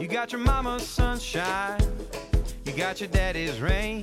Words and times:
You 0.00 0.08
got 0.08 0.32
your 0.32 0.40
mama's 0.40 0.88
sunshine, 0.88 1.78
you 2.64 2.72
got 2.72 3.02
your 3.02 3.10
daddy's 3.10 3.60
rain. 3.60 4.02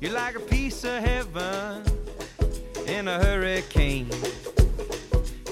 You're 0.00 0.12
like 0.12 0.34
a 0.34 0.40
piece 0.40 0.82
of 0.82 1.04
heaven 1.04 1.84
in 2.88 3.06
a 3.06 3.16
hurricane. 3.24 4.10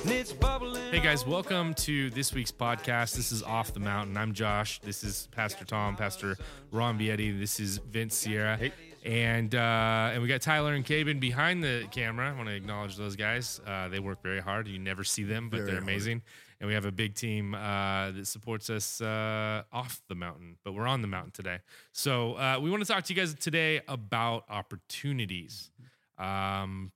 And 0.02 0.10
it's 0.10 0.32
bubbling. 0.32 0.90
Hey 0.90 0.98
guys, 0.98 1.24
welcome 1.24 1.74
to 1.74 2.10
this 2.10 2.34
week's 2.34 2.50
podcast. 2.50 3.14
This 3.14 3.30
is 3.30 3.44
Off 3.44 3.72
the 3.72 3.78
Mountain. 3.78 4.16
I'm 4.16 4.32
Josh. 4.32 4.80
This 4.80 5.04
is 5.04 5.28
Pastor 5.30 5.64
Tom, 5.64 5.94
Pastor 5.94 6.36
Ron 6.72 6.98
Vietti. 6.98 7.38
This 7.38 7.60
is 7.60 7.78
Vince 7.78 8.16
Sierra. 8.16 8.58
And 9.04 9.54
uh, 9.54 10.10
and 10.14 10.22
we 10.22 10.28
got 10.28 10.40
Tyler 10.40 10.72
and 10.72 10.84
Cabin 10.84 11.20
behind 11.20 11.62
the 11.62 11.86
camera. 11.90 12.30
I 12.30 12.34
want 12.34 12.48
to 12.48 12.54
acknowledge 12.54 12.96
those 12.96 13.16
guys. 13.16 13.60
Uh, 13.66 13.88
they 13.88 13.98
work 14.00 14.22
very 14.22 14.40
hard. 14.40 14.66
You 14.66 14.78
never 14.78 15.04
see 15.04 15.24
them, 15.24 15.50
but 15.50 15.58
Very 15.58 15.66
they're 15.66 15.74
hard. 15.80 15.82
amazing. 15.84 16.22
And 16.58 16.68
we 16.68 16.74
have 16.74 16.86
a 16.86 16.92
big 16.92 17.14
team 17.14 17.54
uh, 17.54 18.12
that 18.12 18.26
supports 18.26 18.70
us 18.70 19.02
uh, 19.02 19.64
off 19.70 20.00
the 20.08 20.14
mountain, 20.14 20.56
but 20.64 20.72
we're 20.72 20.86
on 20.86 21.02
the 21.02 21.08
mountain 21.08 21.32
today. 21.32 21.58
So 21.92 22.34
uh, 22.34 22.58
we 22.62 22.70
want 22.70 22.82
to 22.82 22.90
talk 22.90 23.04
to 23.04 23.12
you 23.12 23.20
guys 23.20 23.34
today 23.34 23.82
about 23.88 24.44
opportunities. 24.48 25.70
Um, 26.16 26.92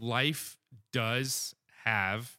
life 0.00 0.58
does 0.92 1.54
have 1.84 2.36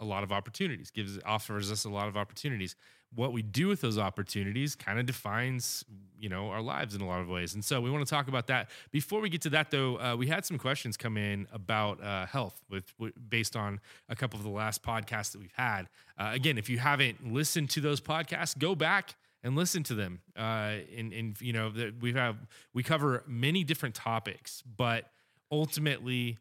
a 0.00 0.04
lot 0.04 0.22
of 0.22 0.30
opportunities 0.30 0.90
gives 0.92 1.18
offers 1.26 1.72
us 1.72 1.84
a 1.84 1.90
lot 1.90 2.06
of 2.06 2.16
opportunities 2.16 2.76
what 3.14 3.32
we 3.32 3.42
do 3.42 3.68
with 3.68 3.80
those 3.80 3.98
opportunities 3.98 4.74
kind 4.74 4.98
of 4.98 5.06
defines 5.06 5.84
you 6.18 6.28
know 6.28 6.48
our 6.48 6.60
lives 6.60 6.94
in 6.94 7.00
a 7.00 7.06
lot 7.06 7.20
of 7.20 7.28
ways. 7.28 7.54
And 7.54 7.64
so 7.64 7.80
we 7.80 7.90
want 7.90 8.06
to 8.06 8.10
talk 8.10 8.28
about 8.28 8.48
that. 8.48 8.70
Before 8.90 9.20
we 9.20 9.28
get 9.28 9.42
to 9.42 9.50
that 9.50 9.70
though 9.70 9.98
uh, 10.00 10.16
we 10.16 10.26
had 10.26 10.44
some 10.44 10.58
questions 10.58 10.96
come 10.96 11.16
in 11.16 11.46
about 11.52 12.02
uh, 12.02 12.26
health 12.26 12.60
with, 12.68 12.92
with 12.98 13.14
based 13.30 13.56
on 13.56 13.80
a 14.08 14.16
couple 14.16 14.38
of 14.38 14.44
the 14.44 14.50
last 14.50 14.82
podcasts 14.82 15.32
that 15.32 15.40
we've 15.40 15.52
had. 15.52 15.88
Uh, 16.18 16.30
again 16.32 16.58
if 16.58 16.68
you 16.68 16.78
haven't 16.78 17.32
listened 17.32 17.70
to 17.70 17.80
those 17.80 18.00
podcasts 18.00 18.56
go 18.58 18.74
back 18.74 19.14
and 19.42 19.54
listen 19.56 19.82
to 19.84 19.94
them. 19.94 20.20
Uh 20.36 20.76
and, 20.96 21.12
and 21.12 21.40
you 21.40 21.52
know 21.52 21.70
that 21.70 22.00
we 22.00 22.12
have 22.12 22.36
we 22.74 22.82
cover 22.82 23.22
many 23.26 23.64
different 23.64 23.94
topics 23.94 24.62
but 24.76 25.10
ultimately 25.50 26.38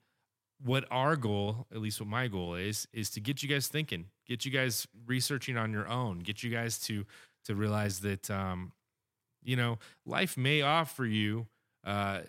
what 0.64 0.86
our 0.90 1.16
goal, 1.16 1.68
at 1.72 1.80
least 1.80 2.00
what 2.00 2.10
my 2.10 2.28
goal 2.28 2.56
is, 2.56 2.88
is 2.94 3.10
to 3.12 3.20
get 3.20 3.44
you 3.44 3.50
guys 3.50 3.68
thinking, 3.68 4.06
get 4.28 4.46
you 4.46 4.52
guys 4.52 4.88
researching 5.06 5.58
on 5.58 5.72
your 5.72 5.88
own, 5.88 6.20
get 6.20 6.44
you 6.44 6.50
guys 6.50 6.80
to 6.80 7.06
to 7.46 7.56
realize 7.56 8.00
that 8.02 8.30
um, 8.30 8.72
you 9.44 9.56
know 9.56 9.78
life 10.06 10.38
may 10.38 10.62
offer 10.62 11.06
you 11.06 11.48
uh, 11.86 12.22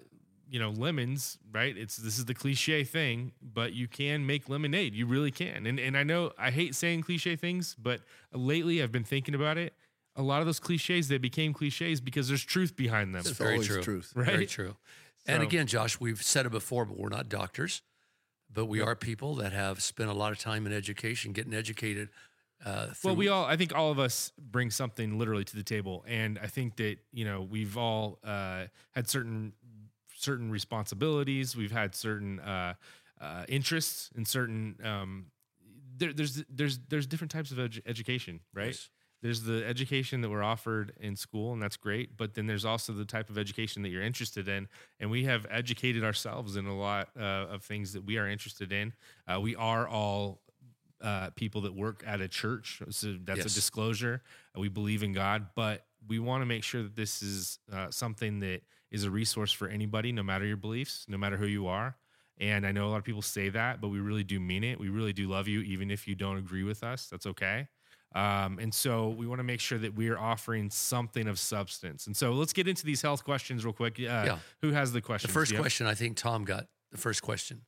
you 0.48 0.58
know 0.58 0.70
lemons, 0.70 1.38
right? 1.52 1.76
It's 1.76 1.96
this 1.96 2.18
is 2.18 2.24
the 2.24 2.34
cliche 2.34 2.84
thing, 2.84 3.32
but 3.42 3.72
you 3.72 3.88
can 3.88 4.26
make 4.26 4.48
lemonade. 4.48 4.94
You 4.94 5.06
really 5.06 5.30
can. 5.30 5.66
And 5.66 5.78
and 5.78 5.96
I 5.96 6.02
know 6.02 6.32
I 6.38 6.50
hate 6.50 6.74
saying 6.74 7.02
cliche 7.02 7.36
things, 7.36 7.76
but 7.80 8.00
lately 8.32 8.82
I've 8.82 8.92
been 8.92 9.04
thinking 9.04 9.34
about 9.34 9.58
it. 9.58 9.74
A 10.16 10.22
lot 10.22 10.40
of 10.40 10.46
those 10.46 10.58
cliches 10.58 11.08
they 11.08 11.18
became 11.18 11.52
cliches 11.52 12.00
because 12.00 12.28
there's 12.28 12.44
truth 12.44 12.74
behind 12.74 13.14
them. 13.14 13.20
It's 13.20 13.30
Very 13.30 13.52
always 13.54 13.68
true. 13.68 13.82
truth. 13.82 14.12
Right? 14.14 14.26
Very 14.26 14.46
true. 14.46 14.76
And 15.26 15.42
again, 15.42 15.66
Josh, 15.66 16.00
we've 16.00 16.22
said 16.22 16.46
it 16.46 16.52
before, 16.52 16.86
but 16.86 16.96
we're 16.96 17.10
not 17.10 17.28
doctors. 17.28 17.82
But 18.52 18.66
we 18.66 18.80
are 18.80 18.96
people 18.96 19.34
that 19.36 19.52
have 19.52 19.82
spent 19.82 20.10
a 20.10 20.14
lot 20.14 20.32
of 20.32 20.38
time 20.38 20.66
in 20.66 20.72
education, 20.72 21.32
getting 21.32 21.54
educated. 21.54 22.08
Uh, 22.64 22.88
Well, 23.04 23.14
we 23.14 23.28
all, 23.28 23.44
I 23.44 23.56
think 23.56 23.74
all 23.74 23.90
of 23.90 23.98
us 23.98 24.32
bring 24.38 24.70
something 24.70 25.18
literally 25.18 25.44
to 25.44 25.56
the 25.56 25.62
table. 25.62 26.04
And 26.08 26.38
I 26.42 26.46
think 26.46 26.76
that, 26.76 26.96
you 27.12 27.24
know, 27.24 27.42
we've 27.42 27.76
all 27.76 28.18
uh, 28.24 28.64
had 28.92 29.08
certain, 29.08 29.52
certain 30.14 30.50
responsibilities. 30.50 31.54
We've 31.54 31.70
had 31.70 31.94
certain 31.94 32.40
uh, 32.40 32.74
uh, 33.20 33.44
interests 33.48 34.10
and 34.16 34.26
certain, 34.26 34.76
um, 34.82 35.26
there, 35.96 36.12
there's, 36.12 36.42
there's, 36.48 36.78
there's 36.88 37.06
different 37.06 37.30
types 37.30 37.50
of 37.50 37.58
edu- 37.58 37.82
education, 37.86 38.40
right? 38.54 38.68
Yes. 38.68 38.88
There's 39.20 39.42
the 39.42 39.64
education 39.66 40.20
that 40.20 40.30
we're 40.30 40.44
offered 40.44 40.92
in 41.00 41.16
school, 41.16 41.52
and 41.52 41.60
that's 41.60 41.76
great. 41.76 42.16
But 42.16 42.34
then 42.34 42.46
there's 42.46 42.64
also 42.64 42.92
the 42.92 43.04
type 43.04 43.30
of 43.30 43.38
education 43.38 43.82
that 43.82 43.88
you're 43.88 44.02
interested 44.02 44.48
in. 44.48 44.68
And 45.00 45.10
we 45.10 45.24
have 45.24 45.44
educated 45.50 46.04
ourselves 46.04 46.56
in 46.56 46.66
a 46.66 46.76
lot 46.76 47.08
uh, 47.18 47.22
of 47.22 47.64
things 47.64 47.92
that 47.94 48.04
we 48.04 48.16
are 48.18 48.28
interested 48.28 48.72
in. 48.72 48.92
Uh, 49.26 49.40
we 49.40 49.56
are 49.56 49.88
all 49.88 50.40
uh, 51.00 51.30
people 51.36 51.62
that 51.62 51.74
work 51.74 52.04
at 52.06 52.20
a 52.20 52.28
church. 52.28 52.80
So 52.90 53.16
that's 53.24 53.40
a 53.40 53.54
disclosure. 53.54 54.22
We 54.56 54.68
believe 54.68 55.02
in 55.02 55.12
God, 55.12 55.48
but 55.54 55.84
we 56.06 56.18
want 56.18 56.42
to 56.42 56.46
make 56.46 56.64
sure 56.64 56.82
that 56.82 56.96
this 56.96 57.22
is 57.22 57.58
uh, 57.72 57.90
something 57.90 58.40
that 58.40 58.62
is 58.90 59.04
a 59.04 59.10
resource 59.10 59.52
for 59.52 59.68
anybody, 59.68 60.12
no 60.12 60.22
matter 60.22 60.46
your 60.46 60.56
beliefs, 60.56 61.04
no 61.08 61.18
matter 61.18 61.36
who 61.36 61.46
you 61.46 61.66
are. 61.66 61.96
And 62.40 62.64
I 62.64 62.72
know 62.72 62.86
a 62.86 62.90
lot 62.90 62.98
of 62.98 63.04
people 63.04 63.22
say 63.22 63.48
that, 63.48 63.80
but 63.80 63.88
we 63.88 63.98
really 63.98 64.24
do 64.24 64.38
mean 64.38 64.62
it. 64.62 64.78
We 64.78 64.88
really 64.88 65.12
do 65.12 65.28
love 65.28 65.48
you, 65.48 65.60
even 65.62 65.90
if 65.90 66.06
you 66.06 66.14
don't 66.14 66.36
agree 66.36 66.62
with 66.62 66.84
us. 66.84 67.08
That's 67.08 67.26
okay. 67.26 67.68
Um, 68.14 68.58
and 68.58 68.72
so 68.72 69.08
we 69.10 69.26
want 69.26 69.38
to 69.40 69.44
make 69.44 69.60
sure 69.60 69.78
that 69.78 69.94
we 69.94 70.08
are 70.08 70.18
offering 70.18 70.70
something 70.70 71.28
of 71.28 71.38
substance. 71.38 72.06
And 72.06 72.16
so 72.16 72.32
let's 72.32 72.52
get 72.54 72.66
into 72.66 72.84
these 72.86 73.02
health 73.02 73.22
questions 73.24 73.64
real 73.64 73.74
quick. 73.74 73.98
Uh, 73.98 74.02
Yeah. 74.02 74.38
Who 74.62 74.72
has 74.72 74.92
the 74.92 75.00
question? 75.02 75.28
the 75.28 75.32
question? 75.34 75.56
first 75.56 75.60
question, 75.62 75.86
I 75.86 75.94
think 75.94 76.16
Tom 76.16 76.44
got 76.44 76.66
the 76.90 76.98
first 76.98 77.22
question. 77.22 77.62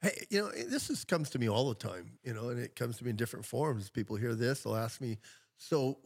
Hey, 0.00 0.24
you 0.30 0.40
know, 0.40 0.50
this 0.50 0.90
is, 0.90 1.04
comes 1.04 1.30
to 1.30 1.38
me 1.38 1.48
all 1.48 1.68
the 1.68 1.74
time, 1.76 2.12
you 2.24 2.32
know, 2.34 2.48
and 2.48 2.58
it 2.58 2.74
comes 2.74 2.96
to 2.98 3.04
me 3.04 3.10
in 3.10 3.16
different 3.16 3.44
forms. 3.44 3.90
People 3.90 4.16
hear 4.16 4.34
this, 4.34 4.62
they'll 4.62 4.74
ask 4.74 5.00
me, 5.00 5.18
so 5.58 5.98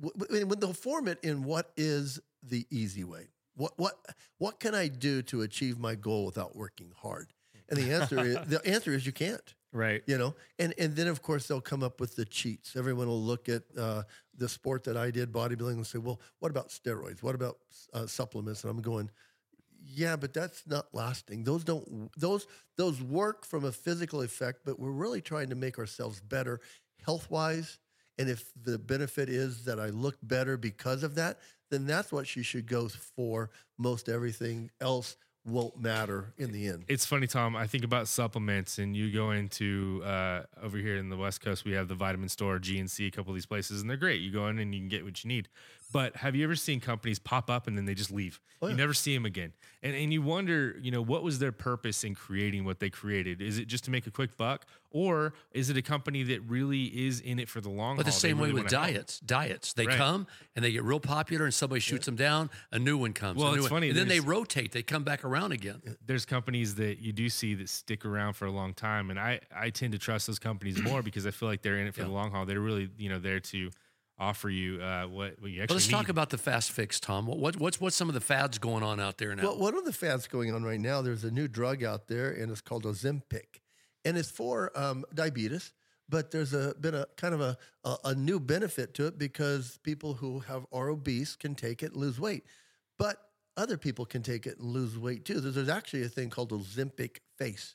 w- 0.00 0.18
w- 0.26 0.46
when 0.46 0.58
they'll 0.58 0.72
form 0.72 1.06
it 1.06 1.18
in 1.22 1.44
what 1.44 1.70
is 1.76 2.18
the 2.42 2.66
easy 2.70 3.04
way? 3.04 3.28
What, 3.54 3.74
what, 3.76 3.94
what 4.38 4.58
can 4.58 4.74
I 4.74 4.88
do 4.88 5.22
to 5.22 5.42
achieve 5.42 5.78
my 5.78 5.94
goal 5.94 6.24
without 6.26 6.56
working 6.56 6.92
hard? 6.96 7.32
And 7.68 7.78
the 7.78 7.92
answer 7.92 8.18
is, 8.24 8.38
the 8.46 8.64
answer 8.66 8.92
is 8.94 9.04
you 9.04 9.12
can't. 9.12 9.54
Right. 9.72 10.02
you 10.06 10.16
know 10.16 10.34
and 10.58 10.72
and 10.78 10.96
then 10.96 11.08
of 11.08 11.20
course 11.22 11.46
they'll 11.46 11.60
come 11.60 11.82
up 11.82 12.00
with 12.00 12.16
the 12.16 12.24
cheats. 12.24 12.74
Everyone 12.74 13.06
will 13.06 13.22
look 13.22 13.48
at 13.50 13.62
uh, 13.76 14.02
the 14.36 14.48
sport 14.48 14.84
that 14.84 14.96
i 14.96 15.10
did 15.10 15.30
bodybuilding 15.32 15.74
and 15.74 15.86
say 15.86 15.98
well 15.98 16.20
what 16.38 16.50
about 16.50 16.68
steroids? 16.70 17.22
What 17.22 17.34
about 17.34 17.58
uh, 17.92 18.06
supplements? 18.06 18.64
And 18.64 18.70
i'm 18.70 18.80
going 18.82 19.10
yeah 19.84 20.16
but 20.16 20.32
that's 20.34 20.62
not 20.66 20.86
lasting. 20.92 21.44
Those 21.44 21.64
don't 21.64 22.10
those 22.16 22.46
those 22.76 23.02
work 23.02 23.44
from 23.44 23.64
a 23.64 23.72
physical 23.72 24.22
effect 24.22 24.60
but 24.64 24.78
we're 24.78 24.90
really 24.90 25.20
trying 25.20 25.50
to 25.50 25.54
make 25.54 25.78
ourselves 25.78 26.20
better 26.20 26.60
health 27.04 27.30
wise 27.30 27.78
and 28.18 28.28
if 28.28 28.52
the 28.64 28.78
benefit 28.78 29.28
is 29.28 29.64
that 29.64 29.78
i 29.78 29.86
look 29.88 30.16
better 30.22 30.56
because 30.56 31.02
of 31.02 31.14
that 31.14 31.38
then 31.70 31.86
that's 31.86 32.10
what 32.12 32.34
you 32.36 32.42
should 32.42 32.66
go 32.66 32.88
for 32.88 33.50
most 33.78 34.08
everything 34.08 34.70
else 34.80 35.16
won't 35.48 35.80
matter 35.80 36.32
in 36.38 36.52
the 36.52 36.68
end 36.68 36.84
It's 36.88 37.06
funny, 37.06 37.26
Tom. 37.26 37.56
I 37.56 37.66
think 37.66 37.84
about 37.84 38.08
supplements, 38.08 38.78
and 38.78 38.96
you 38.96 39.10
go 39.10 39.30
into 39.30 40.02
uh, 40.04 40.42
over 40.62 40.78
here 40.78 40.96
in 40.96 41.08
the 41.08 41.16
West 41.16 41.40
Coast, 41.40 41.64
we 41.64 41.72
have 41.72 41.88
the 41.88 41.94
vitamin 41.94 42.28
store, 42.28 42.58
GNC, 42.58 43.06
a 43.06 43.10
couple 43.10 43.32
of 43.32 43.36
these 43.36 43.46
places, 43.46 43.80
and 43.80 43.88
they're 43.88 43.96
great. 43.96 44.20
You 44.20 44.30
go 44.30 44.46
in 44.48 44.58
and 44.58 44.74
you 44.74 44.80
can 44.80 44.88
get 44.88 45.04
what 45.04 45.24
you 45.24 45.28
need. 45.28 45.48
But 45.90 46.16
have 46.16 46.36
you 46.36 46.44
ever 46.44 46.54
seen 46.54 46.80
companies 46.80 47.18
pop 47.18 47.48
up 47.48 47.66
and 47.66 47.76
then 47.76 47.86
they 47.86 47.94
just 47.94 48.10
leave? 48.10 48.40
Oh, 48.60 48.66
You 48.68 48.74
never 48.74 48.92
see 48.92 49.14
them 49.14 49.24
again, 49.24 49.52
and 49.84 49.94
and 49.94 50.12
you 50.12 50.20
wonder, 50.20 50.76
you 50.82 50.90
know, 50.90 51.00
what 51.00 51.22
was 51.22 51.38
their 51.38 51.52
purpose 51.52 52.02
in 52.02 52.14
creating 52.16 52.64
what 52.64 52.80
they 52.80 52.90
created? 52.90 53.40
Is 53.40 53.56
it 53.58 53.68
just 53.68 53.84
to 53.84 53.90
make 53.92 54.06
a 54.08 54.10
quick 54.10 54.36
buck, 54.36 54.66
or 54.90 55.32
is 55.52 55.70
it 55.70 55.76
a 55.76 55.82
company 55.82 56.24
that 56.24 56.40
really 56.42 56.86
is 57.06 57.20
in 57.20 57.38
it 57.38 57.48
for 57.48 57.60
the 57.60 57.68
long 57.68 57.90
haul? 57.94 57.96
But 57.98 58.06
the 58.06 58.10
same 58.12 58.38
way 58.38 58.48
with 58.52 58.64
wanna 58.64 58.76
help? 58.76 58.90
diets. 58.94 59.20
Diets. 59.20 59.72
They 59.74 59.86
Right. 59.86 59.96
come 59.96 60.26
and 60.56 60.64
they 60.64 60.72
get 60.72 60.82
real 60.82 60.98
popular 60.98 61.44
and 61.44 61.54
somebody 61.54 61.78
shoots 61.80 62.06
them 62.06 62.16
down, 62.16 62.50
a 62.72 62.80
new 62.80 62.98
one 62.98 63.12
comes. 63.12 63.38
Well, 63.40 63.54
it's 63.54 63.62
one- 63.62 63.70
funny, 63.70 63.90
And 63.90 63.96
then 63.98 64.08
they 64.08 64.18
rotate, 64.20 64.72
they 64.72 64.82
come 64.82 65.04
back 65.04 65.24
around 65.24 65.52
again. 65.52 65.80
there's 66.04 66.24
companies 66.26 66.74
that 66.74 66.98
you 66.98 67.12
do 67.12 67.28
see 67.28 67.54
that 67.54 67.68
stick 67.68 68.04
around 68.04 68.32
for 68.32 68.46
a 68.46 68.50
long 68.50 68.74
time, 68.74 69.08
and 69.10 69.20
I 69.20 69.40
I 69.54 69.70
tend 69.70 69.92
to 69.92 69.98
trust 69.98 70.26
those 70.26 70.40
companies 70.40 70.82
more 70.82 71.00
because 71.08 71.24
I 71.26 71.30
feel 71.30 71.48
like 71.48 71.62
they're 71.62 71.78
in 71.78 71.86
it 71.86 71.94
for 71.94 72.02
the 72.02 72.08
long 72.10 72.32
haul. 72.32 72.44
They're 72.44 72.58
really 72.60 72.90
you 72.98 73.08
know 73.08 73.20
there 73.20 73.38
to 73.38 73.70
offer 74.18 74.50
you 74.50 74.80
uh, 74.82 75.04
what, 75.06 75.40
what 75.40 75.50
you 75.50 75.58
But 75.58 75.62
actually 75.64 75.74
let's 75.76 75.86
need. 75.88 75.92
talk 75.92 76.08
about 76.08 76.30
the 76.30 76.38
fast 76.38 76.72
fix, 76.72 76.98
Tom. 77.00 77.26
What, 77.26 77.38
what 77.38 77.56
what's 77.56 77.80
what's 77.80 77.96
some 77.96 78.08
of 78.08 78.14
the 78.14 78.20
fads 78.20 78.58
going 78.58 78.82
on 78.82 78.98
out 79.00 79.18
there 79.18 79.34
now? 79.34 79.44
Well, 79.44 79.58
one 79.58 79.74
of 79.76 79.84
the 79.84 79.92
fads 79.92 80.26
going 80.26 80.52
on 80.52 80.62
right 80.64 80.80
now, 80.80 81.02
there's 81.02 81.24
a 81.24 81.30
new 81.30 81.48
drug 81.48 81.84
out 81.84 82.08
there, 82.08 82.30
and 82.30 82.50
it's 82.50 82.60
called 82.60 82.84
Ozempic, 82.84 83.60
and 84.04 84.16
it's 84.18 84.30
for 84.30 84.70
um, 84.78 85.04
diabetes. 85.14 85.72
But 86.10 86.30
there's 86.30 86.54
a 86.54 86.74
been 86.80 86.94
a 86.94 87.06
kind 87.16 87.34
of 87.34 87.40
a, 87.40 87.58
a 87.84 87.96
a 88.06 88.14
new 88.14 88.40
benefit 88.40 88.94
to 88.94 89.06
it 89.06 89.18
because 89.18 89.78
people 89.82 90.14
who 90.14 90.40
have 90.40 90.66
are 90.72 90.88
obese 90.88 91.36
can 91.36 91.54
take 91.54 91.82
it 91.82 91.92
and 91.92 91.96
lose 92.00 92.18
weight, 92.18 92.44
but 92.98 93.18
other 93.58 93.76
people 93.76 94.06
can 94.06 94.22
take 94.22 94.46
it 94.46 94.58
and 94.58 94.68
lose 94.68 94.96
weight 94.98 95.24
too. 95.24 95.40
There's, 95.40 95.54
there's 95.56 95.68
actually 95.68 96.04
a 96.04 96.08
thing 96.08 96.30
called 96.30 96.50
Ozempic 96.50 97.18
face 97.36 97.74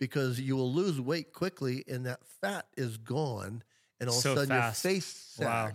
because 0.00 0.40
you 0.40 0.56
will 0.56 0.72
lose 0.72 0.98
weight 1.00 1.32
quickly, 1.32 1.84
and 1.86 2.06
that 2.06 2.20
fat 2.40 2.66
is 2.76 2.96
gone, 2.96 3.62
and 4.00 4.08
all 4.08 4.14
So 4.16 4.32
of 4.32 4.36
a 4.38 4.40
sudden 4.40 4.56
fast. 4.56 4.84
your 4.84 4.92
face 4.94 5.36
Wow. 5.38 5.66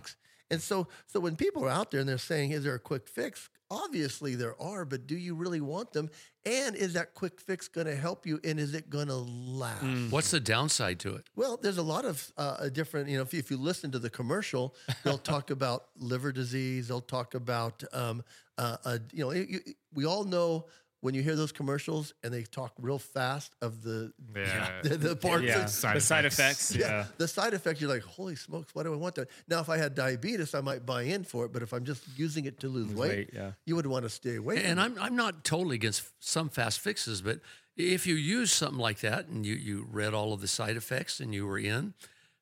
And 0.50 0.60
so, 0.60 0.88
so 1.06 1.20
when 1.20 1.36
people 1.36 1.64
are 1.64 1.68
out 1.70 1.90
there 1.90 2.00
and 2.00 2.08
they're 2.08 2.18
saying, 2.18 2.50
"Is 2.52 2.64
there 2.64 2.74
a 2.74 2.78
quick 2.80 3.08
fix?" 3.08 3.48
Obviously, 3.72 4.34
there 4.34 4.60
are, 4.60 4.84
but 4.84 5.06
do 5.06 5.16
you 5.16 5.36
really 5.36 5.60
want 5.60 5.92
them? 5.92 6.10
And 6.44 6.74
is 6.74 6.94
that 6.94 7.14
quick 7.14 7.40
fix 7.40 7.68
going 7.68 7.86
to 7.86 7.94
help 7.94 8.26
you? 8.26 8.40
And 8.42 8.58
is 8.58 8.74
it 8.74 8.90
going 8.90 9.06
to 9.06 9.14
last? 9.14 9.84
What's 10.10 10.32
the 10.32 10.40
downside 10.40 10.98
to 11.00 11.14
it? 11.14 11.28
Well, 11.36 11.56
there's 11.56 11.78
a 11.78 11.82
lot 11.82 12.04
of 12.04 12.32
uh, 12.36 12.68
different, 12.70 13.08
you 13.08 13.16
know, 13.16 13.22
if 13.22 13.32
you, 13.32 13.38
if 13.38 13.48
you 13.48 13.58
listen 13.58 13.92
to 13.92 14.00
the 14.00 14.10
commercial, 14.10 14.74
they'll 15.04 15.18
talk 15.34 15.50
about 15.50 15.84
liver 15.96 16.32
disease. 16.32 16.88
They'll 16.88 17.00
talk 17.00 17.34
about, 17.34 17.84
um, 17.92 18.24
uh, 18.58 18.76
uh, 18.84 18.98
you 19.12 19.22
know, 19.24 19.30
you, 19.30 19.46
you- 19.48 19.74
we 19.94 20.04
all 20.04 20.24
know 20.24 20.66
when 21.02 21.14
you 21.14 21.22
hear 21.22 21.34
those 21.36 21.50
commercials 21.52 22.12
and 22.22 22.32
they 22.32 22.42
talk 22.42 22.72
real 22.78 22.98
fast 22.98 23.54
of 23.62 23.82
the 23.82 24.12
Yeah. 24.36 24.80
the, 24.82 24.96
the 24.96 25.16
parts 25.16 25.44
Yeah, 25.44 25.64
of- 25.64 25.70
Side 25.70 25.96
the 25.96 26.00
side 26.00 26.24
effects. 26.26 26.70
effects. 26.72 26.76
Yeah. 26.76 27.06
the 27.16 27.26
side 27.28 27.54
effects 27.54 27.80
you're 27.80 27.88
like, 27.90 28.02
holy 28.02 28.36
smokes, 28.36 28.74
why 28.74 28.82
do 28.82 28.92
I 28.92 28.96
want 28.96 29.14
that? 29.14 29.28
Now, 29.48 29.60
if 29.60 29.68
I 29.68 29.78
had 29.78 29.94
diabetes, 29.94 30.54
I 30.54 30.60
might 30.60 30.84
buy 30.84 31.02
in 31.02 31.24
for 31.24 31.44
it, 31.46 31.52
but 31.52 31.62
if 31.62 31.72
I'm 31.72 31.84
just 31.84 32.02
using 32.16 32.44
it 32.44 32.60
to 32.60 32.68
lose, 32.68 32.92
weight, 32.94 33.08
weight, 33.10 33.30
yeah. 33.32 33.52
you 33.66 33.76
would 33.76 33.86
want 33.86 34.02
to 34.04 34.10
stay 34.10 34.36
away. 34.36 34.56
from 34.58 34.66
And 34.66 34.78
it. 34.78 34.82
I'm 34.82 34.98
I'm 35.00 35.16
not 35.16 35.42
totally 35.44 35.76
against 35.76 36.02
some 36.20 36.48
fast 36.50 36.80
fixes, 36.80 37.22
but 37.22 37.40
if 37.76 38.06
you 38.06 38.14
use 38.14 38.52
something 38.52 38.78
like 38.78 39.00
that 39.00 39.26
and 39.28 39.46
you 39.46 39.54
you 39.54 39.86
read 39.90 40.12
all 40.12 40.32
of 40.34 40.40
the 40.42 40.48
side 40.48 40.76
effects 40.76 41.18
and 41.20 41.34
you 41.34 41.46
were 41.46 41.58
in, 41.58 41.94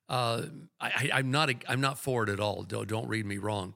uh, 0.09 0.41
I, 0.81 0.87
I, 0.87 1.09
I'm 1.13 1.31
not 1.31 1.49
a- 1.49 1.55
I'm 1.71 1.79
not 1.79 1.97
for 1.97 2.23
it 2.23 2.29
at 2.29 2.39
all. 2.41 2.63
Don't 2.63 2.89
don't 2.89 3.07
read 3.07 3.25
me 3.25 3.37
wrong, 3.37 3.75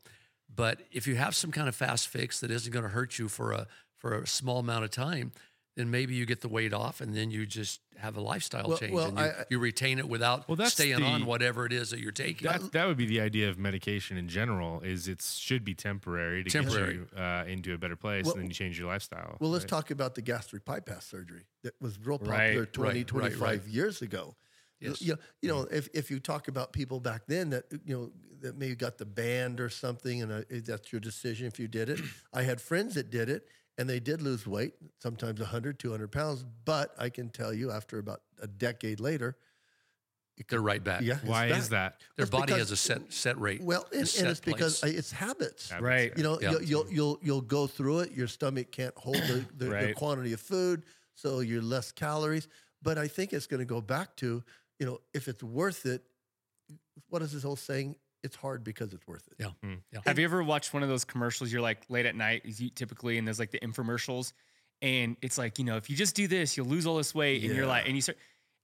but 0.53 0.81
if 0.91 1.07
you 1.07 1.15
have 1.15 1.35
some 1.35 1.51
kind 1.51 1.69
of 1.69 1.75
fast 1.75 2.07
fix 2.09 2.39
that 2.41 2.51
isn't 2.51 2.71
going 2.73 2.83
to 2.83 2.89
hurt 2.89 3.17
you 3.19 3.29
for 3.29 3.53
a 3.53 3.67
for 4.03 4.21
a 4.21 4.27
small 4.27 4.59
amount 4.59 4.83
of 4.83 4.91
time, 4.91 5.31
then 5.77 5.89
maybe 5.89 6.13
you 6.13 6.25
get 6.25 6.41
the 6.41 6.49
weight 6.49 6.73
off 6.73 6.99
and 6.99 7.15
then 7.15 7.31
you 7.31 7.45
just 7.45 7.79
have 7.97 8.17
a 8.17 8.21
lifestyle 8.21 8.67
Well- 8.67 8.77
change 8.77 8.91
well, 8.93 9.07
and 9.07 9.17
you, 9.17 9.23
I- 9.23 9.45
you 9.49 9.59
retain 9.59 9.97
it 9.97 10.07
without 10.09 10.47
Well, 10.49 10.57
that's 10.57 10.73
staying 10.73 10.99
the- 10.99 11.05
on 11.05 11.25
whatever 11.25 11.65
it 11.65 11.71
is 11.71 11.89
that 11.91 11.99
you're 12.01 12.11
taking. 12.11 12.45
That, 12.47 12.73
that 12.73 12.85
would 12.85 12.97
be 12.97 13.05
the 13.05 13.21
idea 13.21 13.49
of 13.49 13.57
medication 13.57 14.17
in 14.17 14.27
general. 14.27 14.81
Is 14.81 15.07
it 15.07 15.21
should 15.21 15.63
be 15.63 15.73
temporary 15.73 16.43
to 16.43 16.49
Temporary. 16.49 16.97
get 16.97 17.13
you 17.13 17.17
uh, 17.17 17.45
into 17.47 17.73
a 17.73 17.77
better 17.77 17.95
place, 17.95 18.25
Well- 18.25 18.33
and 18.33 18.41
then 18.43 18.49
you 18.49 18.53
change 18.53 18.77
your 18.77 18.87
lifestyle. 18.89 19.37
well, 19.39 19.49
let's 19.49 19.63
right? 19.63 19.69
talk 19.69 19.89
about 19.89 20.15
the 20.15 20.21
gastric 20.21 20.65
bypass 20.65 21.05
surgery 21.05 21.45
that 21.63 21.73
was 21.79 21.97
real 21.97 22.17
Right, 22.19 22.27
popular 22.57 22.65
20, 22.65 22.99
right, 22.99 23.07
25 23.07 23.41
right, 23.41 23.59
right. 23.61 23.67
years 23.67 24.01
ago. 24.01 24.35
Yes. 24.81 25.01
You, 25.01 25.17
you 25.41 25.47
know, 25.47 25.61
if, 25.71 25.87
if 25.93 26.11
you 26.11 26.19
talk 26.19 26.49
about 26.49 26.73
people 26.73 26.99
back 26.99 27.21
then 27.27 27.51
that, 27.51 27.63
you 27.85 27.95
know, 27.97 28.11
that 28.41 28.57
maybe 28.57 28.75
got 28.75 28.97
the 28.97 29.05
band 29.05 29.61
or 29.61 29.69
something, 29.69 30.21
and 30.21 30.29
uh, 30.29 30.41
that's 30.67 30.91
your 30.91 30.99
decision 30.99 31.47
if 31.47 31.57
you 31.57 31.69
did 31.69 31.87
it. 31.87 32.01
I 32.33 32.41
had 32.43 32.59
friends 32.59 32.95
that 32.95 33.09
did 33.09 33.29
it, 33.29 33.47
and 33.77 33.89
they 33.89 33.99
did 33.99 34.21
lose 34.21 34.45
weight, 34.45 34.73
sometimes 35.01 35.39
100, 35.39 35.79
200 35.79 36.11
pounds. 36.11 36.45
But 36.65 36.93
I 36.97 37.09
can 37.09 37.29
tell 37.29 37.53
you, 37.53 37.71
after 37.71 37.97
about 37.99 38.21
a 38.41 38.47
decade 38.47 38.99
later, 38.99 39.35
They're 40.49 40.61
right 40.61 40.83
back. 40.83 41.01
yeah, 41.01 41.15
it's 41.15 41.23
Why 41.23 41.49
back. 41.49 41.57
is 41.59 41.69
that? 41.69 41.99
Their 42.17 42.25
That's 42.25 42.29
because, 42.29 42.45
because- 42.45 42.57
has 42.59 42.71
a 42.71 42.75
set 42.77 43.13
set 43.13 43.39
rate. 43.39 43.61
Well, 43.61 43.85
and, 43.91 44.01
and 44.17 44.27
it's 44.27 44.39
because 44.39 44.79
place. 44.79 44.93
uh, 44.95 44.97
it's 44.97 45.11
habits. 45.11 45.69
Habits, 45.69 45.83
Right. 45.83 46.11
You 46.17 46.23
know, 46.23 46.39
Yeah. 46.41 46.51
you'll, 46.51 46.63
you'll 46.63 46.87
you'll 46.91 47.19
you'll 47.21 47.41
go 47.41 47.67
through 47.67 47.99
it. 47.99 48.11
Your 48.11 48.27
stomach 48.27 48.71
can't 48.71 48.95
hold 48.97 49.17
the, 49.17 49.45
the, 49.57 49.65
the 49.65 49.93
quantity 49.95 50.33
of 50.33 50.39
food, 50.39 50.83
so 51.15 51.39
you're 51.41 51.61
less 51.61 51.91
calories. 51.91 52.47
But 52.81 52.97
I 52.97 53.07
think 53.07 53.31
it's 53.33 53.47
going 53.47 53.59
to 53.59 53.65
go 53.65 53.79
back 53.81 54.15
to 54.17 54.43
you 54.79 54.85
know 54.85 54.99
if 55.13 55.27
it's 55.27 55.43
worth 55.43 55.85
it. 55.85 56.03
What 57.09 57.21
is 57.21 57.31
this 57.31 57.43
whole 57.43 57.55
saying? 57.55 57.95
It's 58.23 58.35
hard 58.35 58.63
because 58.63 58.93
it's 58.93 59.05
worth 59.05 59.27
it. 59.27 59.45
Hmm. 59.61 59.75
yeah. 59.91 59.99
Have 60.05 60.17
you 60.17 60.25
ever 60.25 60.43
watched 60.43 60.73
one 60.73 60.81
of 60.81 60.89
those 60.89 61.03
commercials? 61.03 61.51
You're 61.51 61.61
like 61.61 61.83
late 61.89 62.05
at 62.05 62.15
night, 62.15 62.43
you 62.45 62.69
typically, 62.69 63.17
and 63.17 63.27
there's 63.27 63.39
like 63.39 63.51
the 63.51 63.59
infomercials, 63.59 64.33
and 64.81 65.17
it's 65.21 65.37
like 65.37 65.59
you 65.59 65.65
know 65.65 65.77
if 65.77 65.89
you 65.89 65.95
just 65.95 66.15
do 66.15 66.27
this, 66.27 66.55
you'll 66.55 66.67
lose 66.67 66.85
all 66.85 66.97
this 66.97 67.13
weight, 67.13 67.43
and 67.43 67.55
you're 67.55 67.67
like, 67.67 67.85
and 67.85 67.95
you 67.95 68.01
start, 68.01 68.17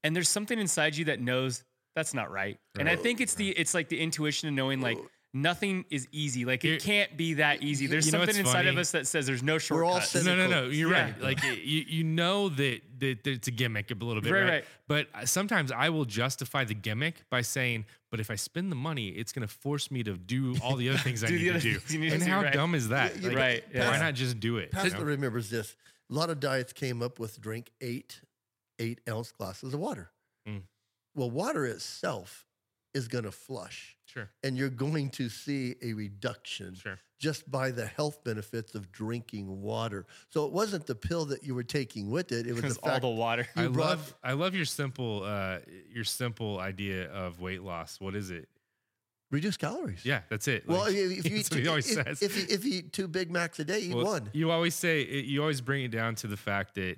and 0.03 0.15
there's 0.15 0.29
something 0.29 0.57
inside 0.57 0.95
you 0.95 1.05
that 1.05 1.19
knows 1.19 1.63
that's 1.95 2.13
not 2.13 2.31
right, 2.31 2.57
and 2.79 2.87
I 2.89 2.95
think 2.95 3.19
it's 3.21 3.35
the 3.35 3.49
it's 3.49 3.73
like 3.73 3.89
the 3.89 3.99
intuition 3.99 4.47
of 4.47 4.55
knowing 4.55 4.79
like 4.81 4.97
nothing 5.33 5.85
is 5.89 6.07
easy, 6.11 6.43
like 6.45 6.63
You're- 6.63 6.77
it 6.77 6.83
can't 6.83 7.15
be 7.15 7.35
that 7.35 7.61
easy. 7.61 7.85
There's 7.87 8.05
you 8.05 8.11
know 8.11 8.19
something 8.19 8.35
what's 8.37 8.49
inside 8.49 8.65
of 8.67 8.77
us 8.77 8.91
that 8.91 9.05
says 9.07 9.27
there's 9.27 9.43
no 9.43 9.59
We're 9.69 9.83
all 9.85 9.99
shortcuts. 9.99 10.11
cynical. 10.11 10.35
No, 10.35 10.47
no, 10.47 10.61
no. 10.63 10.67
You're 10.69 10.91
Yeah. 10.91 11.03
right. 11.03 11.21
Like 11.21 11.43
you, 11.43 11.51
you 11.87 12.03
know 12.03 12.49
that, 12.49 12.81
that, 12.99 13.23
that 13.23 13.29
it's 13.31 13.47
a 13.47 13.51
gimmick 13.51 13.91
a 13.91 13.93
little 13.93 14.21
bit, 14.21 14.31
Right, 14.31 14.41
right? 14.41 14.49
right. 14.49 14.65
But 14.87 15.07
uh, 15.13 15.25
sometimes 15.25 15.71
I 15.71 15.89
will 15.89 16.05
justify 16.05 16.63
the 16.63 16.73
gimmick 16.73 17.23
by 17.29 17.41
saying, 17.41 17.85
"But 18.09 18.19
if 18.19 18.31
I 18.31 18.35
spend 18.35 18.71
the 18.71 18.75
money, 18.75 19.09
it's 19.09 19.31
going 19.31 19.47
to 19.47 19.53
force 19.53 19.91
me 19.91 20.01
to 20.03 20.17
do 20.17 20.55
all 20.63 20.75
the 20.75 20.89
other 20.89 20.97
things 20.97 21.23
I 21.23 21.27
need 21.29 21.39
to 21.39 21.49
other 21.51 21.59
do." 21.59 21.75
things 21.79 21.93
you 21.93 21.99
need 21.99 22.09
to 22.09 22.15
And 22.15 22.23
do, 22.23 22.29
how 22.31 22.41
right. 22.41 22.53
dumb 22.53 22.73
is 22.73 22.89
that? 22.89 23.15
Yeah, 23.19 23.27
Like, 23.29 23.37
right, 23.37 23.63
yeah. 23.73 23.89
Why 23.91 23.99
not 23.99 24.15
just 24.15 24.39
do 24.39 24.57
it? 24.57 24.63
you 24.73 24.79
Pastor 24.79 24.97
know? 24.97 25.03
remembers 25.03 25.49
this. 25.51 25.75
A 26.09 26.13
lot 26.15 26.31
of 26.31 26.39
diets 26.39 26.73
came 26.73 27.03
up 27.03 27.19
with 27.19 27.39
drink 27.39 27.69
eight 27.81 28.21
eight 28.79 28.99
ounce 29.07 29.31
glasses 29.31 29.73
of 29.75 29.79
water. 29.79 30.09
Mm. 30.47 30.63
Well, 31.13 31.29
water 31.29 31.65
itself 31.65 32.47
is 32.93 33.07
going 33.07 33.23
to 33.25 33.31
flush, 33.31 33.95
Sure, 34.05 34.29
and 34.43 34.57
you're 34.57 34.69
going 34.69 35.09
to 35.11 35.29
see 35.29 35.75
a 35.83 35.93
reduction 35.93 36.73
sure. 36.75 36.97
just 37.19 37.49
by 37.51 37.69
the 37.71 37.85
health 37.85 38.23
benefits 38.23 38.73
of 38.75 38.91
drinking 38.91 39.61
water. 39.61 40.07
So 40.29 40.45
it 40.45 40.51
wasn't 40.51 40.87
the 40.87 40.95
pill 40.95 41.25
that 41.25 41.43
you 41.43 41.53
were 41.53 41.63
taking 41.63 42.09
with 42.09 42.31
it; 42.31 42.47
it 42.47 42.53
was 42.53 42.63
the 42.63 42.81
fact 42.81 43.03
all 43.03 43.11
the 43.13 43.15
water. 43.19 43.47
I 43.55 43.67
brought- 43.67 43.75
love 43.89 44.15
I 44.23 44.33
love 44.33 44.55
your 44.55 44.65
simple 44.65 45.23
uh 45.23 45.59
your 45.93 46.03
simple 46.03 46.59
idea 46.59 47.11
of 47.11 47.39
weight 47.39 47.61
loss. 47.63 47.99
What 48.01 48.15
is 48.15 48.31
it? 48.31 48.49
reduce 49.31 49.57
calories. 49.57 50.03
Yeah, 50.03 50.21
that's 50.27 50.47
it. 50.47 50.67
Well, 50.67 50.79
Like, 50.85 50.95
if 50.95 51.29
you 51.29 51.35
eat 51.41 51.45
two, 51.45 51.69
always 51.69 51.95
if, 51.95 52.03
says. 52.03 52.21
if 52.23 52.35
you, 52.35 52.45
if 52.49 52.65
you 52.65 52.79
eat 52.79 52.93
two 52.93 53.07
Big 53.07 53.29
Macs 53.29 53.59
a 53.59 53.63
day, 53.63 53.79
eat 53.81 53.93
Well, 53.93 54.05
one. 54.05 54.29
You 54.33 54.49
always 54.49 54.73
say 54.73 55.03
you 55.03 55.41
always 55.41 55.61
bring 55.61 55.83
it 55.83 55.91
down 55.91 56.15
to 56.15 56.27
the 56.27 56.35
fact 56.35 56.73
that 56.75 56.97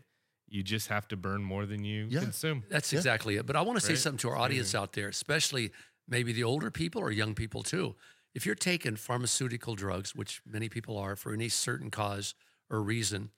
you 0.52 0.64
just 0.64 0.88
have 0.90 1.08
to 1.08 1.16
burn 1.18 1.42
more 1.42 1.66
than 1.66 1.84
you 1.86 2.08
Yeah. 2.10 2.20
consume. 2.20 2.64
That's 2.70 2.92
Yeah. 2.92 3.00
exactly 3.00 3.38
it. 3.38 3.46
But 3.46 3.56
I 3.56 3.62
want 3.62 3.80
to 3.80 3.86
say 3.86 3.94
Right? 3.94 4.00
something 4.00 4.18
to 4.20 4.30
our 4.30 4.38
audience 4.38 4.76
out 4.76 4.94
there, 4.94 5.08
especially 5.08 5.72
maybe 6.08 6.34
the 6.34 6.44
older 6.44 6.70
people 6.70 7.02
or 7.02 7.10
young 7.12 7.34
people 7.34 7.64
too. 7.64 7.96
If 8.34 8.46
you're 8.46 8.56
taking 8.56 8.98
pharmaceutical 8.98 9.76
drugs, 9.76 10.14
which 10.14 10.42
many 10.46 10.68
people 10.70 10.98
are 10.98 11.16
for 11.16 11.34
any 11.34 11.48
certain 11.50 11.90
cause 11.90 12.36
or 12.70 12.82
reason, 12.82 13.32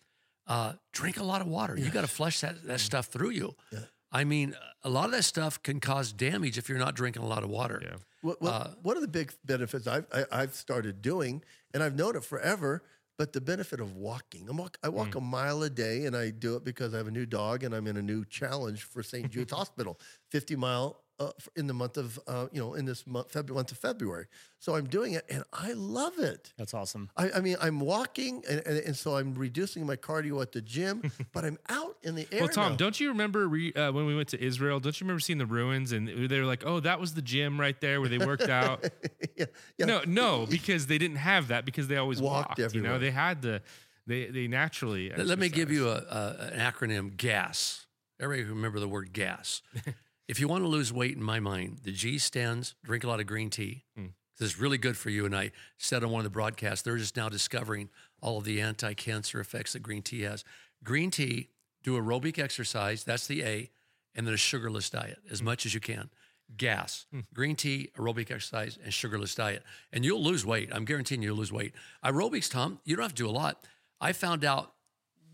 uh, 0.47 0.73
drink 0.91 1.17
a 1.17 1.23
lot 1.23 1.41
of 1.41 1.47
water. 1.47 1.77
You 1.77 1.89
got 1.91 2.01
to 2.01 2.07
flush 2.07 2.41
that, 2.41 2.63
that 2.63 2.79
stuff 2.79 3.07
through 3.07 3.29
you. 3.31 3.55
Yeah. 3.71 3.85
I 4.11 4.23
mean, 4.23 4.55
a 4.83 4.89
lot 4.89 5.05
of 5.05 5.11
that 5.11 5.23
stuff 5.23 5.61
can 5.63 5.79
cause 5.79 6.11
damage 6.11 6.57
if 6.57 6.67
you're 6.67 6.77
not 6.79 6.95
drinking 6.95 7.23
a 7.23 7.27
lot 7.27 7.43
of 7.43 7.49
water. 7.49 7.79
Yeah. 7.83 7.95
What, 8.21 8.41
what, 8.41 8.49
Uh, 8.53 8.67
one 8.81 8.95
of 8.95 9.01
the 9.01 9.07
big 9.07 9.33
benefits 9.45 9.85
I've, 9.87 10.05
I, 10.11 10.25
I've 10.31 10.53
started 10.55 11.01
doing, 11.01 11.43
and 11.73 11.81
I've 11.83 11.95
known 11.95 12.15
it 12.15 12.23
forever, 12.23 12.83
but 13.23 13.31
the 13.31 13.39
benefit 13.39 13.79
of 13.79 13.95
walking. 13.95 14.49
I'm 14.49 14.57
walk, 14.57 14.77
I 14.83 14.89
walk 14.89 15.11
Mm. 15.11 15.19
a 15.19 15.21
mile 15.21 15.63
a 15.63 15.69
day, 15.69 16.05
and 16.07 16.13
I 16.13 16.29
do 16.29 16.57
it 16.57 16.65
because 16.65 16.93
I 16.93 16.97
have 16.97 17.07
a 17.07 17.11
new 17.11 17.25
dog, 17.25 17.63
and 17.63 17.73
I'm 17.73 17.87
in 17.87 17.95
a 17.95 18.01
new 18.01 18.25
challenge 18.25 18.83
for 18.83 19.01
St. 19.01 19.31
Jude's 19.31 19.53
Hospital, 19.59 19.97
50 20.29 20.57
mile 20.57 21.02
uh, 21.27 21.31
in 21.55 21.67
the 21.67 21.73
month 21.73 21.97
of, 21.97 22.19
uh, 22.27 22.47
you 22.51 22.59
know, 22.61 22.73
in 22.73 22.85
this 22.85 23.05
month, 23.07 23.31
Feb- 23.31 23.49
month 23.49 23.71
of 23.71 23.77
February. 23.77 24.27
So 24.59 24.75
I'm 24.75 24.85
doing 24.85 25.13
it, 25.13 25.25
and 25.29 25.43
I 25.51 25.73
love 25.73 26.19
it. 26.19 26.53
That's 26.57 26.73
awesome. 26.73 27.09
I, 27.17 27.31
I 27.31 27.39
mean, 27.41 27.57
I'm 27.61 27.79
walking, 27.79 28.43
and, 28.49 28.61
and, 28.65 28.77
and 28.77 28.95
so 28.95 29.17
I'm 29.17 29.33
reducing 29.33 29.85
my 29.85 29.95
cardio 29.95 30.41
at 30.41 30.51
the 30.53 30.61
gym, 30.61 31.11
but 31.33 31.43
I'm 31.43 31.57
out 31.69 31.97
in 32.03 32.15
the 32.15 32.27
air. 32.31 32.41
Well, 32.41 32.49
Tom, 32.49 32.71
now. 32.71 32.77
don't 32.77 32.99
you 32.99 33.09
remember 33.09 33.47
re, 33.47 33.73
uh, 33.73 33.91
when 33.91 34.05
we 34.05 34.15
went 34.15 34.29
to 34.29 34.41
Israel? 34.41 34.79
Don't 34.79 34.99
you 34.99 35.05
remember 35.05 35.19
seeing 35.19 35.39
the 35.39 35.45
ruins 35.45 35.91
and 35.91 36.07
they 36.07 36.39
were 36.39 36.45
like, 36.45 36.63
"Oh, 36.65 36.79
that 36.79 36.99
was 36.99 37.13
the 37.13 37.21
gym 37.21 37.59
right 37.59 37.79
there 37.81 37.99
where 37.99 38.09
they 38.09 38.19
worked 38.19 38.49
out." 38.49 38.83
yeah, 39.35 39.45
yeah. 39.77 39.85
no, 39.85 40.01
no, 40.05 40.45
because 40.45 40.87
they 40.87 40.97
didn't 40.97 41.17
have 41.17 41.49
that 41.49 41.65
because 41.65 41.87
they 41.87 41.97
always 41.97 42.21
Walked 42.21 42.59
walked. 42.59 42.75
you 42.75 42.81
know, 42.81 42.97
they 42.99 43.11
had 43.11 43.41
the 43.41 43.61
they 44.07 44.25
they 44.27 44.47
naturally. 44.47 45.09
Let- 45.09 45.27
Let 45.27 45.39
me 45.39 45.49
give 45.49 45.71
you 45.71 45.89
a, 45.89 45.95
a, 45.95 46.49
an 46.53 46.59
acronym 46.59 47.15
GAS. 47.17 47.85
Everybody 48.19 48.49
remember 48.49 48.79
the 48.79 48.87
word 48.87 49.11
GAS. 49.11 49.61
if 50.27 50.39
you 50.39 50.47
want 50.47 50.63
to 50.63 50.67
lose 50.67 50.91
weight, 50.93 51.15
in 51.15 51.23
my 51.23 51.39
mind, 51.39 51.79
the 51.83 51.91
G 51.91 52.17
stands 52.17 52.75
drink 52.83 53.03
a 53.03 53.07
lot 53.07 53.19
of 53.19 53.27
green 53.27 53.49
tea. 53.49 53.83
Hmm. 53.95 54.07
This 54.39 54.53
is 54.53 54.59
really 54.59 54.77
good 54.77 54.97
for 54.97 55.09
you. 55.09 55.25
And 55.25 55.35
I 55.35 55.51
said 55.77 56.03
on 56.03 56.09
one 56.11 56.19
of 56.21 56.23
the 56.23 56.29
broadcasts, 56.29 56.81
they're 56.83 56.97
just 56.97 57.15
now 57.15 57.29
discovering 57.29 57.89
all 58.21 58.37
of 58.39 58.45
the 58.45 58.59
anti 58.61 58.93
cancer 58.93 59.39
effects 59.39 59.73
that 59.73 59.83
green 59.83 60.01
tea 60.01 60.21
has. 60.21 60.43
Green 60.83 61.11
tea, 61.11 61.49
do 61.83 61.99
aerobic 62.01 62.39
exercise, 62.39 63.03
that's 63.03 63.27
the 63.27 63.43
A, 63.43 63.69
and 64.15 64.25
then 64.25 64.33
a 64.33 64.37
sugarless 64.37 64.89
diet 64.89 65.19
as 65.29 65.39
Hmm. 65.39 65.45
much 65.45 65.65
as 65.65 65.73
you 65.73 65.79
can. 65.79 66.09
Gas, 66.57 67.05
green 67.33 67.55
tea, 67.55 67.89
aerobic 67.97 68.29
exercise, 68.29 68.77
and 68.83 68.93
sugarless 68.93 69.33
diet. 69.33 69.63
And 69.91 70.03
you'll 70.05 70.21
lose 70.23 70.45
weight. 70.45 70.69
I'm 70.71 70.85
guaranteeing 70.85 71.21
you'll 71.23 71.37
lose 71.37 71.51
weight. 71.51 71.73
Aerobics, 72.03 72.49
Tom, 72.51 72.79
you 72.83 72.95
don't 72.95 73.03
have 73.03 73.13
to 73.15 73.23
do 73.23 73.29
a 73.29 73.31
lot. 73.31 73.65
I 74.01 74.11
found 74.13 74.43
out 74.43 74.73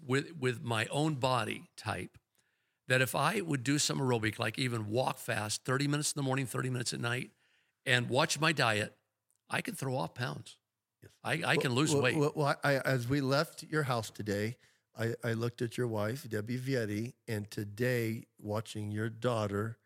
with 0.05 0.31
with 0.39 0.61
my 0.61 0.85
own 0.87 1.15
body 1.15 1.69
type 1.75 2.17
that 2.89 3.01
if 3.01 3.15
I 3.15 3.41
would 3.41 3.63
do 3.63 3.77
some 3.77 3.99
aerobic, 3.99 4.39
like 4.39 4.57
even 4.57 4.89
walk 4.89 5.19
fast, 5.19 5.63
30 5.63 5.87
minutes 5.87 6.11
in 6.11 6.19
the 6.19 6.23
morning, 6.23 6.47
30 6.47 6.71
minutes 6.71 6.91
at 6.91 6.99
night, 6.99 7.29
and 7.85 8.09
watch 8.09 8.39
my 8.39 8.51
diet, 8.51 8.95
I 9.49 9.61
can 9.61 9.75
throw 9.75 9.95
off 9.95 10.15
pounds. 10.15 10.57
Yes. 11.01 11.11
I, 11.23 11.51
I 11.51 11.57
can 11.57 11.73
lose 11.73 11.93
well, 11.93 12.03
weight. 12.03 12.17
Well, 12.17 12.33
well, 12.35 12.55
I, 12.63 12.77
as 12.79 13.07
we 13.07 13.21
left 13.21 13.63
your 13.63 13.83
house 13.83 14.09
today, 14.09 14.57
I, 14.97 15.13
I 15.23 15.33
looked 15.33 15.61
at 15.61 15.77
your 15.77 15.87
wife, 15.87 16.27
Debbie 16.27 16.57
Vietti, 16.57 17.13
and 17.27 17.49
today, 17.49 18.25
watching 18.41 18.91
your 18.91 19.07
daughter, 19.07 19.77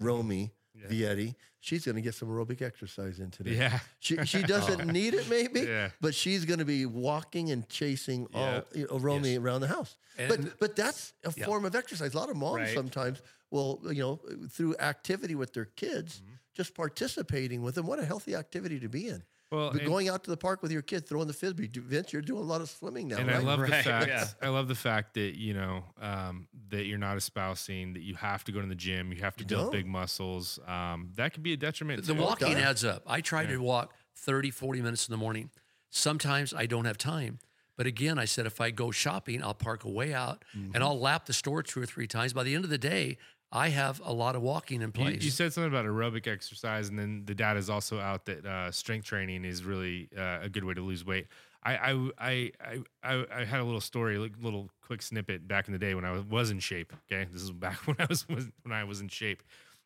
Romy 0.00 0.52
Yeah. 0.74 0.86
Vietti, 0.88 1.34
she's 1.60 1.84
going 1.84 1.96
to 1.96 2.00
get 2.02 2.14
some 2.14 2.28
aerobic 2.28 2.62
exercise 2.62 3.20
in 3.20 3.30
today. 3.30 3.56
Yeah. 3.56 3.78
She, 4.00 4.16
she 4.24 4.42
doesn't 4.54 4.86
need 4.90 5.14
it, 5.14 5.28
maybe, 5.28 5.60
Yeah. 5.60 5.90
but 6.00 6.14
she's 6.14 6.44
going 6.44 6.58
to 6.60 6.64
be 6.64 6.86
walking 6.86 7.50
and 7.50 7.68
chasing 7.68 8.26
Yeah. 8.32 8.38
all 8.56 8.62
you 8.74 8.86
know, 8.90 8.98
Romy 8.98 9.36
around 9.38 9.60
the 9.60 9.68
house. 9.68 9.96
And- 10.18 10.28
but 10.28 10.58
but 10.58 10.76
that's 10.76 11.12
a 11.24 11.32
Yeah. 11.36 11.44
form 11.46 11.64
of 11.64 11.74
exercise. 11.74 12.14
A 12.14 12.18
lot 12.18 12.30
of 12.30 12.36
moms 12.36 12.60
Right. 12.60 12.74
sometimes 12.74 13.20
will, 13.50 13.80
you 13.90 14.00
know, 14.02 14.20
through 14.50 14.74
activity 14.78 15.34
with 15.34 15.52
their 15.52 15.66
kids, 15.66 16.20
Mm-hmm. 16.20 16.34
just 16.54 16.74
participating 16.74 17.62
with 17.62 17.74
them. 17.74 17.86
What 17.86 17.98
a 17.98 18.04
healthy 18.04 18.34
activity 18.34 18.80
to 18.80 18.88
be 18.88 19.08
in. 19.08 19.22
Well, 19.52 19.70
But 19.72 19.84
going 19.84 20.08
out 20.08 20.24
to 20.24 20.30
the 20.30 20.36
park 20.36 20.62
with 20.62 20.72
your 20.72 20.82
kid, 20.82 21.06
throwing 21.06 21.26
the 21.28 21.32
frisbee. 21.34 21.68
Vince, 21.72 22.12
you're 22.12 22.22
doing 22.22 22.40
a 22.42 22.44
lot 22.46 22.60
of 22.62 22.70
swimming 22.70 23.08
now, 23.08 23.18
and 23.18 23.28
right? 23.28 23.36
I 23.36 23.40
love 23.40 23.60
the 23.60 23.66
fact 23.68 24.08
yeah. 24.08 24.26
I 24.40 24.48
love 24.48 24.66
the 24.66 24.74
fact 24.74 25.14
that 25.14 25.38
you 25.38 25.52
know 25.54 25.84
um, 26.00 26.48
that 26.70 26.86
you're 26.86 26.98
not 26.98 27.16
espousing 27.18 27.92
that 27.92 28.02
you 28.02 28.14
have 28.14 28.42
to 28.44 28.52
go 28.52 28.60
to 28.62 28.66
the 28.66 28.74
gym, 28.74 29.12
you 29.12 29.20
have 29.22 29.36
to 29.36 29.44
You 29.44 29.48
build 29.48 29.62
don't. 29.64 29.72
big 29.72 29.86
muscles. 29.86 30.58
Um, 30.66 31.10
that 31.16 31.34
could 31.34 31.42
be 31.42 31.52
a 31.52 31.56
detriment. 31.58 32.04
the 32.04 32.14
too. 32.14 32.20
walking 32.20 32.54
adds 32.54 32.82
up. 32.84 33.02
I 33.06 33.20
try 33.20 33.44
to 33.46 33.58
walk 33.58 33.92
30, 34.16 34.50
40 34.50 34.80
minutes 34.80 35.06
in 35.06 35.12
the 35.12 35.18
morning. 35.18 35.50
Sometimes 35.90 36.54
I 36.54 36.64
don't 36.66 36.86
have 36.86 36.96
time, 36.96 37.38
But 37.76 37.86
again, 37.86 38.18
I 38.18 38.24
said 38.24 38.46
if 38.46 38.60
I 38.60 38.70
go 38.70 38.90
shopping, 38.90 39.42
I'll 39.42 39.54
park 39.54 39.84
a 39.84 39.90
way 39.90 40.14
out 40.14 40.44
Mm-hmm. 40.56 40.74
and 40.74 40.82
I'll 40.84 40.98
lap 40.98 41.26
the 41.26 41.32
store 41.32 41.62
two 41.62 41.80
or 41.82 41.86
three 41.86 42.06
times. 42.06 42.32
By 42.32 42.42
the 42.44 42.54
end 42.54 42.64
of 42.64 42.70
the 42.70 42.78
day, 42.78 43.18
I 43.54 43.68
have 43.68 44.00
a 44.02 44.12
lot 44.12 44.34
of 44.34 44.40
walking 44.40 44.80
in 44.80 44.92
place. 44.92 45.22
you 45.22 45.30
said 45.30 45.52
something 45.52 45.70
about 45.70 45.84
aerobic 45.84 46.26
exercise, 46.26 46.88
and 46.88 46.98
then 46.98 47.24
the 47.26 47.34
data 47.34 47.58
is 47.58 47.68
also 47.68 48.00
out 48.00 48.24
that 48.24 48.46
uh, 48.46 48.72
strength 48.72 49.04
training 49.04 49.44
is 49.44 49.62
really 49.62 50.08
uh, 50.16 50.38
a 50.42 50.48
good 50.48 50.64
way 50.64 50.72
to 50.72 50.80
lose 50.80 51.04
weight. 51.04 51.26
I 51.62 51.76
I, 51.76 52.10
I 52.18 52.82
I 53.04 53.26
I 53.34 53.44
had 53.44 53.60
a 53.60 53.64
little 53.64 53.82
story, 53.82 54.16
like 54.16 54.32
little 54.40 54.70
quick 54.80 55.02
snippet 55.02 55.46
back 55.46 55.68
in 55.68 55.72
the 55.72 55.78
day 55.78 55.94
when 55.94 56.06
I 56.06 56.22
was, 56.28 56.50
in 56.50 56.60
shape. 56.60 56.94
Okay, 57.10 57.28
this 57.30 57.42
is 57.42 57.50
back 57.50 57.76
when 57.86 57.96
I 57.98 58.06
was, 58.08 58.26
when 58.26 58.72
I 58.72 58.84
was 58.84 59.02
in 59.02 59.08
shape. 59.08 59.42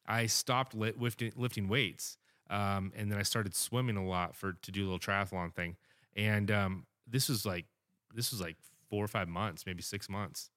I 0.07 0.27
stopped 0.27 0.73
li- 0.73 0.95
lifting 0.97 1.33
lifting 1.35 1.67
weights, 1.67 2.19
um, 2.49 2.93
and 2.97 3.11
then 3.11 3.19
I 3.19 3.23
started 3.23 3.55
swimming 3.55 3.97
a 3.97 4.07
lot 4.07 4.37
for 4.37 4.53
to 4.53 4.71
do 4.71 4.83
a 4.83 4.87
little 4.87 5.01
triathlon 5.01 5.53
thing. 5.53 5.77
And 6.15 6.53
um, 6.53 6.87
this 7.07 7.29
was 7.29 7.45
like 7.45 7.67
this 8.15 8.31
was 8.31 8.41
like 8.41 8.57
four 8.89 9.05
or 9.05 9.09
five 9.09 9.29
months, 9.29 9.67
maybe 9.67 9.83
six 9.83 10.09
months. 10.09 10.51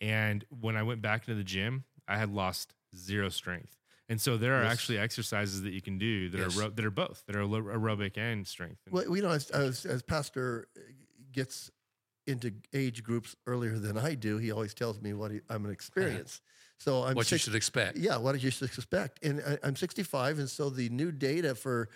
And 0.00 0.44
when 0.60 0.76
I 0.76 0.82
went 0.82 1.00
back 1.00 1.28
into 1.28 1.34
the 1.36 1.44
gym, 1.44 1.84
I 2.08 2.18
had 2.18 2.30
lost 2.30 2.74
zero 2.96 3.28
strength. 3.28 3.76
And 4.08 4.20
so 4.20 4.36
there 4.36 4.54
are 4.54 4.64
Yes. 4.64 4.72
actually 4.72 4.98
exercises 4.98 5.62
that 5.62 5.72
you 5.72 5.80
can 5.80 5.98
do 5.98 6.28
that 6.28 6.38
Yes. 6.38 6.56
are 6.56 6.62
aero- 6.62 6.70
that 6.70 6.84
are 6.84 6.90
both 6.90 7.24
that 7.26 7.36
are 7.36 7.44
aerobic 7.44 8.18
and 8.18 8.46
strength. 8.46 8.80
And 8.86 8.94
Well, 8.94 9.16
you 9.16 9.22
know, 9.22 9.30
as, 9.30 9.50
as, 9.50 9.86
as 9.86 10.02
Pastor 10.02 10.68
uh, 10.76 10.80
gets 11.32 11.70
into 12.26 12.52
age 12.72 13.02
groups 13.02 13.34
earlier 13.46 13.78
than 13.78 13.96
I 13.98 14.14
do, 14.14 14.38
he 14.38 14.52
always 14.52 14.74
tells 14.74 15.00
me 15.00 15.12
what 15.12 15.30
he, 15.30 15.40
I'm 15.48 15.56
an 15.56 15.62
uh-huh. 15.64 15.72
experience. 15.72 16.40
So 16.78 17.04
I'm 17.04 17.14
what 17.14 17.30
you 17.30 17.38
should 17.38 17.54
expect. 17.54 17.96
Yeah, 17.96 18.16
what 18.16 18.32
did 18.32 18.42
you 18.42 18.50
should 18.50 18.68
expect? 18.68 19.24
And 19.24 19.40
I, 19.46 19.58
I'm 19.62 19.76
65, 19.76 20.38
and 20.40 20.50
so 20.50 20.68
the 20.68 20.88
new 20.88 21.12
data 21.12 21.54
for 21.54 21.88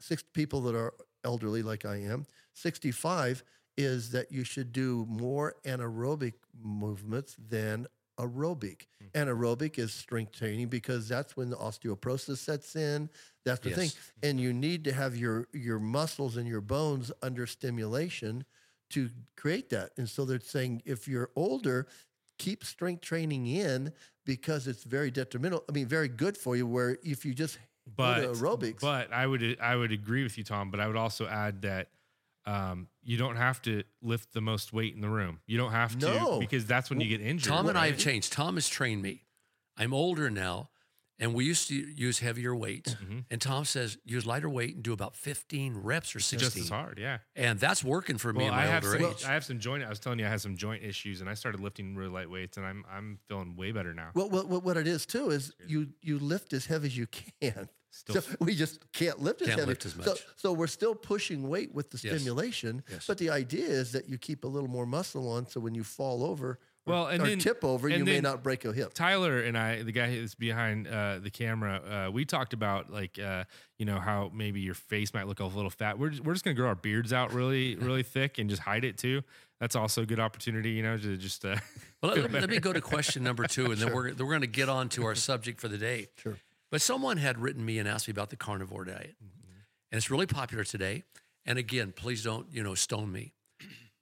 six 0.00 0.22
people 0.22 0.60
that 0.62 0.74
are 0.74 0.92
elderly, 1.24 1.62
like 1.62 1.84
I 1.84 1.96
am, 1.96 2.26
65, 2.52 3.42
is 3.76 4.10
that 4.10 4.30
you 4.30 4.44
should 4.44 4.70
do 4.72 5.06
more 5.08 5.56
anaerobic 5.64 6.34
movements 6.62 7.36
than 7.38 7.86
aerobic. 8.18 8.86
Mm-hmm. 9.02 9.06
And 9.14 9.28
anaerobic 9.28 9.78
is 9.78 9.92
strength 9.92 10.32
training 10.32 10.68
because 10.68 11.08
that's 11.08 11.36
when 11.36 11.50
the 11.50 11.56
osteoporosis 11.56 12.38
sets 12.38 12.76
in. 12.76 13.08
That's 13.44 13.60
the 13.60 13.70
thing, 13.70 13.90
mm-hmm. 13.90 14.28
and 14.28 14.40
you 14.40 14.52
need 14.52 14.84
to 14.84 14.92
have 14.92 15.16
your 15.16 15.48
your 15.52 15.78
muscles 15.78 16.36
and 16.36 16.48
your 16.48 16.62
bones 16.62 17.12
under 17.22 17.46
stimulation 17.46 18.44
to 18.90 19.10
create 19.36 19.70
that. 19.70 19.90
And 19.98 20.08
so 20.08 20.24
they're 20.24 20.40
saying 20.40 20.82
if 20.86 21.06
you're 21.06 21.30
older, 21.36 21.86
keep 22.38 22.64
strength 22.64 23.02
training 23.02 23.46
in 23.46 23.92
because 24.24 24.66
it's 24.66 24.84
very 24.84 25.10
detrimental. 25.10 25.64
I 25.68 25.72
mean, 25.72 25.86
very 25.86 26.08
good 26.08 26.36
for 26.38 26.56
you. 26.56 26.66
Where 26.66 26.98
if 27.02 27.24
you 27.24 27.34
just 27.34 27.58
but 27.96 28.24
aerobics, 28.24 28.80
But 28.80 29.12
I 29.12 29.26
would 29.26 29.58
I 29.60 29.76
would 29.76 29.92
agree 29.92 30.22
with 30.22 30.38
you, 30.38 30.44
Tom. 30.44 30.70
But 30.70 30.80
I 30.80 30.86
would 30.86 30.96
also 30.96 31.26
add 31.26 31.62
that 31.62 31.88
um, 32.46 32.88
you 33.02 33.16
don't 33.16 33.36
have 33.36 33.60
to 33.62 33.82
lift 34.02 34.32
the 34.32 34.40
most 34.40 34.72
weight 34.72 34.94
in 34.94 35.00
the 35.00 35.08
room. 35.08 35.40
You 35.46 35.56
don't 35.58 35.72
have 35.72 35.98
to 35.98 36.06
No. 36.14 36.38
because 36.40 36.66
that's 36.66 36.90
when 36.90 37.00
you 37.00 37.08
get 37.08 37.20
injured. 37.20 37.48
Tom 37.52 37.68
and 37.68 37.78
I 37.78 37.86
have 37.88 37.98
changed. 37.98 38.32
Tom 38.32 38.54
has 38.56 38.68
trained 38.68 39.02
me. 39.02 39.22
I'm 39.76 39.92
older 39.94 40.30
now, 40.30 40.70
and 41.18 41.32
we 41.34 41.44
used 41.44 41.68
to 41.68 41.74
use 41.74 42.18
heavier 42.18 42.54
weights. 42.54 42.94
Mm-hmm. 42.94 43.18
And 43.30 43.40
Tom 43.40 43.64
says 43.64 43.98
use 44.04 44.24
lighter 44.26 44.48
weight 44.48 44.74
and 44.74 44.84
do 44.84 44.92
about 44.92 45.16
15 45.16 45.78
reps 45.78 46.14
or 46.14 46.20
16. 46.20 46.38
just 46.38 46.56
as 46.56 46.68
hard. 46.68 46.98
Yeah. 47.00 47.18
And 47.34 47.58
that's 47.58 47.82
working 47.82 48.18
for 48.18 48.32
me 48.32 48.44
Well, 48.44 48.52
in 48.52 48.58
I 48.58 48.66
have 48.66 48.84
older 48.84 48.98
some, 48.98 49.10
age. 49.10 49.24
I 49.24 49.32
have 49.32 49.44
some 49.44 49.58
joint. 49.58 49.82
I 49.84 49.88
was 49.88 49.98
telling 49.98 50.18
you 50.18 50.26
I 50.26 50.28
had 50.28 50.40
some 50.40 50.56
joint 50.56 50.84
issues, 50.84 51.20
and 51.22 51.30
I 51.30 51.34
started 51.34 51.60
lifting 51.60 51.96
really 51.96 52.10
light 52.10 52.30
weights, 52.30 52.56
and 52.56 52.66
I'm 52.66 52.84
I'm 52.90 53.18
feeling 53.26 53.56
way 53.56 53.72
better 53.72 53.94
now. 53.94 54.10
well, 54.14 54.28
what, 54.28 54.48
what, 54.48 54.62
what 54.64 54.76
it 54.76 54.86
is 54.86 55.06
too 55.06 55.30
is 55.30 55.52
you 55.66 55.88
you 56.02 56.18
lift 56.18 56.52
as 56.52 56.66
heavy 56.66 56.86
as 56.88 56.96
you 56.96 57.06
can. 57.40 57.68
Still- 57.96 58.20
so 58.22 58.36
we 58.40 58.54
just 58.54 58.90
can't 58.92 59.20
lift 59.22 59.40
as 59.42 59.48
Can't 59.48 59.60
heavy. 59.60 59.70
lift 59.70 59.86
as 59.86 59.92
So, 59.92 59.98
much. 60.10 60.24
so 60.36 60.52
we're 60.52 60.66
still 60.66 60.94
pushing 60.94 61.48
weight 61.48 61.72
with 61.74 61.90
the 61.90 61.98
stimulation. 61.98 62.82
Yes. 62.90 63.06
But 63.06 63.18
the 63.18 63.30
idea 63.30 63.66
is 63.66 63.92
that 63.92 64.08
you 64.08 64.18
keep 64.18 64.44
a 64.44 64.48
little 64.48 64.68
more 64.68 64.86
muscle 64.86 65.28
on, 65.28 65.46
so 65.46 65.60
when 65.60 65.74
you 65.74 65.84
fall 65.84 66.24
over, 66.24 66.58
or, 66.86 66.92
Well, 66.92 67.06
and 67.06 67.22
or 67.22 67.26
then- 67.26 67.38
tip 67.38 67.64
over, 67.64 67.88
and 67.88 67.98
you 67.98 68.04
may 68.04 68.20
not 68.20 68.42
break 68.42 68.64
a 68.64 68.72
hip. 68.72 68.92
Tyler 68.94 69.40
and 69.40 69.56
I, 69.56 69.82
the 69.82 69.92
guy 69.92 70.14
who's 70.14 70.34
behind 70.34 70.86
uh, 70.88 71.18
the 71.20 71.30
camera, 71.30 72.06
uh, 72.08 72.10
we 72.10 72.24
talked 72.24 72.52
about 72.52 72.90
like 72.90 73.18
uh, 73.18 73.44
you 73.78 73.86
know 73.86 73.98
how 74.00 74.30
maybe 74.34 74.60
your 74.60 74.74
face 74.74 75.14
might 75.14 75.26
look 75.26 75.40
a 75.40 75.44
little 75.46 75.70
fat. 75.70 75.98
We're 75.98 76.10
just, 76.10 76.24
we're 76.24 76.34
just 76.34 76.44
gonna 76.44 76.54
grow 76.54 76.68
our 76.68 76.74
beards 76.74 77.12
out 77.12 77.32
really 77.32 77.76
really 77.76 78.02
thick 78.16 78.38
and 78.38 78.50
just 78.50 78.60
hide 78.62 78.84
it 78.84 78.98
too. 78.98 79.22
That's 79.60 79.76
also 79.76 80.02
a 80.02 80.06
good 80.06 80.20
opportunity, 80.20 80.72
you 80.72 80.82
know, 80.82 80.98
to 80.98 81.16
just 81.16 81.44
uh, 81.44 81.56
Well, 82.02 82.16
let, 82.16 82.32
let 82.42 82.50
me 82.50 82.58
go 82.58 82.72
to 82.72 82.80
question 82.82 83.22
number 83.22 83.46
two, 83.46 83.66
and 83.70 83.76
then 83.80 83.94
we're, 83.94 84.08
we're 84.08 84.14
going 84.26 84.40
to 84.42 84.46
get 84.48 84.68
on 84.68 84.88
to 84.90 85.04
our 85.06 85.14
subject 85.14 85.60
for 85.60 85.68
the 85.68 85.78
day. 85.78 86.08
Sure. 86.16 86.36
But 86.74 86.82
someone 86.82 87.18
had 87.18 87.38
written 87.40 87.64
me 87.64 87.78
and 87.78 87.88
asked 87.88 88.08
me 88.08 88.10
about 88.10 88.30
the 88.30 88.36
carnivore 88.36 88.84
diet, 88.84 89.14
Mm-hmm. 89.24 89.58
and 89.92 89.96
it's 89.96 90.10
really 90.10 90.26
popular 90.26 90.64
today. 90.64 91.04
And 91.46 91.56
again, 91.56 91.92
please 91.94 92.24
don't 92.24 92.48
you 92.50 92.64
know 92.64 92.74
stone 92.74 93.12
me. 93.12 93.32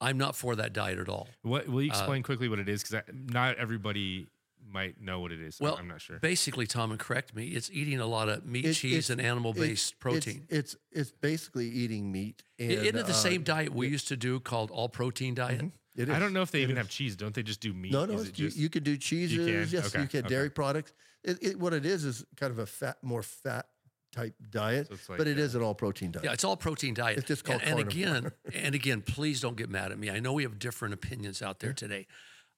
I'm 0.01 0.17
not 0.17 0.35
for 0.35 0.57
that 0.57 0.73
diet 0.73 0.99
at 0.99 1.07
all. 1.07 1.29
What 1.43 1.69
will 1.69 1.83
you 1.83 1.91
explain 1.91 2.23
quickly 2.23 2.49
what 2.49 2.59
it 2.59 2.71
is? 2.71 2.83
Because 2.83 3.03
not 3.13 3.57
everybody 3.59 4.29
might 4.67 4.99
know 5.03 5.21
what 5.21 5.33
it 5.33 5.41
is. 5.43 5.59
Well, 5.61 5.77
I'm 5.79 5.87
not 5.87 6.01
sure. 6.01 6.19
Basically, 6.21 6.67
Tom, 6.67 6.93
and 6.93 6.99
correct 6.99 7.35
me. 7.35 7.49
It's 7.49 7.71
eating 7.71 8.01
a 8.01 8.07
lot 8.07 8.31
of 8.31 8.47
meat, 8.47 8.65
It- 8.65 8.73
cheese, 8.73 9.11
and 9.11 9.21
animal-based 9.21 9.99
protein. 10.01 10.47
It's, 10.49 10.73
it's 10.73 10.77
it's 10.93 11.11
basically 11.11 11.69
eating 11.69 12.11
meat. 12.11 12.43
And, 12.59 12.71
Isn't 12.71 12.87
it 12.97 13.07
the 13.07 13.13
uh, 13.13 13.29
same 13.29 13.43
diet 13.43 13.75
we 13.75 13.89
used 13.89 14.09
to 14.09 14.17
do 14.17 14.41
called 14.41 14.71
all 14.71 14.89
protein 14.89 15.35
diet? 15.35 15.63
it 15.95 16.09
I 16.09 16.19
don't 16.19 16.33
know 16.33 16.41
if 16.41 16.51
they 16.51 16.63
even 16.63 16.77
have 16.77 16.89
cheese. 16.89 17.17
Don't 17.17 17.35
they 17.35 17.43
just 17.43 17.61
do 17.61 17.75
meat? 17.75 17.93
No, 17.93 18.07
no, 18.07 18.15
it's- 18.15 18.29
it 18.29 18.39
you, 18.39 18.47
just- 18.47 18.57
you 18.57 18.71
could 18.71 18.83
do 18.85 18.97
cheeses. 18.97 19.71
Yes, 19.75 19.89
Okay, 19.89 20.01
you 20.01 20.09
can 20.09 20.21
okay. 20.21 20.29
dairy 20.31 20.49
products. 20.49 20.95
It, 21.25 21.39
it, 21.43 21.59
what 21.59 21.73
it 21.73 21.87
is 21.87 22.05
is 22.05 22.25
kind 22.37 22.51
of 22.51 22.59
a 22.59 22.67
fat, 22.67 22.99
more 23.03 23.23
fat 23.23 23.67
type 24.13 24.35
diet, 24.51 24.89
So 24.89 24.95
it's 24.95 25.09
like, 25.09 25.19
but 25.19 25.27
it 25.27 25.39
uh, 25.39 25.43
is 25.43 25.55
an 25.55 25.63
all 25.63 25.75
protein 25.75 26.11
diet. 26.11 26.25
Yeah, 26.25 26.33
it's 26.33 26.45
all 26.45 26.57
protein 26.57 26.95
diet. 26.95 27.19
It's 27.19 27.29
just 27.29 27.45
called 27.45 27.63
and, 27.63 27.79
and 27.81 27.91
carnivore. 27.91 28.17
again, 28.19 28.33
and 28.65 28.75
again, 28.75 29.01
please 29.03 29.41
don't 29.41 29.57
get 29.57 29.71
mad 29.71 29.93
at 29.93 29.99
me. 29.99 30.11
I 30.11 30.21
know 30.21 30.33
we 30.33 30.43
have 30.43 30.59
different 30.59 30.95
opinions 30.95 31.43
out 31.43 31.61
there 31.61 31.73
today. 31.73 32.07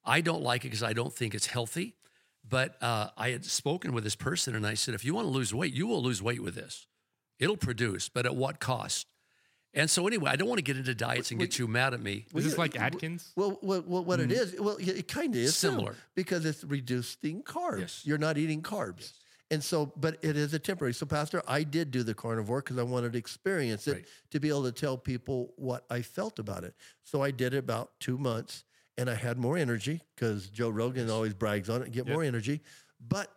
I 0.05 0.21
don't 0.21 0.43
like 0.43 0.63
it 0.65 0.69
because 0.69 0.83
I 0.83 0.93
don't 0.93 1.13
think 1.13 1.35
it's 1.35 1.47
healthy. 1.47 1.95
But 2.47 2.81
uh, 2.83 3.09
I 3.17 3.31
had 3.31 3.45
spoken 3.45 3.93
with 3.95 4.05
this 4.05 4.17
person, 4.17 4.55
and 4.55 4.67
I 4.67 4.75
said, 4.75 4.95
if 4.95 5.05
you 5.05 5.15
want 5.15 5.27
to 5.27 5.31
lose 5.33 5.55
weight, 5.55 5.73
you 5.73 5.87
will 5.87 6.03
lose 6.03 6.23
weight 6.23 6.43
with 6.43 6.55
this. 6.55 6.87
It'll 7.39 7.57
produce, 7.57 8.09
but 8.09 8.27
at 8.27 8.37
what 8.37 8.61
cost? 8.61 9.07
And 9.77 9.91
so, 9.91 10.07
anyway, 10.07 10.31
I 10.31 10.37
don't 10.37 10.49
want 10.49 10.59
to 10.59 10.63
get 10.63 10.77
into 10.77 10.95
diets 10.95 11.33
and 11.33 11.41
get 11.41 11.59
you 11.59 11.67
mad 11.67 11.95
at 11.95 12.01
me. 12.01 12.27
is 12.35 12.45
this 12.45 12.57
like 12.57 12.75
w- 12.75 12.87
Atkins? 12.87 13.33
Well, 13.35 13.59
what, 13.61 13.87
what, 13.87 14.07
what 14.07 14.21
it 14.21 14.29
mm-hmm. 14.29 14.41
is, 14.41 14.61
well, 14.61 14.77
it 14.79 15.09
kind 15.09 15.35
of 15.35 15.41
is 15.41 15.61
too, 15.61 15.69
Similar. 15.69 15.97
because 16.15 16.45
it's 16.45 16.63
reducing 16.63 17.43
carbs. 17.43 17.81
Yes. 17.81 18.03
You're 18.05 18.19
not 18.19 18.39
eating 18.39 18.63
carbs. 18.63 19.13
And 19.51 19.63
so, 19.63 19.93
but 19.97 20.19
it 20.23 20.37
is 20.37 20.55
a 20.55 20.59
temporary. 20.59 20.95
So, 20.95 21.07
Pastor, 21.07 21.43
I 21.47 21.65
did 21.65 21.91
do 21.91 22.03
the 22.05 22.15
carnivore 22.15 22.61
because 22.61 22.79
I 22.79 22.83
wanted 22.83 23.13
to 23.13 23.19
experience 23.19 23.89
it 23.89 23.93
Right. 23.93 24.05
to 24.31 24.41
be 24.41 24.49
able 24.49 24.63
to 24.65 24.73
tell 24.73 24.97
people 24.97 25.53
what 25.57 25.85
I 25.91 26.03
felt 26.03 26.39
about 26.39 26.65
it. 26.65 26.75
So, 27.03 27.21
I 27.23 27.31
did 27.33 27.53
it 27.53 27.59
about 27.59 27.99
two 27.99 28.17
months 28.17 28.65
and 28.97 29.11
I 29.11 29.15
had 29.15 29.39
more 29.39 29.57
energy 29.59 30.03
because 30.15 30.49
Joe 30.49 30.71
Rogan 30.71 31.11
always 31.11 31.35
brags 31.35 31.69
on 31.69 31.83
it, 31.83 31.91
get 31.91 32.07
Yep. 32.07 32.15
more 32.15 32.23
energy, 32.23 32.63
but 33.07 33.29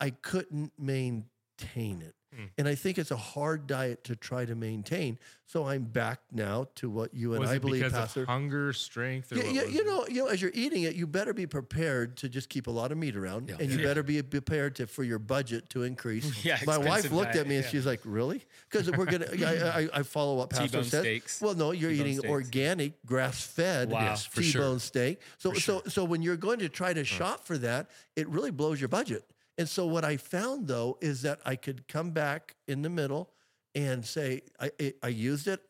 I 0.00 0.10
couldn't 0.10 0.72
maintain 0.78 2.02
it. 2.02 2.14
Hmm. 2.34 2.44
And 2.58 2.68
I 2.68 2.74
think 2.74 2.98
it's 2.98 3.10
a 3.10 3.16
hard 3.16 3.66
diet 3.66 4.04
to 4.04 4.14
try 4.14 4.44
to 4.44 4.54
maintain. 4.54 5.18
So 5.46 5.66
I'm 5.66 5.84
back 5.84 6.20
now 6.30 6.66
to 6.74 6.90
what 6.90 7.14
you 7.14 7.32
and 7.32 7.40
Was 7.40 7.48
I 7.48 7.56
believe, 7.58 7.80
because 7.80 7.94
Pastor. 7.98 8.22
of 8.22 8.28
hunger, 8.28 8.74
strength, 8.74 9.32
or 9.32 9.36
Yeah, 9.36 9.44
what 9.44 9.54
yeah, 9.54 9.64
was 9.64 9.74
you 9.74 9.80
it? 9.80 9.86
know, 9.86 10.06
you 10.08 10.14
know, 10.24 10.26
as 10.26 10.42
you're 10.42 10.50
eating 10.52 10.82
it, 10.82 10.94
you 10.94 11.06
better 11.06 11.32
be 11.32 11.46
prepared 11.46 12.18
to 12.18 12.28
just 12.28 12.50
keep 12.50 12.66
a 12.66 12.70
lot 12.70 12.92
of 12.92 12.98
meat 12.98 13.16
around, 13.16 13.48
Yeah. 13.48 13.56
and 13.58 13.70
you 13.70 13.78
Yeah. 13.78 13.84
better 13.86 14.02
be 14.02 14.20
prepared 14.22 14.76
to 14.76 14.86
for 14.86 15.04
your 15.04 15.18
budget 15.18 15.70
to 15.70 15.84
increase. 15.84 16.44
Yeah, 16.44 16.58
my 16.66 16.76
wife 16.76 17.10
looked 17.10 17.28
at 17.30 17.34
diet, 17.34 17.48
me 17.48 17.56
and 17.56 17.64
yeah. 17.64 17.70
she's 17.70 17.86
like, 17.86 18.00
"Really?" 18.04 18.42
Because 18.70 18.90
we're 18.90 19.06
gonna. 19.06 19.26
I, 19.46 19.80
I, 19.84 19.88
I 19.94 20.02
follow 20.02 20.34
what 20.36 20.50
Pastor 20.50 20.66
T-bone 20.68 20.84
says. 20.84 21.00
steaks. 21.00 21.40
Well, 21.40 21.54
no, 21.54 21.70
you're 21.72 21.90
T-bone 21.92 22.06
eating 22.06 22.18
steaks. 22.18 22.30
organic, 22.30 23.06
grass-fed 23.06 23.90
Wow. 23.90 24.16
For 24.16 24.42
T-bone 24.42 24.50
sure. 24.74 24.78
steak. 24.80 25.20
So, 25.38 25.54
so, 25.54 25.82
so 25.88 26.04
when 26.04 26.20
you're 26.20 26.36
going 26.36 26.58
to 26.58 26.68
try 26.68 26.92
to 26.92 27.04
shop 27.04 27.46
for 27.46 27.56
that, 27.58 27.88
it 28.16 28.28
really 28.28 28.50
blows 28.50 28.80
your 28.80 28.88
budget. 28.88 29.24
And 29.58 29.68
so 29.68 29.86
what 29.86 30.04
I 30.04 30.16
found 30.16 30.68
though 30.68 30.96
is 31.00 31.22
that 31.22 31.40
I 31.44 31.56
could 31.56 31.88
come 31.88 32.12
back 32.12 32.54
in 32.66 32.82
the 32.82 32.88
middle 32.88 33.30
and 33.74 34.04
say, 34.04 34.42
I, 34.60 34.70
I, 34.80 34.94
I 35.02 35.08
used 35.08 35.48
it. 35.48 35.60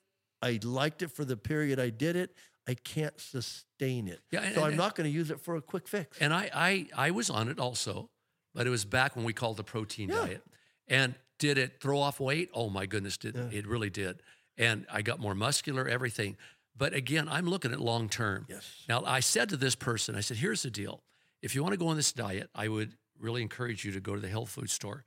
I 0.42 0.60
liked 0.62 1.02
it 1.02 1.08
for 1.10 1.24
the 1.24 1.36
period 1.36 1.80
I 1.80 1.90
did 1.90 2.14
it. 2.14 2.34
I 2.68 2.74
can't 2.74 3.18
sustain 3.18 4.06
it. 4.08 4.20
Yeah, 4.30 4.42
and- 4.42 4.54
so 4.54 4.60
I'm 4.62 4.68
and- 4.68 4.76
not 4.76 4.94
going 4.94 5.10
to 5.10 5.14
use 5.14 5.30
it 5.30 5.40
for 5.40 5.56
a 5.56 5.62
quick 5.62 5.88
fix. 5.88 6.18
And 6.20 6.32
I, 6.34 6.50
I, 6.54 6.86
I 6.94 7.10
was 7.10 7.30
on 7.30 7.48
it 7.48 7.58
also, 7.58 8.10
but 8.54 8.66
it 8.66 8.70
was 8.70 8.84
back 8.84 9.16
when 9.16 9.24
we 9.24 9.32
called 9.32 9.56
the 9.56 9.64
protein 9.64 10.10
Yeah. 10.10 10.16
diet. 10.16 10.42
And 10.86 11.14
did 11.38 11.56
it 11.58 11.80
throw 11.80 11.98
off 11.98 12.20
weight? 12.20 12.50
Oh 12.54 12.68
my 12.68 12.84
goodness, 12.86 13.16
did 13.16 13.34
Yeah. 13.36 13.48
it 13.50 13.66
really 13.66 13.90
did. 13.90 14.22
And 14.58 14.86
I 14.92 15.02
got 15.02 15.18
more 15.18 15.34
muscular, 15.34 15.88
everything. 15.88 16.36
But 16.76 16.92
again, 16.94 17.28
I'm 17.28 17.46
looking 17.46 17.72
at 17.72 17.80
long 17.80 18.08
term. 18.08 18.46
Yes. 18.48 18.84
Now 18.88 19.02
I 19.04 19.20
said 19.20 19.48
to 19.48 19.56
this 19.56 19.74
person, 19.74 20.14
I 20.14 20.20
said, 20.20 20.36
here's 20.36 20.62
the 20.62 20.70
deal. 20.70 21.02
If 21.42 21.54
you 21.54 21.62
want 21.62 21.72
to 21.72 21.78
go 21.78 21.88
on 21.88 21.96
this 21.96 22.12
diet, 22.12 22.50
I 22.54 22.68
would 22.68 22.94
really 23.20 23.42
encourage 23.42 23.84
you 23.84 23.92
to 23.92 24.00
go 24.00 24.14
to 24.14 24.20
the 24.20 24.28
health 24.28 24.50
food 24.50 24.70
store 24.70 25.04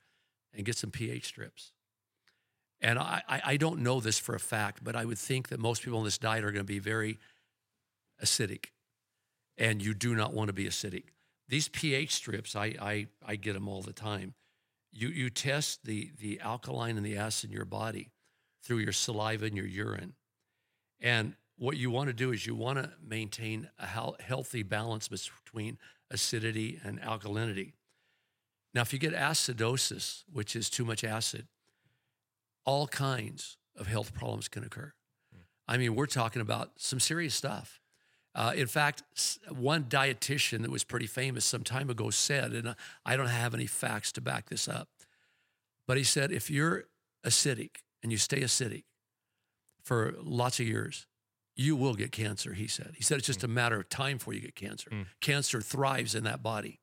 and 0.54 0.66
get 0.66 0.78
some 0.78 0.92
pH 0.92 1.26
strips. 1.26 1.72
And 2.82 2.98
I, 2.98 3.22
I, 3.28 3.58
don't 3.58 3.82
know 3.82 4.00
this 4.00 4.18
for 4.18 4.34
a 4.34 4.40
fact, 4.40 4.84
but 4.84 4.96
I 4.96 5.06
would 5.06 5.20
think 5.20 5.50
that 5.50 5.60
most 5.60 5.84
people 5.84 6.00
on 6.00 6.04
this 6.04 6.18
diet 6.18 6.44
are 6.44 6.52
going 6.52 6.66
to 6.66 6.74
be 6.74 6.80
very 6.80 7.20
acidic 8.24 8.68
and 9.58 9.84
you 9.84 9.94
do 9.94 10.16
not 10.16 10.34
want 10.34 10.48
to 10.48 10.54
be 10.54 10.66
acidic. 10.66 11.04
These 11.48 11.68
pH 11.68 12.16
strips, 12.16 12.56
I, 12.56 12.74
I, 12.82 13.08
I 13.24 13.36
get 13.36 13.54
them 13.54 13.68
all 13.68 13.84
the 13.84 13.94
time. 13.94 14.34
You, 14.92 15.10
you 15.10 15.30
test 15.30 15.86
the, 15.86 16.12
the 16.20 16.40
alkaline 16.40 16.98
and 16.98 17.06
the 17.06 17.18
acid 17.18 17.52
in 17.52 17.56
your 17.56 17.66
body 17.66 18.10
through 18.64 18.80
your 18.80 18.94
saliva 18.94 19.46
and 19.46 19.56
your 19.56 19.68
urine. 19.68 20.14
And 21.00 21.36
what 21.58 21.78
you 21.78 21.92
want 21.92 22.08
to 22.08 22.14
do 22.14 22.32
is 22.32 22.48
you 22.48 22.56
want 22.56 22.80
to 22.80 22.92
maintain 23.06 23.70
a 23.78 23.86
healthy 23.86 24.64
balance 24.64 25.08
between 25.08 25.78
acidity 26.10 26.80
and 26.84 27.00
alkalinity. 27.00 27.74
Now, 28.74 28.82
if 28.82 28.94
you 28.94 29.00
get 29.00 29.14
acidosis, 29.14 30.24
which 30.32 30.56
is 30.56 30.70
too 30.70 30.86
much 30.86 31.04
acid, 31.04 31.48
all 32.66 32.88
kinds 32.88 33.58
of 33.76 33.88
health 33.88 34.14
problems 34.14 34.48
can 34.48 34.64
occur. 34.64 34.94
I 35.68 35.78
mean, 35.78 35.96
we're 35.96 36.06
talking 36.06 36.42
about 36.42 36.72
some 36.78 37.00
serious 37.00 37.34
stuff. 37.34 37.80
Uh, 38.34 38.54
in 38.56 38.68
fact, 38.68 39.04
one 39.50 39.86
dietitian 39.86 40.62
that 40.62 40.72
was 40.72 40.84
pretty 40.84 41.08
famous 41.08 41.46
some 41.46 41.64
time 41.64 41.90
ago 41.90 42.10
said, 42.10 42.54
and 42.54 42.76
I 43.06 43.16
don't 43.18 43.28
have 43.28 43.54
any 43.54 43.66
facts 43.66 44.12
to 44.14 44.22
back 44.22 44.50
this 44.50 44.68
up, 44.68 44.90
but 45.88 45.98
he 45.98 46.04
said 46.04 46.32
if 46.32 46.50
you're 46.50 46.86
acidic 47.26 47.78
and 48.04 48.12
you 48.12 48.18
stay 48.18 48.42
acidic 48.42 48.84
for 49.84 50.14
lots 50.22 50.60
of 50.60 50.68
years, 50.68 51.08
you 51.56 51.76
will 51.76 51.94
get 51.94 52.12
cancer, 52.12 52.54
he 52.54 52.68
said. 52.68 52.94
He 52.96 53.04
said 53.04 53.18
it's 53.18 53.28
just 53.28 53.44
a 53.44 53.48
matter 53.48 53.80
of 53.80 53.90
time 53.90 54.18
before 54.18 54.34
you 54.34 54.40
get 54.42 54.56
cancer. 54.56 54.90
Cancer 55.20 55.62
thrives 55.62 56.16
in 56.16 56.24
that 56.24 56.42
body. 56.42 56.80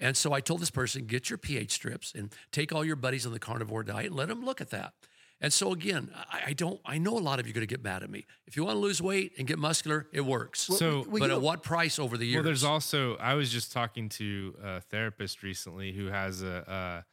And 0.00 0.16
so 0.16 0.32
I 0.32 0.40
told 0.40 0.60
this 0.60 0.70
person, 0.70 1.04
get 1.04 1.28
your 1.28 1.36
pH 1.38 1.72
strips 1.72 2.12
and 2.16 2.32
take 2.52 2.72
all 2.72 2.84
your 2.84 2.96
buddies 2.96 3.26
on 3.26 3.32
the 3.32 3.38
carnivore 3.38 3.84
diet 3.84 4.06
and 4.06 4.14
let 4.16 4.28
them 4.28 4.44
look 4.44 4.60
at 4.60 4.70
that. 4.70 4.94
And 5.42 5.52
so 5.52 5.72
again, 5.72 6.10
I, 6.30 6.40
I 6.48 6.52
don't. 6.52 6.80
I 6.84 6.98
know 6.98 7.16
a 7.16 7.20
lot 7.20 7.40
of 7.40 7.46
you 7.46 7.52
are 7.52 7.54
going 7.54 7.66
to 7.66 7.72
get 7.74 7.82
mad 7.82 8.02
at 8.02 8.10
me. 8.10 8.26
If 8.46 8.56
you 8.56 8.64
want 8.64 8.74
to 8.76 8.80
lose 8.80 9.00
weight 9.00 9.32
and 9.38 9.46
get 9.46 9.58
muscular, 9.58 10.06
it 10.12 10.20
works. 10.20 10.60
So- 10.60 11.04
but 11.04 11.22
you 11.22 11.30
at 11.36 11.40
what 11.40 11.62
price 11.62 11.98
over 11.98 12.18
the 12.18 12.26
years? 12.26 12.36
Well, 12.36 12.44
there's 12.44 12.64
also 12.64 13.16
I 13.16 13.34
was 13.34 13.50
just 13.50 13.72
talking 13.72 14.08
to 14.10 14.54
a 14.62 14.80
therapist 14.82 15.42
recently 15.42 15.92
who 15.92 16.06
has 16.08 16.42
a, 16.42 17.04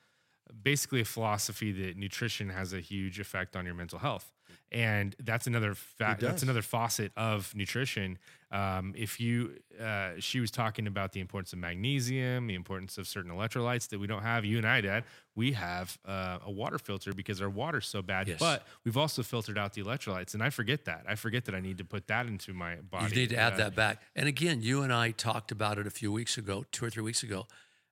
a 0.52 0.54
basically 0.62 1.02
a 1.02 1.06
philosophy 1.06 1.72
that 1.72 1.96
nutrition 1.98 2.50
has 2.50 2.74
a 2.74 2.82
huge 2.82 3.20
effect 3.20 3.56
on 3.56 3.66
your 3.66 3.76
mental 3.76 4.00
health, 4.00 4.34
and 4.72 5.16
that's 5.20 5.48
another 5.48 5.74
fact. 5.74 6.22
That's 6.22 6.44
another 6.44 6.62
faucet 6.62 7.12
of 7.18 7.54
nutrition. 7.56 8.18
Um, 8.50 8.94
if 8.98 9.20
you, 9.20 9.58
uh, 9.82 10.12
she 10.20 10.40
was 10.40 10.52
talking 10.52 10.88
about 10.88 11.12
the 11.12 11.20
importance 11.20 11.52
of 11.52 11.60
magnesium, 11.60 12.48
the 12.48 12.56
importance 12.56 12.98
of 12.98 13.06
certain 13.08 13.30
electrolytes 13.32 13.90
that 13.90 14.00
we 14.00 14.08
don't 14.08 14.22
have. 14.24 14.46
You 14.46 14.58
and 14.58 14.66
I, 14.66 14.80
Dad, 14.80 15.04
we 15.36 15.52
have 15.52 15.98
uh, 16.06 16.40
a 16.46 16.52
water 16.52 16.78
filter 16.80 17.14
because 17.14 17.42
our 17.42 17.50
water's 17.50 17.88
so 17.88 18.02
bad, 18.02 18.28
Yes. 18.30 18.40
but 18.40 18.66
we've 18.86 18.96
also 18.96 19.22
filtered 19.22 19.58
out 19.58 19.74
the 19.74 19.84
electrolytes, 19.84 20.34
and 20.34 20.42
I 20.42 20.50
forget 20.50 20.86
that. 20.86 21.04
I 21.10 21.16
forget 21.16 21.44
that 21.46 21.56
I 21.56 21.60
need 21.60 21.78
to 21.80 21.84
put 21.86 22.08
that 22.08 22.26
into 22.28 22.54
my 22.54 22.76
body. 22.76 23.14
You 23.14 23.22
need 23.22 23.30
to 23.32 23.38
add 23.38 23.54
Uh, 23.54 23.58
that 23.58 23.76
back. 23.76 24.02
And 24.16 24.28
again, 24.30 24.62
you 24.62 24.82
and 24.82 24.94
I 24.94 25.12
talked 25.12 25.52
about 25.52 25.78
it 25.78 25.86
a 25.86 25.92
few 25.92 26.12
weeks 26.12 26.38
ago, 26.38 26.66
two 26.72 26.86
or 26.86 26.90
three 26.90 27.04
weeks 27.04 27.24
ago. 27.24 27.48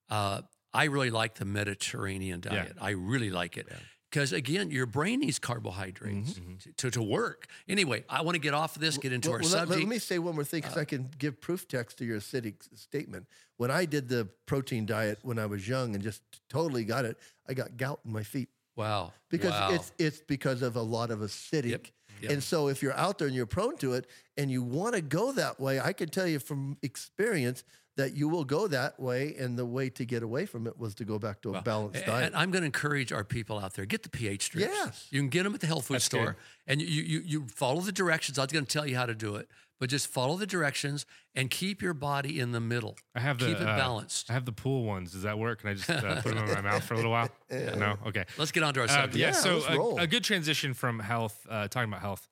Uh, 0.09 0.43
I 0.73 0.85
really 0.85 1.09
like 1.09 1.35
the 1.35 1.45
Mediterranean 1.45 2.41
Yeah. 2.45 2.51
diet. 2.51 2.77
I 2.79 2.91
really 2.91 3.29
like 3.29 3.57
it. 3.57 3.67
Because 4.15 4.31
again, 4.31 4.71
your 4.71 4.85
brain 4.85 5.19
needs 5.19 5.39
carbohydrates 5.39 6.35
Mm-hmm. 6.35 6.55
to, 6.63 6.71
to, 6.73 6.91
to 6.91 7.03
work. 7.03 7.47
Anyway, 7.67 8.05
I 8.07 8.21
want 8.21 8.35
to 8.35 8.39
get 8.39 8.53
off 8.53 8.77
of 8.77 8.81
this, 8.81 8.97
get 8.97 9.11
into 9.11 9.27
Well, 9.27 9.35
our 9.35 9.41
well, 9.41 9.51
let- 9.51 9.59
subject. 9.59 9.77
Uh, 9.77 9.79
Let, 9.79 9.89
me 9.89 9.99
say 9.99 10.19
one 10.19 10.35
more 10.35 10.45
thing 10.45 10.61
because 10.61 10.77
I 10.77 10.85
can 10.85 11.09
give 11.17 11.41
proof 11.41 11.67
text 11.67 11.97
to 11.97 12.05
your 12.05 12.19
acidic 12.19 12.55
statement. 12.79 13.27
When 13.57 13.71
I 13.71 13.83
did 13.83 14.07
the 14.07 14.29
protein 14.45 14.85
diet 14.85 15.19
when 15.23 15.37
I 15.37 15.47
was 15.47 15.67
young 15.67 15.95
and 15.95 16.01
just 16.01 16.21
totally 16.47 16.85
got 16.85 17.03
it, 17.03 17.17
I 17.49 17.53
got 17.53 17.75
gout 17.75 17.99
in 18.05 18.13
my 18.13 18.23
feet 18.23 18.47
wow. 18.77 19.11
because 19.29 19.51
wow. 19.51 19.71
it's 19.73 19.91
it's 19.99 20.21
because 20.21 20.61
of 20.61 20.77
a 20.77 20.81
lot 20.81 21.11
of 21.11 21.19
acidic. 21.19 21.91
Yep. 22.21 22.31
And 22.31 22.41
so 22.41 22.69
if 22.69 22.81
you're 22.81 22.95
out 22.95 23.17
there 23.17 23.27
and 23.27 23.35
you're 23.35 23.45
prone 23.45 23.75
to 23.77 23.93
it 23.95 24.07
and 24.37 24.49
you 24.49 24.63
want 24.63 24.95
to 24.95 25.01
go 25.01 25.33
that 25.33 25.59
way, 25.59 25.81
I 25.81 25.91
can 25.91 26.07
tell 26.07 26.27
you 26.27 26.39
from 26.39 26.77
experience 26.81 27.65
that 27.97 28.15
you 28.15 28.27
will 28.27 28.43
go 28.43 28.67
that 28.67 28.99
way 28.99 29.35
and 29.39 29.57
the 29.57 29.65
way 29.65 29.89
to 29.89 30.05
get 30.05 30.21
away 30.21 30.45
from 30.45 30.67
it 30.67 30.77
was 30.77 30.93
to 30.95 31.05
go 31.05 31.17
back 31.17 31.41
to 31.41 31.55
a 31.55 31.61
balanced 31.61 32.05
diet. 32.05 32.27
And 32.27 32.35
I'm 32.35 32.51
going 32.51 32.61
to 32.63 32.65
encourage 32.65 33.13
our 33.13 33.23
people 33.23 33.57
out 33.57 33.73
there 33.75 33.85
get 33.85 34.03
the 34.03 34.09
pH 34.09 34.43
strips. 34.43 34.73
Yes. 34.73 35.07
you 35.11 35.21
can 35.21 35.29
get 35.29 35.43
them 35.43 35.53
at 35.55 35.61
the 35.61 35.67
health 35.67 35.85
food 35.87 35.95
That's 35.95 36.05
store, 36.05 36.25
good. 36.25 36.35
and 36.67 36.81
you, 36.81 37.01
you 37.03 37.19
you 37.25 37.47
follow 37.47 37.79
the 37.81 37.91
directions. 37.93 38.37
I'm 38.37 38.47
going 38.47 38.65
to 38.65 38.71
tell 38.71 38.85
you 38.85 38.95
how 38.97 39.05
to 39.05 39.15
do 39.15 39.35
it, 39.35 39.47
but 39.79 39.89
just 39.89 40.07
follow 40.07 40.35
the 40.35 40.45
directions 40.45 41.05
and 41.35 41.49
keep 41.49 41.81
your 41.81 41.93
body 41.93 42.39
in 42.39 42.51
the 42.51 42.59
middle. 42.59 42.97
I 43.15 43.21
have 43.21 43.39
the 43.39 43.45
keep 43.47 43.57
it 43.57 43.67
uh, 43.67 43.77
balanced. 43.77 44.29
I 44.29 44.33
have 44.33 44.43
the 44.45 44.51
pool 44.51 44.83
ones. 44.83 45.13
Does 45.13 45.21
that 45.23 45.39
work? 45.39 45.61
Can 45.61 45.69
I 45.69 45.73
just 45.75 45.89
uh, 45.89 46.21
put 46.21 46.35
them 46.35 46.45
in 46.49 46.53
my 46.53 46.61
mouth 46.61 46.83
for 46.83 46.95
a 46.95 46.97
little 46.97 47.11
while? 47.11 47.29
No. 47.49 47.95
Okay. 48.07 48.25
Let's 48.37 48.51
get 48.51 48.63
on 48.63 48.73
to 48.73 48.81
our 48.81 48.85
Uh, 48.87 48.89
subject. 48.89 49.15
yeah. 49.15 49.27
Yeah, 49.27 49.31
So 49.31 49.53
let's 49.55 49.67
a, 49.67 49.77
roll. 49.77 49.99
a 49.99 50.07
good 50.07 50.23
transition 50.25 50.73
from 50.73 50.99
health, 50.99 51.47
uh, 51.49 51.67
talking 51.69 51.89
about 51.89 52.01
health, 52.01 52.27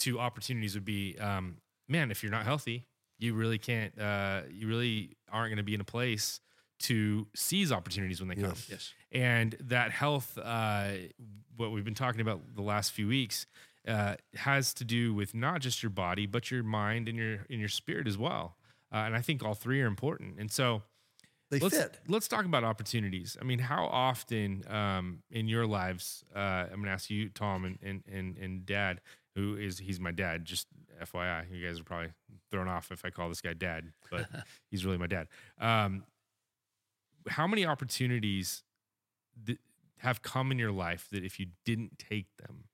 to 0.00 0.18
opportunities 0.20 0.74
would 0.74 0.84
be, 0.84 1.16
um, 1.18 1.56
man, 1.88 2.10
if 2.10 2.22
you're 2.22 2.32
not 2.32 2.44
healthy, 2.44 2.84
you 3.18 3.34
really 3.34 3.58
can't. 3.58 3.98
Uh, 3.98 4.42
you 4.50 4.68
really 4.68 5.16
aren't 5.30 5.50
going 5.50 5.58
to 5.58 5.62
be 5.62 5.74
in 5.74 5.80
a 5.80 5.84
place 5.84 6.40
to 6.78 7.26
seize 7.34 7.72
opportunities 7.72 8.20
when 8.20 8.28
they 8.28 8.34
come. 8.34 8.44
Yes. 8.50 8.68
Yes. 8.70 8.92
And 9.12 9.56
that 9.60 9.92
health, 9.92 10.38
uh, 10.42 10.90
what 11.56 11.72
we've 11.72 11.84
been 11.84 11.94
talking 11.94 12.20
about 12.20 12.54
the 12.54 12.62
last 12.62 12.92
few 12.92 13.08
weeks, 13.08 13.46
uh, 13.88 14.16
has 14.34 14.74
to 14.74 14.84
do 14.84 15.14
with 15.14 15.34
not 15.34 15.60
just 15.60 15.82
your 15.82 15.90
body, 15.90 16.26
but 16.26 16.50
your 16.50 16.62
mind 16.62 17.08
and 17.08 17.16
your 17.16 17.46
and 17.48 17.60
your 17.60 17.68
spirit 17.68 18.06
as 18.06 18.18
well. 18.18 18.56
Uh, 18.92 18.98
and 18.98 19.16
I 19.16 19.20
think 19.20 19.42
all 19.42 19.54
three 19.54 19.80
are 19.80 19.86
important. 19.86 20.38
And 20.38 20.50
so, 20.50 20.82
they 21.50 21.60
let's, 21.60 21.76
fit. 21.76 21.98
Let's 22.08 22.28
talk 22.28 22.44
about 22.44 22.64
opportunities. 22.64 23.36
I 23.40 23.44
mean, 23.44 23.60
how 23.60 23.86
often 23.86 24.64
um, 24.68 25.22
in 25.30 25.48
your 25.48 25.66
lives? 25.66 26.24
Uh, 26.34 26.38
I'm 26.38 26.76
going 26.76 26.84
to 26.84 26.90
ask 26.90 27.08
you, 27.08 27.28
Tom, 27.28 27.64
and, 27.64 27.78
and 27.82 28.02
and 28.12 28.36
and 28.36 28.66
Dad, 28.66 29.00
who 29.36 29.56
is 29.56 29.78
he's 29.78 30.00
my 30.00 30.10
dad. 30.10 30.44
Just 30.44 30.66
FYI, 31.00 31.50
you 31.50 31.66
guys 31.66 31.80
are 31.80 31.84
probably 31.84 32.10
thrown 32.50 32.68
off 32.68 32.90
if 32.90 33.04
I 33.04 33.10
call 33.10 33.28
this 33.28 33.40
guy 33.40 33.52
Dad, 33.54 33.92
but 34.10 34.26
he's 34.70 34.84
really 34.84 34.98
my 34.98 35.06
dad. 35.06 35.28
Um, 35.60 36.04
how 37.28 37.46
many 37.46 37.66
opportunities 37.66 38.62
th- 39.44 39.58
have 39.98 40.22
come 40.22 40.52
in 40.52 40.58
your 40.58 40.72
life 40.72 41.08
that 41.12 41.24
if 41.24 41.40
you 41.40 41.46
didn't 41.64 41.98
take 41.98 42.26
them, 42.36 42.64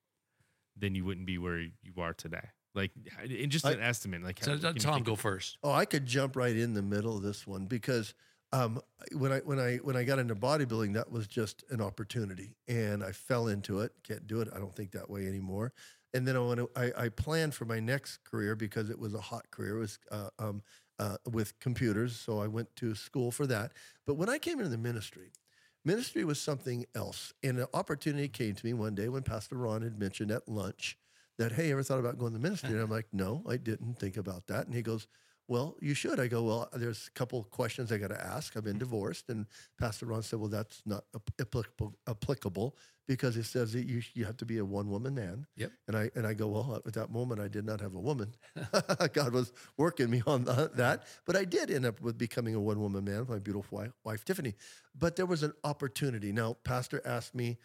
then 0.75 0.95
you 0.95 1.05
wouldn't 1.05 1.25
be 1.25 1.37
where 1.37 1.59
you 1.59 1.93
are 1.97 2.13
today? 2.13 2.49
Like, 2.75 2.91
in 3.23 3.49
just 3.49 3.65
I- 3.65 3.73
an 3.73 3.81
estimate. 3.81 4.23
Like, 4.23 4.43
So 4.43 4.51
how- 4.51 4.57
can 4.57 4.63
let 4.63 4.75
you 4.75 4.81
Tom 4.81 4.93
think 4.95 5.05
go 5.05 5.15
first. 5.15 5.57
Oh, 5.63 5.71
I 5.71 5.85
could 5.85 6.05
jump 6.05 6.35
right 6.35 6.55
in 6.55 6.73
the 6.73 6.81
middle 6.81 7.15
of 7.15 7.23
this 7.23 7.45
one 7.45 7.65
because 7.65 8.13
um, 8.51 8.79
when 9.13 9.31
I 9.31 9.39
when 9.39 9.59
I 9.59 9.77
when 9.77 9.95
I 9.95 10.03
got 10.03 10.19
into 10.19 10.35
bodybuilding, 10.35 10.93
that 10.93 11.11
was 11.11 11.25
just 11.27 11.63
an 11.71 11.81
opportunity, 11.81 12.55
and 12.67 13.03
I 13.03 13.11
fell 13.11 13.47
into 13.47 13.79
it. 13.79 13.91
Can't 14.03 14.27
do 14.27 14.41
it. 14.41 14.49
I 14.55 14.59
don't 14.59 14.73
think 14.75 14.91
that 14.91 15.09
way 15.09 15.25
anymore. 15.27 15.73
And 16.13 16.27
then 16.27 16.35
I 16.35 16.39
want 16.39 16.59
to. 16.59 16.69
I, 16.75 17.05
I 17.05 17.09
planned 17.09 17.55
for 17.55 17.65
my 17.65 17.79
next 17.79 18.23
career 18.23 18.55
because 18.55 18.89
it 18.89 18.99
was 18.99 19.13
a 19.13 19.21
hot 19.21 19.49
career. 19.49 19.77
It 19.77 19.79
was 19.79 19.99
uh, 20.11 20.29
um, 20.37 20.61
uh, 20.99 21.17
with 21.31 21.59
computers, 21.59 22.15
so 22.15 22.39
I 22.39 22.47
went 22.47 22.75
to 22.77 22.93
school 22.95 23.31
for 23.31 23.47
that. 23.47 23.71
But 24.05 24.15
when 24.15 24.29
I 24.29 24.37
came 24.37 24.59
into 24.59 24.69
the 24.69 24.77
ministry, 24.77 25.31
ministry 25.83 26.23
was 26.23 26.39
something 26.39 26.85
else. 26.95 27.33
And 27.41 27.57
an 27.59 27.67
opportunity 27.73 28.27
came 28.27 28.55
to 28.55 28.65
me 28.65 28.73
one 28.73 28.95
day 28.95 29.09
when 29.09 29.23
Pastor 29.23 29.55
Ron 29.55 29.81
had 29.81 29.99
mentioned 29.99 30.31
at 30.31 30.47
lunch 30.47 30.97
that, 31.37 31.53
hey, 31.53 31.71
ever 31.71 31.83
thought 31.83 31.99
about 31.99 32.19
going 32.19 32.33
to 32.33 32.37
the 32.37 32.43
ministry? 32.43 32.69
And 32.69 32.81
I'm 32.81 32.91
like, 32.91 33.07
no, 33.11 33.43
I 33.49 33.57
didn't 33.57 33.99
think 33.99 34.17
about 34.17 34.47
that. 34.47 34.65
And 34.65 34.75
he 34.75 34.81
goes, 34.81 35.07
well, 35.47 35.75
you 35.81 35.93
should. 35.93 36.19
I 36.19 36.27
go, 36.27 36.43
well, 36.43 36.69
there's 36.73 37.07
a 37.07 37.11
couple 37.11 37.43
questions 37.43 37.91
I 37.91 37.97
got 37.97 38.11
to 38.11 38.25
ask. 38.25 38.55
I've 38.55 38.63
been 38.63 38.77
divorced. 38.77 39.29
And 39.29 39.45
Pastor 39.77 40.05
Ron 40.05 40.23
said, 40.23 40.39
well, 40.39 40.49
that's 40.49 40.81
not 40.85 41.03
applicable, 41.39 41.95
applicable 42.07 42.77
because 43.07 43.35
it 43.35 43.43
says 43.43 43.73
that 43.73 43.85
you, 43.85 44.01
you 44.13 44.25
have 44.25 44.37
to 44.37 44.45
be 44.45 44.57
a 44.57 44.65
one 44.65 44.89
woman 44.89 45.15
man. 45.15 45.45
Yep. 45.57 45.71
And 45.87 45.97
I, 45.97 46.09
and 46.15 46.25
I 46.25 46.33
go, 46.33 46.47
well, 46.47 46.81
at 46.85 46.93
that 46.93 47.11
moment, 47.11 47.41
I 47.41 47.47
did 47.47 47.65
not 47.65 47.81
have 47.81 47.95
a 47.95 47.99
woman. 47.99 48.33
God 49.13 49.33
was 49.33 49.51
working 49.77 50.09
me 50.09 50.23
on 50.25 50.45
the, 50.45 50.71
that. 50.75 51.03
But 51.25 51.35
I 51.35 51.45
did 51.45 51.69
end 51.69 51.85
up 51.85 51.99
with 52.01 52.17
becoming 52.17 52.55
a 52.55 52.61
one 52.61 52.79
woman 52.79 53.03
man 53.03 53.19
with 53.19 53.29
my 53.29 53.39
beautiful 53.39 53.77
wife, 53.79 53.91
wife, 54.03 54.23
Tiffany. 54.23 54.55
But 54.97 55.15
there 55.15 55.25
was 55.25 55.43
an 55.43 55.53
opportunity. 55.63 56.31
Now, 56.31 56.57
Pastor 56.63 57.01
asked 57.05 57.35
me, 57.35 57.57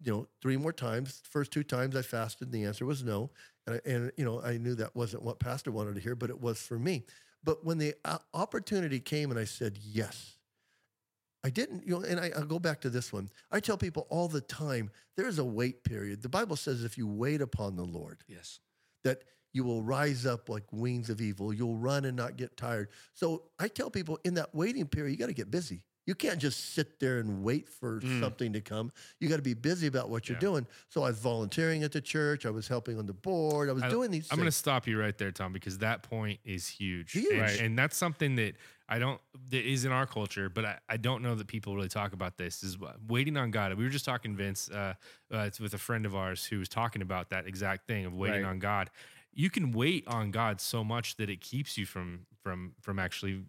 you 0.00 0.12
know, 0.12 0.28
three 0.40 0.56
more 0.56 0.72
times. 0.72 1.22
First 1.28 1.50
two 1.50 1.64
times 1.64 1.96
I 1.96 2.02
fasted, 2.02 2.48
and 2.48 2.54
the 2.54 2.64
answer 2.64 2.86
was 2.86 3.02
no. 3.02 3.30
And, 3.66 3.76
I, 3.76 3.90
and 3.90 4.12
you 4.16 4.24
know, 4.24 4.40
I 4.40 4.58
knew 4.58 4.74
that 4.76 4.94
wasn't 4.94 5.24
what 5.24 5.40
Pastor 5.40 5.72
wanted 5.72 5.96
to 5.96 6.00
hear, 6.00 6.14
but 6.14 6.30
it 6.30 6.40
was 6.40 6.60
for 6.60 6.78
me. 6.78 7.04
But 7.42 7.64
when 7.64 7.78
the 7.78 7.94
uh, 8.04 8.18
opportunity 8.34 9.00
came, 9.00 9.30
and 9.30 9.38
I 9.38 9.44
said 9.44 9.78
yes, 9.80 10.37
I 11.48 11.50
didn't. 11.50 11.86
You 11.86 11.94
know, 11.94 12.02
and 12.02 12.20
I, 12.20 12.30
I'll 12.36 12.44
go 12.44 12.58
back 12.58 12.78
to 12.82 12.90
this 12.90 13.10
one. 13.10 13.30
I 13.50 13.58
tell 13.58 13.78
people 13.78 14.06
all 14.10 14.28
the 14.28 14.42
time, 14.42 14.90
there's 15.16 15.38
a 15.38 15.44
wait 15.44 15.82
period. 15.82 16.20
The 16.20 16.28
Bible 16.28 16.56
says 16.56 16.84
if 16.84 16.98
you 16.98 17.06
wait 17.06 17.40
upon 17.40 17.74
the 17.74 17.84
Lord, 17.84 18.22
Yes. 18.28 18.60
that 19.02 19.22
you 19.54 19.64
will 19.64 19.82
rise 19.82 20.26
up 20.26 20.50
like 20.50 20.64
wings 20.72 21.08
of 21.08 21.22
evil. 21.22 21.54
You'll 21.54 21.78
run 21.78 22.04
and 22.04 22.14
not 22.14 22.36
get 22.36 22.58
tired. 22.58 22.90
So 23.14 23.44
I 23.58 23.68
tell 23.68 23.88
people 23.88 24.18
in 24.24 24.34
that 24.34 24.54
waiting 24.54 24.86
period, 24.86 25.12
you 25.12 25.16
got 25.16 25.28
to 25.28 25.32
get 25.32 25.50
busy. 25.50 25.84
You 26.08 26.14
can't 26.14 26.38
just 26.40 26.72
sit 26.72 26.98
there 27.00 27.18
and 27.18 27.42
wait 27.42 27.68
for 27.68 28.00
something 28.20 28.54
to 28.54 28.62
come. 28.62 28.90
You 29.20 29.28
got 29.28 29.36
to 29.36 29.42
be 29.42 29.52
busy 29.52 29.88
about 29.88 30.08
what 30.08 30.26
you're 30.26 30.36
Yeah. 30.36 30.40
doing. 30.40 30.66
So 30.88 31.02
I 31.02 31.08
was 31.10 31.18
volunteering 31.18 31.82
at 31.82 31.92
the 31.92 32.00
church. 32.00 32.46
I 32.46 32.50
was 32.50 32.66
helping 32.66 32.98
on 32.98 33.04
the 33.04 33.12
board. 33.12 33.68
I 33.68 33.72
was 33.72 33.82
I- 33.82 33.90
doing 33.90 34.10
these 34.10 34.26
I'm 34.30 34.38
going 34.38 34.46
to 34.48 34.50
stop 34.52 34.86
you 34.86 34.98
right 34.98 35.16
there, 35.18 35.30
Tom, 35.32 35.52
because 35.52 35.76
that 35.78 36.02
point 36.02 36.40
is 36.46 36.66
huge. 36.66 37.12
Huge. 37.12 37.30
And, 37.32 37.40
Right. 37.42 37.60
and 37.60 37.78
that's 37.78 37.94
something 37.94 38.36
that 38.36 38.54
I 38.88 38.98
don't, 38.98 39.20
that 39.50 39.66
is 39.70 39.84
in 39.84 39.92
our 39.92 40.06
culture, 40.06 40.48
but 40.48 40.64
I, 40.64 40.78
I 40.88 40.96
don't 40.96 41.22
know 41.22 41.34
that 41.34 41.46
people 41.46 41.76
really 41.76 41.88
talk 41.88 42.14
about 42.14 42.38
this 42.38 42.62
is 42.62 42.78
waiting 43.06 43.36
on 43.36 43.50
God. 43.50 43.74
We 43.74 43.84
were 43.84 43.90
just 43.90 44.06
talking, 44.06 44.34
Vince, 44.34 44.70
uh, 44.70 44.94
uh, 45.30 45.40
it's 45.40 45.60
with 45.60 45.74
a 45.74 45.78
friend 45.78 46.06
of 46.06 46.16
ours 46.16 46.46
who 46.46 46.58
was 46.58 46.70
talking 46.70 47.02
about 47.02 47.28
that 47.28 47.46
exact 47.46 47.86
thing 47.86 48.06
of 48.06 48.14
waiting 48.14 48.44
Right. 48.44 48.48
on 48.48 48.60
God. 48.60 48.88
You 49.34 49.50
can 49.50 49.72
wait 49.72 50.08
on 50.08 50.30
God 50.30 50.62
so 50.62 50.82
much 50.82 51.16
that 51.16 51.28
it 51.28 51.42
keeps 51.42 51.76
you 51.76 51.84
from, 51.84 52.20
from, 52.42 52.72
from 52.80 52.98
actually, 52.98 53.42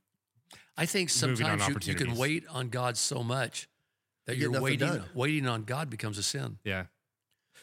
I 0.80 0.86
think 0.86 1.10
sometimes 1.10 1.68
you, 1.68 1.76
you 1.82 1.96
can 1.96 2.16
wait 2.16 2.46
on 2.50 2.70
God 2.70 2.98
so 2.98 3.24
much 3.24 3.68
that 4.26 4.38
you 4.38 4.52
you're 4.52 4.62
waiting 4.62 4.88
done. 4.88 5.06
waiting 5.14 5.48
on 5.48 5.64
God 5.64 5.90
becomes 5.90 6.18
a 6.18 6.24
sin. 6.24 6.58
yeah. 6.64 6.86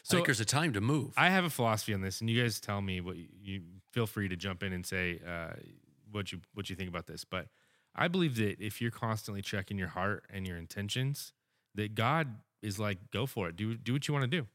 I 0.09 0.13
think 0.13 0.25
there's 0.27 0.39
a 0.39 0.45
time 0.45 0.71
to 0.73 0.79
move. 0.79 1.13
I 1.17 1.29
have 1.29 1.43
a 1.43 1.49
philosophy 1.49 1.93
on 1.93 1.99
this, 1.99 2.21
and 2.21 2.29
you 2.29 2.41
guys 2.41 2.61
tell 2.61 2.81
me 2.81 3.01
what 3.01 3.17
you, 3.17 3.27
you 3.41 3.61
feel 3.91 4.07
free 4.07 4.29
to 4.29 4.37
jump 4.37 4.63
in 4.63 4.71
and 4.71 4.85
say 4.85 5.19
uh, 5.27 5.53
what 6.11 6.31
you 6.31 6.39
what 6.53 6.69
you 6.69 6.77
think 6.77 6.89
about 6.89 7.07
this. 7.07 7.25
But 7.25 7.47
I 7.93 8.07
believe 8.07 8.37
that 8.37 8.61
if 8.61 8.79
you're 8.79 8.91
constantly 8.91 9.41
checking 9.41 9.77
your 9.77 9.89
heart 9.89 10.23
and 10.29 10.47
your 10.47 10.57
intentions, 10.57 11.33
that 11.75 11.93
God 11.93 12.35
is 12.61 12.79
like, 12.79 13.11
go 13.11 13.25
for 13.25 13.49
it. 13.49 13.57
Do 13.57 13.75
do 13.75 13.91
what 13.93 14.07
you 14.07 14.13
want 14.13 14.23
to 14.23 14.37
do, 14.37 14.47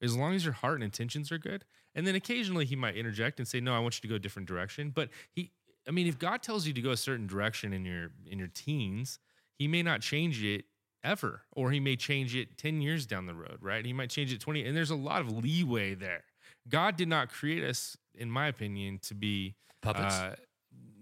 as 0.00 0.16
long 0.16 0.34
as 0.34 0.44
your 0.44 0.54
heart 0.54 0.74
and 0.74 0.84
intentions 0.84 1.32
are 1.32 1.38
good. 1.38 1.64
And 1.94 2.06
then 2.06 2.14
occasionally 2.14 2.64
He 2.64 2.76
might 2.76 2.94
interject 2.96 3.40
and 3.40 3.48
say, 3.48 3.60
no, 3.60 3.74
I 3.74 3.80
want 3.80 3.96
you 3.96 4.02
to 4.02 4.08
go 4.08 4.14
a 4.14 4.20
different 4.20 4.46
direction. 4.46 4.90
But 4.90 5.08
He, 5.32 5.50
I 5.90 5.92
mean, 5.92 6.06
if 6.06 6.20
God 6.20 6.40
tells 6.40 6.68
you 6.68 6.72
to 6.72 6.80
go 6.80 6.92
a 6.92 6.96
certain 6.96 7.26
direction 7.26 7.72
in 7.72 7.84
your 7.84 8.12
in 8.24 8.38
your 8.38 8.46
teens, 8.46 9.18
He 9.58 9.66
may 9.66 9.82
not 9.82 10.00
change 10.00 10.40
it 10.44 10.66
ever, 11.02 11.42
or 11.50 11.72
He 11.72 11.80
may 11.80 11.96
change 11.96 12.36
it 12.36 12.56
ten 12.56 12.80
years 12.80 13.06
down 13.06 13.26
the 13.26 13.34
road, 13.34 13.58
right? 13.60 13.84
He 13.84 13.92
might 13.92 14.08
change 14.08 14.32
it 14.32 14.40
twenty, 14.40 14.64
and 14.64 14.76
there's 14.76 14.92
a 14.92 14.96
lot 14.96 15.20
of 15.20 15.36
leeway 15.36 15.94
there. 15.94 16.22
God 16.68 16.94
did 16.96 17.08
not 17.08 17.28
create 17.28 17.64
us, 17.64 17.96
in 18.14 18.30
my 18.30 18.46
opinion, 18.46 19.00
to 19.02 19.14
be 19.14 19.56
Puppets. 19.82 20.14
uh, 20.14 20.36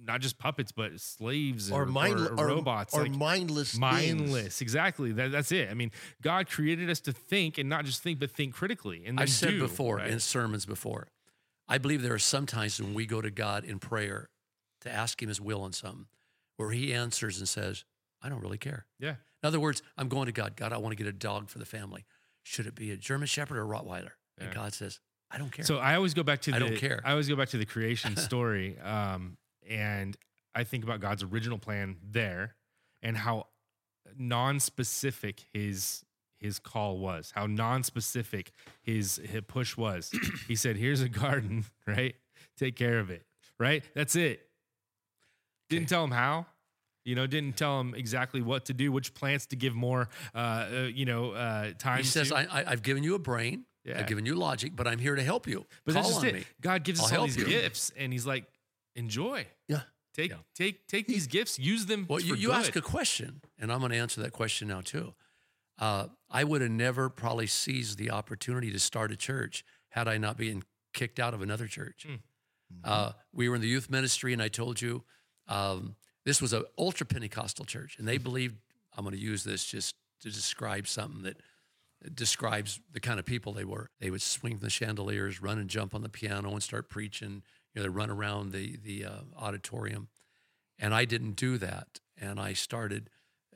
not 0.02 0.22
just 0.22 0.38
puppets, 0.38 0.72
but 0.72 0.98
slaves 0.98 1.70
or, 1.70 1.82
or, 1.82 1.86
mind, 1.86 2.18
or, 2.18 2.40
or 2.40 2.46
robots, 2.46 2.94
or 2.94 3.02
like 3.02 3.14
mindless, 3.14 3.76
mindless. 3.76 4.62
Exactly. 4.62 5.12
That, 5.12 5.32
that's 5.32 5.52
it. 5.52 5.68
I 5.70 5.74
mean, 5.74 5.90
God 6.22 6.48
created 6.48 6.88
us 6.88 7.00
to 7.00 7.12
think, 7.12 7.58
and 7.58 7.68
not 7.68 7.84
just 7.84 8.02
think, 8.02 8.20
but 8.20 8.30
think 8.30 8.54
critically. 8.54 9.04
And 9.04 9.20
I've 9.20 9.28
said 9.28 9.50
do, 9.50 9.60
before 9.60 9.96
right? 9.96 10.08
in 10.08 10.18
sermons 10.18 10.64
before, 10.64 11.08
I 11.68 11.76
believe 11.76 12.00
there 12.00 12.14
are 12.14 12.18
some 12.18 12.46
times 12.46 12.80
when 12.80 12.94
we 12.94 13.04
go 13.04 13.20
to 13.20 13.30
God 13.30 13.66
in 13.66 13.78
prayer 13.78 14.30
to 14.82 14.90
ask 14.92 15.22
Him 15.22 15.28
His 15.28 15.40
will 15.40 15.62
on 15.62 15.72
something, 15.72 16.06
where 16.56 16.70
He 16.70 16.92
answers 16.92 17.38
and 17.38 17.48
says, 17.48 17.84
"I 18.22 18.28
don't 18.28 18.40
really 18.40 18.58
care." 18.58 18.86
yeah, 18.98 19.16
In 19.42 19.46
other 19.46 19.60
words, 19.60 19.82
I'm 19.96 20.08
going 20.08 20.26
to 20.26 20.32
God. 20.32 20.56
God, 20.56 20.72
I 20.72 20.78
want 20.78 20.96
to 20.96 21.02
get 21.02 21.06
a 21.08 21.16
dog 21.16 21.48
for 21.48 21.58
the 21.58 21.66
family. 21.66 22.04
Should 22.42 22.66
it 22.66 22.74
be 22.74 22.90
a 22.90 22.96
German 22.96 23.26
Shepherd 23.26 23.58
or 23.58 23.62
a 23.62 23.66
Rottweiler? 23.66 24.12
And 24.38 24.54
God 24.54 24.72
says, 24.72 25.00
"I 25.30 25.38
don't 25.38 25.50
care." 25.50 25.64
So 25.64 25.78
I 25.78 25.94
always 25.96 26.14
go 26.14 26.22
back 26.22 26.40
to 26.42 26.50
the, 26.50 26.56
I 26.56 26.60
don't 26.60 26.76
care. 26.76 27.00
I 27.04 27.10
always 27.10 27.28
go 27.28 27.36
back 27.36 27.48
to 27.50 27.58
the 27.58 27.66
creation 27.66 28.16
story, 28.28 28.78
um, 28.80 29.36
and 29.68 30.16
I 30.54 30.64
think 30.64 30.84
about 30.84 31.00
God's 31.00 31.22
original 31.22 31.58
plan 31.58 31.96
there, 32.02 32.54
and 33.02 33.16
how 33.16 33.46
non-specific 34.16 35.44
his 35.52 36.04
his 36.38 36.58
call 36.60 36.98
was, 36.98 37.32
how 37.34 37.46
non-specific 37.46 38.52
his, 38.80 39.16
his 39.16 39.42
push 39.48 39.76
was. 39.76 40.12
he 40.48 40.54
said, 40.54 40.76
"Here's 40.76 41.00
a 41.00 41.08
garden, 41.08 41.64
right? 41.86 42.14
Take 42.56 42.76
care 42.76 43.00
of 43.00 43.10
it, 43.10 43.24
right? 43.58 43.82
That's 43.94 44.14
it." 44.16 44.47
Didn't 45.68 45.88
tell 45.88 46.04
him 46.04 46.10
how. 46.10 46.46
You 47.04 47.14
know, 47.14 47.26
didn't 47.26 47.56
tell 47.56 47.80
him 47.80 47.94
exactly 47.94 48.42
what 48.42 48.66
to 48.66 48.74
do, 48.74 48.92
which 48.92 49.14
plants 49.14 49.46
to 49.46 49.56
give 49.56 49.74
more, 49.74 50.08
uh, 50.34 50.38
uh, 50.38 50.88
you 50.92 51.06
know, 51.06 51.30
uh, 51.32 51.72
time. 51.78 51.98
he 51.98 52.04
says, 52.04 52.28
to. 52.28 52.36
I, 52.36 52.42
I, 52.60 52.64
"I've 52.72 52.82
given 52.82 53.02
you 53.02 53.14
a 53.14 53.18
brain. 53.18 53.64
Yeah. 53.84 53.98
I've 54.00 54.06
given 54.06 54.26
you 54.26 54.34
logic, 54.34 54.72
but 54.76 54.86
I'm 54.86 54.98
here 54.98 55.14
to 55.14 55.22
help 55.22 55.46
you. 55.46 55.64
But 55.86 55.94
Call 55.94 56.02
that's 56.02 56.16
on 56.16 56.26
it. 56.26 56.34
me." 56.34 56.44
God 56.60 56.84
gives 56.84 57.00
us 57.00 57.06
I'll 57.12 57.20
all 57.20 57.26
help 57.26 57.36
these 57.36 57.46
you. 57.46 57.46
gifts, 57.46 57.92
and 57.96 58.12
He's 58.12 58.26
like, 58.26 58.44
enjoy. 58.94 59.46
Yeah. 59.68 59.80
Take 60.14 60.32
Yeah. 60.32 60.38
take 60.54 60.86
take 60.88 61.06
these 61.06 61.26
gifts, 61.28 61.58
use 61.58 61.86
them. 61.86 62.04
Well, 62.08 62.18
for 62.18 62.24
you, 62.26 62.34
you 62.34 62.52
ask 62.52 62.74
a 62.76 62.82
question, 62.82 63.40
and 63.58 63.72
I'm 63.72 63.78
going 63.78 63.92
to 63.92 63.98
answer 63.98 64.20
that 64.22 64.32
question 64.32 64.68
now 64.68 64.80
too. 64.82 65.14
Uh, 65.78 66.08
I 66.28 66.42
would 66.44 66.60
have 66.60 66.72
never 66.72 67.08
probably 67.08 67.46
seized 67.46 67.98
the 67.98 68.10
opportunity 68.10 68.70
to 68.72 68.80
start 68.80 69.12
a 69.12 69.16
church 69.16 69.64
had 69.90 70.08
I 70.08 70.18
not 70.18 70.36
been 70.36 70.64
kicked 70.92 71.20
out 71.20 71.32
of 71.34 71.40
another 71.40 71.68
church. 71.68 72.04
Mm. 72.06 72.18
Uh, 72.82 73.12
we 73.32 73.48
were 73.48 73.54
in 73.54 73.60
the 73.62 73.68
youth 73.68 73.88
ministry, 73.88 74.32
and 74.32 74.42
I 74.42 74.48
told 74.48 74.82
you 74.82 75.04
um, 75.48 75.96
this 76.24 76.42
was 76.42 76.52
an 76.52 76.64
ultra 76.76 77.06
Pentecostal 77.06 77.64
church, 77.64 77.96
and 77.98 78.06
they 78.06 78.18
believed. 78.18 78.56
I'm 78.96 79.04
going 79.04 79.14
to 79.14 79.20
use 79.20 79.44
this 79.44 79.64
just 79.64 79.94
to 80.22 80.30
describe 80.30 80.88
something 80.88 81.22
that 81.22 81.36
describes 82.14 82.80
the 82.92 83.00
kind 83.00 83.18
of 83.18 83.24
people 83.24 83.52
they 83.52 83.64
were. 83.64 83.90
They 84.00 84.10
would 84.10 84.22
swing 84.22 84.58
the 84.58 84.70
chandeliers, 84.70 85.40
run 85.40 85.58
and 85.58 85.70
jump 85.70 85.94
on 85.94 86.02
the 86.02 86.08
piano, 86.08 86.50
and 86.50 86.62
start 86.62 86.88
preaching. 86.88 87.42
You 87.74 87.80
know, 87.80 87.82
they 87.82 87.88
run 87.88 88.10
around 88.10 88.52
the 88.52 88.76
the 88.76 89.04
uh, 89.04 89.20
auditorium, 89.36 90.08
and 90.78 90.94
I 90.94 91.04
didn't 91.04 91.36
do 91.36 91.58
that. 91.58 92.00
And 92.20 92.40
I 92.40 92.52
started 92.52 93.10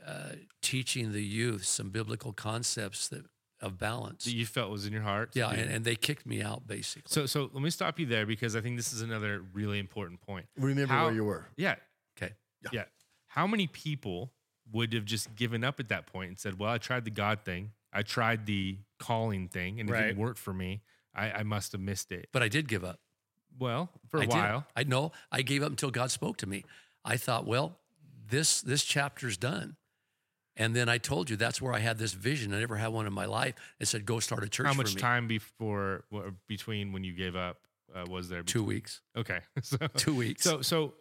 uh, 0.07 0.37
teaching 0.61 1.13
the 1.13 1.23
youth 1.23 1.65
some 1.65 1.91
biblical 1.91 2.33
concepts 2.33 3.09
that 3.09 3.25
of 3.63 3.79
balance. 3.79 4.25
that 4.25 4.35
you 4.35 4.45
felt 4.47 4.71
was 4.71 4.87
in 4.87 4.93
your 4.93 5.03
heart. 5.03 5.31
yeah, 5.35 5.51
and, 5.51 5.71
and 5.71 5.85
they 5.85 5.95
kicked 5.97 6.27
me 6.27 6.43
out 6.43 6.67
basically. 6.67 7.05
so 7.07 7.27
so 7.27 7.49
let 7.53 7.63
me 7.63 7.71
stop 7.71 7.99
you 7.99 8.07
there 8.07 8.27
because 8.27 8.55
I 8.57 8.61
think 8.61 8.77
this 8.77 8.93
is 8.93 9.01
another 9.03 9.43
really 9.53 9.79
important 9.79 10.21
point. 10.21 10.47
Remember 10.57 10.93
How- 10.93 11.05
where 11.07 11.15
you 11.15 11.25
were. 11.25 11.47
Yeah, 11.57 11.77
okay, 12.17 12.33
yeah. 12.73 12.85
How 13.29 13.47
many 13.47 13.67
people 13.67 14.33
would 14.73 14.93
have 14.93 15.05
just 15.05 15.35
given 15.35 15.65
up 15.65 15.81
at 15.81 15.89
that 15.89 16.07
point 16.07 16.29
and 16.29 16.39
said, 16.39 16.59
"Well, 16.59 16.71
I 16.71 16.79
tried 16.79 17.05
the 17.05 17.11
God 17.11 17.41
thing, 17.45 17.73
I 17.93 18.03
tried 18.03 18.47
the 18.47 18.79
calling 18.99 19.49
thing, 19.49 19.81
and 19.81 19.89
it 19.89 19.93
Right. 19.93 20.07
didn't 20.09 20.19
work 20.19 20.37
for 20.37 20.53
me. 20.53 20.83
I, 21.15 21.31
I 21.31 21.43
must 21.43 21.73
have 21.73 21.81
missed 21.81 22.13
it." 22.13 22.29
but 22.33 22.43
I 22.43 22.49
did 22.49 22.69
give 22.69 22.85
up. 22.85 23.01
Well, 23.59 23.91
for 24.09 24.19
a 24.19 24.23
I 24.23 24.27
while, 24.27 24.61
Did. 24.61 24.87
I 24.87 24.89
know. 24.89 25.13
I 25.31 25.43
gave 25.43 25.63
up 25.63 25.71
until 25.71 25.91
God 25.91 26.11
spoke 26.11 26.39
to 26.39 26.47
me. 26.47 26.65
I 27.05 27.17
thought, 27.19 27.47
well, 27.47 27.79
this 28.29 28.63
this 28.63 28.83
chapter's 28.85 29.37
done. 29.37 29.77
And 30.63 30.77
then 30.77 30.89
I 30.89 30.99
told 30.99 31.29
you 31.29 31.37
that's 31.37 31.61
where 31.61 31.73
I 31.73 31.81
had 31.81 31.99
this 31.99 32.13
vision. 32.13 32.55
I 32.55 32.61
never 32.61 32.77
had 32.77 32.89
one 32.89 33.07
in 33.09 33.13
my 33.13 33.25
life. 33.27 33.55
It 33.81 33.87
said, 33.89 34.07
"Go 34.07 34.21
start 34.21 34.45
a 34.45 34.49
church." 34.49 34.67
how 34.67 34.75
much 34.75 34.95
me. 34.95 35.01
time 35.01 35.27
before 35.27 36.05
between 36.47 36.93
when 36.93 37.03
you 37.03 37.13
gave 37.13 37.35
up 37.35 37.59
uh, 37.93 38.05
was 38.09 38.29
there? 38.29 38.45
Two 38.45 38.63
weeks. 38.63 39.01
Okay, 39.17 39.41
so 39.63 39.77
Two 39.97 40.15
weeks. 40.15 40.43
So, 40.43 40.63
so 40.63 40.95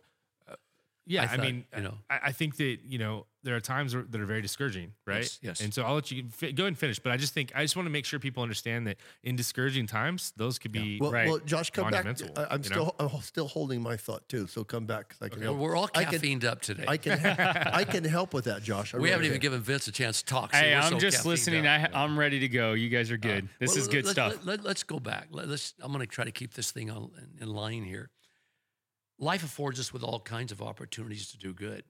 yeah, 1.06 1.28
I 1.30 1.34
I, 1.34 1.38
mean, 1.38 1.66
you 1.76 1.84
know. 1.84 1.96
I, 2.10 2.20
I 2.26 2.32
think 2.32 2.58
that 2.58 2.80
you 2.86 2.98
know 3.00 3.26
there 3.44 3.56
are 3.56 3.60
times 3.60 3.94
that 3.94 4.22
are 4.22 4.26
very 4.26 4.42
discouraging, 4.42 4.94
right? 5.08 5.22
Yes, 5.22 5.40
yes. 5.42 5.62
And 5.62 5.74
so 5.74 5.82
I'll 5.82 5.96
let 5.96 6.12
you 6.12 6.26
fi- 6.30 6.52
go 6.52 6.62
ahead 6.64 6.68
and 6.68 6.78
finish, 6.78 7.00
but 7.00 7.12
I 7.12 7.18
just 7.18 7.34
think 7.34 7.52
I 7.56 7.64
just 7.64 7.76
want 7.76 7.88
to 7.88 7.90
make 7.92 8.06
sure 8.06 8.20
people 8.20 8.44
understand 8.44 8.86
that 8.86 8.98
in 9.24 9.36
discouraging 9.36 9.88
times, 9.88 10.32
those 10.38 10.60
could 10.60 10.72
be 10.72 11.00
Well, 11.02 11.12
Right. 11.12 11.28
well, 11.28 11.40
Josh, 11.40 11.72
come 11.72 11.86
back. 11.90 12.06
Monumental, 12.06 12.30
I, 12.38 12.54
I'm 12.54 12.64
you 12.64 12.70
know? 12.70 12.76
still 12.76 12.96
I'm 13.00 13.22
still 13.22 13.48
holding 13.48 13.82
my 13.82 13.98
thought 13.98 14.30
too. 14.30 14.46
So 14.48 14.64
come 14.64 14.86
back 14.86 15.10
'cause 15.10 15.18
I 15.24 15.30
can 15.30 15.40
Okay. 15.40 15.46
help. 15.46 15.58
We're 15.58 15.76
all 15.76 15.90
I 15.96 16.06
can- 16.06 16.20
caffeined 16.20 16.44
up 16.44 16.62
today. 16.62 16.86
I 16.88 16.98
can 16.98 17.20
I 17.26 17.84
can 17.84 18.04
help 18.04 18.34
with 18.36 18.46
that, 18.46 18.62
Josh. 18.62 18.94
I 18.94 18.98
we 18.98 19.04
really 19.04 19.12
haven't 19.14 19.26
even 19.28 19.40
given 19.40 19.62
Vince 19.62 19.88
a 19.88 19.92
chance 19.92 20.20
to 20.22 20.26
talk. 20.26 20.54
so 20.54 20.60
Hey, 20.60 20.76
I'm 20.76 20.92
so 20.94 21.00
just 21.00 21.26
listening. 21.26 21.66
up. 21.66 21.90
I, 21.96 22.04
I'm 22.04 22.18
ready 22.20 22.40
to 22.42 22.48
go. 22.48 22.74
You 22.74 22.90
guys 22.90 23.10
are 23.10 23.18
good. 23.18 23.46
Uh, 23.46 23.48
this 23.60 23.72
Well, 23.72 23.78
is 23.80 23.88
good 23.88 24.06
let- 24.06 24.12
stuff. 24.12 24.46
Let, 24.46 24.66
us 24.68 24.84
go 24.84 25.00
back. 25.00 25.28
Let, 25.32 25.48
us 25.50 25.74
I'm 25.82 25.92
going 25.92 26.06
to 26.06 26.12
try 26.12 26.26
to 26.26 26.32
keep 26.32 26.54
this 26.54 26.70
thing 26.72 26.92
on, 26.92 27.10
in 27.42 27.48
line 27.50 27.84
here. 27.84 28.12
Life 29.22 29.44
affords 29.44 29.80
us 29.80 29.94
with 29.94 30.04
all 30.04 30.20
kinds 30.20 30.52
of 30.52 30.62
opportunities 30.62 31.32
to 31.32 31.38
do 31.38 31.54
good, 31.54 31.84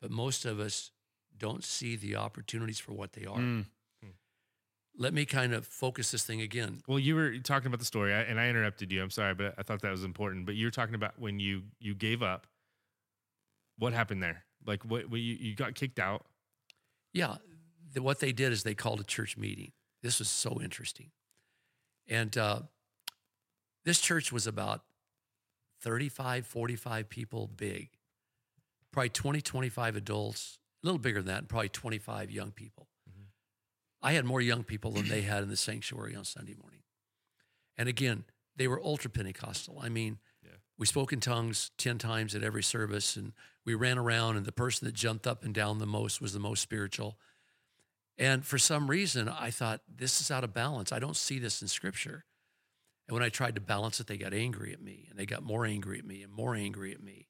but 0.00 0.10
most 0.10 0.44
of 0.44 0.58
us 0.58 0.90
don't 1.36 1.62
see 1.62 1.94
the 1.94 2.16
opportunities 2.16 2.80
for 2.80 2.92
what 2.92 3.12
they 3.12 3.26
are. 3.26 3.38
Mm. 3.38 3.66
Let 5.00 5.14
me 5.14 5.24
kind 5.26 5.54
of 5.54 5.64
focus 5.64 6.10
this 6.10 6.24
thing 6.24 6.40
again. 6.40 6.82
Well, 6.88 6.98
you 6.98 7.14
were 7.14 7.38
talking 7.38 7.68
about 7.68 7.78
the 7.78 7.84
story, 7.84 8.12
and 8.12 8.40
I 8.40 8.48
interrupted 8.48 8.90
you. 8.90 9.00
I'm 9.00 9.10
sorry, 9.10 9.32
but 9.32 9.54
I 9.56 9.62
thought 9.62 9.80
that 9.82 9.92
was 9.92 10.02
important. 10.02 10.44
But 10.44 10.56
you 10.56 10.66
were 10.66 10.72
talking 10.72 10.96
about 10.96 11.20
when 11.20 11.38
you 11.38 11.62
you 11.78 11.94
gave 11.94 12.20
up. 12.20 12.48
What 13.76 13.92
happened 13.92 14.24
there? 14.24 14.42
Like, 14.66 14.84
what, 14.84 15.08
what 15.08 15.20
you, 15.20 15.36
you 15.38 15.54
got 15.54 15.76
kicked 15.76 16.00
out? 16.00 16.26
Yeah, 17.12 17.36
the, 17.92 18.02
what 18.02 18.18
they 18.18 18.32
did 18.32 18.50
is 18.50 18.64
they 18.64 18.74
called 18.74 18.98
a 18.98 19.04
church 19.04 19.36
meeting. 19.36 19.70
This 20.02 20.18
was 20.18 20.28
so 20.28 20.60
interesting. 20.60 21.12
And 22.08 22.36
uh, 22.36 22.62
this 23.84 24.00
church 24.00 24.32
was 24.32 24.48
about 24.48 24.82
35, 25.80 26.46
45 26.46 27.08
people 27.08 27.46
big, 27.46 27.90
probably 28.92 29.10
20, 29.10 29.40
25 29.40 29.96
adults, 29.96 30.58
a 30.82 30.86
little 30.86 30.98
bigger 30.98 31.20
than 31.20 31.26
that, 31.26 31.38
and 31.38 31.48
probably 31.48 31.68
25 31.68 32.30
young 32.30 32.50
people. 32.50 32.88
Mm-hmm. 33.08 33.24
I 34.02 34.12
had 34.12 34.24
more 34.24 34.40
young 34.40 34.64
people 34.64 34.92
than 34.92 35.08
they 35.08 35.22
had 35.22 35.42
in 35.42 35.48
the 35.48 35.56
sanctuary 35.56 36.14
on 36.14 36.24
Sunday 36.24 36.54
morning. 36.60 36.80
And 37.76 37.88
again, 37.88 38.24
they 38.56 38.66
were 38.66 38.82
ultra 38.82 39.10
Pentecostal. 39.10 39.78
I 39.80 39.88
mean, 39.88 40.18
Yeah. 40.44 40.56
we 40.76 40.86
spoke 40.86 41.12
in 41.12 41.20
tongues 41.20 41.70
10 41.78 41.98
times 41.98 42.34
at 42.34 42.42
every 42.42 42.62
service, 42.62 43.16
and 43.16 43.32
we 43.64 43.74
ran 43.74 43.98
around, 43.98 44.36
and 44.36 44.46
the 44.46 44.52
person 44.52 44.86
that 44.86 44.94
jumped 44.94 45.26
up 45.26 45.44
and 45.44 45.54
down 45.54 45.78
the 45.78 45.86
most 45.86 46.20
was 46.20 46.32
the 46.32 46.40
most 46.40 46.60
spiritual. 46.60 47.18
And 48.16 48.44
for 48.44 48.58
some 48.58 48.90
reason, 48.90 49.28
I 49.28 49.50
thought, 49.50 49.80
this 49.88 50.20
is 50.20 50.30
out 50.30 50.42
of 50.42 50.52
balance. 50.52 50.90
I 50.90 50.98
don't 50.98 51.16
see 51.16 51.38
this 51.38 51.62
in 51.62 51.68
scripture. 51.68 52.24
And 53.08 53.14
when 53.14 53.22
I 53.22 53.30
tried 53.30 53.54
to 53.54 53.60
balance 53.60 54.00
it, 54.00 54.06
they 54.06 54.18
got 54.18 54.34
angry 54.34 54.72
at 54.72 54.82
me, 54.82 55.06
and 55.08 55.18
they 55.18 55.24
got 55.24 55.42
more 55.42 55.64
angry 55.64 55.98
at 55.98 56.04
me, 56.04 56.22
and 56.22 56.30
more 56.30 56.54
angry 56.54 56.92
at 56.92 57.02
me. 57.02 57.28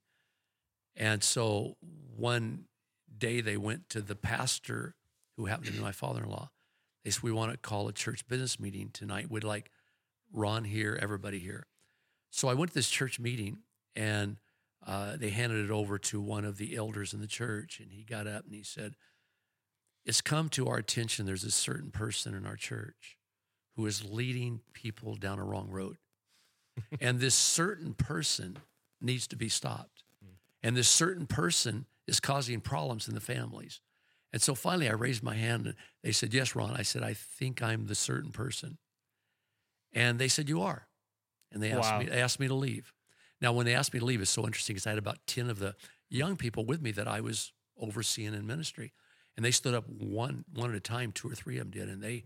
And 0.97 1.23
so 1.23 1.77
one 2.17 2.65
day 3.17 3.41
they 3.41 3.57
went 3.57 3.89
to 3.91 4.03
the 4.03 4.17
pastor 4.17 4.97
who 5.37 5.47
happened 5.47 5.69
to 5.69 5.73
be 5.73 5.79
my 5.79 5.93
father 5.93 6.25
in 6.25 6.31
law. 6.31 6.51
They 7.05 7.11
said, 7.11 7.23
We 7.23 7.31
want 7.31 7.53
to 7.53 7.59
call 7.59 7.87
a 7.87 7.93
church 7.93 8.27
business 8.27 8.59
meeting 8.59 8.91
tonight. 8.93 9.31
We'd 9.31 9.45
like 9.45 9.71
Ron 10.33 10.65
here, 10.65 10.99
everybody 11.01 11.39
here. 11.39 11.67
So 12.31 12.49
I 12.49 12.55
went 12.55 12.73
to 12.73 12.75
this 12.75 12.91
church 12.91 13.21
meeting 13.21 13.59
and 13.95 14.39
uh, 14.85 15.17
they 15.17 15.31
handed 15.31 15.65
it 15.65 15.71
over 15.71 15.97
to 15.99 16.21
one 16.21 16.45
of 16.45 16.59
the 16.59 16.75
elders 16.77 17.15
in 17.15 17.21
the 17.21 17.29
church. 17.29 17.79
And 17.81 17.93
he 17.93 18.03
got 18.03 18.27
up 18.27 18.45
and 18.45 18.55
he 18.55 18.65
said, 18.65 18.97
It's 20.05 20.21
come 20.21 20.49
to 20.51 20.67
our 20.67 20.77
attention 20.79 21.25
there's 21.25 21.45
a 21.45 21.53
certain 21.53 21.93
person 21.93 22.35
in 22.35 22.45
our 22.45 22.57
church 22.57 23.18
who 23.79 23.87
is 23.87 24.05
leading 24.05 24.61
people 24.73 25.15
down 25.15 25.39
a 25.39 25.45
wrong 25.45 25.69
road. 25.71 25.99
and 27.01 27.21
this 27.21 27.35
certain 27.37 27.95
person 27.95 28.59
needs 29.01 29.29
to 29.29 29.37
be 29.37 29.49
stopped. 29.49 30.03
Hmm. 30.21 30.33
And 30.65 30.77
this 30.77 30.89
certain 30.89 31.27
person 31.27 31.87
is 32.09 32.19
causing 32.19 32.61
problems 32.61 33.07
in 33.07 33.15
the 33.15 33.21
families. 33.21 33.81
And 34.33 34.43
so 34.43 34.57
finally, 34.57 34.89
I 34.89 34.95
raised 34.95 35.23
my 35.23 35.37
hand 35.37 35.67
and 35.67 35.77
they 36.03 36.11
said, 36.11 36.35
Yes, 36.35 36.57
Ron. 36.57 36.75
I 36.77 36.83
said, 36.83 37.05
I 37.05 37.15
think 37.15 37.63
I'm 37.63 37.87
the 37.87 37.95
certain 37.95 38.33
person. 38.33 38.79
And 39.93 40.19
they 40.19 40.29
said, 40.29 40.49
You 40.49 40.61
are. 40.63 40.89
And 41.53 41.63
they 41.63 41.71
asked, 41.71 41.93
Wow. 41.93 42.01
me, 42.01 42.07
they 42.07 42.21
asked 42.21 42.41
me 42.41 42.49
to 42.49 42.55
leave. 42.55 42.93
Now, 43.41 43.53
when 43.53 43.65
they 43.65 43.75
asked 43.75 43.95
me 43.95 44.01
to 44.01 44.05
leave, 44.05 44.21
it's 44.21 44.29
so 44.29 44.45
interesting 44.45 44.75
because 44.75 44.89
I 44.89 44.91
had 44.91 44.99
about 44.99 45.19
10 45.29 45.51
of 45.51 45.61
the 45.61 45.77
young 46.11 46.37
people 46.37 46.65
with 46.65 46.83
me 46.83 46.91
that 46.91 47.07
I 47.07 47.21
was 47.21 47.53
overseeing 47.81 48.35
in 48.35 48.45
ministry. 48.45 48.93
And 49.37 49.45
they 49.45 49.53
stood 49.53 49.75
up 49.75 49.85
one 49.89 50.45
one 50.53 50.71
at 50.71 50.77
a 50.77 50.81
time, 50.81 51.13
two 51.13 51.31
or 51.31 51.37
three 51.37 51.59
of 51.59 51.71
them 51.71 51.87
did, 51.87 51.89
and 51.89 52.03
they 52.03 52.25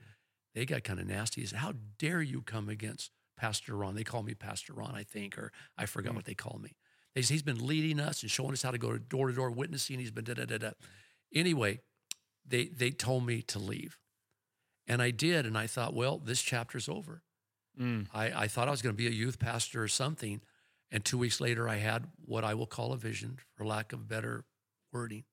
they 0.55 0.67
got 0.67 0.85
kind 0.85 1.01
of 1.01 1.07
nasty. 1.07 1.41
He 1.41 1.47
said, 1.47 1.61
How 1.61 1.75
dare 1.99 2.23
you 2.23 2.43
come 2.43 2.69
against 2.69 3.11
Pastor 3.37 3.77
Ron? 3.77 3.95
They 3.95 4.05
call 4.05 4.23
me 4.23 4.35
Pastor 4.35 4.73
Ron, 4.75 4.95
I 4.95 5.03
think, 5.03 5.38
or 5.38 5.53
I 5.79 5.87
forgot 5.87 6.15
what 6.15 6.25
they 6.25 6.35
call 6.35 6.59
me. 6.62 6.77
They 7.15 7.23
said, 7.23 7.35
He's 7.35 7.43
been 7.43 7.67
leading 7.67 8.01
us 8.01 8.23
and 8.23 8.31
showing 8.31 8.53
us 8.53 8.62
how 8.62 8.71
to 8.71 8.79
go 8.79 8.97
door 8.99 9.29
to 9.29 9.35
door 9.35 9.51
witnessing. 9.51 9.99
He's 9.99 10.11
been 10.11 10.25
da 10.25 10.35
da 10.35 10.45
da 10.45 10.59
da. 10.59 10.71
Anyway, 11.35 11.81
they 12.47 12.67
they 12.67 12.91
told 12.91 13.27
me 13.27 13.43
to 13.43 13.59
leave. 13.59 13.99
And 14.87 15.01
I 15.01 15.11
did, 15.11 15.47
and 15.47 15.57
I 15.57 15.67
thought, 15.67 15.95
well, 15.95 16.19
this 16.19 16.43
chapter's 16.43 16.88
over. 16.88 17.23
Mm. 17.81 18.09
I, 18.12 18.33
I 18.33 18.49
thought 18.49 18.69
I 18.69 18.73
was 18.73 18.83
going 18.83 18.95
to 18.95 19.03
be 19.03 19.07
a 19.07 19.11
youth 19.11 19.38
pastor 19.38 19.83
or 19.83 19.88
something. 19.88 20.41
And 20.91 21.05
two 21.05 21.17
weeks 21.17 21.41
later, 21.41 21.69
I 21.69 21.77
had 21.77 22.09
what 22.25 22.45
I 22.45 22.55
will 22.55 22.67
call 22.67 22.93
a 22.93 22.97
vision, 22.97 23.38
for 23.55 23.65
lack 23.65 23.93
of 23.93 24.09
better 24.09 24.45
wording. 24.93 25.25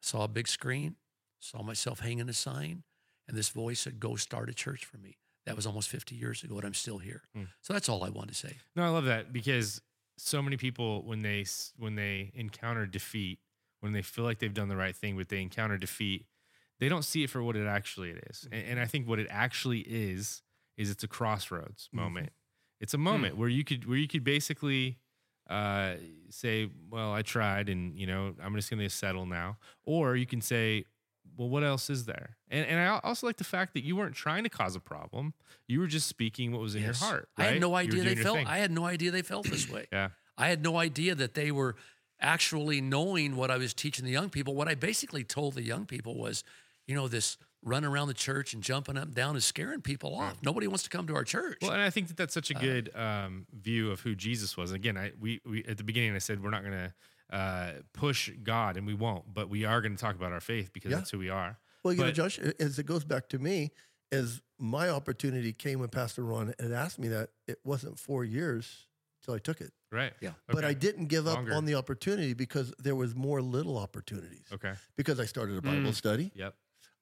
Saw 0.00 0.24
a 0.24 0.28
big 0.28 0.46
screen, 0.46 0.96
saw 1.40 1.62
myself 1.62 2.00
hanging 2.00 2.28
a 2.28 2.32
sign, 2.32 2.84
and 3.30 3.38
this 3.38 3.48
voice 3.50 3.80
said, 3.80 4.00
Go 4.00 4.16
start 4.16 4.50
a 4.50 4.52
church 4.52 4.84
for 4.84 4.98
me. 4.98 5.16
That 5.46 5.54
was 5.54 5.66
almost 5.66 5.88
50 5.88 6.16
years 6.16 6.42
ago, 6.42 6.56
and 6.56 6.64
I'm 6.64 6.74
still 6.74 6.98
here. 6.98 7.22
Hmm. 7.32 7.44
So 7.62 7.72
that's 7.72 7.88
all 7.88 8.02
I 8.02 8.10
wanted 8.10 8.30
to 8.30 8.34
say. 8.34 8.56
No, 8.74 8.82
I 8.82 8.88
love 8.88 9.04
that 9.04 9.32
because 9.32 9.80
so 10.18 10.42
many 10.42 10.56
people 10.56 11.02
when 11.02 11.22
they 11.22 11.46
when 11.78 11.94
they 11.94 12.32
encounter 12.34 12.86
defeat, 12.86 13.38
when 13.80 13.92
they 13.92 14.02
feel 14.02 14.24
like 14.24 14.40
they've 14.40 14.52
done 14.52 14.68
the 14.68 14.76
right 14.76 14.94
thing, 14.94 15.16
but 15.16 15.28
they 15.28 15.40
encounter 15.40 15.78
defeat, 15.78 16.26
they 16.80 16.88
don't 16.88 17.04
see 17.04 17.22
it 17.22 17.30
for 17.30 17.40
what 17.40 17.54
it 17.56 17.66
actually 17.66 18.10
is. 18.10 18.48
And, 18.50 18.64
and 18.70 18.80
I 18.80 18.86
think 18.86 19.08
what 19.08 19.20
it 19.20 19.28
actually 19.30 19.80
is 19.80 20.42
is 20.76 20.90
it's 20.90 21.04
a 21.04 21.08
crossroads 21.08 21.88
moment. 21.92 22.30
It's 22.80 22.94
a 22.94 22.98
moment 22.98 23.36
where 23.36 23.48
you 23.48 23.62
could 23.62 23.88
where 23.88 23.98
you 23.98 24.08
could 24.08 24.24
basically 24.24 24.98
uh, 25.48 25.94
say, 26.30 26.68
"Well, 26.90 27.12
I 27.12 27.22
tried, 27.22 27.68
and 27.68 27.96
you 27.96 28.06
know, 28.06 28.34
I'm 28.42 28.56
just 28.56 28.70
going 28.70 28.80
to 28.80 28.90
settle 28.90 29.26
now," 29.26 29.58
or 29.84 30.16
you 30.16 30.26
can 30.26 30.40
say, 30.40 30.84
"Well, 31.36 31.48
what 31.48 31.62
else 31.64 31.90
is 31.90 32.04
there?" 32.04 32.36
And 32.48 32.66
and 32.66 32.78
I 32.80 32.98
also 33.02 33.26
like 33.26 33.36
the 33.36 33.44
fact 33.44 33.74
that 33.74 33.84
you 33.84 33.96
weren't 33.96 34.14
trying 34.14 34.44
to 34.44 34.50
cause 34.50 34.74
a 34.76 34.80
problem; 34.80 35.34
you 35.66 35.80
were 35.80 35.86
just 35.86 36.06
speaking 36.06 36.52
what 36.52 36.60
was 36.60 36.74
in 36.74 36.82
Yes. 36.82 37.00
your 37.00 37.08
heart. 37.10 37.28
I 37.36 37.44
had 37.44 37.60
no 37.60 37.74
idea 37.74 38.02
they 38.04 38.14
felt. 38.16 38.38
I 38.46 38.58
had 38.58 38.70
no 38.70 38.84
idea 38.86 39.10
they 39.10 39.22
felt 39.22 39.46
this 39.48 39.68
way. 39.68 39.86
yeah. 39.92 40.10
I 40.38 40.48
had 40.48 40.62
no 40.62 40.78
idea 40.78 41.14
that 41.14 41.34
they 41.34 41.50
were 41.52 41.76
actually 42.20 42.80
knowing 42.80 43.36
what 43.36 43.50
I 43.50 43.56
was 43.56 43.72
teaching 43.74 44.04
the 44.04 44.10
young 44.10 44.30
people. 44.30 44.54
What 44.54 44.68
I 44.68 44.74
basically 44.74 45.24
told 45.24 45.54
the 45.54 45.62
young 45.62 45.86
people 45.86 46.16
was, 46.18 46.44
you 46.86 46.94
know, 46.94 47.08
this 47.08 47.36
running 47.62 47.90
around 47.90 48.08
the 48.08 48.14
church 48.14 48.54
and 48.54 48.62
jumping 48.62 48.96
up 48.96 49.04
and 49.04 49.14
down 49.14 49.36
is 49.36 49.44
scaring 49.44 49.80
people 49.82 50.14
off. 50.14 50.36
Nobody 50.42 50.66
wants 50.66 50.82
to 50.84 50.90
come 50.90 51.06
to 51.08 51.14
our 51.14 51.24
church. 51.24 51.58
Well, 51.60 51.72
and 51.72 51.82
I 51.82 51.90
think 51.90 52.08
that 52.08 52.16
that's 52.16 52.34
Uh, 52.36 52.40
such 52.40 52.50
a 52.50 52.54
good 52.54 52.90
um, 52.94 53.46
view 53.52 53.90
of 53.90 54.00
who 54.00 54.14
Jesus 54.14 54.56
was. 54.56 54.70
And 54.70 54.76
Again, 54.76 54.96
I 54.96 55.12
we, 55.20 55.40
we 55.44 55.62
at 55.64 55.76
the 55.76 55.84
beginning 55.84 56.14
I 56.14 56.18
said 56.18 56.42
we're 56.42 56.50
not 56.50 56.62
going 56.62 56.72
to 56.72 56.94
uh, 57.30 57.72
push 57.92 58.30
God, 58.42 58.76
and 58.76 58.86
we 58.86 58.94
won't, 58.94 59.32
but 59.32 59.48
we 59.48 59.64
are 59.64 59.80
going 59.80 59.94
to 59.94 60.00
talk 60.00 60.14
about 60.16 60.32
our 60.32 60.40
faith 60.40 60.72
because 60.72 60.90
Yeah. 60.90 60.98
that's 60.98 61.10
who 61.10 61.18
we 61.18 61.28
are. 61.30 61.58
Well, 61.84 61.94
you 61.94 62.00
know, 62.02 62.10
Josh, 62.10 62.38
as 62.38 62.78
it 62.78 62.84
goes 62.86 63.04
back 63.04 63.28
to 63.30 63.38
me, 63.38 63.70
as 64.12 64.42
my 64.58 64.88
opportunity 64.90 65.52
came 65.52 65.78
when 65.80 65.88
Pastor 65.88 66.24
Ron 66.24 66.52
had 66.58 66.72
asked 66.72 66.98
me 66.98 67.08
that, 67.08 67.30
it 67.46 67.58
wasn't 67.64 67.98
four 67.98 68.24
years 68.24 68.86
till 69.24 69.34
I 69.34 69.38
took 69.38 69.60
it. 69.60 69.72
Right. 69.92 70.12
Yeah. 70.20 70.32
But 70.48 70.64
I 70.64 70.74
didn't 70.74 71.06
give 71.06 71.26
up 71.26 71.36
Longer. 71.36 71.54
on 71.54 71.64
the 71.64 71.74
opportunity 71.74 72.34
because 72.34 72.72
there 72.78 72.94
was 72.96 73.14
more 73.14 73.40
little 73.40 73.78
opportunities. 73.78 74.44
Okay. 74.52 74.74
Because 74.96 75.18
I 75.20 75.24
started 75.26 75.56
a 75.56 75.62
Bible 75.62 75.90
Mm. 75.90 75.94
study, 75.94 76.32
Yep. 76.34 76.54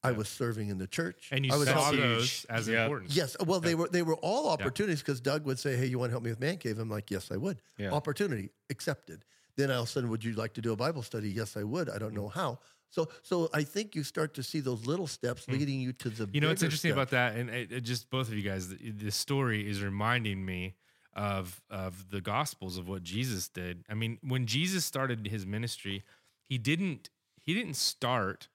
I 0.04 0.12
was 0.12 0.28
serving 0.28 0.68
in 0.68 0.78
the 0.78 0.86
church, 0.86 1.28
And 1.32 1.44
you 1.44 1.52
I 1.52 1.56
was 1.56 1.68
saw 1.68 1.82
helping- 1.84 2.00
those 2.00 2.44
as 2.48 2.68
Yep. 2.68 2.84
important. 2.84 3.10
Yes, 3.12 3.36
well, 3.44 3.58
they 3.60 3.74
were 3.74 3.88
they 3.88 4.02
were 4.02 4.14
all 4.16 4.48
opportunities 4.48 5.00
because 5.00 5.20
Doug 5.20 5.44
would 5.44 5.58
say, 5.58 5.76
"Hey, 5.76 5.86
you 5.86 5.98
want 5.98 6.10
to 6.10 6.12
help 6.12 6.22
me 6.22 6.30
with 6.30 6.38
man 6.40 6.56
cave?" 6.58 6.78
I'm 6.78 6.88
like, 6.88 7.10
"Yes, 7.10 7.30
I 7.32 7.36
would." 7.36 7.60
Yeah. 7.78 7.90
Opportunity 7.90 8.50
accepted. 8.70 9.24
Then 9.58 9.72
all 9.72 9.82
of 9.82 9.88
a 9.88 9.90
sudden, 9.90 10.08
would 10.10 10.22
you 10.22 10.34
like 10.34 10.54
to 10.54 10.62
do 10.62 10.72
a 10.72 10.76
Bible 10.76 11.02
study? 11.02 11.28
Yes, 11.28 11.56
I 11.56 11.64
would. 11.64 11.90
I 11.90 11.98
don't 11.98 12.14
know 12.14 12.28
mm. 12.28 12.32
how. 12.32 12.60
So, 12.90 13.08
so 13.22 13.50
I 13.52 13.64
think 13.64 13.96
you 13.96 14.04
start 14.04 14.32
to 14.34 14.42
see 14.42 14.60
those 14.60 14.86
little 14.86 15.08
steps 15.08 15.46
mm. 15.46 15.58
leading 15.58 15.80
you 15.80 15.92
to 15.94 16.08
the. 16.08 16.30
You 16.32 16.40
know 16.40 16.48
what's 16.48 16.62
interesting 16.62 16.92
step. 16.92 16.96
about 16.96 17.10
that, 17.10 17.36
and 17.36 17.50
it, 17.50 17.72
it 17.72 17.80
just 17.80 18.08
both 18.08 18.28
of 18.28 18.34
you 18.34 18.48
guys, 18.48 18.68
the, 18.68 18.92
the 18.92 19.10
story 19.10 19.68
is 19.68 19.82
reminding 19.82 20.44
me 20.44 20.76
of 21.12 21.60
of 21.68 22.08
the 22.10 22.20
Gospels 22.20 22.78
of 22.78 22.88
what 22.88 23.02
Jesus 23.02 23.48
did. 23.48 23.84
I 23.90 23.94
mean, 23.94 24.18
when 24.22 24.46
Jesus 24.46 24.84
started 24.84 25.26
his 25.26 25.44
ministry, 25.44 26.04
he 26.48 26.56
didn't 26.56 27.10
he 27.42 27.52
didn't 27.52 27.74
start 27.74 28.46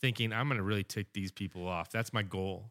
thinking 0.00 0.32
I'm 0.32 0.48
going 0.48 0.56
to 0.56 0.64
really 0.64 0.84
tick 0.84 1.12
these 1.12 1.30
people 1.30 1.68
off. 1.68 1.90
That's 1.90 2.12
my 2.12 2.22
goal, 2.22 2.70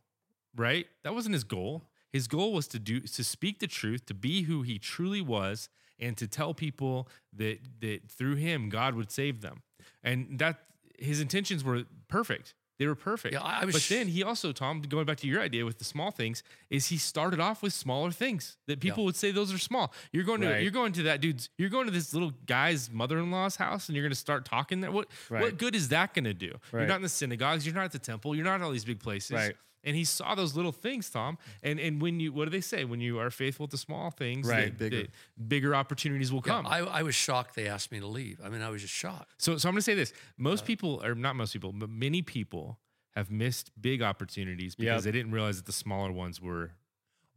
right? 0.56 0.88
That 1.04 1.13
wasn't 1.13 1.34
his 1.34 1.44
goal. 1.44 1.84
His 2.12 2.28
goal 2.28 2.54
was 2.54 2.68
to 2.70 2.80
do 2.80 3.02
to 3.02 3.24
speak 3.24 3.60
the 3.60 3.68
truth, 3.68 4.08
to 4.08 4.16
be 4.16 4.44
who 4.44 4.63
he 4.63 4.80
truly 4.80 5.22
was, 5.22 5.70
and 6.00 6.16
to 6.18 6.28
tell 6.28 6.54
people 6.54 7.08
that 7.34 7.60
that 7.82 8.10
through 8.10 8.36
him 8.36 8.70
God 8.70 8.96
would 8.96 9.12
save 9.12 9.42
them. 9.42 9.62
And 10.04 10.40
that 10.40 10.60
his 11.00 11.20
intentions 11.22 11.64
were 11.64 11.84
perfect. 12.08 12.54
They 12.80 12.86
were 12.86 12.94
perfect. 12.96 13.34
Yeah, 13.34 13.42
I- 13.42 13.66
was 13.66 13.74
but 13.74 13.82
sh- 13.82 13.90
then 13.90 14.08
he 14.08 14.22
also, 14.22 14.52
Tom, 14.52 14.84
going 14.84 15.06
back 15.08 15.18
to 15.18 15.28
your 15.28 15.42
idea 15.42 15.66
with 15.66 15.80
the 15.80 15.84
small 15.84 16.12
things, 16.12 16.44
is 16.70 16.86
he 16.88 16.98
started 16.98 17.40
off 17.40 17.64
with 17.64 17.74
smaller 17.74 18.12
things 18.12 18.56
that 18.68 18.80
people 18.80 19.04
would 19.06 19.16
say 19.16 19.32
those 19.32 19.52
are 19.52 19.58
small. 19.58 19.92
You're 20.12 20.24
going 20.24 20.42
to 20.42 20.48
Right. 20.50 20.62
you're 20.62 20.72
going 20.72 20.94
to 20.94 21.04
that 21.04 21.20
dude's 21.20 21.50
you're 21.58 21.72
going 21.72 21.86
to 21.88 21.92
this 21.92 22.14
little 22.14 22.34
guy's 22.46 22.92
mother-in-law's 22.92 23.56
house 23.56 23.90
and 23.90 23.96
you're 23.96 24.04
going 24.04 24.12
to 24.12 24.16
start 24.16 24.46
talking 24.46 24.82
there. 24.82 24.92
What 24.92 25.08
what 25.30 25.58
good 25.58 25.76
is 25.76 25.90
that 25.90 26.14
going 26.14 26.26
to 26.26 26.36
do? 26.36 26.54
You're 26.72 26.86
not 26.86 26.98
in 26.98 27.02
the 27.02 27.10
synagogues, 27.10 27.66
you're 27.66 27.74
not 27.76 27.86
at 27.86 27.92
the 27.94 28.00
temple, 28.00 28.36
you're 28.36 28.46
not 28.46 28.56
at 28.56 28.62
all 28.62 28.72
these 28.72 28.86
big 28.86 29.00
places. 29.00 29.32
Right. 29.32 29.56
And 29.84 29.96
he 29.96 30.04
saw 30.04 30.36
those 30.36 30.56
little 30.56 30.72
things, 30.72 31.10
Tom. 31.10 31.38
And 31.63 31.80
and 31.80 32.02
when 32.02 32.20
you 32.20 32.34
what 32.34 32.46
do 32.46 32.52
they 32.52 32.62
say? 32.62 32.84
When 32.84 33.00
you 33.00 33.20
are 33.20 33.30
faithful 33.30 33.68
to 33.70 33.78
small 33.78 34.10
things, 34.12 34.48
Right. 34.48 34.66
that- 34.66 34.78
Bigger. 34.78 35.02
that 35.04 35.48
bigger 35.48 35.76
opportunities 35.76 36.32
will 36.32 36.42
Yeah, 36.46 36.54
come. 36.54 36.68
I, 36.68 36.80
I 36.80 37.04
was 37.04 37.16
shocked 37.16 37.56
they 37.56 37.68
asked 37.68 37.92
me 37.92 38.00
to 38.00 38.08
leave. 38.08 38.40
I 38.44 38.50
mean, 38.50 38.62
I 38.62 38.70
was 38.70 38.82
just 38.82 38.94
shocked. 38.94 39.34
So, 39.38 39.58
so 39.58 39.70
I'm 39.70 39.74
going 39.74 39.80
to 39.80 39.84
say 39.84 39.94
this: 39.96 40.13
most 40.38 40.66
people, 40.66 41.02
or 41.06 41.16
not 41.16 41.36
most 41.36 41.54
people, 41.54 41.72
but 41.72 41.90
many 41.90 42.22
people 42.22 42.80
have 43.16 43.32
missed 43.32 43.72
big 43.80 44.02
opportunities 44.02 44.76
because 44.76 45.04
Yep. 45.06 45.13
they 45.13 45.18
didn't 45.18 45.32
realize 45.32 45.58
that 45.58 45.66
the 45.66 45.72
smaller 45.72 46.12
ones 46.12 46.42
were 46.42 46.72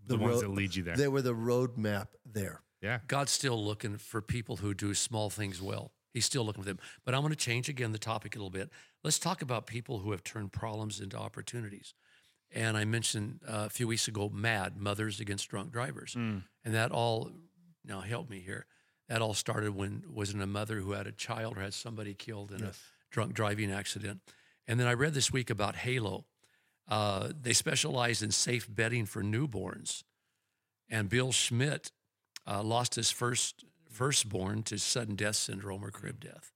the, 0.06 0.16
The 0.16 0.22
ones 0.22 0.34
road- 0.36 0.42
that 0.42 0.48
lead 0.50 0.74
you 0.74 0.82
there. 0.82 0.96
They 0.96 1.08
were 1.08 1.22
the 1.22 1.34
roadmap 1.34 2.08
there. 2.26 2.62
yeah, 2.82 3.00
God's 3.06 3.30
still 3.32 3.62
looking 3.64 3.96
for 3.96 4.20
people 4.22 4.56
who 4.56 4.74
do 4.74 4.92
small 4.94 5.30
things 5.30 5.60
well. 5.62 5.92
He's 6.12 6.24
still 6.24 6.44
looking 6.44 6.64
for 6.64 6.68
them. 6.68 6.80
But 7.04 7.14
I'm 7.14 7.20
going 7.20 7.30
to 7.32 7.36
change 7.36 7.68
again 7.68 7.92
the 7.92 7.98
topic 7.98 8.34
a 8.34 8.38
little 8.38 8.50
bit. 8.50 8.70
Let's 9.04 9.18
talk 9.18 9.42
about 9.42 9.66
people 9.68 10.00
who 10.00 10.10
have 10.10 10.24
turned 10.24 10.50
problems 10.52 11.00
into 11.00 11.16
opportunities. 11.16 11.94
And 12.52 12.76
I 12.76 12.84
mentioned 12.84 13.40
uh, 13.46 13.64
a 13.66 13.70
few 13.70 13.86
weeks 13.86 14.08
ago, 14.08 14.28
MADD, 14.28 14.76
Mothers 14.76 15.20
Against 15.20 15.48
Drunk 15.48 15.70
Drivers. 15.72 16.14
Mm. 16.14 16.42
And 16.64 16.74
that 16.74 16.90
all, 16.90 17.30
now 17.84 18.00
help 18.00 18.28
me 18.28 18.40
here, 18.40 18.66
that 19.08 19.22
all 19.22 19.34
started 19.34 19.74
when 19.74 20.02
wasn't 20.08 20.42
a 20.42 20.46
mother 20.46 20.80
who 20.80 20.92
had 20.92 21.06
a 21.06 21.12
child 21.12 21.56
or 21.56 21.60
had 21.60 21.74
somebody 21.74 22.14
killed 22.14 22.50
in 22.50 22.60
Yes. 22.60 22.76
a 23.10 23.14
drunk 23.14 23.34
driving 23.34 23.70
accident. 23.70 24.20
And 24.66 24.78
then 24.80 24.86
I 24.86 24.94
read 24.94 25.14
this 25.14 25.32
week 25.32 25.48
about 25.50 25.76
Halo. 25.76 26.26
Uh, 26.88 27.30
they 27.40 27.52
specialize 27.52 28.20
in 28.22 28.30
safe 28.32 28.66
bedding 28.68 29.06
for 29.06 29.22
newborns. 29.22 30.02
And 30.88 31.08
Bill 31.08 31.30
Schmid 31.30 31.92
uh, 32.46 32.62
lost 32.64 32.96
his 32.96 33.10
first 33.12 33.64
firstborn 33.88 34.62
to 34.64 34.78
sudden 34.78 35.14
death 35.16 35.36
syndrome 35.36 35.84
or 35.84 35.90
crib 35.90 36.20
death. 36.20 36.52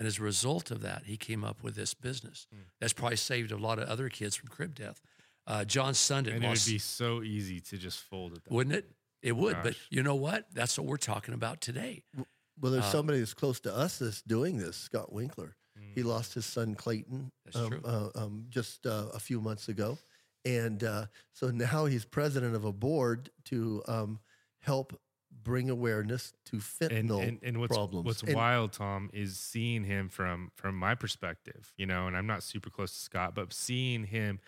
And 0.00 0.06
as 0.08 0.18
a 0.18 0.22
result 0.22 0.70
of 0.70 0.80
that, 0.80 1.02
he 1.04 1.16
came 1.18 1.44
up 1.44 1.62
with 1.62 1.74
this 1.76 1.92
business. 1.94 2.46
That's 2.80 2.94
probably 2.94 3.16
saved 3.18 3.52
a 3.52 3.56
lot 3.58 3.78
of 3.78 3.86
other 3.86 4.08
kids 4.08 4.34
from 4.34 4.48
crib 4.48 4.74
death. 4.74 5.02
Uh, 5.46 5.64
John 5.66 5.92
Sundin 5.92 6.36
and 6.36 6.44
it 6.44 6.48
would 6.48 6.64
be 6.66 6.78
so 6.78 7.22
easy 7.22 7.60
to 7.60 7.76
just 7.76 8.00
fold 8.00 8.32
it. 8.32 8.40
wouldn't 8.50 8.74
it? 8.74 8.90
It 9.22 9.36
would. 9.36 9.58
But 9.62 9.74
you 9.90 10.02
know 10.02 10.14
what? 10.14 10.46
That's 10.54 10.78
what 10.78 10.86
we're 10.86 10.96
talking 10.96 11.34
about 11.34 11.60
today. 11.60 12.02
Well, 12.58 12.72
there's 12.72 12.84
Uh, 12.84 12.90
somebody 12.92 13.18
that's 13.18 13.34
close 13.34 13.60
to 13.60 13.76
us 13.76 13.98
that's 13.98 14.22
doing 14.22 14.56
this. 14.56 14.76
Scott 14.76 15.12
Winkler. 15.12 15.54
He 15.94 16.02
lost 16.02 16.34
his 16.34 16.46
son 16.46 16.74
Clayton 16.74 17.30
That's 17.44 17.56
um, 17.56 17.68
true. 17.68 17.80
uh, 17.84 18.08
um, 18.14 18.46
just 18.48 18.86
uh, 18.86 19.08
a 19.12 19.18
few 19.18 19.40
months 19.40 19.68
ago, 19.68 19.98
and 20.44 20.82
uh, 20.84 21.06
so 21.32 21.50
now 21.50 21.86
he's 21.86 22.04
president 22.04 22.54
of 22.54 22.64
a 22.64 22.72
board 22.72 23.30
to 23.46 23.82
um, 23.88 24.20
help 24.60 24.98
bring 25.42 25.70
awareness 25.70 26.32
to 26.46 26.56
And, 26.56 26.62
fentanyl 27.08 27.26
and, 27.26 27.38
and 27.42 27.58
what's 27.60 27.74
problems. 27.76 28.04
what's 28.06 28.22
And- 28.22 28.34
wild, 28.34 28.72
Tom, 28.72 29.10
is 29.12 29.38
seeing 29.38 29.84
him 29.84 30.08
from 30.08 30.50
from 30.56 30.76
my 30.76 30.94
perspective, 30.94 31.72
you 31.76 31.86
know, 31.86 32.06
and 32.06 32.16
I'm 32.16 32.26
not 32.26 32.42
super 32.42 32.68
close 32.70 32.92
to 32.92 32.98
Scott, 33.00 33.34
but 33.34 33.52
seeing 33.52 34.04
him 34.04 34.40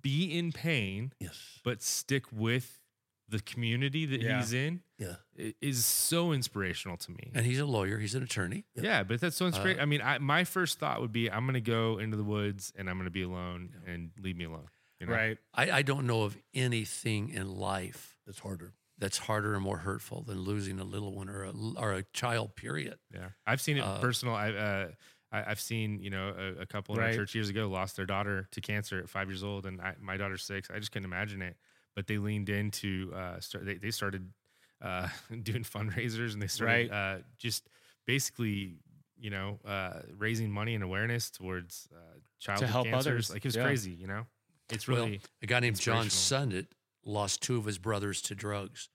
be 0.00 0.36
in 0.36 0.52
pain 0.52 1.12
Yes. 1.18 1.60
but 1.64 1.82
stick 1.82 2.30
with 2.30 2.80
the 3.28 3.40
community 3.40 4.04
that 4.04 4.20
Yeah. 4.20 4.38
he's 4.38 4.52
in 4.52 4.82
Yeah. 4.98 5.16
is 5.34 5.84
so 5.86 6.32
inspirational 6.32 6.98
to 6.98 7.10
me. 7.10 7.32
And 7.34 7.46
he's 7.46 7.58
a 7.58 7.64
lawyer, 7.64 7.98
he's 7.98 8.14
an 8.14 8.22
attorney. 8.22 8.66
Yeah, 8.74 9.02
but 9.02 9.18
that's 9.20 9.36
so 9.36 9.46
Uh, 9.46 9.48
inspiring. 9.48 9.80
I 9.80 9.86
mean, 9.86 10.02
I, 10.02 10.18
my 10.18 10.44
first 10.44 10.78
thought 10.78 11.00
would 11.00 11.12
be, 11.12 11.30
I'm 11.30 11.44
going 11.46 11.54
to 11.54 11.60
go 11.62 11.98
into 11.98 12.18
the 12.18 12.22
woods 12.24 12.70
and 12.76 12.88
I'm 12.90 12.96
going 12.96 13.06
to 13.06 13.10
be 13.10 13.22
alone 13.22 13.82
and 13.86 14.10
leave 14.18 14.36
me 14.36 14.44
alone. 14.44 14.68
You 15.00 15.06
know? 15.06 15.14
Right. 15.14 15.38
I, 15.54 15.70
I 15.78 15.82
don't 15.82 16.06
know 16.06 16.22
of 16.24 16.36
anything 16.52 17.30
in 17.30 17.48
life 17.48 18.18
that's 18.26 18.40
harder. 18.40 18.74
That's 18.98 19.18
harder 19.18 19.54
and 19.54 19.62
more 19.62 19.78
hurtful 19.78 20.22
than 20.22 20.40
losing 20.40 20.78
a 20.78 20.84
little 20.84 21.14
one 21.14 21.28
or 21.28 21.44
a, 21.44 21.52
or 21.76 21.92
a 21.92 22.02
child, 22.12 22.56
period. 22.56 22.98
Yeah, 23.12 23.30
I've 23.46 23.60
seen 23.60 23.76
it 23.76 23.82
Uh, 23.82 24.00
personal. 24.00 24.34
I, 24.34 24.50
uh, 24.52 24.88
I, 25.32 25.50
I've 25.50 25.60
seen 25.60 25.98
you 26.00 26.10
know 26.10 26.34
a, 26.36 26.62
a 26.62 26.66
couple 26.66 26.94
in 26.94 27.02
our 27.02 27.12
church 27.12 27.34
years 27.34 27.48
ago 27.48 27.68
lost 27.68 27.96
their 27.96 28.06
daughter 28.06 28.48
to 28.52 28.60
cancer 28.60 28.98
at 29.00 29.08
five 29.08 29.28
years 29.28 29.42
old, 29.42 29.66
and 29.66 29.80
I, 29.80 29.94
my 30.00 30.16
daughter's 30.16 30.42
six. 30.44 30.70
I 30.70 30.78
just 30.78 30.92
couldn't 30.92 31.06
imagine 31.06 31.42
it, 31.42 31.56
but 31.94 32.06
they 32.06 32.18
leaned 32.18 32.48
into 32.48 33.12
uh, 33.14 33.40
start, 33.40 33.64
they, 33.66 33.74
they 33.74 33.90
started 33.90 34.32
uh, 34.80 35.08
doing 35.42 35.64
fundraisers, 35.64 36.32
and 36.32 36.42
they 36.42 36.46
started 36.46 36.90
uh, 36.92 37.18
just 37.38 37.68
basically, 38.06 38.76
you 39.18 39.30
know, 39.30 39.58
uh, 39.64 40.00
raising 40.16 40.50
money 40.50 40.74
and 40.74 40.84
awareness 40.84 41.30
towards 41.30 41.88
uh, 41.94 42.18
childhood 42.38 42.70
help 42.70 42.86
cancers. 42.86 43.06
others. 43.06 43.30
Like 43.30 43.44
it 43.44 43.48
was 43.48 43.56
Yeah. 43.56 43.64
crazy, 43.64 43.90
you 43.92 44.06
know. 44.06 44.26
It's 44.70 44.88
Well, 44.88 44.98
really 44.98 45.20
a 45.42 45.46
guy 45.46 45.60
named 45.60 45.78
John 45.78 46.06
inspirational. 46.06 46.22
Sundit 46.48 46.66
lost 47.04 47.42
two 47.42 47.56
of 47.56 47.64
his 47.64 47.78
brothers 47.78 48.20
to 48.22 48.34
drugs. 48.34 48.88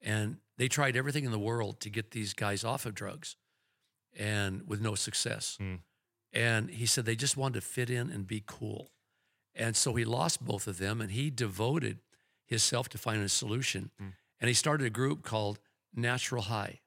And 0.00 0.38
they 0.58 0.68
tried 0.68 0.96
everything 0.96 1.24
in 1.24 1.30
the 1.30 1.38
world 1.38 1.80
to 1.80 1.90
get 1.90 2.10
these 2.10 2.34
guys 2.34 2.64
off 2.64 2.86
of 2.86 2.94
drugs 2.94 3.36
and 4.18 4.62
with 4.66 4.80
no 4.80 4.94
success. 4.94 5.56
Hmm. 5.60 5.76
And 6.32 6.70
he 6.70 6.86
said 6.86 7.04
they 7.04 7.16
just 7.16 7.36
wanted 7.36 7.54
to 7.54 7.60
fit 7.60 7.90
in 7.90 8.10
and 8.10 8.26
be 8.26 8.42
cool. 8.46 8.90
And 9.54 9.76
so 9.76 9.94
he 9.94 10.04
lost 10.04 10.44
both 10.44 10.66
of 10.66 10.78
them 10.78 11.00
and 11.00 11.10
he 11.10 11.30
devoted 11.30 11.98
himself 12.46 12.88
to 12.90 12.98
finding 12.98 13.24
a 13.24 13.28
solution. 13.28 13.90
Hmm. 13.98 14.08
And 14.40 14.48
he 14.48 14.54
started 14.54 14.86
a 14.86 14.90
group 14.90 15.22
called 15.22 15.60
Natural 15.94 16.42
High 16.42 16.80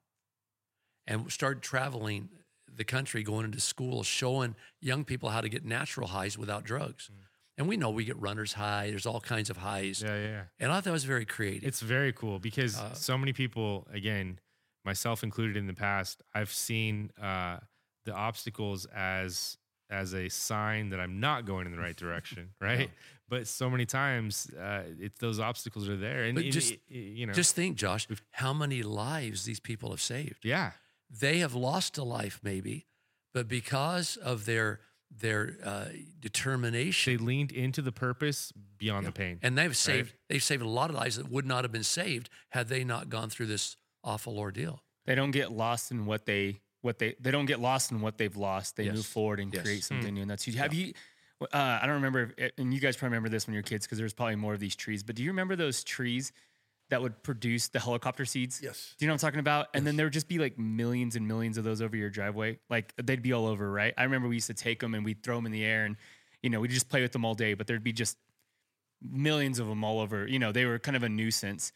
and 1.06 1.30
started 1.32 1.62
traveling 1.62 2.28
the 2.74 2.84
country, 2.84 3.22
going 3.22 3.46
into 3.46 3.60
schools, 3.60 4.06
showing 4.06 4.54
young 4.80 5.04
people 5.04 5.30
how 5.30 5.40
to 5.40 5.48
get 5.48 5.64
natural 5.64 6.08
highs 6.08 6.36
without 6.36 6.64
drugs. 6.64 7.10
And 7.58 7.66
we 7.68 7.76
know 7.76 7.90
we 7.90 8.04
get 8.04 8.20
runner's 8.20 8.52
high, 8.52 8.90
there's 8.90 9.06
all 9.06 9.20
kinds 9.20 9.48
of 9.50 9.56
highs. 9.56 10.02
yeah, 10.02 10.14
yeah, 10.16 10.28
yeah. 10.28 10.42
And 10.60 10.70
I 10.70 10.74
thought 10.76 10.84
that 10.84 10.92
was 10.92 11.04
very 11.04 11.24
creative. 11.24 11.66
It's 11.66 11.80
very 11.80 12.12
cool 12.12 12.38
because 12.38 12.78
Uh, 12.78 12.92
so 12.92 13.16
many 13.16 13.32
people, 13.32 13.86
again, 13.92 14.38
myself 14.84 15.22
included 15.22 15.56
in 15.56 15.66
the 15.66 15.74
past, 15.74 16.22
I've 16.34 16.52
seen 16.52 17.10
uh, 17.20 17.58
the 18.04 18.12
obstacles 18.14 18.86
as 18.94 19.58
as 19.88 20.14
a 20.14 20.28
sign 20.28 20.90
that 20.90 20.98
I'm 20.98 21.20
not 21.20 21.46
going 21.46 21.64
in 21.66 21.70
the 21.72 21.78
right 21.78 21.94
direction, 21.96 22.50
right? 22.60 22.90
But 23.28 23.46
so 23.46 23.70
many 23.70 23.86
times, 23.86 24.50
uh, 24.50 24.82
it's 24.98 25.18
those 25.20 25.38
obstacles 25.38 25.88
are 25.88 25.96
there, 25.96 26.24
and, 26.24 26.36
just- 26.50 26.72
it- 26.72 26.80
it- 26.88 26.98
you 27.18 27.24
know, 27.26 27.32
Just 27.32 27.54
think, 27.54 27.76
Josh, 27.78 28.08
how 28.32 28.52
many 28.52 28.82
lives 28.82 29.44
these 29.44 29.60
people 29.60 29.90
have 29.90 30.00
saved. 30.02 30.44
yeah, 30.44 30.72
They 31.08 31.38
have 31.38 31.54
lost 31.54 31.98
a 31.98 32.02
life, 32.02 32.40
maybe, 32.42 32.86
but 33.32 33.46
because 33.46 34.16
of 34.16 34.44
their 34.44 34.80
their 35.20 35.56
uh, 35.64 35.86
determination, 36.20 37.16
they 37.16 37.24
leaned 37.24 37.52
into 37.52 37.82
the 37.82 37.92
purpose 37.92 38.52
beyond 38.78 39.06
the 39.06 39.12
pain. 39.12 39.38
and 39.42 39.56
they've 39.56 39.76
saved 39.76 40.14
they've 40.28 40.42
saved 40.42 40.62
a 40.62 40.68
lot 40.68 40.90
of 40.90 40.96
lives 40.96 41.16
that 41.16 41.30
would 41.30 41.46
not 41.46 41.64
have 41.64 41.72
been 41.72 41.82
saved 41.82 42.28
had 42.50 42.68
they 42.68 42.84
not 42.84 43.08
gone 43.08 43.30
through 43.30 43.46
this 43.46 43.76
awful 44.04 44.38
ordeal. 44.38 44.82
They 45.06 45.14
don't 45.14 45.30
get 45.30 45.52
lost 45.52 45.90
in 45.90 46.04
what 46.06 46.26
they 46.26 46.60
what 46.82 46.98
they 46.98 47.14
they 47.20 47.30
don't 47.30 47.46
get 47.46 47.60
lost 47.60 47.90
in 47.90 48.00
what 48.00 48.18
they've 48.18 48.36
lost. 48.36 48.76
They 48.76 48.90
move 48.90 49.06
forward 49.06 49.40
and 49.40 49.52
Yes. 49.52 49.62
create 49.62 49.84
something 49.84 50.14
new, 50.14 50.22
and 50.22 50.30
that's 50.30 50.44
huge. 50.44 50.56
Have 50.56 50.74
you? 50.74 50.92
Uh, 51.40 51.46
I 51.52 51.80
don't 51.84 51.96
remember, 51.96 52.32
if, 52.38 52.52
and 52.56 52.72
you 52.72 52.80
guys 52.80 52.96
probably 52.96 53.10
remember 53.10 53.28
this 53.28 53.46
when 53.46 53.52
you 53.52 53.58
were 53.58 53.62
kids 53.62 53.84
because 53.86 53.98
there's 53.98 54.14
probably 54.14 54.36
more 54.36 54.54
of 54.54 54.60
these 54.60 54.74
trees. 54.74 55.02
But 55.02 55.16
do 55.16 55.22
you 55.22 55.28
remember 55.30 55.54
those 55.54 55.84
trees 55.84 56.32
that 56.90 57.02
would 57.02 57.22
produce 57.22 57.68
the 57.68 57.80
helicopter 57.80 58.24
seeds? 58.24 58.60
Yes. 58.62 58.94
Do 58.98 59.04
you 59.04 59.08
know 59.08 59.14
what 59.14 59.24
I'm 59.24 59.28
talking 59.28 59.40
about? 59.40 59.68
And 59.74 59.86
then 59.86 59.96
there 59.96 60.06
would 60.06 60.12
just 60.12 60.28
be 60.28 60.38
like 60.38 60.58
millions 60.58 61.16
and 61.16 61.26
millions 61.26 61.58
of 61.58 61.64
those 61.64 61.82
over 61.82 61.96
your 61.96 62.10
driveway. 62.10 62.58
Like 62.70 62.94
they'd 62.96 63.22
be 63.22 63.32
all 63.32 63.46
over, 63.46 63.70
right? 63.70 63.92
I 63.96 64.04
remember 64.04 64.28
we 64.28 64.36
used 64.36 64.46
to 64.46 64.54
take 64.54 64.80
them 64.80 64.94
and 64.94 65.04
we'd 65.04 65.22
throw 65.22 65.36
them 65.36 65.46
in 65.46 65.52
the 65.52 65.64
air 65.64 65.84
and, 65.84 65.96
you 66.42 66.50
know, 66.50 66.60
we'd 66.60 66.70
just 66.70 66.88
play 66.88 67.02
with 67.02 67.12
them 67.12 67.24
all 67.24 67.34
day, 67.34 67.54
but 67.54 67.66
there'd 67.66 67.82
be 67.82 67.92
just 67.92 68.16
millions 69.02 69.58
of 69.58 69.66
them 69.66 69.84
all 69.84 70.00
over. 70.00 70.26
You 70.26 70.38
know, 70.38 70.52
they 70.52 70.64
were 70.64 70.78
kind 70.78 70.96
of 70.96 71.02
a 71.02 71.08
nuisance. 71.08 71.72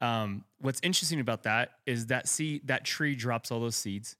Um, 0.00 0.44
what's 0.58 0.80
interesting 0.82 1.20
about 1.20 1.42
that 1.44 1.72
is 1.84 2.06
that 2.06 2.28
seed, 2.28 2.68
that 2.68 2.84
tree 2.84 3.14
drops 3.16 3.50
all 3.50 3.60
those 3.60 3.76
seeds. 3.76 4.16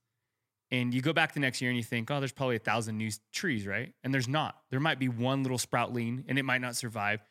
And 0.70 0.92
you 0.92 1.00
go 1.00 1.12
back 1.12 1.34
the 1.34 1.40
next 1.40 1.60
year 1.60 1.70
and 1.70 1.76
you 1.76 1.84
think, 1.84 2.10
oh, 2.10 2.18
there's 2.18 2.32
probably 2.32 2.56
a 2.56 2.60
thousand 2.60 2.98
new 2.98 3.10
trees, 3.32 3.66
right? 3.66 3.92
And 4.02 4.12
there's 4.12 4.26
not. 4.26 4.56
There 4.70 4.80
might 4.80 4.98
be 4.98 5.08
one 5.08 5.42
little 5.42 5.58
sproutling 5.58 6.24
and 6.26 6.38
it 6.38 6.42
might 6.42 6.60
not 6.60 6.74
survive 6.74 7.22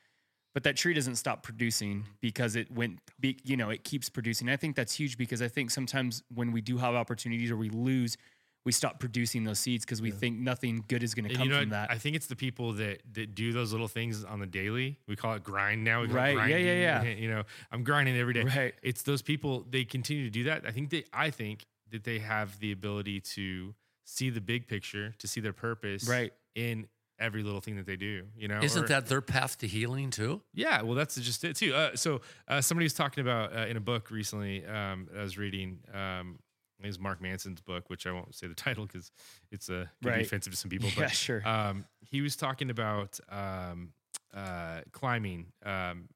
but 0.54 0.64
that 0.64 0.76
tree 0.76 0.94
doesn't 0.94 1.16
stop 1.16 1.44
producing 1.44 2.06
because 2.22 2.56
it 2.56 2.72
went 2.72 3.00
be, 3.20 3.38
you 3.44 3.58
know 3.58 3.70
it 3.70 3.84
keeps 3.84 4.10
producing 4.10 4.50
i 4.50 4.56
think 4.56 4.76
that's 4.76 4.94
huge 4.94 5.18
because 5.18 5.42
i 5.42 5.48
think 5.48 5.72
sometimes 5.72 6.24
when 6.34 6.52
we 6.52 6.62
do 6.62 6.78
have 6.78 6.96
opportunities 6.96 7.52
or 7.52 7.58
we 7.58 7.70
lose 7.70 8.18
we 8.66 8.72
stop 8.72 9.00
producing 9.00 9.44
those 9.44 9.60
seeds 9.60 9.84
because 9.84 10.02
we 10.02 10.10
think 10.12 10.40
nothing 10.40 10.84
good 10.88 11.04
is 11.04 11.14
going 11.14 11.28
to 11.28 11.36
come 11.36 11.48
you 11.48 11.54
know, 11.54 11.60
from 11.60 11.70
that 11.70 11.92
I 11.92 11.98
think 11.98 12.16
it's 12.16 12.28
the 12.28 12.36
people 12.36 12.72
that 12.74 13.02
that 13.14 13.36
do 13.36 13.52
those 13.52 13.72
little 13.72 13.90
things 13.90 14.24
on 14.24 14.40
the 14.40 14.46
daily. 14.46 14.98
We 15.08 15.16
call 15.16 15.34
it 15.34 15.44
grind 15.44 15.84
now. 15.84 16.06
Right. 16.06 16.38
It 16.50 16.62
Yeah, 16.62 17.02
yeah. 17.04 17.04
You 17.24 17.30
know, 17.30 17.44
I'm 17.72 17.84
grinding 17.84 18.16
every 18.18 18.34
day. 18.34 18.44
Right. 18.44 18.74
It's 18.82 19.02
those 19.02 19.22
people. 19.22 19.66
They 19.70 19.84
continue 19.84 20.24
to 20.24 20.30
do 20.30 20.46
that. 20.46 20.66
I 20.66 20.72
think 20.72 20.92
they. 20.92 21.04
I 21.12 21.30
think 21.30 21.66
that 21.92 22.04
they 22.06 22.20
have 22.20 22.58
the 22.60 22.72
ability 22.72 23.20
to 23.20 23.76
see 24.06 24.30
the 24.30 24.42
big 24.42 24.68
picture, 24.68 25.14
to 25.20 25.28
see 25.28 25.42
their 25.42 25.54
purpose, 25.54 26.08
Right. 26.08 26.34
in 26.56 26.88
every 27.24 27.42
little 27.44 27.62
thing 27.62 27.78
that 27.78 27.86
they 27.86 27.96
do. 27.96 28.26
You 28.38 28.48
know, 28.48 28.60
Isn't 28.62 28.84
Or- 28.84 28.88
that 28.88 29.08
their 29.08 29.22
path 29.22 29.58
to 29.60 29.68
healing 29.68 30.10
too? 30.12 30.42
Yeah, 30.54 30.82
well, 30.84 30.96
that's 30.96 31.16
just 31.16 31.44
it 31.44 31.56
too. 31.56 31.74
Uh, 31.74 31.96
so 31.96 32.22
uh, 32.48 32.62
somebody 32.62 32.86
was 32.86 32.94
talking 32.94 33.22
about 33.22 33.56
uh, 33.56 33.62
in 33.68 33.78
a 33.78 33.82
book 33.82 34.12
recently. 34.12 34.66
Um, 34.66 35.08
I 35.18 35.22
was 35.22 35.38
reading. 35.38 35.80
Um, 35.94 36.40
it 36.84 36.88
was 36.88 37.00
Mark 37.00 37.22
Manson's 37.22 37.62
book, 37.62 37.90
which 37.90 38.06
I 38.06 38.12
won't 38.12 38.36
say 38.36 38.48
the 38.48 38.54
title 38.68 38.86
because 38.86 39.12
it's 39.52 39.70
uh, 39.70 39.86
could 40.02 40.04
be 40.04 40.10
Right. 40.10 40.22
offensive 40.26 40.52
to 40.54 40.58
some 40.60 40.70
people. 40.70 40.90
Yeah, 40.98 41.04
but, 41.04 41.12
sure. 41.12 41.48
Um, 41.48 41.86
he 42.02 42.22
was 42.22 42.36
talking 42.36 42.70
about 42.70 43.20
um, 43.30 43.94
uh, 44.34 44.82
climbing. 44.92 45.48
Um, 45.66 46.10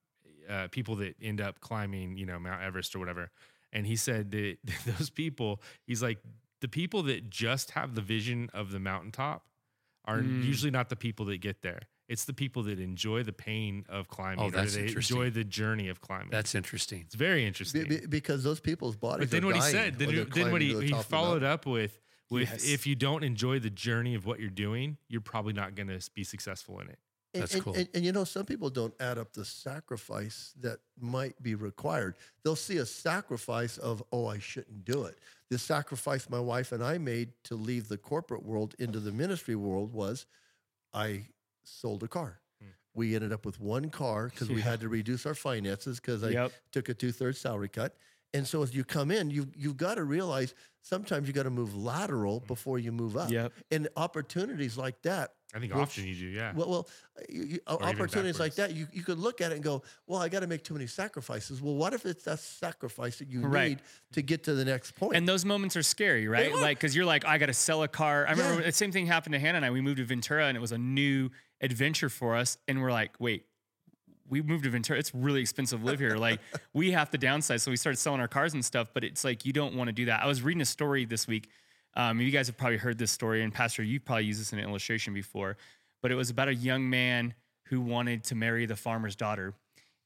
uh, 0.50 0.68
people 0.72 0.96
that 0.96 1.16
end 1.22 1.42
up 1.42 1.60
climbing, 1.60 2.18
you 2.18 2.26
know, 2.26 2.40
Mount 2.40 2.62
Everest 2.62 2.96
or 2.96 3.00
whatever. 3.00 3.32
And 3.74 3.86
he 3.86 3.96
said 3.98 4.32
that 4.32 4.58
those 4.98 5.10
people, 5.10 5.62
he's 5.86 6.02
like, 6.02 6.20
the 6.62 6.70
people 6.70 7.04
that 7.04 7.30
just 7.30 7.72
have 7.72 7.96
the 7.96 8.02
vision 8.02 8.50
of 8.54 8.72
the 8.72 8.80
mountaintop 8.80 9.44
are 10.08 10.22
Mm. 10.22 10.44
usually 10.44 10.72
not 10.72 10.90
the 10.90 10.96
people 10.96 11.26
that 11.26 11.38
get 11.40 11.62
there. 11.62 11.82
It's 12.08 12.24
the 12.24 12.34
people 12.34 12.64
that 12.64 12.80
enjoy 12.80 13.24
the 13.24 13.34
pain 13.34 13.86
of 13.90 14.08
climbing. 14.08 14.40
Oh, 14.40 14.48
or 14.48 14.52
that's 14.52 14.76
they 14.76 14.88
interesting. 14.88 15.18
enjoy 15.18 15.30
the 15.30 15.44
journey 15.44 15.90
of 15.90 16.00
climbing. 16.00 16.30
That's 16.32 16.56
interesting. 16.56 17.02
it's 17.02 17.16
very 17.16 17.46
interesting. 17.46 17.88
be- 17.88 18.06
because 18.08 18.44
those 18.46 18.62
people's 18.62 18.96
bodies. 18.96 19.26
but 19.28 19.32
then 19.32 19.44
are 19.44 19.48
what 19.48 19.56
he 19.58 19.62
said, 19.62 19.96
then, 19.96 20.10
he- 20.12 20.24
then 20.24 20.52
what 20.52 20.62
he, 20.62 20.74
the 20.74 20.82
he 20.84 20.90
top 20.92 21.00
of 21.02 21.06
the 21.06 21.10
followed 21.10 21.44
up 21.44 21.66
with, 21.66 22.00
with 22.30 22.50
Yes. 22.50 22.66
if 22.66 22.88
you 22.88 22.96
don't 22.96 23.24
enjoy 23.24 23.60
the 23.60 23.70
journey 23.70 24.16
of 24.16 24.26
what 24.26 24.40
you're 24.40 24.50
doing, 24.50 24.98
you're 25.10 25.20
probably 25.22 25.54
not 25.54 25.76
going 25.76 25.88
to 25.90 26.00
be 26.16 26.24
successful 26.24 26.80
in 26.80 26.88
it. 26.90 27.00
And- 27.34 27.44
That's 27.44 27.54
and, 27.56 27.64
cool. 27.64 27.74
And, 27.76 27.90
and 27.94 28.06
you 28.06 28.14
know, 28.14 28.24
some 28.24 28.46
people 28.46 28.70
don't 28.70 28.94
add 29.02 29.18
up 29.18 29.34
the 29.34 29.44
sacrifice 29.44 30.54
that 30.62 30.80
might 31.00 31.42
be 31.44 31.56
required. 31.56 32.16
They'll 32.44 32.56
see 32.56 32.78
a 32.78 32.86
sacrifice 32.86 33.78
of, 33.78 34.02
oh, 34.14 34.28
I 34.28 34.40
shouldn't 34.40 34.86
do 34.86 35.04
it. 35.04 35.18
The 35.50 35.58
sacrifice 35.58 36.30
my 36.30 36.40
wife 36.40 36.72
and 36.72 36.84
I 36.84 36.98
made 36.98 37.30
to 37.46 37.56
leave 37.56 37.88
the 37.88 37.98
corporate 37.98 38.44
world 38.44 38.76
into 38.80 39.00
the 39.00 39.12
ministry 39.12 39.56
world 39.56 39.94
was 39.94 40.26
I 40.94 41.28
sold 41.64 42.04
a 42.04 42.08
car. 42.08 42.42
Hmm. 42.62 42.68
We 42.94 43.16
ended 43.16 43.32
up 43.32 43.46
with 43.46 43.60
one 43.60 43.90
car 43.90 44.28
because 44.28 44.50
we 44.50 44.62
had 44.62 44.82
to 44.82 44.90
reduce 44.90 45.26
our 45.26 45.36
finances 45.36 46.00
because 46.00 46.24
I 46.24 46.30
Yep. 46.30 46.52
took 46.72 46.90
a 46.90 46.94
two 46.94 47.12
thirds 47.12 47.40
salary 47.40 47.70
cut. 47.70 47.96
And 48.34 48.46
so 48.46 48.62
as 48.62 48.76
you 48.76 48.84
come 48.84 49.10
in, 49.10 49.30
you 49.32 49.48
you've 49.56 49.78
got 49.78 49.96
to 49.96 50.04
realize 50.04 50.54
sometimes 50.82 51.28
you 51.28 51.34
got 51.34 51.44
to 51.44 51.50
move 51.50 51.76
lateral 51.76 52.42
before 52.42 52.78
you 52.78 52.92
move 52.92 53.16
up. 53.16 53.32
Yep. 53.32 53.54
And 53.72 53.88
opportunities 53.96 54.78
like 54.78 55.02
that 55.04 55.34
I 55.56 55.60
think 55.60 55.74
Well, 55.74 55.82
often 55.84 56.06
you 56.06 56.14
do, 56.16 56.26
yeah. 56.26 56.52
well, 56.54 56.70
well, 56.70 56.90
uh, 57.18 57.22
you, 57.30 57.44
you, 57.44 57.60
opportunities 57.68 58.38
like 58.38 58.56
that, 58.56 58.74
you, 58.74 58.86
you 58.92 59.02
could 59.02 59.18
look 59.18 59.40
at 59.40 59.52
it 59.52 59.56
and 59.56 59.64
go, 59.64 59.82
well, 60.06 60.22
I 60.22 60.28
got 60.28 60.42
to 60.42 60.48
make 60.48 60.64
too 60.64 60.74
many 60.74 60.88
sacrifices. 60.88 61.62
Well, 61.62 61.76
what 61.76 61.94
if 61.94 62.06
it's 62.06 62.26
that 62.26 62.40
sacrifice 62.40 63.20
that 63.20 63.30
you 63.30 63.42
Right. 63.42 63.70
need 63.70 63.80
to 64.12 64.22
get 64.22 64.44
to 64.44 64.54
the 64.54 64.66
next 64.66 64.92
point? 64.96 65.16
And 65.16 65.28
those 65.28 65.46
moments 65.46 65.78
are 65.78 65.84
scary, 65.84 66.28
right? 66.28 66.52
are. 66.52 66.62
Like, 66.62 66.78
because 66.78 66.96
you're 66.96 67.06
like, 67.06 67.26
I 67.26 67.38
got 67.38 67.46
to 67.46 67.54
sell 67.54 67.84
a 67.84 67.88
car. 67.88 68.28
I 68.28 68.32
remember 68.32 68.60
Yeah. 68.62 68.68
the 68.68 68.72
same 68.74 68.92
thing 68.92 69.08
happened 69.08 69.34
to 69.34 69.40
Hannah 69.40 69.58
and 69.58 69.66
I. 69.66 69.72
We 69.72 69.80
moved 69.80 69.98
to 69.98 70.04
Ventura 70.06 70.48
and 70.48 70.58
it 70.58 70.60
was 70.62 70.74
a 70.74 70.78
new 70.78 71.30
adventure 71.62 72.10
for 72.10 72.36
us. 72.36 72.58
And 72.68 72.82
we're 72.82 72.92
like, 72.92 73.12
wait, 73.20 73.46
we 74.30 74.42
moved 74.42 74.66
to 74.66 74.70
Ventura. 74.70 75.00
It's 75.00 75.16
really 75.16 75.40
expensive 75.40 75.80
to 75.80 75.86
live 75.86 76.00
here. 76.00 76.18
Like, 76.18 76.42
we 76.74 76.92
have 76.92 77.10
to 77.12 77.18
downsize. 77.18 77.62
So 77.62 77.72
we 77.72 77.78
started 77.78 77.98
selling 78.00 78.20
our 78.20 78.28
cars 78.28 78.54
and 78.54 78.66
stuff. 78.66 78.90
But 78.94 79.06
it's 79.06 79.24
like, 79.24 79.46
you 79.46 79.54
don't 79.54 79.76
want 79.76 79.88
to 79.88 79.94
do 79.94 80.06
that. 80.06 80.22
I 80.22 80.28
was 80.28 80.42
reading 80.42 80.62
a 80.62 80.66
story 80.66 81.06
this 81.06 81.26
week. 81.26 81.50
Um, 81.98 82.22
you 82.22 82.30
guys 82.30 82.46
have 82.46 82.56
probably 82.58 82.78
heard 82.78 83.00
this 83.00 83.12
story. 83.12 83.44
And 83.44 83.52
Pastor, 83.52 83.82
you've 83.82 84.06
probably 84.06 84.26
used 84.26 84.40
this 84.40 84.54
in 84.54 84.60
an 84.60 84.70
illustration 84.70 85.16
before. 85.16 85.58
But 86.02 86.12
it 86.12 86.16
was 86.16 86.30
about 86.30 86.48
a 86.48 86.54
young 86.54 86.88
man 86.88 87.34
who 87.66 87.82
wanted 87.82 88.24
to 88.26 88.36
marry 88.36 88.68
the 88.68 88.76
farmer's 88.76 89.16
daughter. 89.16 89.56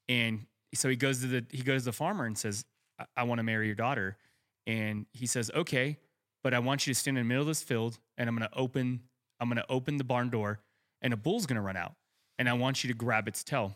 And 0.08 0.46
so 0.74 0.90
he 0.90 0.96
goes 0.96 1.20
to 1.20 1.28
the 1.28 1.46
he 1.52 1.62
goes 1.62 1.82
to 1.82 1.86
the 1.86 1.94
farmer 1.94 2.26
and 2.26 2.38
says, 2.38 2.64
I, 2.98 3.06
I 3.18 3.24
want 3.24 3.40
to 3.40 3.44
marry 3.44 3.66
your 3.66 3.76
daughter. 3.76 4.18
And 4.66 5.06
he 5.12 5.28
says, 5.28 5.52
Okay, 5.54 5.98
but 6.44 6.54
I 6.54 6.60
want 6.60 6.88
you 6.88 6.94
to 6.94 7.00
stand 7.00 7.18
in 7.18 7.26
the 7.26 7.28
middle 7.28 7.42
of 7.42 7.48
this 7.48 7.62
field 7.62 8.00
and 8.18 8.30
I'm 8.30 8.36
gonna 8.36 8.50
open, 8.56 9.02
I'm 9.42 9.50
gonna 9.50 9.66
open 9.68 9.98
the 9.98 10.06
barn 10.06 10.30
door 10.30 10.62
and 11.02 11.14
a 11.14 11.18
bull's 11.18 11.46
gonna 11.46 11.62
run 11.62 11.76
out. 11.76 11.94
And 12.40 12.48
I 12.48 12.54
want 12.54 12.84
you 12.84 12.88
to 12.88 12.94
grab 12.94 13.28
its 13.28 13.44
tail. 13.44 13.76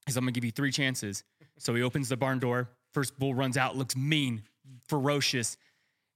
Because 0.00 0.16
I'm 0.16 0.24
gonna 0.24 0.32
give 0.32 0.46
you 0.46 0.50
three 0.50 0.72
chances. 0.72 1.24
So 1.58 1.74
he 1.74 1.82
opens 1.82 2.08
the 2.08 2.16
barn 2.16 2.38
door. 2.38 2.70
First 2.94 3.18
bull 3.18 3.34
runs 3.34 3.58
out, 3.58 3.76
looks 3.76 3.94
mean, 3.96 4.42
ferocious. 4.88 5.58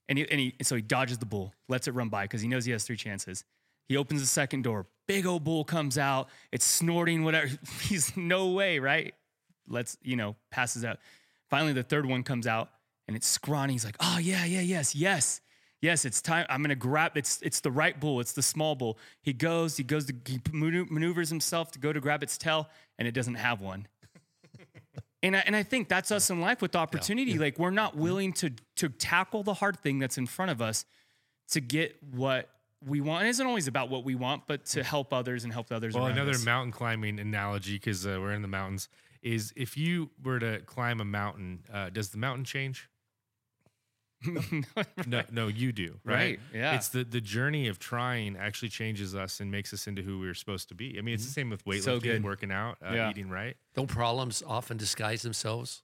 And, 0.09 0.17
he, 0.17 0.29
and 0.29 0.39
he, 0.39 0.55
so 0.61 0.75
he 0.75 0.81
dodges 0.81 1.17
the 1.17 1.25
bull, 1.25 1.53
lets 1.69 1.87
it 1.87 1.91
run 1.91 2.09
by 2.09 2.23
because 2.23 2.41
he 2.41 2.47
knows 2.47 2.65
he 2.65 2.71
has 2.71 2.83
three 2.83 2.97
chances. 2.97 3.43
He 3.87 3.97
opens 3.97 4.21
the 4.21 4.27
second 4.27 4.63
door. 4.63 4.87
Big 5.07 5.25
old 5.25 5.43
bull 5.43 5.63
comes 5.63 5.97
out. 5.97 6.29
It's 6.51 6.65
snorting, 6.65 7.23
whatever. 7.23 7.49
He's 7.81 8.15
no 8.15 8.51
way, 8.51 8.79
right? 8.79 9.13
Let's, 9.67 9.97
you 10.01 10.15
know, 10.15 10.35
passes 10.51 10.83
out. 10.83 10.99
Finally, 11.49 11.73
the 11.73 11.83
third 11.83 12.05
one 12.05 12.23
comes 12.23 12.47
out 12.47 12.69
and 13.07 13.15
it's 13.15 13.27
scrawny. 13.27 13.73
He's 13.73 13.85
like, 13.85 13.97
oh, 13.99 14.17
yeah, 14.17 14.45
yeah, 14.45 14.61
yes, 14.61 14.95
yes. 14.95 15.41
Yes, 15.83 16.05
it's 16.05 16.21
time. 16.21 16.45
I'm 16.47 16.61
gonna 16.61 16.75
grab. 16.75 17.17
It's 17.17 17.41
it's 17.41 17.59
the 17.59 17.69
right 17.69 17.99
bull. 17.99 18.21
It's 18.21 18.31
the 18.31 18.41
small 18.41 18.73
bull. 18.73 18.97
He 19.21 19.33
goes. 19.33 19.75
He 19.75 19.83
goes. 19.83 20.05
To, 20.05 20.13
he 20.25 20.39
maneuvers 20.53 21.27
himself 21.27 21.73
to 21.73 21.79
go 21.79 21.91
to 21.91 21.99
grab 21.99 22.23
its 22.23 22.37
tail, 22.37 22.69
and 22.97 23.05
it 23.05 23.11
doesn't 23.11 23.35
have 23.35 23.59
one. 23.59 23.87
And 25.23 25.37
I, 25.37 25.43
and 25.45 25.55
I 25.55 25.63
think 25.63 25.87
that's 25.87 26.11
us 26.11 26.29
in 26.29 26.41
life 26.41 26.61
with 26.61 26.75
opportunity. 26.75 27.39
Like 27.39 27.57
we're 27.57 27.69
not 27.69 27.93
mm-hmm. 27.93 28.01
willing 28.01 28.33
to 28.33 28.51
to 28.83 28.89
tackle 28.89 29.43
the 29.43 29.53
hard 29.53 29.79
thing 29.79 29.97
that's 29.99 30.17
in 30.17 30.25
front 30.27 30.51
of 30.51 30.61
us 30.61 30.85
to 31.51 31.61
get 31.61 31.95
what 32.11 32.49
we 32.85 32.99
want. 32.99 33.25
It 33.25 33.29
isn't 33.29 33.47
always 33.47 33.67
about 33.67 33.89
what 33.89 34.03
we 34.03 34.13
want, 34.15 34.43
but 34.45 34.65
to 34.67 34.83
help 34.83 35.13
others 35.13 35.45
and 35.45 35.53
help 35.53 35.71
others. 35.71 35.93
Well, 35.95 36.03
around 36.07 36.13
another 36.17 36.31
us. 36.31 36.43
mountain 36.45 36.71
climbing 36.73 37.17
analogy, 37.19 37.75
because 37.75 38.05
uh, 38.05 38.17
we're 38.19 38.33
in 38.33 38.41
the 38.41 38.47
mountains, 38.49 38.89
is 39.21 39.53
if 39.55 39.77
you 39.77 40.09
were 40.21 40.39
to 40.39 40.59
climb 40.65 40.99
a 40.99 41.05
mountain, 41.05 41.63
uh, 41.73 41.89
does 41.91 42.09
the 42.09 42.17
mountain 42.17 42.43
change? 42.45 42.89
No, 45.05 45.21
no, 45.31 45.47
you 45.47 45.73
do, 45.73 45.99
right? 46.05 46.15
Right, 46.15 46.39
yeah. 46.53 46.75
It's 46.75 46.87
the 46.89 47.03
the 47.03 47.19
journey 47.19 47.67
of 47.67 47.77
trying 47.77 48.37
actually 48.37 48.69
changes 48.69 49.15
us 49.15 49.41
and 49.41 49.51
makes 49.51 49.73
us 49.73 49.85
into 49.85 50.01
who 50.01 50.17
we're 50.19 50.33
supposed 50.33 50.69
to 50.69 50.75
be. 50.75 50.97
I 50.97 51.01
mean, 51.01 51.13
it's 51.15 51.25
the 51.25 51.31
same 51.31 51.49
with 51.49 51.65
weightlifting, 51.65 52.19
So 52.19 52.23
working 52.23 52.49
out, 52.51 52.77
uh, 52.81 52.93
Yeah. 52.93 53.09
eating 53.09 53.29
right. 53.29 53.57
Don't 53.75 53.87
problems 53.89 54.41
often 54.47 54.77
disguise 54.77 55.23
themselves? 55.23 55.83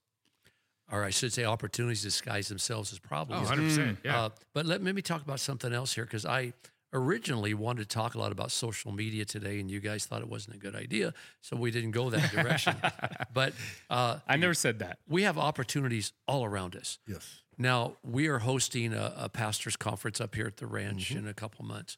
Or 0.91 1.03
I 1.03 1.09
should 1.11 1.31
say, 1.33 1.45
opportunities 1.45 2.01
disguise 2.01 2.47
themselves 2.47 2.91
as 2.91 2.99
Oh, 3.03 3.07
problems. 3.07 3.49
100 3.49 3.63
percent. 3.69 3.97
Yeah. 4.03 4.23
Uh, 4.25 4.29
but 4.53 4.65
let, 4.65 4.83
let 4.83 4.95
me 4.95 5.01
talk 5.01 5.21
about 5.21 5.39
something 5.39 5.71
else 5.73 5.93
here 5.93 6.03
because 6.05 6.25
I 6.25 6.53
originally 6.93 7.53
wanted 7.53 7.87
to 7.87 7.87
talk 7.95 8.15
a 8.15 8.17
lot 8.17 8.31
about 8.31 8.49
social 8.51 8.91
media 8.91 9.23
today, 9.23 9.59
and 9.59 9.69
you 9.69 9.79
guys 9.79 10.05
thought 10.07 10.21
it 10.21 10.27
wasn't 10.27 10.55
a 10.55 10.57
good 10.59 10.75
idea, 10.75 11.13
so 11.41 11.55
we 11.55 11.69
didn't 11.69 11.91
go 11.91 12.09
that 12.09 12.31
direction. 12.31 12.75
but 13.33 13.53
uh, 13.91 14.17
I 14.27 14.37
never 14.37 14.55
said 14.55 14.79
that. 14.79 14.97
we 15.07 15.21
have 15.23 15.37
opportunities 15.37 16.13
all 16.27 16.43
around 16.43 16.75
us. 16.75 16.97
Yes. 17.07 17.41
Now 17.59 17.97
we 18.03 18.27
are 18.27 18.39
hosting 18.39 18.93
a, 18.93 19.13
a 19.17 19.29
pastors 19.29 19.75
conference 19.75 20.19
up 20.19 20.33
here 20.33 20.47
at 20.47 20.57
the 20.57 20.65
ranch 20.65 21.11
in 21.11 21.27
a 21.27 21.33
couple 21.33 21.63
months, 21.65 21.97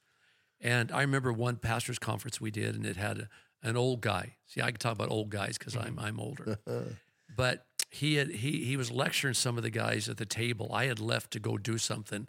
and 0.60 0.92
I 0.92 1.02
remember 1.02 1.32
one 1.32 1.56
pastors 1.56 1.98
conference 2.00 2.42
we 2.42 2.52
did, 2.52 2.76
and 2.76 2.86
it 2.86 2.98
had 2.98 3.20
a, 3.20 3.30
an 3.64 3.78
old 3.78 4.02
guy. 4.02 4.36
See, 4.48 4.60
I 4.62 4.72
can 4.72 4.80
talk 4.80 4.92
about 4.94 5.10
old 5.10 5.30
guys 5.30 5.58
because 5.58 5.78
I'm 5.78 5.98
I'm 6.00 6.20
older, 6.20 6.60
but 7.38 7.66
he 7.92 8.16
had 8.16 8.30
he 8.30 8.64
he 8.64 8.78
was 8.78 8.90
lecturing 8.90 9.34
some 9.34 9.58
of 9.58 9.64
the 9.64 9.70
guys 9.70 10.10
at 10.10 10.18
the 10.18 10.26
table. 10.26 10.72
I 10.74 10.86
had 10.86 11.00
left 11.00 11.32
to 11.32 11.40
go 11.40 11.58
do 11.58 11.78
something, 11.78 12.28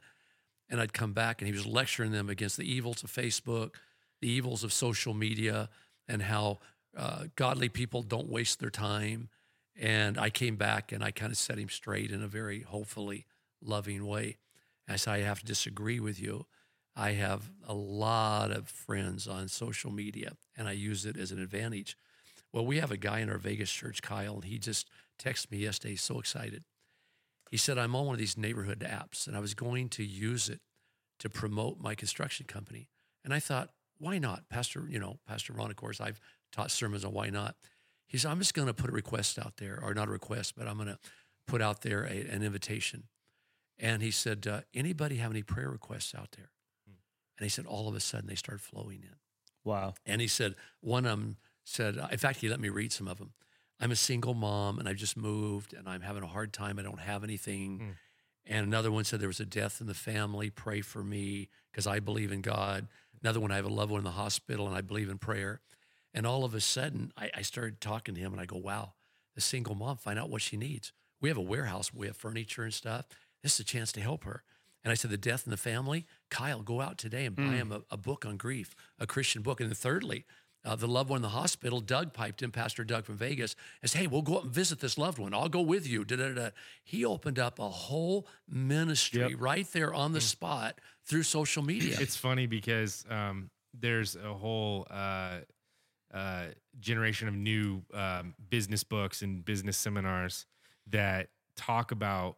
and 0.69 0.81
I'd 0.81 0.93
come 0.93 1.13
back, 1.13 1.41
and 1.41 1.47
he 1.47 1.55
was 1.55 1.65
lecturing 1.65 2.11
them 2.11 2.29
against 2.29 2.57
the 2.57 2.71
evils 2.71 3.03
of 3.05 3.13
Facebook, 3.13 3.77
the 4.21 4.29
evils 4.29 4.65
of 4.65 4.73
social 4.73 5.15
media, 5.15 5.71
and 6.09 6.23
how 6.23 6.59
uh, 6.97 7.25
godly 7.37 7.69
people 7.69 8.03
don't 8.03 8.29
waste 8.29 8.59
their 8.59 8.71
time. 8.71 9.29
And 9.81 10.19
I 10.19 10.29
came 10.29 10.57
back 10.57 10.93
and 10.93 11.03
I 11.03 11.13
kind 11.13 11.33
of 11.33 11.39
set 11.39 11.59
him 11.59 11.71
straight 11.71 12.11
in 12.11 12.23
a 12.23 12.29
very 12.29 12.61
hopefully 12.61 13.25
loving 13.63 14.07
way. 14.07 14.37
I 14.89 14.97
said, 14.97 15.15
I 15.15 15.21
have 15.21 15.41
to 15.41 15.47
disagree 15.47 15.99
with 15.99 16.21
you. 16.21 16.47
I 16.95 17.13
have 17.13 17.51
a 17.67 17.73
lot 17.73 18.51
of 18.51 18.69
friends 18.69 19.27
on 19.27 19.49
social 19.49 19.91
media 19.91 20.33
and 20.57 20.69
I 20.69 20.73
use 20.73 21.07
it 21.07 21.17
as 21.17 21.33
an 21.33 21.41
advantage. 21.41 21.97
Well, 22.53 22.67
we 22.67 22.81
have 22.81 22.91
a 22.91 22.99
guy 22.99 23.21
in 23.21 23.31
our 23.31 23.39
Vegas 23.39 23.73
church, 23.73 24.03
Kyle, 24.03 24.35
and 24.35 24.45
he 24.45 24.59
just 24.59 24.91
texted 25.23 25.51
me 25.51 25.59
yesterday. 25.59 25.93
He's 25.93 26.03
so 26.03 26.19
excited. 26.19 26.65
He 27.51 27.57
said, 27.57 27.79
I'm 27.79 27.95
on 27.95 28.07
one 28.07 28.15
of 28.15 28.19
these 28.19 28.39
neighborhood 28.39 28.81
apps 28.81 29.27
and 29.27 29.37
I 29.37 29.41
was 29.41 29.55
going 29.55 29.89
to 29.91 30.05
use 30.05 30.49
it 30.49 30.61
to 31.19 31.29
promote 31.29 31.81
my 31.81 31.95
construction 31.95 32.47
company. 32.47 32.89
And 33.25 33.33
I 33.33 33.39
thought, 33.39 33.71
why 33.99 34.19
not? 34.19 34.49
Pastor, 34.49 34.87
you 34.89 34.99
know, 34.99 35.19
Pastor 35.29 35.53
Ron, 35.53 35.71
of 35.71 35.77
course, 35.77 36.01
I've 36.01 36.21
taught 36.51 36.71
sermons 36.71 37.05
on 37.05 37.13
why 37.13 37.31
not. 37.31 37.55
He 38.07 38.19
said, 38.19 38.31
I'm 38.31 38.39
just 38.39 38.55
going 38.55 38.69
to 38.69 38.75
put 38.75 38.91
a 38.91 38.93
request 38.93 39.39
out 39.39 39.59
there, 39.59 39.79
or 39.83 39.95
not 39.95 40.09
a 40.09 40.11
request, 40.11 40.55
but 40.57 40.67
I'm 40.67 40.77
going 40.77 40.89
to 40.89 40.99
put 41.47 41.63
out 41.63 41.83
there 41.83 42.05
a, 42.05 42.29
an 42.31 42.43
invitation. 42.43 43.05
And 43.79 44.03
he 44.03 44.11
said, 44.11 44.47
uh, 44.47 44.61
anybody 44.75 45.17
have 45.17 45.31
any 45.31 45.43
prayer 45.43 45.71
requests 45.71 46.15
out 46.15 46.33
there? 46.37 46.51
And 47.39 47.45
he 47.45 47.49
said, 47.49 47.67
all 47.67 47.89
of 47.89 47.95
a 47.95 48.01
sudden 48.01 48.29
they 48.29 48.35
started 48.35 48.61
flowing 48.61 49.03
in. 49.03 49.17
Wow. 49.65 49.95
And 50.05 50.21
he 50.21 50.27
said, 50.27 50.55
one 50.81 51.05
of 51.05 51.11
them 51.13 51.37
said, 51.65 51.97
in 52.11 52.19
fact, 52.19 52.41
he 52.41 52.49
let 52.49 52.61
me 52.61 52.69
read 52.69 52.93
some 52.93 53.09
of 53.09 53.19
them. 53.19 53.33
I'm 53.83 53.91
a 53.91 53.97
single 53.97 54.35
mom 54.35 54.79
and 54.79 54.89
I've 54.89 54.97
just 54.97 55.17
moved 55.17 55.75
and 55.75 55.89
I'm 55.89 56.03
having 56.03 56.23
a 56.23 56.29
hard 56.29 56.53
time. 56.53 56.79
I 56.79 56.83
don't 56.83 57.01
have 57.01 57.25
anything. 57.25 57.79
Hmm. 57.79 57.91
And 58.47 58.67
another 58.67 58.93
one 58.93 59.03
said, 59.03 59.21
there 59.21 59.29
was 59.29 59.41
a 59.41 59.45
death 59.45 59.81
in 59.81 59.89
the 59.89 59.95
family. 59.95 60.51
Pray 60.51 60.83
for 60.83 61.03
me 61.03 61.49
because 61.71 61.89
I 61.89 61.99
believe 61.99 62.31
in 62.31 62.43
God. 62.43 62.87
Another 63.23 63.41
one, 63.41 63.51
I 63.51 63.57
have 63.57 63.65
a 63.65 63.73
loved 63.73 63.91
one 63.91 63.99
in 63.99 64.05
the 64.05 64.13
hospital 64.13 64.69
and 64.69 64.77
I 64.77 64.83
believe 64.83 65.09
in 65.09 65.19
prayer. 65.19 65.61
And 66.15 66.27
all 66.27 66.45
of 66.45 66.55
a 66.55 66.61
sudden, 66.61 67.13
I, 67.17 67.31
I 67.35 67.43
started 67.43 67.81
talking 67.81 68.15
to 68.15 68.21
him 68.21 68.33
and 68.33 68.41
I 68.41 68.47
go, 68.47 68.57
wow, 68.57 68.93
the 69.35 69.41
single 69.41 69.75
mom, 69.75 69.97
find 69.97 70.19
out 70.19 70.31
what 70.31 70.43
she 70.43 70.57
needs. 70.57 70.93
We 71.21 71.29
have 71.29 71.39
a 71.39 71.43
warehouse, 71.43 71.93
we 71.93 72.07
have 72.07 72.17
furniture 72.17 72.63
and 72.63 72.75
stuff. 72.75 73.07
This 73.43 73.55
is 73.55 73.61
a 73.61 73.65
chance 73.65 73.91
to 73.93 74.01
help 74.01 74.23
her. 74.25 74.45
And 74.85 74.93
I 74.93 74.95
said, 74.95 75.11
the 75.11 75.17
death 75.17 75.47
in 75.47 75.51
the 75.51 75.57
family, 75.57 76.07
Kyle, 76.31 76.63
go 76.63 76.81
out 76.81 76.99
today 76.99 77.25
and 77.25 77.35
buy 77.35 77.43
hmm. 77.43 77.53
him 77.53 77.73
a, 77.73 77.83
a 77.91 77.97
book 77.97 78.25
on 78.27 78.37
grief, 78.37 78.77
a 78.99 79.07
Christian 79.09 79.43
book. 79.43 79.61
And 79.61 79.71
then 79.71 79.75
thirdly, 79.75 80.25
uh, 80.65 80.77
the 80.77 80.87
loved 80.87 81.11
one 81.11 81.19
in 81.19 81.23
the 81.23 81.29
hospital, 81.29 81.81
Doug 81.81 82.13
piped 82.13 82.43
in, 82.43 82.51
Pastor 82.51 82.85
Doug 82.85 83.05
from 83.05 83.17
Vegas, 83.17 83.57
and 83.81 83.91
said, 83.91 84.03
hey, 84.03 84.07
we'll 84.07 84.23
go 84.23 84.37
up 84.37 84.45
and 84.45 84.53
visit 84.53 84.81
this 84.81 84.97
loved 84.97 85.19
one. 85.19 85.35
I'll 85.35 85.49
go 85.49 85.61
with 85.61 85.89
you. 85.89 86.05
Da, 86.05 86.17
da, 86.17 86.33
da. 86.33 86.49
He 86.85 87.05
opened 87.05 87.39
up 87.39 87.59
a 87.59 87.69
whole 87.69 88.27
ministry 88.49 89.35
right 89.35 89.67
there 89.73 89.93
on 89.93 90.13
the 90.13 90.21
spot 90.21 90.79
through 91.05 91.25
social 91.25 91.63
media. 91.63 91.97
it's 92.01 92.17
funny 92.17 92.47
because 92.47 93.05
um, 93.11 93.51
there's 93.79 94.15
a 94.17 94.33
whole 94.33 94.87
uh, 94.91 95.39
uh, 96.15 96.45
generation 96.79 97.27
of 97.27 97.35
new 97.35 97.83
um, 97.93 98.35
business 98.51 98.85
books 98.85 99.23
and 99.23 99.45
business 99.45 99.77
seminars 99.77 100.47
that 100.89 101.29
talk 101.57 101.91
about 101.91 102.37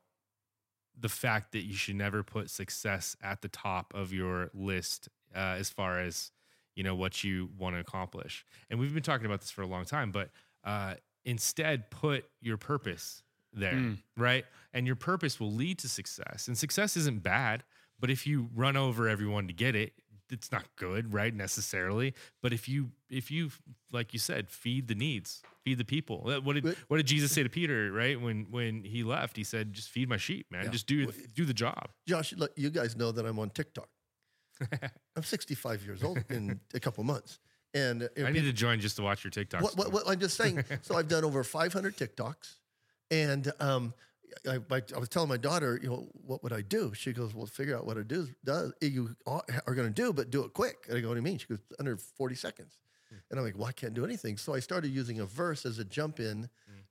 the 0.99 1.09
fact 1.09 1.53
that 1.53 1.64
you 1.64 1.75
should 1.75 1.97
never 1.97 2.22
put 2.22 2.51
success 2.51 3.16
at 3.22 3.43
the 3.43 3.49
top 3.49 3.93
of 3.95 4.12
your 4.12 4.51
list 4.55 5.09
uh, 5.35 5.57
as 5.59 5.68
far 5.68 5.99
as 5.99 6.31
you 6.75 6.83
know 6.83 6.95
what 6.95 7.22
you 7.25 7.51
want 7.59 7.77
to 7.77 7.81
accomplish. 7.81 8.45
And 8.70 8.79
we've 8.81 8.93
been 8.95 9.03
talking 9.03 9.27
about 9.27 9.41
this 9.41 9.51
for 9.51 9.62
a 9.62 9.66
long 9.66 9.85
time 9.85 10.11
but 10.11 10.31
uh, 10.64 10.95
instead 11.25 11.91
put 11.91 12.25
your 12.41 12.57
purpose 12.57 13.22
there 13.53 13.75
Mm. 13.75 13.99
right? 14.16 14.45
And 14.72 14.87
your 14.87 14.97
purpose 14.97 15.39
will 15.39 15.53
lead 15.53 15.79
to 15.81 15.89
success. 15.89 16.49
And 16.49 16.59
success 16.59 16.97
isn't 16.97 17.22
bad 17.22 17.64
but 18.01 18.11
if 18.11 18.27
you 18.27 18.49
run 18.55 18.77
over 18.77 19.09
everyone 19.09 19.47
to 19.47 19.53
get 19.55 19.75
it 19.77 19.93
it's 20.31 20.51
not 20.51 20.64
good 20.77 21.12
right 21.12 21.35
necessarily. 21.35 22.14
But 22.43 22.53
if 22.55 22.66
you 22.68 22.91
if 23.11 23.31
you 23.31 23.51
like 23.93 24.12
you 24.14 24.18
said 24.18 24.49
feed 24.51 24.89
the 24.89 24.95
needs 24.95 25.43
feed 25.62 25.77
the 25.79 25.85
people. 25.85 26.22
What 26.43 26.55
did 26.55 26.64
what 26.89 26.97
did 26.97 27.07
jesus 27.07 27.31
say 27.31 27.43
to 27.43 27.49
peter 27.51 27.93
right 27.93 28.18
when 28.20 28.47
when 28.51 28.85
he 28.85 29.03
left? 29.05 29.37
He 29.37 29.45
said 29.45 29.72
just 29.75 29.91
feed 29.91 30.09
my 30.09 30.16
sheep 30.16 30.47
man. 30.51 30.64
Yeah. 30.64 30.70
just 30.70 30.87
do 30.87 31.12
do 31.35 31.45
the 31.45 31.53
job. 31.55 31.91
Josh, 32.09 32.33
look, 32.37 32.53
you 32.57 32.70
guys 32.70 32.97
know 32.97 33.12
that 33.12 33.25
I'm 33.27 33.39
on 33.39 33.51
TikTok. 33.51 33.89
I'm 35.17 35.23
65 35.23 35.85
years 35.85 36.03
old 36.03 36.25
in 36.31 36.61
a 36.75 36.81
couple 36.81 37.05
months. 37.05 37.39
And 37.75 38.05
uh, 38.05 38.25
i 38.25 38.31
need 38.31 38.43
to 38.43 38.53
join 38.53 38.79
just 38.79 38.97
to 38.97 39.03
watch 39.03 39.25
your 39.25 39.33
tiktok 39.33 39.61
what, 39.63 39.77
what, 39.77 39.93
what 39.93 40.09
I'm 40.09 40.21
just 40.21 40.37
saying. 40.37 40.65
so 40.83 40.97
I've 40.97 41.09
done 41.09 41.25
over 41.25 41.43
500 41.43 41.97
TikToks, 41.97 42.55
and 43.11 43.53
um, 43.59 43.93
I, 44.49 44.59
I, 44.71 44.83
I 44.95 44.99
was 44.99 45.09
telling 45.09 45.29
my 45.29 45.37
daughter, 45.37 45.81
you 45.83 45.89
know, 45.89 46.07
what 46.13 46.43
would 46.45 46.53
I 46.53 46.61
do? 46.61 46.93
She 46.95 47.13
goes, 47.13 47.35
"Well, 47.35 47.47
figure 47.47 47.77
out 47.77 47.85
what 47.85 47.97
it 47.97 48.07
do, 48.07 48.29
does 48.45 48.73
you 48.81 49.17
are 49.27 49.75
going 49.75 49.89
to 49.89 49.95
do, 49.95 50.13
but 50.13 50.31
do 50.31 50.45
it 50.45 50.53
quick." 50.53 50.87
And 50.89 50.97
I 50.97 51.01
go, 51.01 51.09
"What 51.09 51.15
do 51.15 51.19
you 51.19 51.25
mean?" 51.25 51.39
She 51.39 51.47
goes, 51.47 51.59
"Under 51.81 51.97
40 51.97 52.37
seconds." 52.37 52.79
And 53.31 53.41
I'm 53.41 53.45
like, 53.45 53.59
"Well, 53.59 53.67
I 53.67 53.73
can't 53.73 53.95
do 53.95 54.05
anything." 54.05 54.37
So 54.37 54.55
I 54.55 54.61
started 54.61 54.89
using 54.89 55.19
a 55.19 55.27
verse 55.27 55.67
as 55.67 55.81
a 55.81 55.85
jump 55.85 56.21
in 56.21 56.49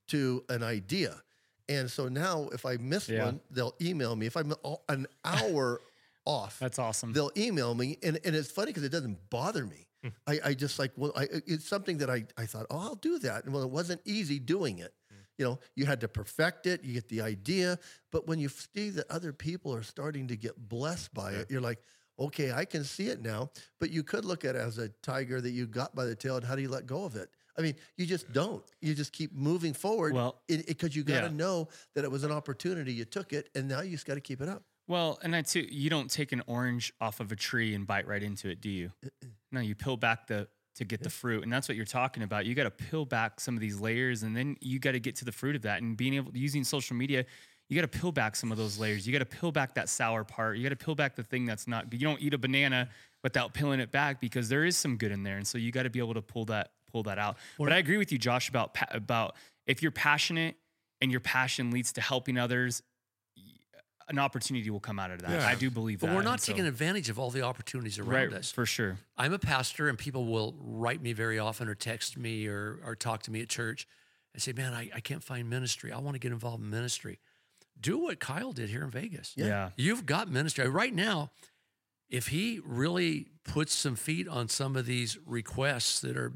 to 0.08 0.44
an 0.50 0.64
idea. 0.64 1.22
And 1.70 1.90
so 1.90 2.10
now, 2.10 2.50
if 2.52 2.66
I 2.66 2.76
miss 2.76 3.08
Yeah. 3.08 3.24
one, 3.26 3.40
they'll 3.50 3.76
email 3.82 4.16
me. 4.18 4.26
If 4.26 4.36
I'm 4.36 4.54
an 4.90 5.08
hour 5.24 5.80
off, 6.26 6.60
That's 6.60 6.80
awesome. 6.80 7.14
they'll 7.14 7.32
email 7.38 7.76
me 7.76 7.98
and, 8.04 8.20
and 8.24 8.36
it's 8.36 8.52
funny 8.52 8.68
because 8.68 8.84
it 8.84 8.92
doesn't 8.92 9.30
bother 9.30 9.66
me. 9.66 9.88
Hmm. 10.04 10.10
I, 10.28 10.40
I 10.46 10.54
just 10.54 10.80
like 10.80 10.92
well 10.98 11.12
I, 11.16 11.28
it's 11.46 11.68
something 11.68 11.98
that 12.00 12.10
I, 12.10 12.26
I 12.38 12.46
thought 12.46 12.66
oh 12.70 12.78
i'll 12.80 12.96
do 12.96 13.20
that. 13.20 13.46
And 13.46 13.54
well 13.54 13.64
it 13.64 13.70
wasn't 13.70 14.02
easy 14.06 14.40
doing 14.40 14.80
it. 14.80 14.94
Hmm. 15.12 15.18
you 15.38 15.46
know 15.46 15.60
you 15.76 15.86
had 15.86 16.02
to 16.02 16.08
perfect 16.08 16.66
it 16.66 16.84
you 16.84 16.94
get 16.94 17.08
the 17.10 17.22
idea 17.22 17.80
but 18.12 18.28
when 18.28 18.40
you 18.40 18.50
see 18.50 18.90
that 18.92 19.10
other 19.10 19.32
people 19.34 19.74
are 19.74 19.84
starting 19.84 20.28
to 20.28 20.36
get 20.36 20.58
blessed 20.70 21.14
by 21.14 21.32
it 21.34 21.50
you're 21.50 21.62
like 21.62 21.80
okay 22.20 22.52
i 22.52 22.64
can 22.66 22.84
see 22.84 23.08
it 23.08 23.22
now. 23.22 23.50
But 23.80 23.90
you 23.92 24.04
could 24.04 24.24
look 24.26 24.46
at 24.46 24.56
it 24.56 24.60
as 24.60 24.78
a 24.78 24.90
tiger 25.02 25.42
that 25.42 25.52
you 25.52 25.68
got 25.68 25.96
by 25.96 26.06
the 26.06 26.16
tail 26.16 26.36
and 26.38 26.46
how 26.46 26.56
do 26.56 26.62
you 26.62 26.70
let 26.70 26.86
go 26.86 27.06
of 27.06 27.16
it? 27.16 27.30
I 27.58 27.62
mean 27.62 27.76
you 27.98 28.06
just 28.06 28.32
don't. 28.34 28.64
You 28.82 28.94
just 28.94 29.14
keep 29.14 29.34
moving 29.34 29.74
forward 29.74 30.14
Well, 30.14 30.42
because 30.48 30.96
you 30.96 31.04
got 31.04 31.22
to 31.22 31.28
yeah. 31.28 31.34
know 31.44 31.70
that 31.96 32.04
it 32.04 32.12
was 32.12 32.24
an 32.24 32.32
opportunity 32.32 32.92
you 32.94 33.06
took 33.06 33.32
it 33.34 33.50
and 33.56 33.68
now 33.68 33.82
you 33.82 33.92
just 33.92 34.06
got 34.06 34.16
to 34.16 34.22
keep 34.22 34.42
it 34.42 34.50
up 34.50 34.64
Well, 34.88 35.20
and 35.24 35.36
I 35.36 35.42
too, 35.42 35.66
you 35.70 35.90
don't 35.90 36.10
take 36.10 36.32
an 36.32 36.44
orange 36.46 36.94
off 37.00 37.20
of 37.20 37.32
a 37.32 37.36
tree 37.36 37.74
and 37.74 37.88
bite 37.88 38.08
right 38.08 38.22
into 38.22 38.50
it, 38.50 38.62
do 38.62 38.70
you? 38.70 38.92
No, 39.52 39.60
you 39.60 39.76
peel 39.76 39.98
back 39.98 40.26
the 40.26 40.48
to 40.78 40.84
get 40.84 41.04
the 41.04 41.12
fruit, 41.12 41.44
and 41.44 41.54
that's 41.54 41.70
what 41.70 41.76
you're 41.76 41.86
talking 41.86 42.24
about. 42.24 42.48
You 42.48 42.56
got 42.56 42.64
to 42.64 42.72
peel 42.72 43.06
back 43.06 43.40
some 43.40 43.54
of 43.54 43.62
these 43.62 43.80
layers, 43.80 44.24
and 44.24 44.36
then 44.36 44.58
you 44.62 44.80
got 44.80 44.94
to 44.94 45.00
get 45.00 45.16
to 45.18 45.26
the 45.26 45.32
fruit 45.32 45.56
of 45.56 45.62
that. 45.62 45.84
And 45.84 45.96
being 45.96 46.16
able 46.16 46.36
using 46.36 46.64
social 46.64 46.96
media, 46.96 47.24
you 47.70 47.80
got 47.80 47.92
to 47.92 48.00
peel 48.00 48.12
back 48.12 48.36
some 48.36 48.52
of 48.52 48.58
those 48.58 48.80
layers. 48.80 49.06
You 49.06 49.14
got 49.14 49.20
to 49.20 49.38
peel 49.38 49.52
back 49.52 49.76
that 49.76 49.90
sour 49.90 50.24
part. 50.24 50.58
You 50.58 50.64
got 50.64 50.78
to 50.78 50.84
peel 50.84 50.96
back 50.96 51.16
the 51.16 51.22
thing 51.22 51.46
that's 51.46 51.68
not. 51.68 51.94
You 51.94 52.00
don't 52.00 52.20
eat 52.20 52.34
a 52.34 52.40
banana 52.40 52.90
without 53.24 53.54
peeling 53.54 53.80
it 53.80 53.92
back 53.92 54.20
because 54.20 54.50
there 54.50 54.66
is 54.66 54.76
some 54.76 54.98
good 54.98 55.12
in 55.12 55.22
there, 55.22 55.38
and 55.38 55.46
so 55.46 55.60
you 55.60 55.72
got 55.72 55.84
to 55.84 55.92
be 55.92 56.00
able 56.00 56.16
to 56.16 56.22
pull 56.24 56.46
that 56.46 56.72
pull 56.92 57.04
that 57.04 57.20
out. 57.20 57.38
but 57.60 57.72
I 57.72 57.78
agree 57.78 57.98
with 57.98 58.12
you, 58.12 58.18
Josh, 58.18 58.50
about 58.50 58.76
about 58.90 59.36
if 59.68 59.84
you're 59.84 59.92
passionate 59.92 60.56
and 61.02 61.12
your 61.12 61.20
passion 61.20 61.70
leads 61.70 61.94
to 61.94 62.02
helping 62.02 62.38
others, 62.38 62.82
an 64.10 64.20
opportunity 64.20 64.70
will 64.70 64.80
come 64.80 65.00
out 65.00 65.12
of 65.12 65.22
that. 65.22 65.32
Yeah. 65.32 65.48
I 65.48 65.56
do 65.56 65.70
believe 65.70 66.00
but 66.02 66.08
that. 66.08 66.14
we're 66.14 66.20
and 66.22 66.26
not 66.30 66.42
so- 66.42 66.52
taking 66.52 66.66
advantage 66.68 67.10
of 67.10 67.18
all 67.20 67.30
the 67.32 67.42
opportunities 67.42 68.00
around 68.00 68.10
right 68.10 68.34
us. 68.34 68.52
for 68.52 68.66
sure. 68.66 68.98
I'm 69.18 69.34
a 69.34 69.40
pastor, 69.40 69.88
and 69.90 69.98
people 69.98 70.26
will 70.26 70.56
write 70.60 71.02
me 71.02 71.14
very 71.14 71.40
often 71.40 71.68
or 71.68 71.76
text 71.76 72.18
me 72.18 72.48
or, 72.48 72.80
or 72.86 72.96
talk 72.96 73.24
to 73.24 73.32
me 73.32 73.42
at 73.42 73.50
church. 73.50 73.88
and 74.34 74.42
say, 74.42 74.52
man, 74.54 74.74
I, 74.74 74.90
I 74.96 75.00
can't 75.00 75.24
find 75.24 75.50
ministry. 75.50 75.92
I 75.92 76.00
want 76.00 76.16
to 76.16 76.20
get 76.20 76.32
involved 76.32 76.64
in 76.64 76.70
ministry. 76.70 77.20
Do 77.80 77.98
what 78.00 78.20
Kyle 78.20 78.52
did 78.52 78.70
here 78.70 78.84
in 78.84 78.90
Vegas. 78.90 79.34
Yeah. 79.36 79.70
You've 79.78 80.06
got 80.06 80.30
ministry 80.30 80.68
right 80.68 80.94
now. 80.94 81.32
If 82.10 82.28
he 82.28 82.60
really 82.66 83.28
puts 83.44 83.74
some 83.74 83.96
feet 83.96 84.28
on 84.28 84.48
some 84.50 84.76
of 84.76 84.86
these 84.86 85.18
requests 85.26 86.00
that 86.02 86.16
are 86.18 86.34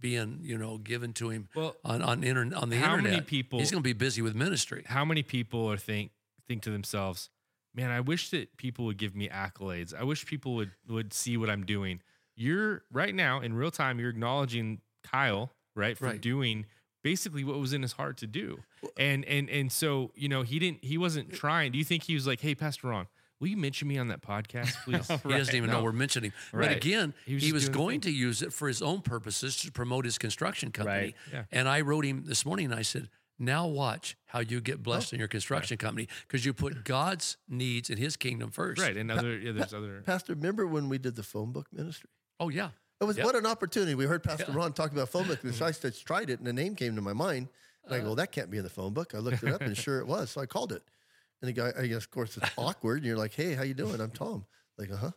being, 0.00 0.40
you 0.42 0.58
know, 0.58 0.78
given 0.78 1.12
to 1.14 1.28
him 1.30 1.48
Well, 1.54 1.76
on 1.84 2.02
on, 2.02 2.24
inter- 2.24 2.50
on 2.56 2.70
the 2.70 2.78
how 2.78 2.92
internet, 2.96 3.10
many 3.12 3.22
people- 3.22 3.58
he's 3.60 3.70
going 3.70 3.82
to 3.82 3.86
be 3.88 3.92
busy 3.92 4.20
with 4.22 4.34
ministry. 4.34 4.82
how 4.86 5.04
many 5.04 5.22
people 5.22 5.70
are 5.70 5.76
think 5.76 6.10
think 6.48 6.62
to 6.62 6.70
themselves, 6.70 7.30
man, 7.74 7.90
I 7.90 8.00
wish 8.00 8.30
that 8.30 8.56
people 8.56 8.84
would 8.86 8.98
give 8.98 9.14
me 9.14 9.28
accolades. 9.28 9.94
I 9.98 10.02
wish 10.04 10.26
people 10.26 10.54
would 10.56 10.72
would 10.88 11.12
see 11.12 11.36
what 11.36 11.48
I'm 11.50 11.64
doing. 11.64 12.00
You're 12.34 12.82
right 12.90 13.14
now 13.14 13.40
in 13.40 13.54
real 13.54 13.70
time. 13.70 13.98
You're 14.00 14.10
acknowledging 14.10 14.80
Kyle, 15.04 15.52
right, 15.74 15.96
for 15.98 16.06
Right. 16.06 16.20
doing 16.20 16.66
basically 17.02 17.44
what 17.44 17.58
was 17.58 17.72
in 17.72 17.82
his 17.82 17.92
heart 17.92 18.16
to 18.18 18.26
do. 18.26 18.60
And 18.96 19.24
and 19.26 19.48
and 19.50 19.70
so 19.72 20.12
you 20.14 20.28
know 20.28 20.42
he 20.42 20.58
didn't. 20.58 20.84
He 20.84 20.98
wasn't 20.98 21.32
trying. 21.32 21.72
Do 21.72 21.78
you 21.78 21.84
think 21.84 22.04
he 22.04 22.14
was 22.14 22.26
like, 22.26 22.40
hey, 22.40 22.54
Pastor 22.54 22.88
Ron, 22.88 23.06
will 23.40 23.48
you 23.48 23.56
mention 23.56 23.86
me 23.88 23.98
on 23.98 24.08
that 24.08 24.22
podcast, 24.22 24.74
please? 24.84 25.08
He 25.08 25.28
doesn't 25.28 25.54
even 25.54 25.70
know 25.70 25.82
we're 25.82 25.92
mentioning. 25.92 26.32
But 26.52 26.72
again, 26.72 27.12
He 27.26 27.38
he 27.38 27.52
was 27.52 27.52
was, 27.52 27.62
doing 27.64 27.72
the 27.72 27.78
going 27.78 28.00
to 28.02 28.10
use 28.10 28.42
it 28.42 28.52
for 28.52 28.68
his 28.68 28.80
own 28.82 29.00
purposes 29.02 29.56
to 29.58 29.70
promote 29.72 30.04
his 30.04 30.16
construction 30.18 30.70
company. 30.72 30.96
Right. 30.96 31.14
Yeah. 31.32 31.44
And 31.52 31.68
I 31.68 31.80
wrote 31.82 32.04
him 32.04 32.24
this 32.26 32.44
morning 32.46 32.66
and 32.66 32.74
I 32.74 32.82
said, 32.82 33.08
now 33.38 33.66
watch 33.66 34.16
how 34.26 34.38
you 34.40 34.60
get 34.60 34.82
blessed 34.82 35.12
in 35.12 35.18
your 35.18 35.28
construction 35.28 35.76
company 35.76 36.08
because 36.26 36.44
you 36.44 36.52
put 36.52 36.84
God's 36.84 37.36
needs 37.48 37.90
and 37.90 37.98
his 37.98 38.16
kingdom 38.16 38.50
first. 38.50 38.80
right. 38.80 38.96
And 38.96 39.10
other 39.10 39.36
yeah, 39.38 39.52
there's 39.52 39.74
other. 39.74 40.02
Pastor, 40.06 40.34
remember 40.34 40.66
when 40.66 40.88
we 40.88 40.98
did 40.98 41.16
the 41.16 41.22
phone 41.22 41.52
book 41.52 41.66
ministry? 41.72 42.08
Oh, 42.40 42.48
yeah. 42.48 42.70
It 43.00 43.04
was 43.04 43.16
Yep. 43.16 43.26
what 43.26 43.34
an 43.36 43.46
opportunity. 43.46 43.94
We 43.96 44.04
heard 44.04 44.22
Pastor 44.22 44.52
Ron 44.52 44.72
talk 44.72 44.92
about 44.92 45.08
phone 45.08 45.26
book 45.26 45.42
ministry. 45.44 45.66
I 45.66 45.72
just 45.72 46.06
tried 46.06 46.30
it, 46.30 46.38
and 46.38 46.46
the 46.46 46.52
name 46.52 46.74
came 46.76 46.94
to 46.96 47.02
my 47.02 47.12
mind. 47.12 47.48
And 47.84 47.94
I 47.94 47.98
Uh. 47.98 48.02
go, 48.04 48.14
that 48.14 48.30
can't 48.30 48.48
be 48.50 48.58
in 48.58 48.62
the 48.64 48.70
phone 48.70 48.92
book. 48.92 49.12
I 49.14 49.18
looked 49.18 49.42
it 49.42 49.52
up, 49.52 49.60
and 49.60 49.76
sure 49.76 49.98
it 49.98 50.06
was. 50.06 50.30
So 50.30 50.40
I 50.40 50.46
called 50.46 50.70
it. 50.72 50.82
And 51.40 51.48
the 51.48 51.52
guy, 51.52 51.72
I 51.76 51.88
guess, 51.88 52.04
of 52.04 52.10
course, 52.12 52.36
it's 52.36 52.48
awkward. 52.56 52.98
And 52.98 53.06
you're 53.06 53.16
like, 53.16 53.34
hey, 53.34 53.54
how 53.54 53.64
you 53.64 53.74
doing? 53.74 54.00
I'm 54.00 54.12
Tom. 54.12 54.46
Like, 54.78 54.92
uh 54.92 54.96
huh. 54.96 55.10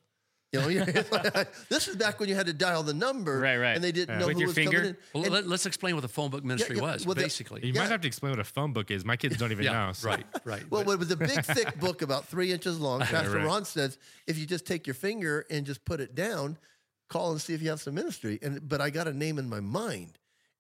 You 0.52 0.62
know, 0.62 0.68
yeah, 0.70 0.86
it's 0.88 1.12
like- 1.36 1.68
this 1.70 1.88
is 1.88 1.96
back 1.98 2.20
when 2.20 2.30
you 2.30 2.36
had 2.36 2.46
to 2.46 2.54
dial 2.54 2.82
the 2.84 2.94
number, 2.94 3.40
Right, 3.40 3.58
right. 3.58 3.76
And 3.76 3.84
they 3.84 3.92
didn't 3.92 4.16
Yeah. 4.16 4.20
know 4.20 4.28
With 4.28 4.36
who 4.36 4.40
your 4.42 4.48
was 4.50 4.56
finger? 4.56 4.78
coming 4.78 4.90
in. 4.92 4.98
Well, 5.14 5.24
And- 5.26 5.34
let, 5.50 5.54
us 5.54 5.66
explain 5.66 5.96
what 5.96 6.02
the 6.02 6.08
phone 6.08 6.30
book 6.30 6.44
ministry 6.46 6.78
yeah, 6.78 6.82
was, 6.84 7.06
well, 7.06 7.16
the- 7.16 7.22
basically. 7.24 7.66
You 7.66 7.74
Yeah. 7.74 7.82
might 7.82 7.90
have 7.90 8.02
to 8.02 8.08
explain 8.08 8.32
what 8.32 8.40
a 8.40 8.44
phone 8.46 8.72
book 8.72 8.90
is. 8.92 9.04
My 9.04 9.18
kids 9.18 9.36
don't 9.38 9.52
even 9.52 9.66
yeah, 9.66 9.88
know. 9.88 9.94
so- 9.94 10.08
right, 10.10 10.26
right. 10.46 10.70
Well, 10.72 10.84
But- 10.86 10.92
it 10.94 11.00
was 11.00 11.12
a 11.12 11.18
big, 11.18 11.44
thick 11.44 11.78
book 11.80 12.02
about 12.02 12.28
three 12.28 12.52
inches 12.54 12.80
long. 12.80 13.02
Pastor 13.02 13.38
right. 13.38 13.46
Ron 13.46 13.66
says 13.66 13.98
if 14.28 14.38
you 14.38 14.46
just 14.46 14.66
take 14.66 14.88
your 14.88 14.94
finger 14.94 15.46
and 15.50 15.66
just 15.66 15.84
put 15.84 16.00
it 16.00 16.16
down, 16.16 16.58
call 17.10 17.32
and 17.32 17.42
see 17.42 17.54
if 17.54 17.62
you 17.62 17.70
have 17.70 17.82
some 17.82 17.96
ministry. 17.96 18.40
And 18.42 18.66
but 18.68 18.80
I 18.82 18.90
got 18.92 19.08
a 19.08 19.14
name 19.14 19.38
in 19.40 19.50
my 19.50 19.60
mind, 19.60 20.18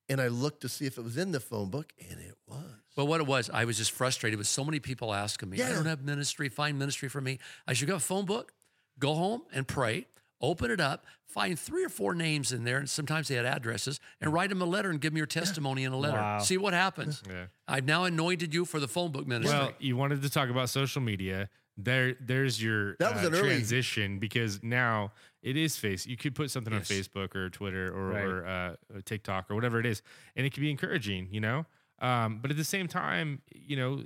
and 0.10 0.20
I 0.20 0.28
looked 0.28 0.62
to 0.62 0.70
see 0.70 0.86
if 0.86 0.98
it 0.98 1.04
was 1.04 1.16
in 1.18 1.32
the 1.32 1.40
phone 1.40 1.70
book, 1.70 1.94
and 2.10 2.20
it 2.20 2.36
was. 2.48 2.64
Well, 2.98 3.08
what 3.08 3.20
it 3.22 3.28
was, 3.28 3.50
I 3.50 3.66
was 3.66 3.78
just 3.78 3.92
frustrated 3.92 4.38
with 4.38 4.48
so 4.48 4.64
many 4.66 4.80
people 4.80 5.14
asking 5.14 5.50
me, 5.50 5.62
I 5.62 5.72
don't 5.72 5.86
have 5.86 6.04
ministry, 6.04 6.48
find 6.50 6.78
ministry 6.80 7.08
for 7.10 7.20
me. 7.22 7.40
I 7.68 7.74
should 7.74 7.88
go 7.90 7.96
a 7.96 8.00
phone 8.00 8.26
book, 8.26 8.54
go 9.00 9.14
home 9.14 9.41
and 9.54 9.68
pray, 9.68 10.08
open 10.41 10.72
it 10.72 10.80
up, 10.80 11.06
find 11.26 11.60
three 11.60 11.84
or 11.84 11.89
four 11.89 12.14
names 12.16 12.52
in 12.52 12.64
there, 12.64 12.78
and 12.78 12.89
sometimes 12.89 13.28
they 13.28 13.36
had 13.36 13.46
addresses, 13.46 14.00
and 14.22 14.32
write 14.34 14.50
them 14.50 14.62
a 14.62 14.66
letter 14.66 14.89
and 14.89 15.02
give 15.02 15.12
them 15.12 15.18
your 15.18 15.26
testimony 15.26 15.84
in 15.84 15.91
a 15.91 15.98
letter. 15.98 16.18
Wow. 16.18 16.39
See 16.39 16.58
what 16.58 16.74
happens. 16.74 17.22
Yeah. 17.30 17.46
I've 17.68 17.86
now 17.86 18.06
anointed 18.06 18.54
you 18.54 18.64
for 18.66 18.80
the 18.80 18.88
phone 18.88 19.12
book 19.12 19.28
ministry. 19.28 19.58
Well, 19.58 19.72
you 19.80 19.98
wanted 19.98 20.22
to 20.22 20.30
talk 20.30 20.50
about 20.50 20.70
social 20.70 21.02
media. 21.02 21.50
There, 21.78 22.16
there's 22.22 22.64
your 22.64 22.96
That 23.00 23.16
was 23.16 23.24
uh, 23.26 23.28
an 23.28 23.34
early- 23.36 23.50
transition 23.50 24.18
because 24.20 24.64
now 24.64 25.12
it 25.43 25.58
is 25.58 25.76
face. 25.76 26.06
You 26.06 26.16
could 26.16 26.34
put 26.34 26.50
something 26.50 26.72
Yes. 26.74 26.89
on 26.89 26.98
Facebook 26.98 27.36
or 27.36 27.50
Twitter 27.50 27.93
or, 27.93 28.10
Right. 28.12 28.24
or 28.24 28.46
uh, 28.46 28.76
TikTok 29.04 29.52
or 29.52 29.56
whatever 29.56 29.80
it 29.82 29.86
is, 29.86 30.02
and 30.38 30.46
it 30.46 30.54
can 30.54 30.62
be 30.62 30.72
encouraging, 30.72 31.28
you 31.32 31.41
know. 31.41 31.66
Um, 32.00 32.39
but 32.41 32.50
at 32.50 32.56
the 32.58 32.64
same 32.64 32.88
time, 32.88 33.41
you 33.54 33.76
know, 33.76 34.04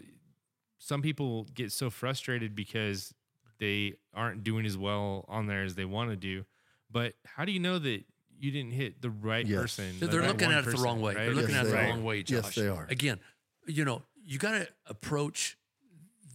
some 0.80 1.02
people 1.04 1.44
get 1.54 1.72
so 1.72 1.90
frustrated 1.92 2.56
because 2.56 3.14
they 3.60 3.96
aren't 4.14 4.44
doing 4.44 4.66
as 4.66 4.78
well 4.78 5.26
on 5.28 5.48
there 5.48 5.64
as 5.64 5.76
they 5.76 5.86
want 5.86 6.10
to 6.10 6.16
do. 6.16 6.46
But 6.92 7.14
how 7.26 7.46
do 7.46 7.52
you 7.52 7.60
know 7.60 7.78
that 7.80 8.04
you 8.40 8.52
didn't 8.52 8.72
hit 8.72 9.02
the 9.02 9.10
right 9.10 9.46
Yes. 9.46 9.60
person? 9.62 10.00
They're, 10.00 10.08
the 10.08 10.12
they're 10.14 10.22
right 10.22 10.30
looking 10.32 10.52
at 10.52 10.66
it 10.68 10.76
the 10.76 10.82
wrong 10.82 11.02
way. 11.02 11.14
right? 11.16 11.26
They're 11.26 11.34
looking 11.36 11.56
Yes, 11.56 11.66
at 11.66 11.68
it 11.68 11.70
the 11.72 11.78
are. 11.80 11.90
wrong 11.90 12.04
way, 12.04 12.24
Josh. 12.24 12.44
Yes, 12.46 12.56
they 12.56 12.68
are. 12.68 12.88
Again, 12.90 13.20
you 13.68 13.86
know, 13.86 14.04
you 14.24 14.38
got 14.40 14.52
to 14.54 14.68
approach 14.88 15.58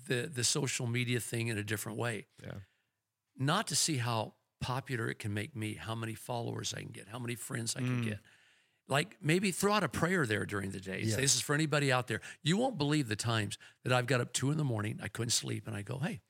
the 0.06 0.30
the 0.32 0.44
social 0.44 0.86
media 0.86 1.18
thing 1.20 1.48
in 1.48 1.56
a 1.58 1.64
different 1.64 1.98
way. 1.98 2.26
Yeah. 2.42 2.52
Not 3.38 3.66
to 3.68 3.76
see 3.76 3.96
how 3.96 4.34
popular 4.60 5.08
it 5.10 5.18
can 5.18 5.34
make 5.34 5.56
me, 5.56 5.74
how 5.74 5.94
many 5.94 6.14
followers 6.14 6.72
I 6.74 6.80
can 6.80 6.90
get, 6.90 7.08
how 7.08 7.18
many 7.18 7.34
friends 7.34 7.74
I 7.76 7.80
can 7.80 8.02
Mm. 8.02 8.04
get. 8.04 8.18
Like 8.86 9.16
maybe 9.22 9.50
throw 9.50 9.72
out 9.72 9.82
a 9.82 9.88
prayer 9.88 10.26
there 10.26 10.44
during 10.46 10.70
the 10.70 10.80
day. 10.80 11.04
Say, 11.06 11.20
this 11.22 11.34
is 11.34 11.40
for 11.40 11.54
anybody 11.54 11.90
out 11.90 12.06
there. 12.06 12.20
You 12.42 12.58
won't 12.58 12.76
believe 12.76 13.08
the 13.08 13.16
times 13.16 13.56
that 13.82 13.92
I've 13.94 14.06
got 14.06 14.20
up 14.20 14.32
two 14.34 14.50
in 14.50 14.58
the 14.58 14.64
morning, 14.64 15.00
I 15.02 15.08
couldn't 15.08 15.30
sleep, 15.30 15.66
and 15.66 15.74
I 15.74 15.80
go, 15.82 15.98
hey, 15.98 16.20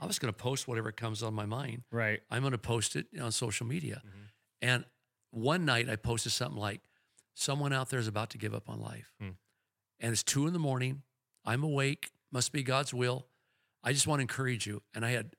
I 0.00 0.06
was 0.06 0.18
going 0.18 0.32
to 0.32 0.36
post 0.36 0.66
whatever 0.66 0.90
comes 0.90 1.22
on 1.22 1.34
my 1.34 1.46
mind. 1.46 1.82
Right. 1.92 2.20
I'm 2.30 2.40
going 2.40 2.52
to 2.52 2.58
post 2.58 2.96
it 2.96 3.06
on 3.20 3.30
social 3.30 3.66
media. 3.66 4.02
Mm-hmm. 4.06 4.20
And 4.62 4.84
one 5.30 5.64
night 5.64 5.88
I 5.88 5.96
posted 5.96 6.32
something 6.32 6.58
like, 6.58 6.80
someone 7.34 7.72
out 7.72 7.90
there 7.90 7.98
is 7.98 8.08
about 8.08 8.30
to 8.30 8.38
give 8.38 8.54
up 8.54 8.68
on 8.68 8.80
life. 8.80 9.12
Hmm. 9.20 9.30
And 9.98 10.12
it's 10.12 10.22
two 10.22 10.46
in 10.46 10.52
the 10.52 10.58
morning. 10.58 11.02
I'm 11.44 11.62
awake. 11.62 12.10
Must 12.32 12.52
be 12.52 12.62
God's 12.62 12.92
will. 12.92 13.26
I 13.82 13.92
just 13.92 14.06
want 14.06 14.18
to 14.20 14.22
encourage 14.22 14.66
you. 14.66 14.82
And 14.94 15.04
I 15.04 15.10
had, 15.10 15.34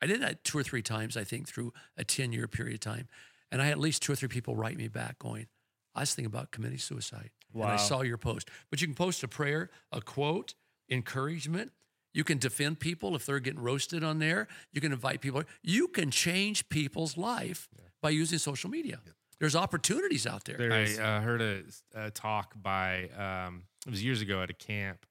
I 0.00 0.06
did 0.06 0.22
that 0.22 0.44
two 0.44 0.58
or 0.58 0.62
three 0.62 0.82
times, 0.82 1.16
I 1.16 1.24
think, 1.24 1.46
through 1.48 1.72
a 1.96 2.04
10 2.04 2.32
year 2.32 2.48
period 2.48 2.74
of 2.74 2.80
time. 2.80 3.08
And 3.52 3.60
I 3.60 3.66
had 3.66 3.72
at 3.72 3.80
least 3.80 4.02
two 4.02 4.12
or 4.12 4.16
three 4.16 4.28
people 4.28 4.56
write 4.56 4.76
me 4.76 4.88
back 4.88 5.18
going, 5.18 5.46
I 5.94 6.00
was 6.00 6.14
thinking 6.14 6.32
about 6.32 6.50
committing 6.50 6.78
suicide. 6.78 7.30
And 7.52 7.74
I 7.74 7.76
saw 7.76 8.02
your 8.02 8.18
post. 8.18 8.48
But 8.70 8.80
you 8.80 8.88
can 8.88 8.96
post 8.96 9.22
a 9.22 9.28
prayer, 9.28 9.70
a 9.92 10.00
quote, 10.00 10.54
encouragement. 10.90 11.72
You 12.14 12.24
can 12.24 12.38
defend 12.38 12.78
people 12.78 13.14
if 13.16 13.26
they're 13.26 13.40
getting 13.40 13.60
roasted 13.60 14.04
on 14.04 14.20
there. 14.20 14.46
You 14.72 14.80
can 14.80 14.92
invite 14.92 15.20
people. 15.20 15.42
You 15.62 15.88
can 15.88 16.10
change 16.10 16.68
people's 16.68 17.18
life 17.18 17.68
by 18.00 18.10
using 18.10 18.38
social 18.38 18.70
media. 18.70 19.00
There's 19.40 19.56
opportunities 19.56 20.26
out 20.26 20.44
there. 20.44 20.56
There 20.56 20.72
I 20.72 20.84
uh, 20.96 21.20
heard 21.20 21.42
a, 21.42 21.62
a 21.94 22.10
talk 22.10 22.54
by 22.56 23.08
um, 23.18 23.64
it 23.84 23.90
was 23.90 24.02
years 24.02 24.22
ago 24.22 24.40
at 24.40 24.48
a 24.48 24.54
camp, 24.54 25.04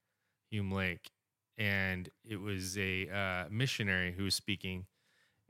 Hume 0.49 0.71
Lake, 0.71 1.11
and 1.57 2.09
it 2.23 2.39
was 2.39 2.77
a 2.77 3.09
uh, 3.09 3.49
missionary 3.51 4.13
who 4.13 4.23
was 4.23 4.33
speaking, 4.33 4.85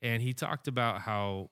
and 0.02 0.24
he 0.24 0.34
talked 0.34 0.68
about 0.68 1.02
how 1.02 1.52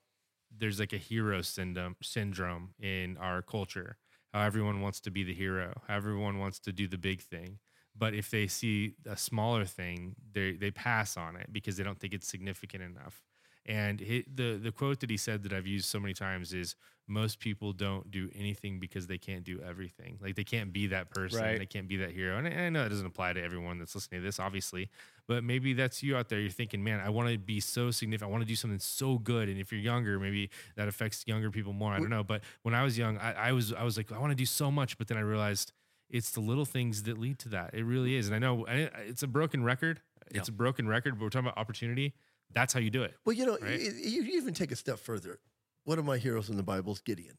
there's 0.57 0.79
like 0.79 0.93
a 0.93 0.97
hero 0.97 1.41
syndrome 1.41 1.95
syndrome 2.01 2.73
in 2.79 3.17
our 3.17 3.41
culture. 3.41 3.97
How 4.33 4.41
everyone 4.41 4.81
wants 4.81 5.01
to 5.01 5.11
be 5.11 5.23
the 5.23 5.33
hero, 5.33 5.81
how 5.87 5.95
everyone 5.95 6.39
wants 6.39 6.59
to 6.61 6.71
do 6.71 6.87
the 6.87 6.97
big 6.97 7.21
thing, 7.21 7.59
but 7.95 8.13
if 8.13 8.29
they 8.29 8.47
see 8.47 8.93
a 9.05 9.17
smaller 9.17 9.65
thing, 9.65 10.15
they 10.33 10.53
they 10.53 10.71
pass 10.71 11.17
on 11.17 11.35
it 11.35 11.47
because 11.51 11.77
they 11.77 11.83
don't 11.83 11.99
think 11.99 12.13
it's 12.13 12.27
significant 12.27 12.83
enough. 12.83 13.21
And 13.65 13.99
he, 13.99 14.25
the 14.33 14.57
the 14.57 14.71
quote 14.71 15.01
that 15.01 15.09
he 15.09 15.17
said 15.17 15.43
that 15.43 15.53
I've 15.53 15.67
used 15.67 15.85
so 15.85 15.99
many 15.99 16.13
times 16.13 16.51
is 16.53 16.75
most 17.07 17.39
people 17.39 17.73
don't 17.73 18.09
do 18.09 18.29
anything 18.33 18.79
because 18.79 19.05
they 19.05 19.17
can't 19.17 19.43
do 19.43 19.61
everything. 19.61 20.17
Like 20.21 20.35
they 20.35 20.43
can't 20.45 20.71
be 20.71 20.87
that 20.87 21.09
person, 21.11 21.41
Right. 21.41 21.59
they 21.59 21.65
can't 21.65 21.87
be 21.87 21.97
that 21.97 22.11
hero. 22.11 22.37
And 22.37 22.47
I, 22.47 22.51
and 22.51 22.61
I 22.61 22.69
know 22.69 22.83
that 22.83 22.89
doesn't 22.89 23.05
apply 23.05 23.33
to 23.33 23.43
everyone 23.43 23.77
that's 23.79 23.93
listening 23.93 24.21
to 24.21 24.25
this, 24.25 24.39
obviously, 24.39 24.89
but 25.27 25.43
maybe 25.43 25.73
that's 25.73 26.01
you 26.01 26.15
out 26.15 26.29
there. 26.29 26.39
You're 26.39 26.49
thinking, 26.49 26.83
man, 26.83 27.01
I 27.01 27.09
want 27.09 27.29
to 27.29 27.37
be 27.37 27.59
so 27.59 27.91
significant. 27.91 28.29
I 28.29 28.31
want 28.31 28.41
to 28.43 28.47
do 28.47 28.55
something 28.55 28.79
so 28.79 29.17
good. 29.19 29.49
And 29.49 29.59
if 29.59 29.71
you're 29.71 29.81
younger, 29.81 30.19
maybe 30.19 30.49
that 30.75 30.87
affects 30.87 31.23
younger 31.27 31.51
people 31.51 31.73
more. 31.73 31.91
I 31.91 31.99
don't 31.99 32.09
know. 32.09 32.23
But 32.23 32.41
when 32.63 32.73
I 32.73 32.83
was 32.83 32.97
young, 32.97 33.17
I, 33.17 33.33
I 33.33 33.51
was 33.51 33.73
I 33.73 33.83
was 33.83 33.97
like, 33.97 34.11
I 34.11 34.17
want 34.17 34.31
to 34.31 34.35
do 34.35 34.45
so 34.45 34.71
much, 34.71 34.97
but 34.97 35.07
then 35.07 35.17
I 35.17 35.21
realized 35.21 35.73
it's 36.11 36.31
the 36.31 36.39
little 36.41 36.65
things 36.65 37.03
that 37.03 37.17
lead 37.17 37.39
to 37.39 37.49
that. 37.49 37.73
It 37.73 37.83
really 37.83 38.15
is. 38.15 38.27
And 38.27 38.35
I 38.35 38.39
know 38.39 38.65
it's 38.67 39.23
a 39.23 39.27
broken 39.27 39.63
record. 39.63 40.01
It's 40.29 40.49
a 40.49 40.51
broken 40.51 40.87
record, 40.87 41.17
but 41.17 41.23
we're 41.23 41.29
talking 41.29 41.47
about 41.47 41.57
opportunity. 41.57 42.13
That's 42.53 42.73
how 42.73 42.79
you 42.79 42.89
do 42.89 43.03
it. 43.03 43.15
Well, 43.25 43.35
you 43.35 43.45
know, 43.45 43.57
Right? 43.61 43.79
you, 43.79 44.23
you 44.23 44.37
even 44.37 44.53
take 44.53 44.71
a 44.71 44.75
step 44.75 44.99
further. 44.99 45.39
One 45.85 45.99
of 45.99 46.05
my 46.05 46.17
heroes 46.17 46.49
in 46.49 46.57
the 46.57 46.63
Bible 46.63 46.93
is 46.93 46.99
Gideon. 46.99 47.37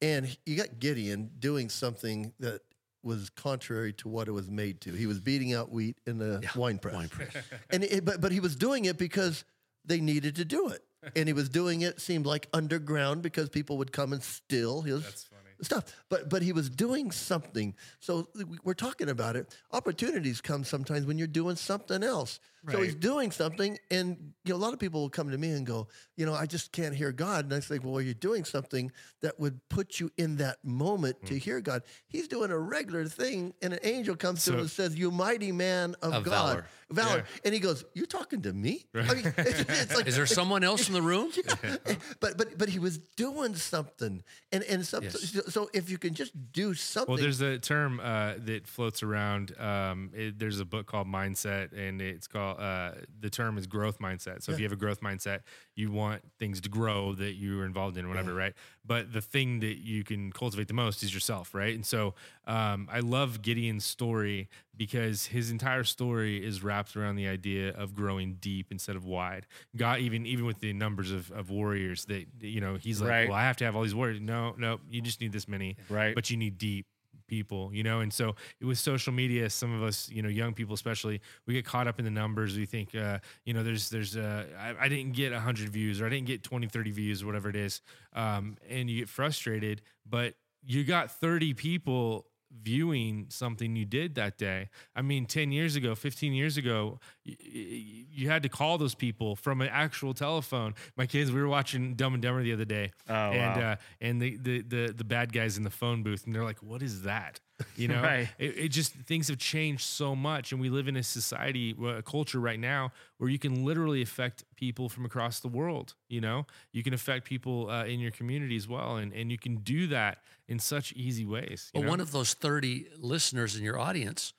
And 0.00 0.36
you 0.46 0.56
got 0.56 0.78
Gideon 0.78 1.30
doing 1.38 1.68
something 1.68 2.32
that 2.40 2.62
was 3.02 3.30
contrary 3.30 3.92
to 3.94 4.08
what 4.08 4.28
it 4.28 4.32
was 4.32 4.48
made 4.50 4.80
to. 4.82 4.92
He 4.92 5.06
was 5.06 5.20
beating 5.20 5.52
out 5.52 5.70
wheat 5.70 5.98
in 6.06 6.18
the 6.18 6.42
wine 6.56 6.78
press. 6.78 6.94
Wine 6.94 7.08
press. 7.08 7.34
And 7.70 7.84
it, 7.84 8.04
but, 8.04 8.20
but 8.20 8.32
he 8.32 8.40
was 8.40 8.56
doing 8.56 8.86
it 8.86 8.96
because 8.98 9.44
they 9.84 10.00
needed 10.00 10.36
to 10.36 10.44
do 10.44 10.68
it. 10.68 10.82
And 11.14 11.28
he 11.28 11.34
was 11.34 11.48
doing 11.50 11.82
it, 11.82 12.00
seemed 12.00 12.24
like 12.26 12.48
underground 12.54 13.20
because 13.22 13.50
people 13.50 13.76
would 13.78 13.92
come 13.92 14.12
and 14.14 14.22
steal 14.22 14.80
his 14.82 15.02
funny. 15.04 15.33
Stuff. 15.64 15.84
But 16.08 16.28
but 16.28 16.42
he 16.42 16.52
was 16.52 16.68
doing 16.70 17.10
something. 17.10 17.74
So 18.00 18.28
we- 18.34 18.58
we're 18.64 18.74
talking 18.74 19.08
about 19.08 19.36
it. 19.36 19.54
Opportunities 19.72 20.40
come 20.40 20.64
sometimes 20.64 21.06
when 21.06 21.18
you're 21.18 21.26
doing 21.26 21.56
something 21.56 22.02
else. 22.02 22.40
So 22.70 22.80
he's 22.80 22.94
doing 22.94 23.30
something, 23.30 23.78
and 23.90 24.32
you 24.42 24.54
know 24.54 24.56
a 24.56 24.62
lot 24.64 24.72
of 24.72 24.78
people 24.78 25.02
will 25.02 25.10
come 25.10 25.30
to 25.30 25.36
me 25.36 25.50
and 25.50 25.66
go, 25.66 25.86
you 26.16 26.24
know, 26.24 26.32
I 26.32 26.46
just 26.46 26.72
can't 26.72 26.94
hear 26.94 27.12
God. 27.12 27.44
And 27.44 27.52
I 27.52 27.60
say, 27.60 27.78
well, 27.78 28.00
you're 28.00 28.14
doing 28.14 28.42
something 28.46 28.90
that 29.20 29.38
would 29.38 29.60
put 29.68 30.00
you 30.00 30.10
in 30.16 30.36
that 30.36 30.64
moment 30.64 31.16
Hmm. 31.20 31.26
to 31.26 31.38
hear 31.38 31.60
God. 31.60 31.82
He's 32.06 32.26
doing 32.26 32.50
a 32.50 32.56
regular 32.58 33.04
thing, 33.04 33.52
and 33.60 33.74
an 33.74 33.80
angel 33.82 34.16
comes 34.16 34.42
to 34.46 34.54
him 34.54 34.60
and 34.60 34.70
says, 34.70 34.96
"You 34.96 35.10
mighty 35.10 35.52
man 35.52 35.94
of, 36.00 36.14
Of 36.14 36.24
God, 36.24 36.30
valor. 36.32 36.66
valor." 36.88 37.16
Yeah. 37.18 37.40
And 37.44 37.52
he 37.52 37.60
goes, 37.60 37.84
"You're 37.92 38.06
talking 38.06 38.40
to 38.40 38.52
me?" 38.54 38.86
I 38.94 39.12
mean, 39.14 39.34
it's, 39.36 39.60
it's 39.68 39.94
like 39.94 40.06
Is 40.06 40.16
there 40.16 40.24
someone 40.24 40.64
else 40.64 40.88
in 40.88 40.94
the 40.94 41.02
room? 41.02 41.32
but 42.20 42.38
but 42.38 42.56
but 42.56 42.70
he 42.70 42.78
was 42.78 42.96
doing 42.96 43.56
something, 43.56 44.24
and 44.52 44.62
and 44.64 44.86
some, 44.86 45.02
Yes. 45.04 45.53
So, 45.54 45.70
if 45.72 45.88
you 45.88 45.98
can 45.98 46.14
just 46.14 46.32
do 46.52 46.74
something, 46.74 47.14
Well, 47.14 47.22
there's 47.22 47.40
a 47.40 47.60
term 47.60 48.00
uh, 48.00 48.34
that 48.38 48.66
floats 48.66 49.04
around. 49.04 49.56
Um, 49.56 50.10
it, 50.12 50.36
there's 50.36 50.58
a 50.58 50.64
book 50.64 50.86
called 50.86 51.06
Mindset, 51.06 51.72
and 51.72 52.02
it's 52.02 52.26
called 52.26 52.58
uh, 52.58 52.92
the 53.20 53.30
term 53.30 53.56
is 53.56 53.68
growth 53.68 54.00
mindset. 54.00 54.42
So 54.42 54.50
if 54.50 54.58
you 54.58 54.64
have 54.64 54.72
a 54.72 54.76
growth 54.76 55.00
mindset, 55.00 55.42
you 55.76 55.90
want 55.90 56.22
things 56.38 56.60
to 56.60 56.68
grow 56.68 57.14
that 57.14 57.32
you 57.34 57.60
are 57.60 57.64
involved 57.66 57.96
in, 57.96 58.08
whatever, 58.08 58.32
right? 58.34 58.52
But 58.86 59.12
the 59.12 59.20
thing 59.20 59.60
that 59.60 59.78
you 59.78 60.04
can 60.04 60.30
cultivate 60.30 60.68
the 60.68 60.74
most 60.74 61.02
is 61.02 61.12
yourself, 61.12 61.54
right? 61.54 61.74
And 61.74 61.84
so 61.84 62.14
um, 62.46 62.88
I 62.92 63.00
love 63.00 63.42
Gideon's 63.42 63.84
story 63.84 64.48
because 64.76 65.26
his 65.26 65.50
entire 65.50 65.84
story 65.84 66.44
is 66.44 66.62
wrapped 66.62 66.96
around 66.96 67.16
the 67.16 67.26
idea 67.28 67.70
of 67.70 67.94
growing 67.94 68.34
deep 68.40 68.68
instead 68.70 68.94
of 68.96 69.04
wide. 69.04 69.46
God, 69.76 69.98
even 70.00 70.26
even 70.26 70.44
with 70.44 70.60
the 70.60 70.72
numbers 70.72 71.10
of, 71.10 71.30
of 71.32 71.50
warriors, 71.50 72.04
that 72.06 72.26
you 72.40 72.60
know, 72.60 72.76
he's 72.76 73.00
like, 73.00 73.10
Right. 73.10 73.28
well, 73.28 73.38
I 73.38 73.42
have 73.42 73.56
to 73.58 73.64
have 73.64 73.74
all 73.74 73.82
these 73.82 73.94
warriors. 73.94 74.20
No, 74.20 74.54
no, 74.58 74.80
you 74.90 75.00
just 75.00 75.20
need 75.20 75.32
this 75.32 75.48
many, 75.48 75.76
Right. 75.88 76.14
But 76.14 76.30
you 76.30 76.36
need 76.36 76.58
deep 76.58 76.86
people, 77.26 77.70
you 77.72 77.82
know. 77.82 78.00
And 78.00 78.12
so 78.12 78.34
with 78.60 78.78
social 78.78 79.12
media, 79.12 79.50
some 79.50 79.74
of 79.74 79.82
us, 79.82 80.08
you 80.10 80.22
know, 80.22 80.28
young 80.28 80.54
people 80.54 80.74
especially, 80.74 81.20
we 81.46 81.54
get 81.54 81.64
caught 81.64 81.86
up 81.86 81.98
in 81.98 82.04
the 82.04 82.10
numbers. 82.10 82.56
We 82.56 82.66
think, 82.66 82.94
uh, 82.94 83.18
you 83.44 83.54
know, 83.54 83.62
there's 83.62 83.90
there's 83.90 84.16
uh, 84.16 84.44
I, 84.58 84.84
I 84.84 84.88
didn't 84.88 85.12
get 85.12 85.32
100 85.32 85.68
views 85.68 86.00
or 86.00 86.06
I 86.06 86.08
didn't 86.08 86.26
get 86.26 86.42
20, 86.42 86.66
30 86.68 86.90
views 86.90 87.22
or 87.22 87.26
whatever 87.26 87.48
it 87.48 87.56
is, 87.56 87.80
um, 88.14 88.56
and 88.68 88.88
you 88.90 89.00
get 89.00 89.08
frustrated. 89.08 89.82
But 90.08 90.34
you 90.66 90.84
got 90.84 91.10
30 91.10 91.54
people 91.54 92.26
viewing 92.62 93.26
something 93.28 93.76
you 93.76 93.84
did 93.84 94.14
that 94.14 94.38
day. 94.38 94.68
I 94.94 95.02
mean, 95.02 95.26
10 95.26 95.52
years 95.52 95.76
ago, 95.76 95.94
15 95.94 96.32
years 96.32 96.56
ago, 96.56 97.00
y- 97.26 97.36
y- 97.42 98.04
you 98.10 98.28
had 98.28 98.42
to 98.44 98.48
call 98.48 98.78
those 98.78 98.94
people 98.94 99.36
from 99.36 99.60
an 99.60 99.68
actual 99.68 100.14
telephone. 100.14 100.74
My 100.96 101.06
kids, 101.06 101.30
we 101.32 101.40
were 101.40 101.48
watching 101.48 101.94
Dumb 101.94 102.14
and 102.14 102.22
Dumber 102.22 102.42
the 102.42 102.52
other 102.52 102.64
day, 102.64 102.92
Oh, 103.08 103.12
and 103.14 103.60
wow. 103.60 103.70
uh, 103.72 103.76
and 104.00 104.20
the, 104.22 104.36
the 104.36 104.62
the 104.62 104.94
the 104.96 105.04
bad 105.04 105.32
guys 105.32 105.56
in 105.56 105.62
the 105.64 105.70
phone 105.70 106.02
booth, 106.02 106.24
and 106.26 106.34
they're 106.34 106.44
like, 106.44 106.62
"What 106.62 106.82
is 106.82 107.02
that?" 107.02 107.40
You 107.76 107.88
know, 107.88 108.02
Right. 108.02 108.28
it, 108.38 108.58
it 108.58 108.68
just 108.68 108.92
things 108.94 109.28
have 109.28 109.38
changed 109.38 109.82
so 109.84 110.14
much, 110.16 110.50
and 110.52 110.60
we 110.60 110.70
live 110.70 110.88
in 110.88 110.96
a 110.96 111.02
society, 111.02 111.74
a 111.86 112.02
culture 112.02 112.40
right 112.40 112.58
now 112.58 112.92
where 113.18 113.30
you 113.30 113.38
can 113.38 113.64
literally 113.64 114.02
affect 114.02 114.44
people 114.56 114.88
from 114.88 115.04
across 115.04 115.38
the 115.40 115.48
world. 115.48 115.94
You 116.08 116.20
know, 116.20 116.46
you 116.72 116.82
can 116.82 116.94
affect 116.94 117.24
people 117.26 117.70
uh, 117.70 117.84
in 117.84 118.00
your 118.00 118.10
community 118.10 118.56
as 118.56 118.66
well, 118.68 118.96
and 118.96 119.12
and 119.12 119.30
you 119.30 119.38
can 119.38 119.56
do 119.58 119.86
that 119.88 120.18
in 120.48 120.58
such 120.58 120.92
easy 120.94 121.24
ways. 121.24 121.70
you 121.72 121.78
Well, 121.80 121.84
know? 121.84 121.90
one 121.90 122.00
of 122.00 122.10
those 122.10 122.34
30 122.34 122.86
listeners 122.98 123.56
in 123.56 123.62
your 123.62 123.78
audience 123.78 124.32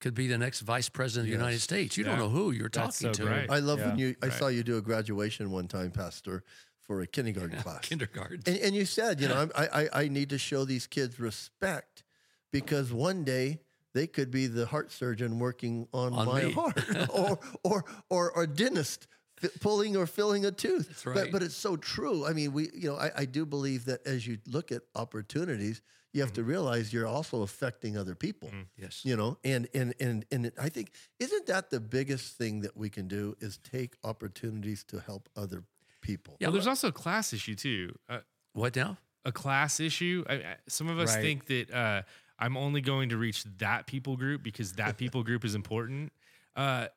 could 0.00 0.14
be 0.14 0.26
the 0.28 0.38
next 0.38 0.60
vice 0.60 0.88
president 0.90 1.26
of 1.26 1.30
the 1.32 1.38
United 1.44 1.60
States. 1.60 1.96
You 1.96 2.04
don't 2.04 2.18
know 2.18 2.28
who 2.28 2.50
you're 2.52 2.68
That's 2.68 3.00
talking 3.00 3.14
so 3.14 3.24
to. 3.24 3.30
great. 3.30 3.50
I 3.50 3.58
love 3.60 3.80
when 3.80 3.98
you. 3.98 4.14
I 4.22 4.26
right. 4.26 4.32
saw 4.38 4.48
you 4.48 4.62
do 4.62 4.76
a 4.76 4.82
graduation 4.82 5.50
one 5.50 5.68
time, 5.68 5.90
Pastor, 5.90 6.44
for 6.82 7.00
a 7.00 7.06
kindergarten 7.06 7.58
class. 7.62 7.80
Kindergarten. 7.80 8.42
And, 8.46 8.56
and 8.58 8.74
you 8.74 8.84
said, 8.84 9.20
you 9.20 9.28
know, 9.28 9.34
I'm- 9.42 9.52
I, 9.56 9.66
I, 9.82 9.88
I 10.02 10.08
need 10.08 10.28
to 10.30 10.38
show 10.38 10.64
these 10.66 10.86
kids 10.86 11.18
respect 11.18 12.04
because 12.52 12.92
one 12.92 13.24
day 13.24 13.60
they 13.94 14.06
could 14.06 14.30
be 14.30 14.46
the 14.46 14.66
heart 14.66 14.90
surgeon 14.92 15.38
working 15.38 15.88
on, 15.92 16.12
On 16.12 16.26
my 16.26 16.44
me. 16.44 16.52
heart 16.52 16.84
or, 17.12 17.38
or, 17.64 17.84
or, 18.10 18.30
or 18.32 18.46
dentist 18.46 19.06
fi- 19.36 19.48
pulling 19.60 19.96
or 19.96 20.06
filling 20.06 20.44
a 20.44 20.50
tooth. 20.50 20.88
That's 20.88 21.04
But, 21.04 21.16
right. 21.16 21.32
but 21.32 21.42
it's 21.42 21.56
so 21.56 21.76
true. 21.76 22.26
I 22.26 22.32
mean, 22.32 22.52
we, 22.52 22.68
you 22.74 22.88
know, 22.90 22.96
I, 22.96 23.10
I 23.16 23.24
do 23.24 23.46
believe 23.46 23.86
that 23.86 24.06
as 24.06 24.26
you 24.26 24.38
look 24.46 24.70
at 24.72 24.82
opportunities, 24.94 25.80
you 26.12 26.22
have 26.22 26.32
to 26.34 26.42
realize 26.42 26.92
you're 26.92 27.06
also 27.06 27.42
affecting 27.42 27.96
other 27.96 28.14
people 28.16 28.50
yes. 28.76 29.02
you 29.04 29.14
know 29.14 29.36
and 29.44 29.68
and 29.72 29.94
and 30.00 30.24
and 30.32 30.50
i 30.58 30.68
think 30.68 30.90
isn't 31.20 31.46
that 31.46 31.70
the 31.70 31.78
biggest 31.78 32.36
thing 32.36 32.62
that 32.62 32.76
we 32.76 32.88
can 32.90 33.06
do 33.06 33.36
is 33.40 33.58
take 33.58 33.94
opportunities 34.02 34.82
to 34.82 34.98
help 35.00 35.28
other 35.36 35.62
people 36.00 36.36
Yeah, 36.40 36.48
well, 36.48 36.54
there's 36.54 36.66
also 36.66 36.88
a 36.88 36.92
class 36.92 37.32
issue 37.32 37.54
too. 37.54 37.94
Uh, 38.08 38.20
What 38.52 38.74
now? 38.74 38.96
a 39.24 39.30
class 39.32 39.78
issue. 39.80 40.24
I, 40.28 40.34
I- 40.34 40.56
some 40.66 40.88
of 40.88 40.98
us 40.98 41.14
Right. 41.14 41.22
think 41.22 41.46
that 41.46 41.70
uh, 41.72 42.02
I'm 42.38 42.56
only 42.56 42.80
going 42.80 43.08
to 43.10 43.16
reach 43.16 43.44
that 43.58 43.86
people 43.86 44.16
group 44.16 44.42
because 44.42 44.74
that 44.74 44.96
people 44.98 45.22
group 45.22 45.44
is 45.44 45.54
important. 45.54 46.12
Uh, 46.56 46.88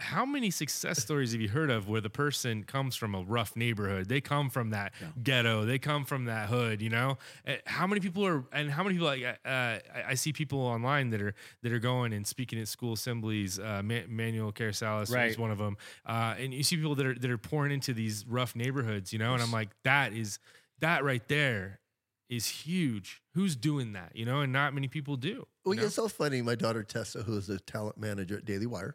how 0.00 0.26
many 0.26 0.50
success 0.50 1.00
stories 1.00 1.30
have 1.30 1.40
you 1.40 1.48
heard 1.48 1.70
of 1.70 1.88
where 1.88 2.00
the 2.00 2.10
person 2.10 2.64
comes 2.64 2.96
from 2.96 3.14
a 3.14 3.22
rough 3.22 3.54
neighborhood? 3.54 4.08
They 4.08 4.20
come 4.20 4.50
from 4.50 4.70
that 4.70 4.92
ghetto. 5.22 5.64
They 5.64 5.78
come 5.78 6.04
from 6.04 6.24
that 6.24 6.48
hood. 6.48 6.82
You 6.82 6.90
know, 6.90 7.18
Uh, 7.46 7.54
how 7.66 7.86
many 7.86 8.00
people 8.00 8.26
are 8.26 8.44
and 8.52 8.68
how 8.68 8.82
many 8.82 8.96
people? 8.96 9.06
Like, 9.06 9.22
uh, 9.44 9.78
I, 10.08 10.14
see 10.14 10.32
people 10.32 10.58
online 10.58 11.10
that 11.10 11.22
are 11.22 11.34
that 11.62 11.70
are 11.72 11.78
going 11.78 12.12
and 12.12 12.26
speaking 12.26 12.58
at 12.58 12.66
school 12.66 12.94
assemblies. 12.94 13.60
Uh, 13.60 13.80
Ma- 13.84 14.08
Manuel 14.08 14.50
Carasalis 14.52 15.08
is 15.30 15.38
one 15.38 15.52
of 15.52 15.58
them, 15.58 15.76
uh, 16.04 16.34
and 16.36 16.52
you 16.52 16.64
see 16.64 16.74
people 16.76 16.96
that 16.96 17.06
are 17.06 17.14
that 17.14 17.30
are 17.30 17.38
pouring 17.38 17.70
into 17.70 17.94
these 17.94 18.26
rough 18.26 18.56
neighborhoods. 18.56 19.12
You 19.12 19.20
know, 19.20 19.34
and 19.34 19.42
I'm 19.42 19.52
like, 19.52 19.68
that 19.84 20.12
is 20.12 20.40
that 20.80 21.04
right 21.04 21.26
there 21.28 21.78
is 22.28 22.48
huge. 22.48 23.21
Who's 23.34 23.56
doing 23.56 23.94
that? 23.94 24.14
You 24.14 24.24
know, 24.26 24.40
and 24.40 24.52
not 24.52 24.74
many 24.74 24.88
people 24.88 25.16
do. 25.16 25.46
well 25.64 25.74
know? 25.76 25.84
it's 25.84 25.94
so 25.94 26.08
funny 26.08 26.42
my 26.42 26.54
daughter 26.54 26.82
tessa 26.82 27.22
who 27.22 27.36
is 27.36 27.48
a 27.48 27.58
talent 27.60 27.96
manager 27.98 28.36
at 28.38 28.44
daily 28.44 28.66
wire 28.66 28.94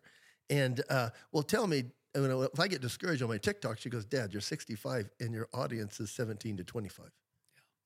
and 0.50 0.82
uh, 0.90 1.10
will 1.32 1.44
tell 1.44 1.68
me 1.68 1.86
you 2.16 2.28
know, 2.28 2.42
if 2.42 2.60
i 2.60 2.68
get 2.68 2.82
discouraged 2.82 3.22
on 3.22 3.30
my 3.30 3.38
tiktok 3.38 3.78
she 3.80 3.90
goes 3.90 4.06
dad 4.06 4.34
you're 4.34 4.42
65 4.42 5.10
and 5.20 5.34
your 5.34 5.48
audience 5.54 6.00
is 6.00 6.10
17 6.12 6.58
to 6.58 6.64
25 6.64 7.06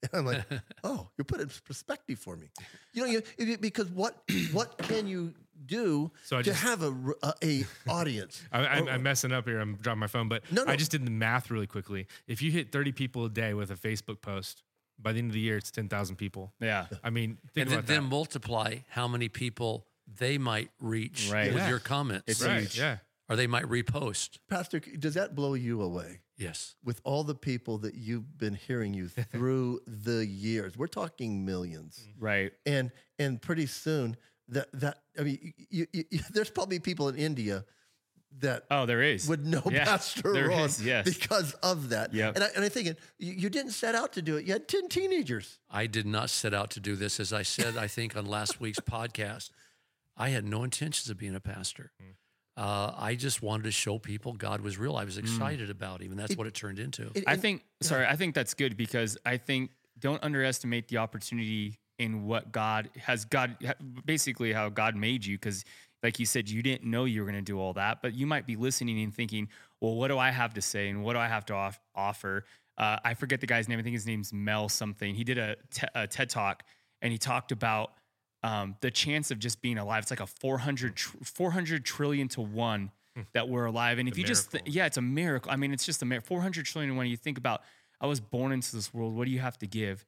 and 0.03 0.09
I'm 0.13 0.25
like, 0.25 0.43
oh, 0.83 1.09
you're 1.17 1.25
putting 1.25 1.49
perspective 1.63 2.17
for 2.17 2.35
me. 2.35 2.47
You 2.93 3.03
know, 3.05 3.21
you, 3.37 3.57
because 3.57 3.87
what 3.89 4.23
what 4.51 4.75
can 4.79 5.05
you 5.05 5.33
do 5.67 6.11
So 6.25 6.37
I 6.37 6.41
to 6.41 6.49
just- 6.51 6.63
have 6.63 6.81
a, 6.81 6.93
a, 7.21 7.33
a 7.43 7.63
audience? 7.87 8.41
I, 8.51 8.65
I'm, 8.77 8.87
I'm 8.87 9.03
messing 9.03 9.31
up 9.31 9.45
here. 9.47 9.59
I'm 9.59 9.75
dropping 9.75 9.99
my 9.99 10.07
phone, 10.07 10.27
but 10.27 10.41
No, 10.51 10.63
no. 10.63 10.71
I 10.71 10.75
just 10.75 10.89
did 10.89 11.05
the 11.05 11.11
math 11.11 11.51
really 11.51 11.67
quickly. 11.67 12.07
If 12.27 12.41
you 12.41 12.49
hit 12.51 12.71
30 12.71 12.91
people 12.93 13.25
a 13.25 13.29
day 13.29 13.53
with 13.53 13.69
a 13.69 13.75
Facebook 13.75 14.21
post, 14.21 14.63
by 15.01 15.11
the 15.13 15.19
end 15.19 15.29
of 15.29 15.33
the 15.33 15.39
year, 15.39 15.57
it's 15.57 15.71
10,000 15.71 16.15
people. 16.15 16.53
Yeah. 16.59 16.87
I 17.03 17.09
mean, 17.09 17.37
think 17.53 17.63
And 17.63 17.69
then, 17.71 17.79
about 17.79 17.87
then 17.87 18.03
that. 18.03 18.09
multiply 18.09 18.75
how 18.89 19.07
many 19.07 19.29
people 19.29 19.87
they 20.07 20.37
might 20.37 20.69
reach 20.79 21.29
Right. 21.31 21.47
with 21.53 21.61
Yeah. 21.63 21.69
your 21.69 21.79
comments. 21.79 22.25
It's 22.27 22.43
right? 22.43 22.61
huge. 22.61 22.77
Yeah. 22.77 22.97
Or 23.29 23.35
they 23.37 23.47
might 23.47 23.63
repost. 23.65 24.39
Pastor, 24.49 24.79
does 24.79 25.13
that 25.13 25.35
blow 25.35 25.53
you 25.53 25.81
away? 25.81 26.19
Yes. 26.37 26.73
with 26.83 26.99
all 27.03 27.23
the 27.23 27.35
people 27.35 27.77
that 27.79 27.93
you've 27.93 28.35
been 28.39 28.55
hearing 28.55 28.95
you 28.95 29.07
through 29.31 29.81
the 29.85 30.25
years. 30.25 30.75
We're 30.75 30.87
talking 30.87 31.45
millions. 31.45 31.99
Mm-hmm. 32.09 32.23
Right. 32.25 32.51
And 32.65 32.91
and 33.19 33.39
pretty 33.39 33.67
soon 33.67 34.17
that 34.47 34.67
that 34.73 35.03
I 35.19 35.21
mean 35.21 35.53
you, 35.69 35.85
you, 35.93 36.03
you- 36.09 36.19
there's 36.33 36.49
probably 36.49 36.79
people 36.79 37.09
in 37.09 37.15
India 37.15 37.63
that 38.39 38.63
Oh, 38.71 38.85
there 38.85 39.01
is. 39.01 39.27
would 39.27 39.45
know 39.45 39.61
Yeah, 39.69 39.85
Pastor 39.85 40.33
there 40.33 40.47
Ron 40.49 40.61
is, 40.61 40.83
yes. 40.83 41.05
because 41.05 41.53
of 41.55 41.89
that. 41.89 42.13
Yep. 42.13 42.35
And 42.35 42.43
I 42.43 42.47
and 42.55 42.65
I 42.65 42.69
thinking 42.69 42.95
you, 43.19 43.33
you 43.33 43.49
didn't 43.49 43.71
set 43.71 43.93
out 43.93 44.13
to 44.13 44.21
do 44.21 44.37
it. 44.37 44.45
You 44.45 44.53
had 44.53 44.67
10 44.67 44.89
teenagers. 44.89 45.59
I 45.69 45.85
did 45.87 46.05
not 46.05 46.29
set 46.29 46.53
out 46.53 46.71
to 46.71 46.79
do 46.79 46.95
this. 46.95 47.19
As 47.19 47.33
I 47.33 47.43
said, 47.43 47.77
I 47.77 47.87
think 47.87 48.15
on 48.15 48.25
last 48.25 48.59
week's 48.59 48.79
podcast, 48.97 49.51
I 50.17 50.29
had 50.29 50.45
no 50.45 50.63
intentions 50.63 51.09
of 51.09 51.17
being 51.17 51.35
a 51.35 51.39
pastor. 51.39 51.91
Uh, 52.57 52.91
I 52.97 53.15
just 53.15 53.41
wanted 53.41 53.63
to 53.63 53.71
show 53.71 53.97
people 53.97 54.33
God 54.33 54.61
was 54.61 54.77
real. 54.77 54.95
I 54.97 55.05
was 55.05 55.17
excited 55.17 55.69
about 55.69 56.01
him, 56.01 56.11
and 56.11 56.19
that's 56.19 56.35
what 56.35 56.47
it 56.47 56.53
turned 56.53 56.79
into. 56.79 57.09
And- 57.15 57.23
I 57.27 57.33
and- 57.33 57.41
think 57.41 57.63
sorry, 57.81 58.05
I 58.05 58.15
think 58.15 58.35
that's 58.35 58.53
good 58.53 58.75
because 58.77 59.17
I 59.25 59.37
think 59.37 59.71
don't 59.99 60.21
underestimate 60.23 60.87
the 60.89 60.97
opportunity 60.97 61.79
in 61.99 62.25
what 62.25 62.51
God 62.51 62.89
has 62.97 63.25
God 63.25 63.55
basically 64.05 64.51
how 64.53 64.69
God 64.69 64.95
made 64.95 65.25
you 65.25 65.37
because 65.37 65.63
like 66.03 66.19
you 66.19 66.25
said 66.25 66.49
you 66.49 66.61
didn't 66.63 66.83
know 66.89 67.05
you 67.05 67.21
were 67.21 67.25
going 67.31 67.43
to 67.43 67.51
do 67.51 67.59
all 67.59 67.73
that 67.73 68.01
but 68.01 68.13
you 68.13 68.25
might 68.25 68.45
be 68.47 68.55
listening 68.55 69.01
and 69.03 69.13
thinking 69.13 69.47
well 69.79 69.95
what 69.95 70.07
do 70.09 70.17
I 70.17 70.29
have 70.31 70.53
to 70.55 70.61
say 70.61 70.89
and 70.89 71.03
what 71.03 71.13
do 71.13 71.19
I 71.19 71.27
have 71.27 71.45
to 71.47 71.53
off- 71.53 71.79
offer? 71.95 72.45
Uh, 72.77 72.97
I 73.03 73.13
forget 73.13 73.41
the 73.41 73.47
guy's 73.47 73.67
name. 73.67 73.77
I 73.79 73.83
think 73.83 73.93
his 73.93 74.07
name's 74.07 74.31
Mel 74.33 74.67
something. 74.69 75.13
He 75.13 75.23
did 75.23 75.37
a, 75.37 75.55
te- 75.71 75.87
a 75.93 76.07
TED 76.07 76.29
talk 76.29 76.63
and 77.01 77.11
he 77.11 77.17
talked 77.19 77.51
about 77.51 77.91
um, 78.43 78.75
the 78.81 78.89
chance 78.89 79.29
of 79.29 79.37
just 79.39 79.61
being 79.61 79.77
alive. 79.77 80.01
It's 80.03 80.11
like 80.11 80.19
a 80.21 80.25
400 80.25 80.95
tr- 80.95 81.17
400 81.23 81.85
trillion 81.85 82.27
to 82.29 82.41
one 82.41 82.91
that 83.33 83.49
we're 83.49 83.65
alive 83.65 83.99
and 83.99 84.07
if 84.07 84.17
you 84.17 84.23
just 84.23 84.51
th- 84.51 84.63
yeah 84.65 84.85
it's 84.85 84.97
a 84.97 85.01
miracle. 85.01 85.51
I 85.51 85.57
mean 85.57 85.73
it's 85.73 85.85
just 85.85 86.01
a 86.01 86.05
miracle 86.05 86.27
400 86.29 86.65
trillion 86.65 86.91
to 86.93 86.97
one 86.97 87.07
you 87.07 87.17
think 87.17 87.37
about 87.37 87.61
I 87.99 88.07
was 88.07 88.19
born 88.21 88.51
into 88.51 88.73
this 88.75 88.93
world. 88.93 89.13
What 89.15 89.25
do 89.25 89.31
you 89.31 89.39
have 89.39 89.57
to 89.59 89.67
give 89.67 90.05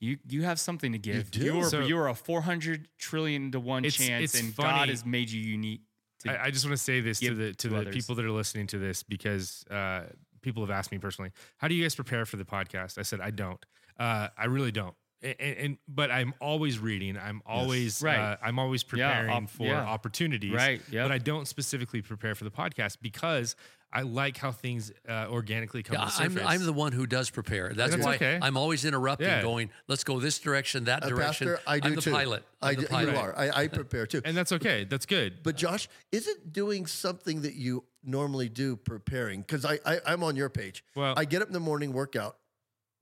you 0.00 0.18
you 0.28 0.42
have 0.42 0.58
something 0.60 0.92
to 0.92 0.98
give 0.98 1.30
do. 1.30 1.44
you 1.44 1.58
are 1.60 1.64
So- 1.70 1.80
you 1.86 1.98
are 1.98 2.08
a 2.08 2.14
400 2.14 2.88
trillion 2.98 3.50
to 3.52 3.60
one 3.60 3.84
It's- 3.84 3.96
chance 4.06 4.24
it's 4.34 4.40
and 4.42 4.54
funny. 4.54 4.68
God 4.70 4.88
has 4.90 5.04
made 5.06 5.30
you 5.30 5.40
unique 5.40 5.82
to 6.20 6.30
I, 6.32 6.46
I 6.46 6.50
just 6.50 6.64
want 6.64 6.76
to 6.76 6.82
say 6.82 7.00
this 7.00 7.20
to 7.20 7.34
the 7.34 7.48
to 7.48 7.54
to 7.54 7.68
the 7.68 7.76
others. 7.78 7.94
people 7.94 8.14
that 8.16 8.24
are 8.24 8.30
listening 8.30 8.66
to 8.68 8.78
this 8.78 9.02
because 9.02 9.64
uh, 9.70 10.04
people 10.42 10.62
have 10.62 10.70
asked 10.70 10.92
me 10.92 10.98
personally, 10.98 11.30
how 11.58 11.68
do 11.68 11.74
you 11.74 11.82
guys 11.82 11.94
prepare 11.94 12.24
for 12.26 12.36
the 12.36 12.44
podcast? 12.44 12.98
I 12.98 13.02
said 13.02 13.20
I 13.20 13.30
don't. 13.30 13.64
Uh, 13.98 14.28
I 14.36 14.44
really 14.46 14.72
don't. 14.72 14.94
And, 15.40 15.56
and 15.58 15.78
but 15.88 16.10
I'm 16.10 16.34
always 16.40 16.78
reading. 16.78 17.16
I'm 17.18 17.42
always 17.46 18.02
Right. 18.02 18.18
uh, 18.18 18.36
I'm 18.42 18.58
always 18.58 18.82
Yeah, 18.84 18.88
preparing 18.90 19.30
op- 19.44 19.50
for 19.50 19.66
yeah. 19.66 19.84
opportunities. 19.84 20.52
Right, 20.52 20.80
yep. 20.90 21.04
But 21.04 21.12
I 21.12 21.18
don't 21.18 21.46
specifically 21.48 22.02
prepare 22.02 22.34
for 22.34 22.44
the 22.44 22.50
podcast 22.50 22.98
because 23.02 23.56
I 23.92 24.02
like 24.02 24.36
how 24.36 24.50
things 24.52 24.92
uh, 25.08 25.26
organically 25.30 25.82
come 25.82 25.94
Yeah, 25.98 26.06
to 26.10 26.28
the 26.28 26.42
I'm. 26.42 26.46
I'm 26.60 26.66
the 26.66 26.72
one 26.72 26.92
who 26.92 27.06
does 27.06 27.30
prepare. 27.30 27.72
That's, 27.74 27.92
That's 27.94 28.04
why 28.04 28.16
okay. 28.16 28.38
I'm 28.42 28.56
always 28.56 28.84
interrupting, 28.84 29.28
Yeah. 29.28 29.42
going, 29.42 29.70
"Let's 29.88 30.04
go 30.04 30.18
this 30.20 30.38
direction, 30.38 30.84
that 30.84 31.04
Uh, 31.04 31.08
direction." 31.08 31.48
Pastor, 31.48 31.62
I 31.66 31.78
do 31.80 31.88
am 31.90 31.94
the 31.94 32.02
too. 32.02 32.10
pilot. 32.12 32.44
I 32.60 32.70
I'm 32.70 32.74
the 32.76 32.80
do- 32.82 32.86
pilot. 32.88 33.12
you 33.12 33.18
are. 33.18 33.38
I, 33.38 33.50
I 33.62 33.68
prepare 33.80 34.06
too. 34.06 34.20
and 34.24 34.36
that's 34.36 34.52
okay. 34.52 34.84
That's 34.84 35.06
good. 35.06 35.42
But 35.42 35.56
Josh, 35.56 35.88
is 36.12 36.26
it 36.26 36.52
doing 36.52 36.86
something 36.86 37.42
that 37.42 37.54
you 37.54 37.84
normally 38.04 38.48
do 38.48 38.76
preparing? 38.76 39.40
Because 39.40 39.64
I, 39.64 39.78
I 39.86 40.00
I'm 40.06 40.22
on 40.22 40.36
your 40.36 40.50
page. 40.50 40.84
Well- 40.94 41.14
I 41.16 41.24
get 41.24 41.40
up 41.42 41.48
in 41.48 41.54
the 41.54 41.60
morning, 41.60 41.92
workout, 41.92 42.36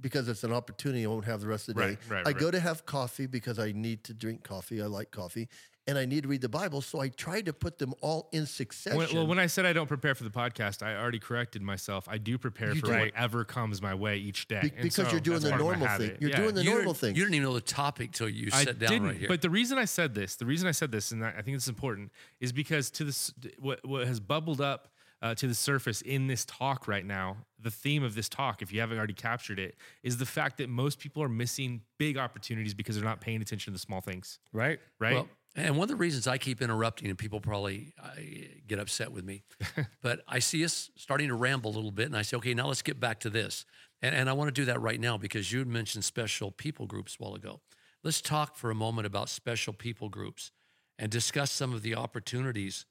because 0.01 0.29
it's 0.29 0.45
an 0.45 0.53
opportunity 0.53 1.05
I 1.05 1.09
won't 1.09 1.25
have 1.25 1.41
the 1.41 1.47
rest 1.49 1.69
of 1.69 1.75
the 1.75 1.81
day. 1.83 1.89
Right, 1.89 1.99
right, 2.09 2.27
I 2.27 2.31
right. 2.31 2.39
go 2.39 2.51
to 2.51 2.61
have 2.61 2.85
coffee 2.87 3.27
because 3.27 3.59
I 3.59 3.73
need 3.73 4.05
to 4.05 4.15
drink 4.15 4.43
coffee. 4.43 4.83
I 4.83 4.87
like 4.87 5.11
coffee. 5.11 5.49
And 5.87 5.99
I 5.99 6.07
need 6.07 6.23
to 6.23 6.31
read 6.31 6.41
the 6.41 6.49
Bible. 6.49 6.81
So 6.81 7.01
I 7.01 7.09
try 7.11 7.43
to 7.43 7.53
put 7.53 7.77
them 7.79 7.93
all 8.01 8.31
in 8.33 8.47
succession. 8.47 8.97
When, 8.97 9.09
well, 9.13 9.27
when 9.27 9.39
I 9.39 9.45
said 9.47 9.67
I 9.67 9.75
don't 9.75 9.87
prepare 9.87 10.15
for 10.15 10.25
the 10.25 10.31
podcast, 10.31 10.83
I 10.83 10.97
already 10.97 11.19
corrected 11.19 11.61
myself. 11.61 12.09
I 12.09 12.17
do 12.17 12.39
prepare 12.39 12.73
You 12.73 12.81
for 12.81 12.87
do. 12.87 12.93
whatever 13.01 13.45
comes 13.45 13.83
my 13.83 13.95
way 13.95 14.17
each 14.17 14.49
day. 14.49 14.61
Be- 14.63 14.69
And 14.71 14.77
because 14.83 14.95
so 15.09 15.11
you're 15.11 15.21
doing 15.21 15.41
the 15.41 15.51
part 15.51 15.61
of 15.61 15.67
my 15.67 15.73
normal 15.77 15.99
thing. 15.99 16.17
You're 16.21 16.31
Yeah. 16.31 16.37
doing 16.41 16.55
the 16.55 16.65
you 16.65 16.71
normal 16.71 16.95
thing. 16.95 17.15
You 17.15 17.25
didn't 17.25 17.35
even 17.35 17.45
know 17.49 17.53
the 17.55 17.61
topic 17.61 18.13
till 18.13 18.31
you 18.31 18.49
I 18.51 18.65
sat 18.65 18.79
down 18.79 18.89
didn't, 18.93 19.09
right 19.09 19.17
here. 19.19 19.29
But 19.29 19.43
the 19.43 19.51
reason 19.51 19.77
I 19.77 19.85
said 19.85 20.15
this, 20.15 20.37
the 20.37 20.47
reason 20.47 20.67
I 20.69 20.73
said 20.73 20.91
this, 20.91 21.11
and 21.13 21.23
I 21.23 21.35
I 21.37 21.43
think 21.43 21.55
it's 21.55 21.69
important, 21.69 22.13
is 22.41 22.51
because 22.51 22.91
to 22.93 23.05
this, 23.05 23.35
what 23.59 23.87
what 23.87 24.07
has 24.07 24.21
bubbled 24.21 24.63
up 24.63 24.89
uh, 25.25 25.35
to 25.35 25.47
the 25.47 25.55
surface 25.55 26.03
in 26.03 26.27
this 26.27 26.45
talk 26.45 26.87
right 26.87 27.07
now, 27.07 27.39
the 27.59 27.71
theme 27.71 28.05
of 28.05 28.15
this 28.15 28.29
talk, 28.29 28.61
if 28.61 28.71
you 28.71 28.81
haven't 28.81 28.99
already 28.99 29.15
captured 29.15 29.59
it, 29.59 29.75
is 30.03 30.19
the 30.19 30.27
fact 30.27 30.59
that 30.59 30.69
most 30.69 30.99
people 30.99 31.23
are 31.23 31.31
missing 31.31 31.81
big 31.99 32.19
opportunities 32.19 32.75
because 32.75 32.95
they're 32.95 33.05
not 33.07 33.23
paying 33.23 33.41
attention 33.41 33.73
to 33.73 33.75
the 33.75 33.81
small 33.81 34.03
things. 34.03 34.39
Right. 34.53 34.79
Right? 35.01 35.15
Well, 35.15 35.29
and 35.57 35.79
one 35.79 35.85
of 35.85 35.89
the 35.89 35.97
reasons 35.97 36.27
I 36.27 36.37
keep 36.37 36.61
interrupting, 36.61 37.09
and 37.09 37.17
people 37.17 37.41
probably 37.41 37.95
I, 38.03 38.51
get 38.67 38.79
upset 38.79 39.13
with 39.13 39.25
me, 39.25 39.45
but 40.03 40.21
I 40.29 40.41
see 40.41 40.63
us 40.63 40.91
starting 40.95 41.29
to 41.29 41.35
ramble 41.35 41.71
a 41.71 41.75
little 41.75 41.93
bit, 41.93 42.07
and 42.07 42.17
I 42.17 42.23
say, 42.23 42.37
okay, 42.37 42.53
now 42.53 42.67
let's 42.67 42.83
get 42.83 43.01
back 43.01 43.21
to 43.21 43.31
this. 43.31 43.65
And, 44.03 44.15
and 44.15 44.29
I 44.29 44.35
want 44.35 44.49
to 44.49 44.53
do 44.53 44.67
that 44.67 44.83
right 44.83 45.01
now 45.01 45.17
because 45.17 45.51
you 45.51 45.61
had 45.61 45.69
mentioned 45.69 46.05
special 46.05 46.51
people 46.51 46.87
groups 46.87 47.17
a 47.19 47.25
while 47.25 47.35
ago. 47.35 47.63
Let's 48.03 48.21
talk 48.21 48.57
for 48.57 48.71
a 48.71 48.75
moment 48.75 49.07
about 49.07 49.31
special 49.31 49.73
people 49.73 50.11
groups 50.11 50.53
and 50.99 51.11
discuss 51.11 51.51
some 51.51 51.73
of 51.73 51.81
the 51.81 51.95
opportunities 51.95 52.85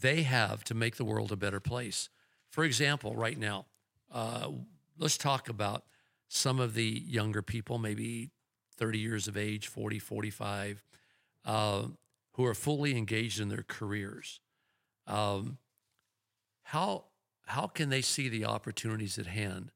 they 0.00 0.22
have 0.22 0.64
to 0.64 0.74
make 0.74 0.96
the 0.96 1.04
world 1.04 1.30
a 1.32 1.36
better 1.36 1.60
place. 1.60 2.08
For 2.50 2.64
example, 2.64 3.14
right 3.14 3.38
now, 3.38 3.66
uh, 4.12 4.50
let's 4.98 5.16
talk 5.16 5.48
about 5.48 5.84
some 6.28 6.58
of 6.58 6.74
the 6.74 7.02
younger 7.06 7.42
people, 7.42 7.78
maybe 7.78 8.30
30 8.76 8.98
years 8.98 9.28
of 9.28 9.36
age, 9.36 9.68
40, 9.68 9.98
45, 9.98 10.82
uh, 11.44 11.82
who 12.32 12.44
are 12.44 12.54
fully 12.54 12.96
engaged 12.96 13.40
in 13.40 13.48
their 13.48 13.64
careers. 13.66 14.40
Um, 15.06 15.58
how, 16.62 17.04
how 17.46 17.66
can 17.66 17.90
they 17.90 18.02
see 18.02 18.28
the 18.28 18.46
opportunities 18.46 19.18
at 19.18 19.26
hand 19.26 19.70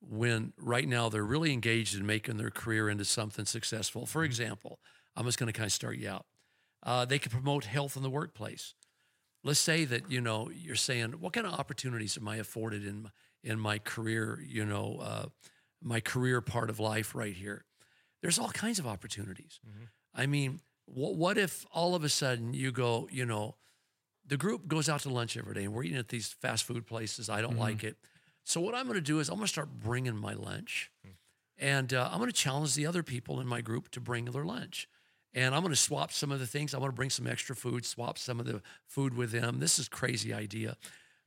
when 0.00 0.52
right 0.56 0.86
now 0.86 1.08
they're 1.08 1.24
really 1.24 1.52
engaged 1.52 1.96
in 1.96 2.06
making 2.06 2.36
their 2.36 2.50
career 2.50 2.88
into 2.88 3.04
something 3.04 3.46
successful? 3.46 4.06
For 4.06 4.22
example, 4.22 4.78
I'm 5.16 5.24
just 5.24 5.38
going 5.38 5.52
to 5.52 5.56
kind 5.56 5.66
of 5.66 5.72
start 5.72 5.96
you 5.96 6.08
out. 6.08 6.26
Uh, 6.82 7.04
they 7.04 7.18
can 7.18 7.32
promote 7.32 7.64
health 7.64 7.96
in 7.96 8.02
the 8.02 8.10
workplace 8.10 8.74
let's 9.44 9.60
say 9.60 9.84
that 9.86 10.10
you 10.10 10.20
know 10.20 10.50
you're 10.54 10.74
saying 10.76 11.12
what 11.20 11.32
kind 11.32 11.46
of 11.46 11.52
opportunities 11.54 12.16
am 12.18 12.28
i 12.28 12.36
afforded 12.36 12.86
in 12.86 13.02
my- 13.04 13.10
in 13.42 13.58
my 13.58 13.78
career 13.78 14.38
you 14.46 14.64
know 14.66 14.98
uh, 15.00 15.26
my 15.82 15.98
career 16.00 16.42
part 16.42 16.68
of 16.68 16.78
life 16.78 17.14
right 17.14 17.34
here? 17.34 17.64
There's 18.20 18.38
all 18.38 18.50
kinds 18.50 18.78
of 18.78 18.86
opportunities. 18.86 19.58
I 20.14 20.26
mean 20.26 20.60
what, 20.84 21.14
what 21.14 21.38
if 21.38 21.64
all 21.72 21.94
of 21.94 22.04
a 22.04 22.08
sudden 22.10 22.52
you 22.52 22.70
go 22.70 23.08
you 23.10 23.24
know 23.24 23.56
the 24.26 24.36
group 24.36 24.68
goes 24.68 24.88
out 24.90 25.00
to 25.00 25.08
lunch 25.08 25.36
every 25.38 25.54
day 25.54 25.64
and 25.64 25.72
we're 25.72 25.84
eating 25.84 25.96
at 25.98 26.08
these 26.08 26.28
fast 26.42 26.64
food 26.64 26.86
places 26.86 27.30
i 27.30 27.40
don't 27.40 27.56
like 27.58 27.82
it. 27.84 27.96
So 28.44 28.60
what 28.60 28.74
i'm 28.74 28.84
going 28.86 28.96
to 28.96 29.00
do 29.00 29.20
is 29.20 29.28
i'm 29.30 29.36
going 29.36 29.46
to 29.46 29.52
start 29.52 29.70
bringing 29.82 30.16
my 30.16 30.34
lunch 30.34 30.90
and 31.58 31.94
uh, 31.94 32.08
i'm 32.12 32.18
going 32.18 32.30
to 32.30 32.36
challenge 32.36 32.74
the 32.74 32.84
other 32.86 33.02
people 33.02 33.40
in 33.40 33.46
my 33.46 33.60
group 33.62 33.90
to 33.92 34.00
bring 34.00 34.26
their 34.26 34.44
lunch 34.44 34.86
and 35.34 35.54
I'm 35.54 35.62
going 35.62 35.72
to 35.72 35.76
swap 35.80 36.12
some 36.12 36.32
of 36.32 36.40
the 36.40 36.46
things. 36.46 36.74
I'm 36.74 36.80
going 36.80 36.90
to 36.90 36.96
bring 36.96 37.10
some 37.10 37.26
extra 37.26 37.54
food, 37.54 37.84
swap 37.86 38.18
some 38.18 38.40
of 38.40 38.46
the 38.46 38.62
food 38.86 39.14
with 39.14 39.30
them. 39.30 39.58
This 39.60 39.78
is 39.78 39.88
crazy 39.88 40.32
idea, 40.34 40.76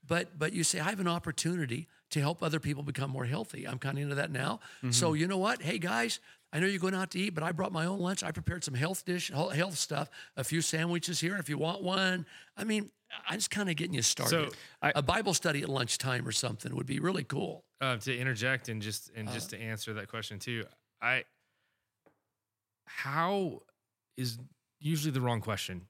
but 0.07 0.37
but 0.37 0.53
you 0.53 0.63
say 0.63 0.79
I 0.79 0.89
have 0.89 0.99
an 0.99 1.07
opportunity 1.07 1.87
to 2.11 2.19
help 2.19 2.43
other 2.43 2.59
people 2.59 2.83
become 2.83 3.09
more 3.09 3.25
healthy. 3.25 3.67
I'm 3.67 3.79
kind 3.79 3.97
of 3.97 4.03
into 4.03 4.15
that 4.15 4.29
now. 4.31 4.59
So 4.91 5.13
you 5.13 5.27
know 5.27 5.37
what? 5.39 5.61
Hey 5.61 5.79
guys, 5.79 6.19
I 6.51 6.59
know 6.59 6.67
you're 6.67 6.79
going 6.79 6.93
out 6.93 7.09
to 7.11 7.19
eat, 7.19 7.31
but 7.33 7.43
I 7.43 7.51
brought 7.51 7.71
my 7.71 7.85
own 7.85 7.99
lunch. 7.99 8.21
I 8.23 8.31
prepared 8.31 8.63
some 8.63 8.75
health 8.75 9.03
dish, 9.05 9.31
health 9.31 9.77
stuff, 9.77 10.09
a 10.37 10.43
few 10.43 10.61
sandwiches 10.61 11.19
here. 11.19 11.35
If 11.37 11.49
you 11.49 11.57
want 11.57 11.81
one, 11.81 12.25
I 12.55 12.63
mean, 12.65 12.91
I'm 13.27 13.37
just 13.37 13.49
kind 13.49 13.69
of 13.69 13.75
getting 13.75 13.95
you 13.95 14.01
started. 14.03 14.51
So 14.51 14.57
I- 14.81 14.91
a 14.95 15.01
Bible 15.01 15.33
study 15.33 15.63
at 15.63 15.69
lunchtime 15.69 16.27
or 16.27 16.31
something 16.31 16.75
would 16.75 16.85
be 16.85 16.99
really 16.99 17.23
cool. 17.23 17.63
uh, 17.81 17.97
to 17.97 18.15
interject 18.17 18.69
and 18.69 18.81
just 18.81 19.09
and 19.15 19.27
Uh. 19.27 19.33
just 19.33 19.49
to 19.49 19.59
answer 19.59 19.93
that 19.95 20.07
question 20.07 20.37
too, 20.39 20.65
I 21.01 21.23
how 22.85 23.63
is 24.17 24.37
usually 24.79 25.11
the 25.11 25.21
wrong 25.21 25.41
question. 25.41 25.87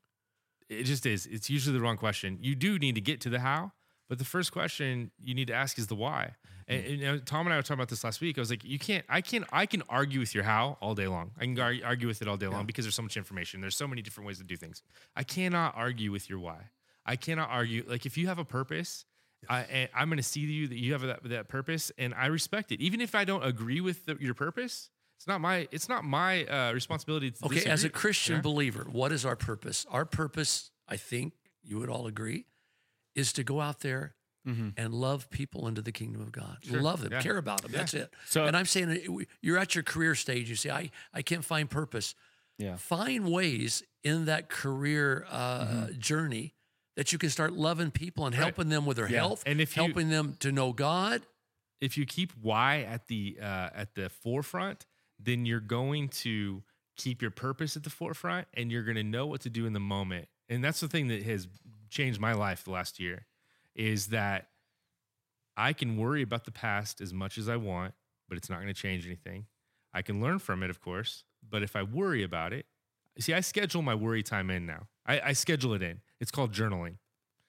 It 0.69 0.84
just 0.84 1.05
is. 1.05 1.26
It's 1.26 1.49
usually 1.49 1.78
the 1.78 1.84
wrong 1.84 1.97
question. 1.97 2.38
You 2.41 2.55
do 2.55 2.80
need 2.80 2.95
to 2.95 3.01
get 3.01 3.21
to 3.21 3.30
the 3.30 3.39
how, 3.39 3.71
but 4.09 4.17
the 4.17 4.26
first 4.26 4.51
question 4.51 5.11
you 5.19 5.34
need 5.34 5.47
to 5.47 5.53
ask 5.53 5.78
is 5.78 5.88
the 5.88 5.95
why. 5.95 6.36
And, 6.67 6.82
hmm. 6.82 6.91
and, 6.91 6.99
you 6.99 7.05
know, 7.05 7.17
Tom 7.19 7.45
and 7.45 7.53
I 7.53 7.57
were 7.57 7.61
talking 7.61 7.76
about 7.76 7.89
this 7.89 8.03
last 8.03 8.21
week. 8.21 8.38
I 8.38 8.41
was 8.41 8.49
like, 8.49 8.63
you 8.63 8.80
can't. 8.80 9.05
I 9.09 9.21
can't. 9.21 9.45
I 9.51 9.65
can 9.65 9.84
argue 9.89 10.19
with 10.19 10.34
your 10.34 10.43
how 10.43 10.78
all 10.82 10.95
day 10.95 11.07
long. 11.07 11.32
I 11.38 11.41
can 11.41 11.59
argue 11.59 12.07
with 12.07 12.21
it 12.21 12.28
all 12.28 12.38
day 12.38 12.47
long 12.47 12.65
because 12.65 12.86
there's 12.86 12.95
so 12.95 13.01
much 13.01 13.17
information. 13.17 13.61
There's 13.61 13.76
so 13.76 13.88
many 13.88 14.01
different 14.01 14.28
ways 14.28 14.38
to 14.38 14.43
do 14.43 14.55
things. 14.55 14.82
I 15.15 15.24
cannot 15.24 15.76
argue 15.76 16.11
with 16.11 16.30
your 16.30 16.39
why. 16.39 16.69
I 17.05 17.15
cannot 17.15 17.49
argue. 17.49 17.84
Like 17.88 18.05
if 18.05 18.17
you 18.17 18.28
have 18.28 18.39
a 18.39 18.45
purpose, 18.45 19.05
I, 19.49 19.61
and 19.63 19.89
I'm 19.93 20.07
going 20.07 20.17
to 20.17 20.24
see 20.24 20.41
you 20.41 20.67
that 20.67 20.78
you 20.78 20.93
have 20.93 21.01
that, 21.01 21.24
that 21.26 21.47
purpose, 21.47 21.91
and 21.97 22.13
I 22.13 22.28
respect 22.28 22.71
it. 22.71 22.82
Even 22.82 23.01
if 23.01 23.13
I 23.15 23.26
don't 23.26 23.43
agree 23.43 23.82
with 23.82 24.05
the, 24.05 24.17
your 24.19 24.34
purpose, 24.34 24.89
it's 25.24 25.28
not 25.30 25.39
my 25.39 25.67
it's 25.71 25.88
not 25.88 26.03
my 26.03 26.43
uh, 26.45 26.74
responsibility. 26.74 27.32
To 27.32 27.45
Okay, 27.45 27.63
as 27.69 27.86
a. 27.86 27.89
Christian 27.89 28.36
Yeah. 28.36 28.41
believer, 28.41 28.86
what 28.91 29.13
is 29.13 29.26
our 29.26 29.38
purpose? 29.38 29.86
Our 29.89 30.03
purpose, 30.03 30.69
I 30.89 30.97
think 30.97 31.32
you 31.63 31.80
would 31.80 31.89
all 31.89 32.07
agree, 32.07 32.45
is 33.15 33.32
to 33.34 33.43
go 33.43 33.61
out 33.61 33.80
there 33.80 34.15
and 34.45 34.93
love 34.93 35.30
people 35.30 35.69
into 35.69 35.82
the 35.82 35.93
kingdom 35.93 36.21
of 36.21 36.34
God. 36.34 36.57
Sure, 36.63 36.82
Love 36.82 36.99
them, 37.01 37.13
yeah. 37.13 37.21
care 37.21 37.38
about 37.38 37.61
them. 37.61 37.71
That's 37.71 37.93
it. 37.93 38.13
So- 38.28 38.43
and 38.43 38.57
I'm 38.57 38.65
saying 38.65 39.26
you're 39.41 39.57
at 39.57 39.74
your 39.74 39.86
career 39.86 40.15
stage. 40.15 40.49
You 40.49 40.57
say, 40.57 40.69
I, 40.69 40.91
I 41.13 41.21
can't 41.21 41.45
find 41.45 41.69
purpose. 41.69 42.13
Yeah. 42.57 42.76
Find 42.76 43.32
ways 43.32 43.84
in 44.03 44.26
that 44.26 44.49
career 44.49 45.26
uh, 45.30 45.88
journey 45.97 46.55
that 46.97 47.13
you 47.13 47.17
can 47.17 47.30
start 47.30 47.53
loving 47.53 47.89
people 47.89 48.26
and 48.26 48.36
Right. 48.36 48.43
helping 48.43 48.67
them 48.67 48.86
with 48.86 48.97
their 48.97 49.07
Yeah. 49.09 49.19
health, 49.19 49.43
And 49.45 49.61
if 49.61 49.78
you- 49.78 49.84
helping 49.84 50.09
them 50.09 50.36
to 50.41 50.51
know 50.51 50.74
God. 50.74 51.26
if 51.80 51.97
you 51.97 52.05
keep 52.05 52.34
why 52.41 52.82
at 52.82 53.07
the 53.07 53.38
uh, 53.41 53.69
at 53.74 53.95
the 53.95 54.09
forefront, 54.09 54.86
then 55.20 55.45
you're 55.45 55.59
going 55.59 56.09
to 56.09 56.64
keep 56.95 57.22
your 57.22 57.32
purpose 57.32 57.76
at 57.76 57.84
the 57.84 57.89
forefront, 57.89 58.47
and 58.53 58.72
you're 58.72 58.84
going 58.84 58.95
to 58.95 59.03
know 59.03 59.26
what 59.26 59.41
to 59.41 59.49
do 59.49 59.66
in 59.66 59.74
the 59.74 59.80
moment. 59.80 60.28
And 60.49 60.64
that's 60.64 60.80
the 60.80 60.88
thing 60.88 61.07
that 61.07 61.24
has 61.24 61.47
changed 61.89 62.20
my 62.20 62.34
life 62.34 62.64
the 62.64 62.72
last 62.72 62.99
year, 62.99 63.26
is 63.76 64.07
that 64.07 64.49
I 65.55 65.74
can 65.74 65.97
worry 65.97 66.22
about 66.22 66.45
the 66.45 66.51
past 66.51 67.01
as 67.01 67.14
much 67.14 67.38
as 67.38 67.47
I 67.47 67.55
want, 67.55 67.93
but 68.28 68.38
it's 68.38 68.49
not 68.49 68.57
going 68.57 68.68
to 68.68 68.74
change 68.74 69.05
anything. 69.05 69.45
I 69.93 70.01
can 70.01 70.22
learn 70.22 70.39
from 70.39 70.64
it, 70.64 70.70
of 70.70 70.82
course, 70.82 71.24
but 71.47 71.64
if 71.64 71.76
I 71.76 71.84
worry 71.84 72.24
about 72.24 72.53
it, 72.53 72.66
see, 73.20 73.34
I 73.34 73.41
schedule 73.41 73.82
my 73.82 73.95
worry 73.95 74.24
time 74.24 74.49
in 74.49 74.66
now. 74.66 74.88
I, 75.05 75.22
I 75.26 75.34
schedule 75.34 75.74
it 75.74 75.84
in. 75.84 76.01
It's 76.20 76.32
called 76.32 76.51
journaling. 76.51 76.97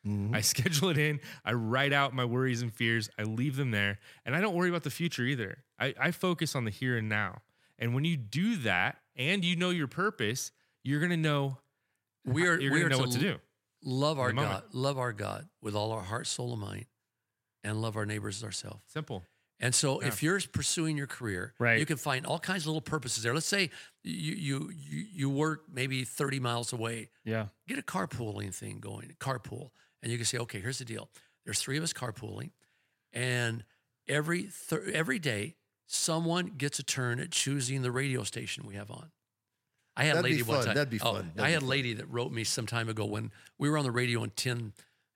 Mm-hmm. 0.07 0.35
I 0.35 0.41
schedule 0.43 0.91
it 0.91 0.99
in. 0.99 1.21
I 1.45 1.53
write 1.53 1.93
out 1.93 2.15
my 2.15 2.25
worries 2.25 2.62
and 2.62 2.73
fears. 2.73 3.09
I 3.19 3.23
leave 3.23 3.57
them 3.57 3.71
there. 3.71 3.99
And 4.27 4.37
I 4.37 4.41
don't 4.41 4.55
worry 4.55 4.69
about 4.69 4.83
the 4.83 4.91
future 4.91 5.23
either. 5.23 5.65
I, 5.79 5.95
I 5.99 6.11
focus 6.11 6.55
on 6.55 6.65
the 6.65 6.71
here 6.71 6.97
and 6.99 7.09
now. 7.09 7.43
And 7.79 7.95
when 7.95 8.05
you 8.05 8.16
do 8.16 8.57
that 8.59 8.99
and 9.16 9.45
you 9.45 9.57
know 9.57 9.70
your 9.70 9.89
purpose, 9.89 10.53
you're 10.83 11.01
going 11.01 11.11
to 11.11 11.16
know, 11.16 11.59
We 12.25 12.47
are, 12.47 12.59
you're 12.61 12.72
we 12.72 12.81
going 12.81 12.91
to 12.93 12.97
know 12.99 13.03
what 13.03 13.12
to 13.12 13.18
do. 13.18 13.37
Love 13.83 14.18
our 14.18 14.33
moment. 14.33 14.53
God, 14.53 14.75
love 14.75 14.99
our 14.99 15.12
God 15.12 15.49
with 15.61 15.75
all 15.75 15.93
our 15.93 16.03
heart, 16.03 16.27
soul, 16.27 16.53
and 16.53 16.61
mind, 16.61 16.87
and 17.62 17.83
love 17.83 17.97
our 17.97 18.07
neighbors 18.07 18.39
as 18.39 18.45
ourselves. 18.45 18.81
Simple. 18.87 19.25
And 19.61 19.75
so, 19.75 20.01
if 20.01 20.22
you're 20.22 20.41
pursuing 20.53 20.97
your 20.97 21.07
career, 21.07 21.55
Right. 21.59 21.79
you 21.79 21.87
can 21.87 21.97
find 21.97 22.27
all 22.27 22.39
kinds 22.39 22.62
of 22.64 22.68
little 22.68 22.81
purposes 22.81 23.22
there. 23.22 23.33
Let's 23.35 23.47
say 23.47 23.70
you 24.03 24.33
you 24.35 24.70
you, 24.75 25.05
you 25.12 25.31
work 25.31 25.64
maybe 25.72 26.05
30 26.05 26.41
miles 26.41 26.72
away. 26.72 27.11
Yeah. 27.25 27.47
Get 27.68 27.79
a 27.79 27.83
carpooling 27.83 28.53
thing 28.55 28.81
going, 28.81 29.14
carpool, 29.20 29.70
and 30.03 30.11
you 30.11 30.18
can 30.18 30.25
say, 30.27 30.39
okay, 30.39 30.61
here's 30.61 30.79
the 30.79 30.85
deal. 30.85 31.09
There's 31.45 31.61
three 31.61 31.77
of 31.79 31.85
us 31.85 31.93
carpooling, 31.93 32.51
and 33.12 33.64
every 34.09 34.45
thir- 34.45 34.91
every 34.93 35.18
day, 35.18 35.55
someone 35.95 36.53
gets 36.59 36.78
a 36.78 36.82
turn 36.82 37.20
at 37.20 37.30
choosing 37.30 37.82
the 37.82 37.90
radio 37.90 38.22
station 38.24 38.66
we 38.66 38.74
have 38.74 38.90
on. 38.90 39.11
I 39.97 40.05
had 40.05 40.16
That'd 40.16 40.30
a 40.30 40.34
lady 40.34 40.42
one 40.42 40.64
time. 40.64 40.74
That'd 40.74 40.90
be 40.90 41.01
oh, 41.01 41.14
fun. 41.14 41.32
I 41.36 41.40
That'd 41.42 41.55
had 41.55 41.62
a 41.62 41.66
lady 41.66 41.95
that 41.95 42.11
wrote 42.11 42.32
me 42.32 42.45
some 42.45 42.66
time 42.66 42.88
ago 42.88 43.05
when 43.05 43.30
we 43.59 43.70
were 43.70 43.78
on 43.78 43.84
the 43.84 43.92
radio 43.92 44.24
in 44.24 44.30
10, 44.30 44.72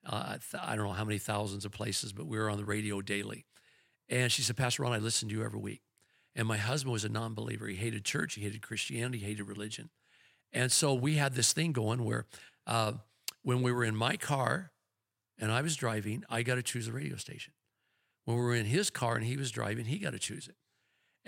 uh, 0.06 0.36
I 0.60 0.76
don't 0.76 0.86
know 0.86 0.92
how 0.92 1.04
many 1.04 1.18
thousands 1.18 1.64
of 1.64 1.72
places, 1.72 2.12
but 2.12 2.26
we 2.26 2.38
were 2.38 2.48
on 2.48 2.58
the 2.58 2.64
radio 2.64 3.00
daily. 3.00 3.44
And 4.08 4.30
she 4.30 4.42
said, 4.42 4.56
Pastor 4.56 4.84
Ron, 4.84 4.92
I 4.92 4.98
listen 4.98 5.28
to 5.28 5.34
you 5.34 5.44
every 5.44 5.60
week. 5.60 5.82
And 6.36 6.46
my 6.46 6.56
husband 6.56 6.92
was 6.92 7.04
a 7.04 7.08
non 7.08 7.34
believer. 7.34 7.66
He 7.66 7.76
hated 7.76 8.04
church, 8.04 8.34
he 8.34 8.42
hated 8.42 8.62
Christianity, 8.62 9.18
he 9.18 9.26
hated 9.26 9.48
religion. 9.48 9.90
And 10.52 10.70
so 10.70 10.94
we 10.94 11.14
had 11.14 11.34
this 11.34 11.52
thing 11.52 11.72
going 11.72 12.04
where 12.04 12.26
uh, 12.66 12.92
when 13.42 13.62
we 13.62 13.72
were 13.72 13.84
in 13.84 13.96
my 13.96 14.16
car 14.16 14.70
and 15.38 15.50
I 15.50 15.60
was 15.60 15.76
driving, 15.76 16.24
I 16.30 16.42
got 16.42 16.54
to 16.54 16.62
choose 16.62 16.86
a 16.88 16.92
radio 16.92 17.16
station. 17.16 17.52
When 18.24 18.36
we 18.36 18.42
were 18.42 18.54
in 18.54 18.66
his 18.66 18.90
car 18.90 19.16
and 19.16 19.24
he 19.24 19.36
was 19.36 19.50
driving, 19.50 19.86
he 19.86 19.98
got 19.98 20.12
to 20.12 20.18
choose 20.18 20.48
it. 20.48 20.54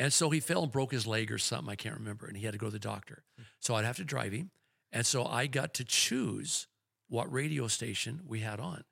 And 0.00 0.14
so 0.14 0.30
he 0.30 0.40
fell 0.40 0.62
and 0.62 0.72
broke 0.72 0.92
his 0.92 1.06
leg 1.06 1.30
or 1.30 1.36
something, 1.36 1.70
I 1.70 1.76
can't 1.76 1.94
remember, 1.94 2.26
and 2.26 2.34
he 2.34 2.46
had 2.46 2.52
to 2.52 2.58
go 2.58 2.66
to 2.68 2.72
the 2.72 2.78
doctor. 2.78 3.22
So 3.58 3.74
I'd 3.74 3.84
have 3.84 3.98
to 3.98 4.04
drive 4.04 4.32
him. 4.32 4.50
And 4.90 5.04
so 5.04 5.26
I 5.26 5.46
got 5.46 5.74
to 5.74 5.84
choose 5.84 6.66
what 7.08 7.30
radio 7.30 7.68
station 7.68 8.22
we 8.26 8.40
had 8.40 8.60
on. 8.60 8.84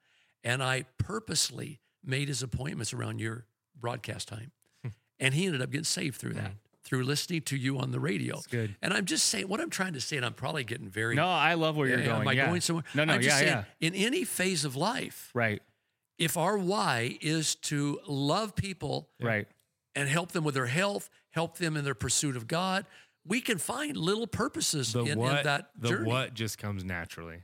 And 0.45 0.63
I 0.63 0.85
purposely 0.99 1.81
made 2.05 2.29
his 2.29 2.43
appointments 2.43 2.93
around 2.93 3.21
your 3.21 3.47
broadcast 3.75 4.29
time. 4.29 4.53
and 5.19 5.33
he 5.33 5.47
ended 5.47 5.63
up 5.63 5.71
getting 5.71 5.85
saved 5.85 6.17
through 6.17 6.35
that, 6.35 6.51
mm. 6.51 6.57
through 6.85 7.05
listening 7.05 7.41
to 7.41 7.57
you 7.57 7.79
on 7.79 7.91
the 7.91 8.01
radio. 8.01 8.39
good. 8.51 8.77
And 8.83 8.93
I'm 8.93 9.07
just 9.07 9.29
saying 9.29 9.49
what 9.49 9.61
I'm 9.61 9.71
trying 9.71 9.95
to 9.95 10.03
say, 10.03 10.19
and 10.19 10.27
I'm 10.27 10.35
probably 10.35 10.63
getting 10.63 10.91
very. 10.91 11.15
No, 11.15 11.27
I 11.27 11.55
love 11.55 11.75
where 11.75 11.89
you're 11.89 12.01
Yeah, 12.01 12.05
going. 12.05 12.21
Am 12.21 12.29
I 12.29 12.33
yeah. 12.33 12.47
going 12.49 12.61
somewhere? 12.61 12.85
No, 12.95 13.07
no, 13.07 13.15
I'm 13.15 13.23
just 13.23 13.41
yeah, 13.41 13.41
saying, 13.41 13.65
yeah. 13.81 13.89
In 13.89 13.95
any 13.95 14.25
phase 14.25 14.67
of 14.67 14.77
life, 14.77 15.31
Right, 15.33 15.63
if 16.19 16.37
our 16.37 16.59
why 16.59 17.17
is 17.23 17.55
to 17.55 18.01
love 18.07 18.55
people 18.55 19.09
right. 19.23 19.49
And 19.95 20.09
help 20.09 20.33
them 20.33 20.45
with 20.45 20.55
their 20.55 20.67
health, 20.67 21.11
help 21.31 21.59
them 21.59 21.77
in 21.77 21.85
their 21.85 21.95
pursuit 21.95 22.37
of 22.37 22.47
God, 22.47 22.87
we 23.25 23.41
can 23.41 23.59
find 23.59 23.97
little 23.97 24.27
purposes 24.27 24.93
The 24.93 25.01
in, 25.01 25.07
in 25.09 25.19
what 25.19 25.45
that 25.45 25.71
the 25.77 25.89
journey. 25.89 26.09
what 26.09 26.35
just 26.35 26.59
comes 26.59 26.85
naturally. 26.85 27.43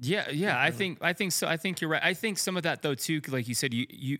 Yeah, 0.00 0.28
yeah. 0.30 0.60
I 0.60 0.70
think 0.70 0.98
I 1.00 1.12
think 1.14 1.32
so. 1.32 1.46
I 1.46 1.56
think 1.56 1.80
you're 1.80 1.90
right. 1.90 2.02
I 2.04 2.12
think 2.14 2.38
some 2.38 2.56
of 2.56 2.64
that 2.64 2.82
though 2.82 2.94
too, 2.94 3.20
'cause 3.20 3.32
like 3.32 3.48
you 3.48 3.54
said, 3.54 3.72
you 3.72 3.86
you 3.88 4.18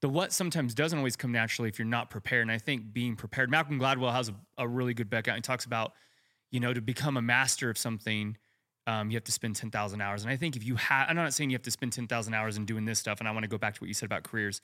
the 0.00 0.08
what 0.08 0.32
sometimes 0.32 0.74
doesn't 0.74 0.96
always 0.98 1.14
come 1.16 1.30
naturally 1.30 1.68
if 1.68 1.78
you're 1.78 1.86
not 1.86 2.08
prepared. 2.08 2.42
And 2.42 2.50
I 2.50 2.56
think 2.58 2.92
being 2.94 3.16
prepared. 3.16 3.50
Malcolm 3.50 3.78
Gladwell 3.78 4.12
has 4.12 4.30
a, 4.30 4.34
a 4.56 4.66
really 4.66 4.94
good 4.94 5.10
background. 5.10 5.36
He 5.38 5.42
talks 5.42 5.66
about 5.66 5.92
you 6.50 6.58
know 6.58 6.72
to 6.72 6.80
become 6.80 7.16
a 7.18 7.22
master 7.22 7.68
of 7.68 7.76
something. 7.76 8.36
Um, 8.86 9.10
you 9.10 9.16
have 9.16 9.24
to 9.24 9.32
spend 9.32 9.54
10,000 9.56 10.00
hours. 10.00 10.22
And 10.22 10.32
I 10.32 10.36
think 10.36 10.56
if 10.56 10.64
you 10.64 10.74
have, 10.76 11.08
I'm 11.10 11.14
not 11.14 11.32
saying 11.34 11.50
you 11.50 11.54
have 11.54 11.62
to 11.62 11.70
spend 11.70 11.92
10,000 11.92 12.34
hours 12.34 12.56
in 12.56 12.64
doing 12.64 12.86
this 12.86 12.98
stuff. 12.98 13.20
And 13.20 13.28
I 13.28 13.30
want 13.30 13.44
to 13.44 13.48
go 13.48 13.58
back 13.58 13.74
to 13.74 13.80
what 13.82 13.88
you 13.88 13.94
said 13.94 14.06
about 14.06 14.24
careers. 14.24 14.62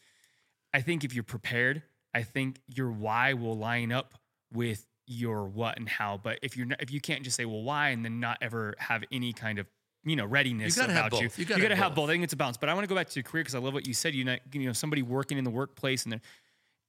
I 0.72 0.80
think 0.80 1.04
if 1.04 1.14
you're 1.14 1.22
prepared, 1.22 1.82
I 2.16 2.22
think 2.22 2.60
your 2.66 2.90
why 2.90 3.34
will 3.34 3.56
line 3.58 3.92
up 3.92 4.14
with 4.52 4.86
your 5.06 5.44
what 5.44 5.76
and 5.78 5.88
how. 5.88 6.18
But 6.22 6.38
if 6.42 6.56
you're 6.56 6.66
not, 6.66 6.82
if 6.82 6.90
you 6.90 7.00
can't 7.00 7.22
just 7.22 7.36
say 7.36 7.44
well 7.44 7.62
why 7.62 7.90
and 7.90 8.04
then 8.04 8.20
not 8.20 8.38
ever 8.40 8.74
have 8.78 9.04
any 9.12 9.32
kind 9.32 9.58
of 9.58 9.66
you 10.04 10.16
know 10.16 10.24
readiness 10.24 10.74
You 10.76 10.82
gotta 10.82 10.92
have 10.94 11.06
about 11.08 11.20
you, 11.20 11.28
both. 11.28 11.38
You 11.38 11.44
gotta 11.44 11.62
have 11.62 11.78
have 11.78 11.88
both. 11.94 12.04
both. 12.04 12.10
I 12.10 12.12
think 12.14 12.24
it's 12.24 12.32
a 12.32 12.36
balance. 12.36 12.56
But 12.56 12.68
I 12.68 12.74
want 12.74 12.84
to 12.84 12.88
go 12.88 12.94
back 12.94 13.08
to 13.10 13.14
your 13.16 13.24
career 13.24 13.42
because 13.42 13.54
I 13.54 13.58
love 13.58 13.74
what 13.74 13.86
you 13.86 13.94
said. 13.94 14.14
You 14.14 14.24
know, 14.24 14.36
you 14.52 14.66
know, 14.66 14.72
somebody 14.72 15.02
working 15.02 15.36
in 15.38 15.44
the 15.44 15.50
workplace 15.50 16.04
and 16.04 16.12
they're 16.12 16.20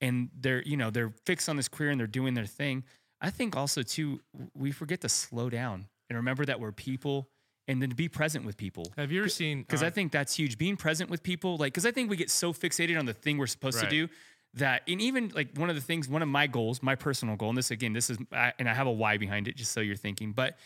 and 0.01 0.29
they're 0.39 0.63
you 0.63 0.77
know 0.77 0.89
they're 0.89 1.13
fixed 1.25 1.49
on 1.49 1.57
this 1.57 1.67
career 1.67 1.89
and 1.91 1.99
they're 1.99 2.07
doing 2.07 2.33
their 2.33 2.45
thing. 2.45 2.83
I 3.19 3.29
think 3.31 3.55
also 3.57 3.81
too 3.81 4.21
we 4.55 4.71
forget 4.71 5.01
to 5.01 5.09
slow 5.09 5.49
down 5.49 5.87
and 6.09 6.17
remember 6.17 6.45
that 6.45 6.59
we're 6.59 6.71
people 6.71 7.29
and 7.67 7.81
then 7.81 7.89
to 7.89 7.95
be 7.95 8.07
present 8.07 8.45
with 8.45 8.55
people 8.55 8.85
Have 8.95 9.11
you 9.11 9.19
ever 9.19 9.27
seen? 9.29 9.61
because 9.63 9.83
uh, 9.83 9.87
I 9.87 9.89
think 9.89 10.11
that's 10.11 10.33
huge. 10.35 10.57
Being 10.57 10.77
present 10.77 11.09
with 11.09 11.21
people, 11.21 11.57
like, 11.57 11.73
because 11.73 11.85
I 11.85 11.91
think 11.91 12.09
we 12.09 12.15
get 12.15 12.29
so 12.31 12.53
fixated 12.53 12.97
on 12.97 13.05
the 13.05 13.13
thing 13.13 13.37
we're 13.37 13.45
supposed 13.47 13.77
Right. 13.81 13.89
to 13.89 14.07
do 14.07 14.13
that, 14.55 14.83
and 14.87 15.01
even 15.01 15.31
like 15.35 15.49
one 15.55 15.69
of 15.69 15.75
the 15.75 15.81
things, 15.81 16.07
one 16.07 16.21
of 16.21 16.27
my 16.27 16.47
goals, 16.47 16.81
my 16.81 16.95
personal 16.95 17.35
goal, 17.35 17.49
and 17.49 17.57
this 17.57 17.71
again, 17.71 17.93
this 17.93 18.09
is, 18.09 18.17
I, 18.31 18.53
and 18.59 18.69
I 18.69 18.73
have 18.73 18.87
a 18.87 18.91
why 18.91 19.17
behind 19.17 19.47
it, 19.47 19.55
just 19.55 19.71
so 19.71 19.81
you're 19.81 19.95
thinking, 19.95 20.31
but 20.31 20.57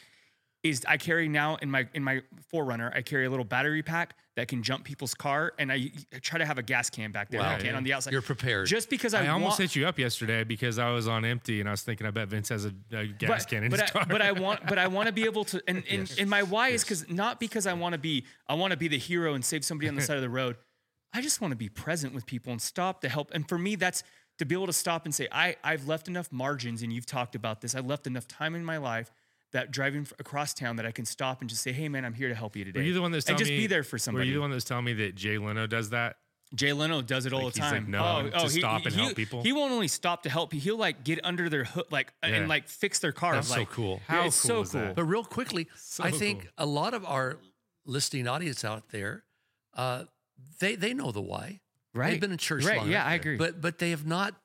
is 0.64 0.86
I 0.88 0.98
carry 0.98 1.28
now 1.28 1.56
in 1.56 1.72
my 1.72 1.88
in 1.94 2.04
my 2.04 2.22
4Runner, 2.54 2.96
I 2.96 3.02
carry 3.02 3.26
a 3.26 3.30
little 3.30 3.46
battery 3.46 3.82
pack 3.82 4.16
that 4.36 4.48
can 4.48 4.62
jump 4.62 4.84
people's 4.84 5.14
car, 5.14 5.54
and 5.58 5.72
I, 5.72 5.92
I 6.14 6.20
try 6.20 6.38
to 6.38 6.46
have 6.46 6.58
a 6.58 6.64
gas 6.64 6.90
can 6.90 7.12
back 7.12 7.30
there, 7.30 7.42
Wow. 7.42 7.56
I 7.56 7.60
can 7.60 7.76
on 7.76 7.84
the 7.84 7.94
outside. 7.94 8.14
You're 8.14 8.22
prepared. 8.22 8.68
just 8.68 8.90
because 8.90 9.14
I, 9.14 9.26
I 9.26 9.30
almost 9.30 9.60
want, 9.60 9.72
hit 9.72 9.76
you 9.76 9.88
up 9.88 9.98
yesterday 9.98 10.44
because 10.44 10.78
I 10.78 10.92
was 10.92 11.08
on 11.08 11.26
empty 11.26 11.60
and 11.60 11.68
I 11.68 11.72
was 11.72 11.82
thinking 11.82 12.06
I 12.06 12.12
bet 12.12 12.28
Vince 12.28 12.50
has 12.50 12.66
a, 12.66 12.74
a 12.92 13.08
gas 13.08 13.44
but, 13.44 13.50
can 13.50 13.64
in 13.64 13.72
but 13.72 13.80
his 13.80 13.90
I, 13.90 13.94
car. 13.94 14.06
But 14.08 14.22
I 14.22 14.32
want, 14.34 14.68
but 14.68 14.78
I 14.78 14.88
want 14.88 15.08
to 15.08 15.14
be 15.14 15.26
able 15.26 15.46
to, 15.46 15.62
and 15.68 15.84
and, 15.90 16.14
and 16.20 16.30
my 16.30 16.44
why 16.44 16.70
is 16.70 16.84
because 16.84 17.10
not 17.10 17.40
because 17.40 17.66
I 17.66 17.74
want 17.74 17.94
to 17.94 18.00
be, 18.00 18.26
I 18.48 18.54
want 18.54 18.72
to 18.72 18.78
be 18.78 18.88
the 18.88 19.00
hero 19.00 19.34
and 19.34 19.44
save 19.44 19.66
somebody 19.66 19.90
on 19.90 19.96
the 19.96 20.02
side 20.04 20.18
of 20.18 20.24
the 20.24 20.30
road. 20.30 20.58
I 21.14 21.22
just 21.22 21.42
want 21.42 21.52
to 21.52 21.58
be 21.58 21.70
present 21.70 22.14
with 22.14 22.26
people 22.26 22.52
and 22.52 22.62
stop 22.62 23.02
to 23.02 23.10
help. 23.10 23.32
And 23.34 23.48
for 23.48 23.58
me, 23.58 23.76
that's 23.76 24.04
to 24.38 24.46
be 24.46 24.56
able 24.56 24.68
to 24.68 24.74
stop 24.74 25.06
and 25.06 25.14
say, 25.14 25.28
I 25.32 25.56
I've 25.64 25.88
left 25.88 26.08
enough 26.08 26.32
margins, 26.32 26.82
and 26.84 26.92
you've 26.94 27.06
talked 27.06 27.36
about 27.36 27.62
this. 27.62 27.76
I 27.76 27.80
left 27.82 28.08
enough 28.08 28.28
time 28.28 28.56
in 28.56 28.64
my 28.66 28.78
life 28.78 29.12
that 29.52 29.72
driving 29.72 30.08
across 30.20 30.54
town 30.54 30.78
that 30.78 30.86
I 30.86 30.92
can 30.92 31.04
stop 31.06 31.42
and 31.42 31.50
just 31.50 31.62
say, 31.62 31.74
Hey, 31.74 31.90
man, 31.90 32.06
I'm 32.06 32.14
here 32.14 32.30
to 32.30 32.36
help 32.36 32.56
you 32.56 32.64
today. 32.64 32.80
were 32.80 32.86
you 32.86 32.94
the 32.94 33.02
one 33.02 33.12
that's 33.12 33.26
and 33.26 33.38
telling 33.38 33.40
just 33.40 33.52
me? 33.52 33.58
be 33.58 33.68
there 33.68 33.84
for 33.84 33.98
somebody. 33.98 34.26
Were 34.26 34.28
you 34.30 34.34
the 34.36 34.40
one 34.42 34.50
that 34.50 34.56
was 34.56 34.64
telling 34.64 34.86
me 34.86 34.94
that 34.94 35.16
Jay 35.16 35.38
Leno 35.38 35.68
does 35.68 35.90
that? 35.90 36.16
Jay 36.56 36.74
Leno 36.74 37.02
does 37.02 37.26
it 37.26 37.32
all 37.34 37.46
Like, 37.46 37.54
the 37.54 37.62
he's, 37.62 37.72
like, 37.72 37.82
time. 37.82 37.92
known 37.92 38.32
to 38.32 38.50
stop 38.50 38.86
and 38.86 38.94
he, 38.94 39.02
help 39.02 39.16
people? 39.16 39.42
He 39.44 39.54
won't 39.54 39.72
only 39.72 39.88
stop 39.88 40.24
to 40.24 40.30
help. 40.30 40.50
People, 40.52 40.64
he'll 40.64 40.78
like 40.78 41.04
get 41.04 41.20
under 41.24 41.50
their 41.50 41.64
hood, 41.66 41.86
like 41.92 42.12
Yeah. 42.24 42.30
and 42.30 42.48
like 42.50 42.68
fix 42.70 43.00
their 43.00 43.12
car. 43.14 43.36
That's 43.36 43.48
so 43.50 43.60
like, 43.60 43.70
cool. 43.70 44.02
yeah, 44.10 44.16
How 44.16 44.26
it's 44.26 44.42
cool 44.42 44.48
so 44.50 44.62
is 44.62 44.72
cool. 44.72 44.82
that? 44.82 44.96
But 44.96 45.04
real 45.06 45.24
quickly, 45.24 45.68
So 45.76 46.04
I 46.04 46.12
think 46.12 46.42
cool. 46.42 46.50
a 46.58 46.66
lot 46.66 46.94
of 46.94 47.06
our 47.06 47.38
listening 47.86 48.28
audience 48.28 48.66
out 48.66 48.90
there, 48.90 49.24
uh, 49.76 50.06
they 50.60 50.76
they 50.76 50.94
know 50.94 51.12
the 51.12 51.22
why. 51.22 51.62
Right. 51.94 52.12
They've 52.12 52.22
been 52.22 52.32
in 52.32 52.38
church 52.38 52.66
Right. 52.66 52.78
long 52.78 52.90
Yeah, 52.90 53.06
I 53.06 53.16
agree. 53.16 53.38
But 53.38 53.62
but 53.62 53.78
they 53.78 53.90
have 53.90 54.06
not 54.06 54.36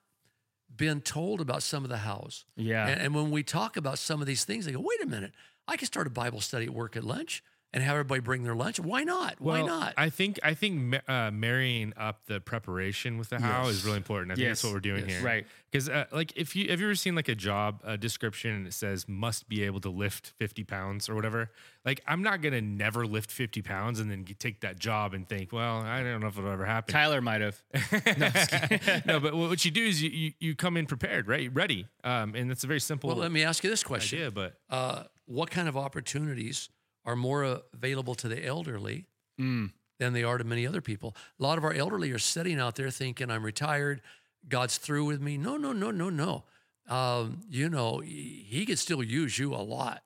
been 0.75 1.01
told 1.01 1.41
about 1.41 1.63
some 1.63 1.83
of 1.83 1.89
the 1.89 1.97
hows. 1.97 2.45
Yeah. 2.55 2.87
And, 2.87 3.01
and 3.01 3.15
when 3.15 3.31
we 3.31 3.41
talk 3.43 3.77
about 3.77 3.97
some 3.99 4.21
of 4.21 4.27
these 4.27 4.43
things, 4.43 4.65
they 4.65 4.71
go, 4.73 4.81
wait 4.81 5.01
a 5.01 5.07
minute, 5.07 5.33
I 5.67 5.77
can 5.77 5.87
start 5.87 6.07
a 6.07 6.09
Bible 6.09 6.41
study 6.41 6.65
at 6.65 6.73
work 6.73 6.95
at 6.97 7.03
lunch 7.03 7.41
and 7.73 7.83
have 7.83 7.93
everybody 7.93 8.21
bring 8.21 8.43
their 8.43 8.55
lunch. 8.55 8.79
Why 8.79 9.03
not? 9.03 9.35
Why 9.39 9.59
Well, 9.63 9.67
not? 9.67 9.93
I 9.97 10.09
think 10.09 10.39
I 10.41 10.53
think 10.53 10.95
uh, 11.07 11.31
marrying 11.31 11.93
up 11.97 12.25
the 12.25 12.39
preparation 12.39 13.17
with 13.17 13.29
the 13.29 13.39
how 13.39 13.67
is 13.67 13.77
Yes. 13.77 13.85
really 13.85 13.97
important. 13.97 14.31
I 14.31 14.35
think 14.35 14.47
that's 14.47 14.63
what 14.63 14.73
we're 14.73 14.79
doing 14.79 15.05
Yes. 15.07 15.17
here, 15.17 15.25
Right. 15.25 15.47
Because 15.69 15.89
uh, 15.89 16.05
like 16.11 16.31
if 16.37 16.55
you 16.55 16.69
have 16.69 16.79
you 16.79 16.87
ever 16.87 16.95
seen 16.95 17.13
like 17.15 17.27
a 17.27 17.35
job 17.35 17.81
uh, 17.83 17.97
description 17.97 18.51
and 18.55 18.67
it 18.67 18.73
says 18.73 19.05
must 19.07 19.49
be 19.49 19.63
able 19.63 19.81
to 19.81 19.89
lift 19.89 20.27
fifty 20.37 20.63
pounds 20.63 21.09
or 21.09 21.15
whatever. 21.15 21.51
Like 21.85 22.01
I'm 22.07 22.23
not 22.23 22.41
gonna 22.41 22.61
never 22.61 23.05
lift 23.05 23.29
fifty 23.31 23.61
pounds 23.61 23.99
and 23.99 24.09
then 24.09 24.23
take 24.39 24.61
that 24.61 24.79
job 24.79 25.13
and 25.13 25.27
think, 25.27 25.51
well, 25.51 25.77
I 25.81 26.01
don't 26.03 26.21
know 26.21 26.27
if 26.27 26.37
it'll 26.37 26.49
ever 26.51 26.65
happen. 26.65 26.93
Tyler 26.93 27.21
might 27.21 27.41
have. 27.41 27.61
no, 29.05 29.19
but 29.19 29.35
what 29.35 29.63
you 29.65 29.71
do 29.71 29.83
is 29.85 30.01
you, 30.01 30.09
you 30.09 30.31
you 30.39 30.55
come 30.55 30.77
in 30.77 30.85
prepared, 30.85 31.27
right, 31.27 31.53
ready, 31.53 31.87
um, 32.03 32.33
and 32.35 32.49
that's 32.49 32.63
a 32.63 32.67
very 32.67 32.79
simple 32.79 33.09
well, 33.09 33.17
let 33.17 33.31
me 33.31 33.43
ask 33.43 33.63
you 33.63 33.69
this 33.69 33.83
question. 33.83 34.19
idea. 34.19 34.31
But 34.31 34.57
uh, 34.69 35.03
what 35.25 35.49
kind 35.51 35.67
of 35.67 35.77
opportunities 35.77 36.69
are 37.07 37.15
more 37.15 37.61
available 37.73 38.13
to 38.15 38.27
the 38.27 38.45
elderly 38.45 39.05
Mm. 39.39 39.71
than 39.97 40.13
they 40.13 40.23
are 40.23 40.37
to 40.37 40.43
many 40.43 40.67
other 40.67 40.81
people? 40.81 41.15
A 41.39 41.43
lot 41.43 41.57
of 41.57 41.63
our 41.63 41.73
elderly 41.73 42.11
are 42.11 42.19
sitting 42.19 42.59
out 42.59 42.75
there 42.75 42.91
thinking, 42.91 43.31
I'm 43.31 43.43
retired, 43.43 44.01
God's 44.47 44.77
through 44.77 45.05
with 45.05 45.21
me. 45.21 45.37
No, 45.37 45.57
no, 45.57 45.71
no, 45.73 45.89
no, 45.89 46.09
no. 46.09 46.43
Um, 46.87 47.41
you 47.49 47.69
know, 47.69 47.99
he 47.99 48.65
could 48.67 48.77
still 48.79 49.01
use 49.03 49.39
you 49.39 49.53
a 49.55 49.63
lot. 49.63 50.03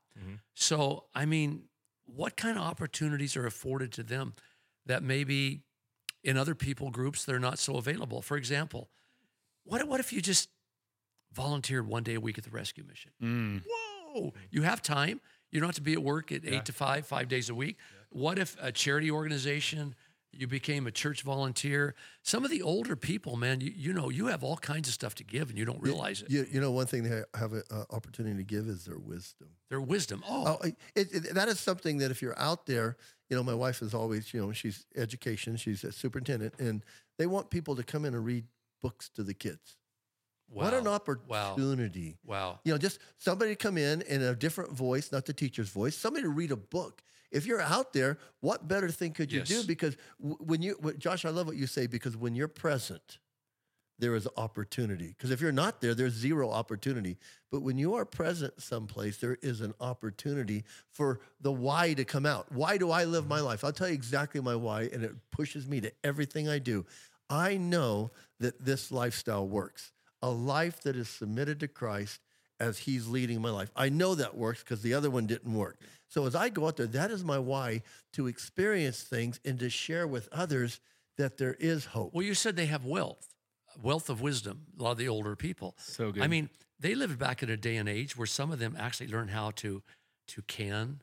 So, 0.53 1.05
I 1.15 1.25
mean, 1.25 1.63
what 2.05 2.37
kind 2.37 2.57
of 2.57 2.63
opportunities 2.63 3.35
are 3.35 3.45
afforded 3.47 3.91
to 3.93 4.03
them 4.03 4.33
that 4.85 5.01
maybe 5.01 5.61
in 6.23 6.37
other 6.37 6.53
people 6.53 6.91
groups 6.91 7.25
they're 7.25 7.39
not 7.39 7.57
so 7.57 7.77
available? 7.77 8.21
For 8.21 8.37
example, 8.37 8.89
what, 9.63 9.87
what 9.87 9.99
if 9.99 10.13
you 10.13 10.21
just 10.21 10.49
volunteered 11.33 11.87
one 11.87 12.03
day 12.03 12.13
a 12.15 12.19
week 12.21 12.37
at 12.37 12.43
the 12.43 12.49
rescue 12.51 12.83
mission? 12.83 13.11
Mm. 13.21 13.63
Whoa, 13.65 14.33
you 14.51 14.61
have 14.63 14.81
time. 14.81 15.21
You 15.51 15.59
don't 15.59 15.67
have 15.67 15.75
to 15.75 15.81
be 15.81 15.93
at 15.93 16.03
work 16.03 16.31
at 16.31 16.45
eight 16.45 16.65
to 16.65 16.73
five, 16.73 17.05
five 17.05 17.27
days 17.27 17.49
a 17.49 17.55
week. 17.55 17.77
What 18.09 18.39
if 18.39 18.55
a 18.61 18.71
charity 18.71 19.09
organization, 19.11 19.95
you 20.31 20.47
became 20.47 20.87
a 20.87 20.91
church 20.91 21.23
volunteer? 21.23 21.93
Some 22.23 22.45
of 22.45 22.51
the 22.51 22.61
older 22.61 22.95
people, 22.95 23.35
man, 23.35 23.61
you, 23.61 23.71
you 23.75 23.93
know, 23.93 24.09
you 24.09 24.27
have 24.27 24.43
all 24.43 24.57
kinds 24.57 24.87
of 24.87 24.93
stuff 24.93 25.15
to 25.15 25.23
give 25.23 25.49
and 25.49 25.57
you 25.57 25.65
don't 25.65 25.81
realize 25.81 26.21
it. 26.21 26.29
You, 26.29 26.45
you 26.49 26.61
know, 26.61 26.71
one 26.71 26.85
thing 26.87 27.03
they 27.03 27.23
have 27.35 27.53
an 27.53 27.63
uh, 27.69 27.83
opportunity 27.89 28.37
to 28.37 28.43
give 28.43 28.67
is 28.67 28.85
their 28.85 28.97
wisdom. 28.97 29.49
Their 29.69 29.81
wisdom. 29.81 30.23
Oh, 30.27 30.57
Oh, 30.61 30.65
it, 30.65 30.77
it, 30.95 31.33
that 31.33 31.47
is 31.47 31.59
something 31.59 31.97
that 31.99 32.11
if 32.11 32.21
you're 32.21 32.37
out 32.39 32.65
there, 32.65 32.97
you 33.29 33.35
know, 33.37 33.43
my 33.43 33.53
wife 33.53 33.81
is 33.81 33.93
always, 33.93 34.33
you 34.33 34.41
know, 34.41 34.51
she's 34.51 34.85
education, 34.95 35.55
she's 35.57 35.83
a 35.83 35.91
superintendent, 35.91 36.53
and 36.59 36.83
they 37.17 37.27
want 37.27 37.49
people 37.49 37.75
to 37.75 37.83
come 37.83 38.03
in 38.05 38.13
and 38.13 38.25
read 38.25 38.45
books 38.81 39.09
to 39.15 39.23
the 39.23 39.33
kids. 39.33 39.77
What 40.53 40.73
an 40.73 40.87
opportunity. 40.87 42.17
Wow. 42.25 42.59
You 42.63 42.73
know, 42.73 42.77
just 42.77 42.99
somebody 43.17 43.51
to 43.51 43.55
come 43.55 43.77
in 43.77 44.01
in 44.01 44.21
a 44.21 44.35
different 44.35 44.71
voice, 44.71 45.11
not 45.11 45.25
the 45.25 45.33
teacher's 45.33 45.69
voice, 45.69 45.95
somebody 45.95 46.23
to 46.23 46.29
read 46.29 46.51
a 46.51 46.57
book. 46.57 47.03
If 47.31 47.45
you're 47.45 47.61
out 47.61 47.93
there, 47.93 48.17
what 48.41 48.67
better 48.67 48.89
thing 48.89 49.13
could 49.13 49.31
you 49.31 49.41
do? 49.41 49.63
Because 49.63 49.95
when 50.19 50.61
you, 50.61 50.77
Josh, 50.97 51.23
I 51.23 51.29
love 51.29 51.47
what 51.47 51.55
you 51.55 51.67
say 51.67 51.87
because 51.87 52.17
when 52.17 52.35
you're 52.35 52.49
present, 52.49 53.19
there 54.01 54.15
is 54.15 54.27
opportunity. 54.35 55.15
Because 55.15 55.31
if 55.31 55.39
you're 55.39 55.51
not 55.53 55.79
there, 55.79 55.93
there's 55.93 56.13
zero 56.13 56.49
opportunity. 56.49 57.17
But 57.51 57.61
when 57.61 57.77
you 57.77 57.93
are 57.93 58.03
present 58.03 58.61
someplace, 58.61 59.17
there 59.17 59.37
is 59.41 59.61
an 59.61 59.73
opportunity 59.79 60.65
for 60.89 61.21
the 61.39 61.51
why 61.51 61.93
to 61.93 62.03
come 62.03 62.25
out. 62.25 62.51
Why 62.51 62.77
do 62.77 62.91
I 62.91 63.05
live 63.05 63.27
my 63.27 63.37
mm-hmm. 63.37 63.45
life? 63.45 63.63
I'll 63.63 63.71
tell 63.71 63.87
you 63.87 63.93
exactly 63.93 64.41
my 64.41 64.55
why, 64.55 64.89
and 64.91 65.03
it 65.03 65.13
pushes 65.31 65.67
me 65.67 65.79
to 65.81 65.91
everything 66.03 66.49
I 66.49 66.59
do. 66.59 66.85
I 67.29 67.57
know 67.57 68.11
that 68.39 68.65
this 68.65 68.91
lifestyle 68.91 69.47
works. 69.47 69.93
A 70.21 70.29
life 70.29 70.81
that 70.81 70.95
is 70.95 71.09
submitted 71.09 71.59
to 71.61 71.67
Christ 71.67 72.19
as 72.59 72.79
He's 72.79 73.07
leading 73.07 73.41
my 73.41 73.49
life. 73.49 73.71
I 73.75 73.89
know 73.89 74.13
that 74.15 74.37
works 74.37 74.61
because 74.63 74.81
the 74.81 74.93
other 74.93 75.09
one 75.09 75.25
didn't 75.25 75.53
work. 75.53 75.79
So 76.09 76.25
as 76.27 76.35
I 76.35 76.49
go 76.49 76.67
out 76.67 76.77
there, 76.77 76.87
that 76.87 77.09
is 77.11 77.23
my 77.23 77.39
why 77.39 77.81
to 78.13 78.27
experience 78.27 79.01
things 79.01 79.39
and 79.45 79.57
to 79.59 79.69
share 79.69 80.05
with 80.07 80.27
others 80.31 80.79
that 81.17 81.37
there 81.37 81.55
is 81.59 81.85
hope. 81.85 82.13
Well, 82.13 82.23
you 82.25 82.33
said 82.33 82.55
they 82.55 82.65
have 82.67 82.85
wealth, 82.85 83.33
wealth 83.81 84.09
of 84.09 84.21
wisdom, 84.21 84.65
a 84.79 84.83
lot 84.83 84.91
of 84.91 84.97
the 84.97 85.07
older 85.07 85.35
people. 85.35 85.75
So 85.79 86.11
good. 86.11 86.21
I 86.23 86.27
mean, 86.27 86.49
they 86.79 86.95
lived 86.95 87.17
back 87.17 87.41
in 87.43 87.49
a 87.49 87.57
day 87.57 87.77
and 87.77 87.87
age 87.89 88.15
where 88.17 88.27
some 88.27 88.51
of 88.51 88.59
them 88.59 88.75
actually 88.77 89.07
learned 89.07 89.31
how 89.31 89.51
to 89.51 89.81
to 90.27 90.41
can. 90.43 91.01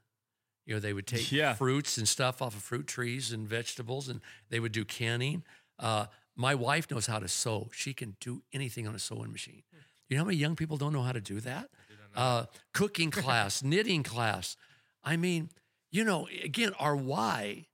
You 0.64 0.74
know, 0.74 0.80
they 0.80 0.92
would 0.92 1.06
take 1.06 1.30
Yeah. 1.32 1.54
fruits 1.54 1.98
and 1.98 2.06
stuff 2.06 2.40
off 2.42 2.54
of 2.54 2.62
fruit 2.62 2.86
trees 2.86 3.32
and 3.32 3.48
vegetables, 3.48 4.08
and 4.08 4.20
they 4.50 4.60
would 4.60 4.72
do 4.72 4.84
canning. 4.84 5.42
Uh, 5.78 6.06
my 6.38 6.54
wife 6.54 6.90
knows 6.90 7.06
how 7.06 7.18
to 7.18 7.28
sew; 7.28 7.68
she 7.74 7.92
can 7.92 8.16
do 8.20 8.42
anything 8.52 8.86
on 8.88 8.94
a 8.94 8.98
sewing 8.98 9.30
machine. 9.32 9.62
You 10.08 10.16
know 10.16 10.22
how 10.22 10.26
many 10.28 10.38
young 10.38 10.56
people 10.56 10.78
don't 10.78 10.94
know 10.94 11.02
how 11.02 11.12
to 11.12 11.20
do 11.20 11.40
that? 11.40 11.68
Uh, 12.16 12.46
cooking 12.72 13.10
class, 13.10 13.62
knitting 13.72 14.02
class. 14.02 14.56
I 15.04 15.16
mean, 15.16 15.50
you 15.90 16.04
know, 16.04 16.26
again, 16.42 16.72
our 16.78 16.96
why 16.96 17.66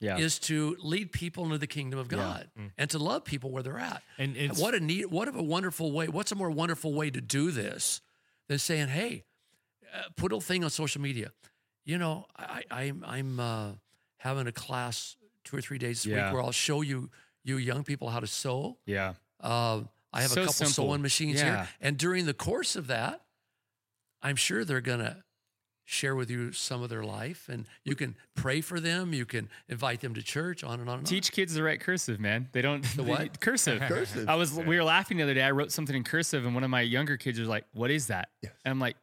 Yeah. 0.00 0.16
is 0.18 0.38
to 0.40 0.76
lead 0.80 1.12
people 1.12 1.44
into 1.44 1.58
the 1.58 1.66
kingdom 1.66 1.98
of 2.00 2.08
God 2.08 2.50
and 2.78 2.90
to 2.90 2.98
love 2.98 3.24
people 3.24 3.50
where 3.50 3.62
they're 3.62 3.78
at. 3.78 4.02
And 4.18 4.36
it's- 4.36 4.58
what 4.58 4.74
a 4.74 4.80
neat, 4.80 5.10
what 5.10 5.28
of 5.28 5.36
a 5.36 5.42
wonderful 5.42 5.92
way. 5.92 6.08
What's 6.08 6.32
a 6.32 6.34
more 6.34 6.50
wonderful 6.50 6.92
way 6.94 7.10
to 7.10 7.20
do 7.20 7.50
this 7.50 8.00
than 8.48 8.58
saying, 8.58 8.88
"Hey, 8.88 9.24
uh, 9.94 10.04
put 10.16 10.32
a 10.32 10.40
thing 10.40 10.64
on 10.64 10.70
social 10.70 11.00
media." 11.02 11.32
You 11.84 11.98
know, 11.98 12.26
I, 12.36 12.64
I, 12.70 12.82
I'm 12.84 13.04
I'm 13.06 13.40
uh, 13.40 13.72
having 14.18 14.46
a 14.46 14.52
class 14.52 15.16
two 15.44 15.56
or 15.56 15.60
three 15.60 15.78
days 15.78 16.04
a 16.04 16.08
Yeah. 16.08 16.14
week 16.26 16.34
where 16.34 16.42
I'll 16.42 16.52
show 16.52 16.80
you 16.82 17.10
you 17.44 17.56
young 17.56 17.84
people 17.84 18.10
how 18.10 18.20
to 18.20 18.26
sew. 18.26 18.76
Yeah. 18.86 19.14
Uh, 19.40 19.82
I 20.12 20.22
have 20.22 20.30
So 20.30 20.42
a 20.42 20.44
couple 20.46 20.52
simple. 20.54 20.72
sewing 20.90 21.02
machines 21.02 21.40
Yeah. 21.40 21.56
here, 21.64 21.68
and 21.80 21.96
during 21.96 22.26
the 22.26 22.34
course 22.34 22.76
of 22.76 22.86
that, 22.88 23.22
I'm 24.22 24.36
sure 24.36 24.64
they're 24.64 24.80
gonna 24.80 25.24
share 25.84 26.14
with 26.14 26.30
you 26.30 26.52
some 26.52 26.82
of 26.82 26.88
their 26.90 27.02
life, 27.02 27.48
and 27.48 27.66
you 27.84 27.96
can 27.96 28.14
pray 28.36 28.60
for 28.60 28.78
them. 28.78 29.12
You 29.12 29.24
can 29.26 29.48
invite 29.68 30.00
them 30.00 30.14
to 30.14 30.22
church, 30.22 30.62
on 30.62 30.78
and 30.78 30.88
on 30.88 30.98
and 30.98 31.00
on. 31.00 31.04
Teach 31.04 31.32
kids 31.32 31.54
the 31.54 31.62
right 31.62 31.80
cursive, 31.80 32.20
man. 32.20 32.48
They 32.52 32.62
don't 32.62 32.82
The 32.96 33.02
what? 33.04 33.40
cursive. 33.40 33.80
Cursive. 33.82 34.28
I 34.28 34.34
was 34.36 34.52
we 34.52 34.76
were 34.76 34.84
laughing 34.84 35.16
the 35.16 35.22
other 35.24 35.34
day. 35.34 35.42
I 35.42 35.50
wrote 35.50 35.72
something 35.72 35.96
in 35.96 36.04
cursive, 36.04 36.44
and 36.44 36.54
one 36.54 36.62
of 36.64 36.70
my 36.70 36.82
younger 36.82 37.16
kids 37.16 37.38
was 37.40 37.48
like, 37.48 37.64
"What 37.72 37.90
is 37.90 38.06
that?" 38.08 38.28
Yes. 38.42 38.52
And 38.64 38.70
I'm 38.72 38.78
like, 38.78 38.96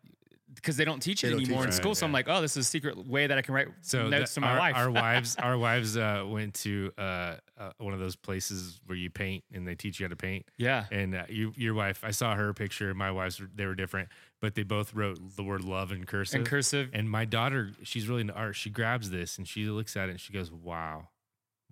because 0.68 0.76
they 0.78 0.84
don't 0.84 1.00
teach 1.00 1.24
it 1.24 1.28
They 1.28 1.32
don't 1.34 1.42
anymore 1.44 1.62
teach 1.62 1.68
in 1.70 1.74
it. 1.74 1.78
school. 1.78 1.96
So 1.96 2.06
I'm 2.06 2.12
like, 2.12 2.28
oh, 2.28 2.42
this 2.42 2.58
is 2.58 2.68
a 2.68 2.70
secret 2.70 3.08
way 3.08 3.26
that 3.26 3.38
I 3.38 3.42
can 3.42 3.54
write 3.54 3.70
So 3.82 4.10
notes 4.10 4.32
the- 4.32 4.42
to 4.42 4.42
my 4.42 4.52
our, 4.52 4.60
wife. 4.60 4.76
our 4.76 4.92
wives, 5.04 5.36
our 5.38 5.58
wives 5.58 5.96
uh, 5.96 6.26
went 6.28 6.54
to 6.56 6.92
uh, 6.98 7.36
uh, 7.58 7.72
one 7.78 7.94
of 7.94 8.00
those 8.00 8.18
places 8.18 8.82
where 8.86 8.98
you 8.98 9.10
paint 9.10 9.46
and 9.54 9.66
they 9.66 9.76
teach 9.76 10.00
you 10.02 10.06
how 10.06 10.10
to 10.10 10.18
paint. 10.18 10.46
yeah. 10.58 10.86
And 10.92 11.16
uh, 11.16 11.24
you, 11.30 11.54
your 11.56 11.74
wife, 11.74 12.02
I 12.04 12.12
saw 12.12 12.36
her 12.36 12.54
picture. 12.54 12.94
My 12.94 13.12
wife's, 13.12 13.42
they 13.56 13.66
were 13.66 13.76
different, 13.76 14.10
but 14.42 14.56
they 14.56 14.64
both 14.64 14.94
wrote 14.94 15.18
the 15.38 15.44
word 15.44 15.64
love 15.64 15.94
in 15.94 16.04
cursive. 16.06 16.42
In 16.42 16.46
cursive. 16.46 16.90
And 16.92 17.10
my 17.10 17.24
daughter, 17.24 17.72
she's 17.84 18.08
really 18.10 18.22
into 18.22 18.34
art. 18.34 18.58
She 18.58 18.70
grabs 18.70 19.10
this 19.10 19.38
and 19.38 19.48
she 19.48 19.66
looks 19.66 19.96
at 19.96 20.10
it 20.10 20.12
and 20.12 20.20
she 20.20 20.34
goes, 20.34 20.52
"Wow, 20.52 21.08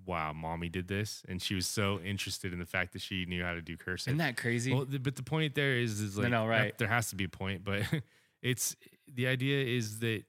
wow, 0.05 0.31
mommy 0.33 0.69
did 0.69 0.87
this." 0.87 1.23
And 1.27 1.41
she 1.41 1.53
was 1.55 1.67
so 1.67 1.99
interested 1.99 2.53
in 2.53 2.59
the 2.59 2.65
fact 2.65 2.93
that 2.93 3.01
she 3.01 3.25
knew 3.25 3.43
how 3.43 3.53
to 3.53 3.61
do 3.61 3.75
cursive. 3.77 4.07
Isn't 4.11 4.17
that 4.19 4.37
crazy? 4.37 4.73
Well, 4.73 4.85
th- 4.85 5.03
but 5.03 5.15
the 5.15 5.23
point 5.23 5.53
there 5.55 5.77
is, 5.77 5.99
is 5.99 6.15
No, 6.15 6.23
like, 6.23 6.31
no, 6.31 6.41
not- 6.43 6.49
right. 6.49 6.77
There 6.77 6.87
has 6.87 7.09
to 7.09 7.15
be 7.15 7.25
a 7.25 7.29
point, 7.29 7.63
but 7.63 7.81
it's 8.45 8.75
the 9.13 9.27
idea 9.27 9.63
is 9.77 9.99
that 9.99 10.23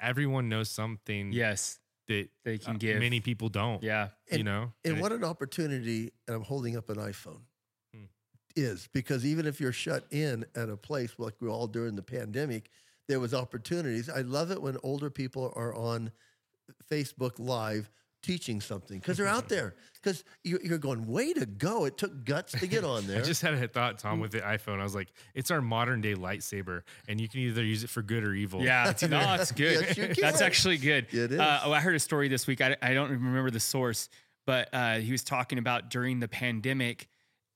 everyone 0.00 0.48
knows 0.48 0.70
something 0.70 1.32
yes, 1.32 1.78
that 2.08 2.28
they 2.44 2.58
can 2.58 2.74
uh, 2.76 2.78
give. 2.78 2.98
many 2.98 3.20
people 3.20 3.48
don't. 3.48 3.82
Yeah. 3.82 4.08
you 4.30 4.42
know. 4.44 4.72
And 4.84 4.96
it- 4.96 5.00
what 5.00 5.12
an 5.12 5.24
opportunity, 5.24 6.10
and 6.26 6.36
I'm 6.36 6.42
holding 6.42 6.76
up 6.76 6.88
an 6.90 6.96
iPhone, 6.96 7.42
Hmm. 7.94 8.04
is 8.56 8.88
because 8.92 9.24
even 9.24 9.46
if 9.46 9.60
you're 9.60 9.72
shut 9.72 10.04
in 10.10 10.44
at 10.56 10.68
a 10.68 10.76
place 10.76 11.12
like 11.18 11.34
we 11.40 11.48
all 11.48 11.66
during 11.68 11.94
the 11.96 12.02
pandemic, 12.02 12.70
there 13.08 13.20
was 13.20 13.32
opportunities. 13.34 14.08
I 14.08 14.22
love 14.22 14.50
it 14.50 14.60
when 14.62 14.76
older 14.82 15.10
people 15.10 15.52
are 15.56 15.74
on 15.74 16.10
Facebook 16.90 17.38
Live 17.38 17.90
teaching 18.22 18.60
something 18.60 18.98
because 18.98 19.16
they're 19.16 19.26
out 19.26 19.48
there. 19.48 19.74
Because 20.02 20.24
you're, 20.44 20.60
you're 20.62 20.78
going, 20.78 21.06
way 21.06 21.32
to 21.34 21.44
go! 21.44 21.84
It 21.84 21.98
took 21.98 22.24
guts 22.24 22.52
to 22.58 22.66
get 22.66 22.84
on 22.84 23.06
there. 23.06 23.18
I 23.18 23.22
just 23.22 23.42
had 23.42 23.54
a 23.54 23.68
thought, 23.68 23.98
Tom, 23.98 24.18
with 24.18 24.32
the 24.32 24.40
iPhone. 24.40 24.80
I 24.80 24.82
was 24.82 24.94
like, 24.94 25.12
it's 25.34 25.50
our 25.50 25.60
modern 25.60 26.00
day 26.00 26.14
lightsaber, 26.14 26.82
and 27.06 27.20
you 27.20 27.28
can 27.28 27.40
either 27.40 27.62
use 27.62 27.84
it 27.84 27.90
for 27.90 28.02
good 28.02 28.24
or 28.24 28.32
evil. 28.32 28.62
Yeah, 28.62 28.92
no, 29.08 29.34
it's 29.38 29.52
good. 29.52 29.94
Yes, 29.96 30.18
That's 30.18 30.40
actually 30.40 30.78
good. 30.78 31.12
It 31.12 31.32
is. 31.32 31.40
Uh, 31.40 31.60
oh, 31.64 31.72
I 31.72 31.80
heard 31.80 31.94
a 31.94 32.00
story 32.00 32.28
this 32.28 32.46
week. 32.46 32.60
I, 32.62 32.76
I 32.80 32.94
don't 32.94 33.10
remember 33.10 33.50
the 33.50 33.60
source, 33.60 34.08
but 34.46 34.68
uh, 34.72 34.96
he 34.96 35.12
was 35.12 35.22
talking 35.22 35.58
about 35.58 35.90
during 35.90 36.18
the 36.20 36.28
pandemic, 36.28 37.08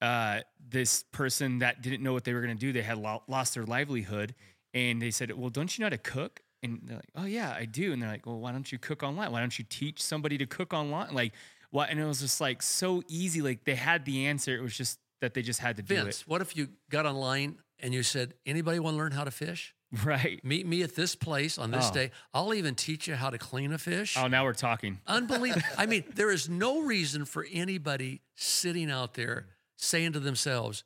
uh, 0.03 0.41
this 0.69 1.03
person 1.13 1.61
that 1.61 1.81
didn't 1.81 2.03
know 2.03 2.13
what 2.13 2.25
they 2.25 2.35
were 2.35 2.43
going 2.43 2.55
to 2.55 2.61
do, 2.61 2.73
they 2.73 2.83
had 2.83 2.99
lo- 2.99 3.23
lost 3.27 3.55
their 3.55 3.65
livelihood, 3.65 4.35
and 4.75 5.01
they 5.01 5.11
said, 5.11 5.33
"Well, 5.33 5.51
don't 5.51 5.77
you 5.77 5.83
know 5.83 5.87
how 5.87 5.91
to 5.91 5.99
cook?" 5.99 6.43
And 6.65 6.81
they're 6.85 6.97
like, 6.97 7.11
"Oh 7.15 7.25
yeah, 7.27 7.55
I 7.57 7.65
do." 7.67 7.93
And 7.93 8.03
they're 8.03 8.11
like, 8.11 8.27
"Well, 8.27 8.39
why 8.41 8.51
don't 8.53 8.71
you 8.73 8.79
cook 8.79 9.03
online? 9.03 9.31
Why 9.33 9.41
don't 9.41 9.57
you 9.59 9.65
teach 9.69 10.03
somebody 10.03 10.39
to 10.39 10.47
cook 10.47 10.73
online?" 10.75 11.15
Like, 11.15 11.33
what? 11.71 11.91
And 11.91 12.01
it 12.01 12.05
was 12.05 12.21
just 12.21 12.41
like 12.41 12.63
so 12.63 13.03
easy. 13.09 13.43
Like 13.43 13.65
they 13.65 13.75
had 13.75 14.05
the 14.05 14.27
answer. 14.27 14.57
It 14.57 14.63
was 14.63 14.77
just 14.77 14.99
that 15.21 15.35
they 15.35 15.43
just 15.43 15.61
had 15.61 15.77
to 15.77 15.83
do 15.83 15.95
it. 15.95 16.03
Vince, 16.05 16.27
what 16.27 16.41
if 16.41 16.57
you 16.57 16.69
got 16.91 17.07
online 17.07 17.59
and 17.79 17.93
you 17.95 18.03
said, 18.03 18.35
"Anybody 18.47 18.79
want 18.79 18.95
to 18.95 18.99
learn 18.99 19.13
how 19.13 19.25
to 19.25 19.31
fish? 19.31 19.75
Right. 20.05 20.45
Meet 20.45 20.67
me 20.67 20.83
at 20.83 20.97
this 20.97 21.15
place 21.15 21.57
on 21.57 21.71
this 21.71 21.89
Oh. 21.91 21.95
day. 21.95 22.11
I'll 22.33 22.53
even 22.53 22.75
teach 22.75 23.07
you 23.07 23.15
how 23.15 23.31
to 23.31 23.39
clean 23.39 23.73
a 23.73 23.79
fish." 23.79 24.17
Oh, 24.19 24.27
now 24.27 24.43
we're 24.45 24.53
talking. 24.55 24.99
Unbelievable. 25.07 25.63
I 25.79 25.87
mean, 25.87 26.03
there 26.15 26.33
is 26.33 26.49
no 26.49 26.83
reason 26.83 27.25
for 27.25 27.47
anybody 27.53 28.21
sitting 28.35 28.91
out 28.91 29.15
there 29.15 29.47
saying 29.77 30.13
to 30.15 30.21
themselves, 30.21 30.83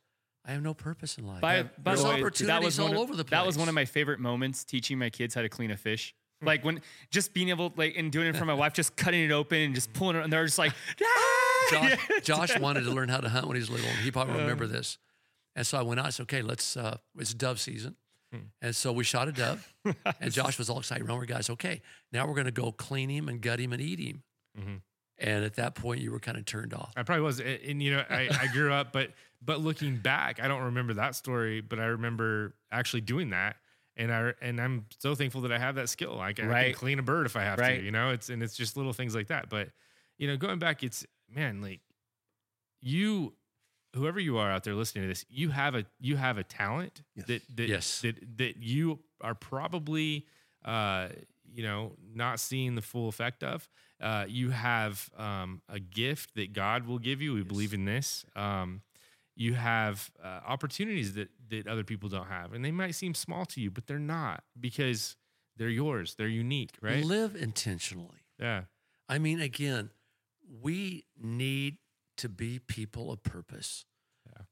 I 0.49 0.53
have 0.53 0.63
no 0.63 0.73
purpose 0.73 1.19
in 1.19 1.27
life. 1.27 1.43
By, 1.43 1.63
by 1.63 1.69
There's 1.85 2.03
the 2.03 2.09
way, 2.09 2.15
opportunities 2.15 2.47
that 2.47 2.63
was 2.63 2.79
all 2.81 2.93
of, 2.93 2.99
over 2.99 3.15
the 3.15 3.25
place. 3.25 3.39
That 3.39 3.47
was 3.47 3.59
one 3.59 3.69
of 3.69 3.75
my 3.75 3.85
favorite 3.85 4.19
moments 4.19 4.65
teaching 4.65 4.99
my 4.99 5.11
kids 5.11 5.35
how 5.35 5.43
to 5.43 5.49
clean 5.51 5.71
a 5.71 5.77
fish. 5.77 6.15
Like 6.41 6.65
when 6.65 6.81
just 7.11 7.35
being 7.35 7.51
able, 7.51 7.73
like, 7.77 7.97
and 7.97 8.11
doing 8.11 8.29
it 8.29 8.37
for 8.37 8.45
my 8.47 8.55
wife, 8.55 8.73
just 8.73 8.97
cutting 8.97 9.23
it 9.25 9.31
open 9.33 9.59
and 9.59 9.75
just 9.75 9.93
pulling 9.93 10.17
it, 10.17 10.25
and 10.25 10.33
they're 10.33 10.47
just 10.47 10.59
like, 10.59 10.73
Josh, 11.71 11.99
Josh 12.23 12.59
wanted 12.59 12.83
to 12.85 12.91
learn 12.93 13.09
how 13.09 13.19
to 13.19 13.29
hunt 13.29 13.47
when 13.47 13.57
he 13.57 13.61
was 13.61 13.69
little, 13.69 13.89
and 13.89 13.99
he 13.99 14.11
probably 14.11 14.37
remember 14.41 14.67
this. 14.67 14.99
And 15.55 15.67
so 15.67 15.77
I 15.79 15.83
went 15.83 15.99
out 16.01 16.07
and 16.07 16.15
said, 16.15 16.23
okay, 16.23 16.41
let's, 16.41 16.77
uh, 16.77 16.97
it's 17.19 17.35
dove 17.35 17.61
season. 17.61 17.97
And 18.61 18.77
so 18.77 18.93
we 18.93 19.05
shot 19.05 19.27
a 19.29 19.33
dove, 19.33 19.75
and 20.21 20.31
Josh 20.33 20.59
was 20.59 20.69
all 20.71 20.79
excited. 20.79 21.03
Remember, 21.03 21.25
guys, 21.27 21.49
okay, 21.51 21.81
now 22.13 22.27
we're 22.27 22.35
going 22.35 22.45
to 22.45 22.51
go 22.53 22.73
clean 22.73 23.09
him 23.09 23.29
and 23.29 23.41
gut 23.41 23.59
him 23.59 23.73
and 23.73 23.81
eat 23.83 23.99
him. 23.99 24.23
Mhm. 24.59 24.81
And 25.21 25.45
at 25.45 25.55
that 25.55 25.75
point, 25.75 26.01
you 26.01 26.12
were 26.12 26.21
kind 26.21 26.39
of 26.39 26.45
turned 26.45 26.73
off. 26.73 26.93
I 26.97 27.03
probably 27.03 27.23
was, 27.25 27.41
and, 27.41 27.49
and, 27.49 27.83
you 27.83 27.91
know, 27.93 28.05
I, 28.09 28.29
I 28.41 28.47
grew 28.47 28.73
up, 28.73 28.93
but 28.93 29.11
but 29.43 29.61
looking 29.61 29.97
back, 29.97 30.41
I 30.41 30.47
don't 30.49 30.62
remember 30.62 30.95
that 30.95 31.14
story, 31.16 31.61
but 31.61 31.79
I 31.81 31.87
remember 31.87 32.55
actually 32.71 33.01
doing 33.01 33.31
that, 33.31 33.57
and 33.97 34.12
I 34.12 34.33
and 34.41 34.61
I'm 34.61 34.87
so 34.99 35.14
thankful 35.16 35.41
that 35.43 35.53
I 35.53 35.59
have 35.59 35.75
that 35.77 35.89
skill. 35.89 36.14
Like 36.16 36.39
I 36.41 36.64
can 36.64 36.73
clean 36.75 36.99
a 36.99 37.03
bird 37.03 37.27
if 37.27 37.35
I 37.37 37.43
have 37.43 37.59
Right. 37.59 37.79
to, 37.79 37.85
you 37.85 37.91
know. 37.91 38.11
It's 38.11 38.29
and 38.31 38.43
it's 38.43 38.57
just 38.57 38.77
little 38.77 38.93
things 38.93 39.14
like 39.14 39.27
that. 39.29 39.49
But 39.49 39.71
you 40.19 40.29
know, 40.29 40.37
going 40.37 40.59
back, 40.61 40.83
it's 40.85 41.05
man, 41.29 41.61
like 41.61 41.81
you, 42.81 43.35
whoever 43.95 44.21
you 44.21 44.39
are 44.39 44.51
out 44.51 44.64
there 44.64 44.75
listening 44.75 45.05
to 45.05 45.09
this, 45.09 45.25
you 45.29 45.51
have 45.51 45.75
a 45.75 45.85
you 46.01 46.16
have 46.16 46.39
a 46.39 46.45
talent 46.45 47.03
Yes. 47.14 47.27
that 47.27 47.43
that 47.57 47.69
Yes. 47.69 48.01
that 48.03 48.39
that 48.39 48.57
you 48.59 49.01
are 49.21 49.35
probably 49.35 50.27
uh 50.64 51.09
you 51.53 51.63
know 51.63 51.93
not 52.15 52.41
seeing 52.41 52.75
the 52.75 52.83
full 52.83 53.09
effect 53.09 53.43
of 53.43 53.69
uh 54.01 54.25
you 54.29 54.51
have 54.51 55.09
um 55.17 55.61
a 55.69 55.81
gift 55.81 56.35
that 56.35 56.53
god 56.53 56.87
will 56.87 56.99
give 56.99 57.21
you. 57.23 57.35
We 57.35 57.43
believe 57.43 57.75
in 57.75 57.85
this. 57.85 58.25
Um 58.37 58.83
you 59.41 59.55
have 59.55 60.11
uh, 60.23 60.41
opportunities 60.47 61.15
that 61.15 61.29
that 61.49 61.69
other 61.69 61.85
people 61.85 62.09
don't 62.09 62.27
have 62.27 62.53
and 62.53 62.65
they 62.65 62.73
might 62.73 62.95
seem 62.97 63.15
small 63.15 63.45
to 63.47 63.61
you 63.61 63.71
but 63.71 63.87
they're 63.87 63.99
not 63.99 64.43
because 64.59 65.17
they're 65.57 65.69
yours. 65.69 66.15
They're 66.17 66.29
unique 66.29 66.71
right? 66.81 67.05
Live 67.05 67.37
intentionally. 67.37 68.25
yeah. 68.39 68.63
I 69.09 69.19
mean, 69.19 69.41
again, 69.41 69.91
we 70.63 71.05
need 71.21 71.79
to 72.19 72.29
be 72.29 72.59
people 72.59 73.11
of 73.11 73.23
purpose, 73.23 73.87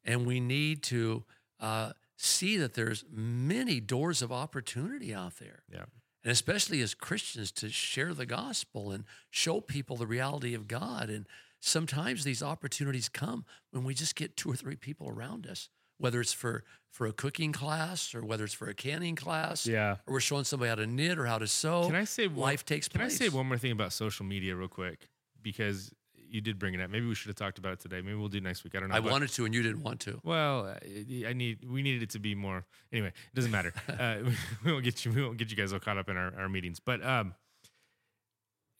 and 0.05 0.27
we 0.27 0.41
need 0.41 0.83
to 0.85 1.25
uh, 1.61 1.93
see 2.17 2.57
that 2.57 2.73
there's 2.75 3.05
many 3.11 3.81
doors 3.81 4.23
of 4.23 4.33
opportunity 4.33 5.15
out 5.15 5.37
there, 5.39 5.63
yeah 5.71 5.85
and 6.27 6.33
especially 6.33 6.81
as 6.83 6.93
Christians 6.93 7.53
to 7.53 7.69
share 7.71 8.13
the 8.13 8.27
gospel 8.27 8.91
and 8.91 9.05
show 9.31 9.61
people 9.61 9.95
the 9.97 10.09
reality 10.09 10.55
of 10.55 10.67
God. 10.67 11.09
And 11.09 11.25
sometimes 11.61 12.25
these 12.25 12.43
opportunities 12.43 13.09
come 13.09 13.45
when 13.71 13.85
we 13.85 13.95
just 13.95 14.17
get 14.17 14.37
two 14.37 14.51
or 14.51 14.57
three 14.57 14.75
people 14.75 15.09
around 15.09 15.47
us, 15.47 15.69
whether 15.99 16.21
it's 16.21 16.33
for 16.33 16.65
for 16.91 17.07
a 17.07 17.13
cooking 17.13 17.53
class 17.53 18.13
or 18.13 18.25
whether 18.25 18.43
it's 18.43 18.55
for 18.55 18.69
a 18.69 18.75
canning 18.75 19.15
class, 19.15 19.67
Yeah. 19.69 19.99
or 20.07 20.15
we're 20.15 20.21
showing 20.21 20.43
somebody 20.45 20.71
how 20.71 20.75
to 20.75 20.87
knit 20.87 21.17
or 21.17 21.27
how 21.27 21.39
to 21.39 21.47
sew. 21.47 21.87
can 21.87 21.95
i 21.95 22.05
say 22.05 22.27
one- 22.27 22.39
life 22.51 22.65
takes 22.65 22.89
can 22.89 23.03
place? 23.03 23.21
i 23.21 23.27
say 23.27 23.29
one 23.29 23.47
more 23.47 23.59
thing 23.59 23.71
about 23.71 23.93
social 23.93 24.27
media 24.27 24.57
real 24.57 24.67
quick 24.69 25.09
because 25.43 25.93
you 26.31 26.41
did 26.41 26.59
bring 26.59 26.75
it 26.75 26.81
up 26.81 26.91
maybe 26.91 27.07
we 27.07 27.15
should 27.15 27.29
have 27.29 27.37
talked 27.37 27.59
about 27.59 27.73
it 27.73 27.81
today 27.81 28.01
maybe 28.01 28.15
we'll 28.15 28.29
do 28.29 28.39
it 28.39 28.43
next 28.43 28.65
week 28.65 28.75
i 28.75 28.81
don't 28.81 28.89
know 28.89 28.95
I 28.97 29.01
but- 29.01 29.13
wanted 29.13 29.31
to, 29.31 29.45
and 29.45 29.55
you 29.55 29.63
didn't 29.63 29.83
want 29.83 30.01
to. 30.01 30.21
Well, 30.25 30.67
I 30.67 31.27
I 31.29 31.33
need 31.33 31.65
we 31.69 31.83
needed 31.83 32.03
it 32.03 32.11
to 32.11 32.19
be 32.19 32.35
more. 32.35 32.65
Anyway, 32.93 33.09
it 33.09 33.35
doesn't 33.35 33.51
matter. 33.51 33.73
uh, 33.89 34.17
we 34.65 34.73
won't 34.73 34.85
get 34.85 35.05
you. 35.05 35.13
We 35.13 35.23
won't 35.23 35.37
get 35.37 35.51
you 35.51 35.57
guys 35.57 35.73
all 35.73 35.79
caught 35.81 35.99
up 35.99 36.09
in 36.09 36.17
our, 36.17 36.33
our 36.39 36.49
meetings. 36.49 36.81
But 36.81 37.05
um, 37.05 37.35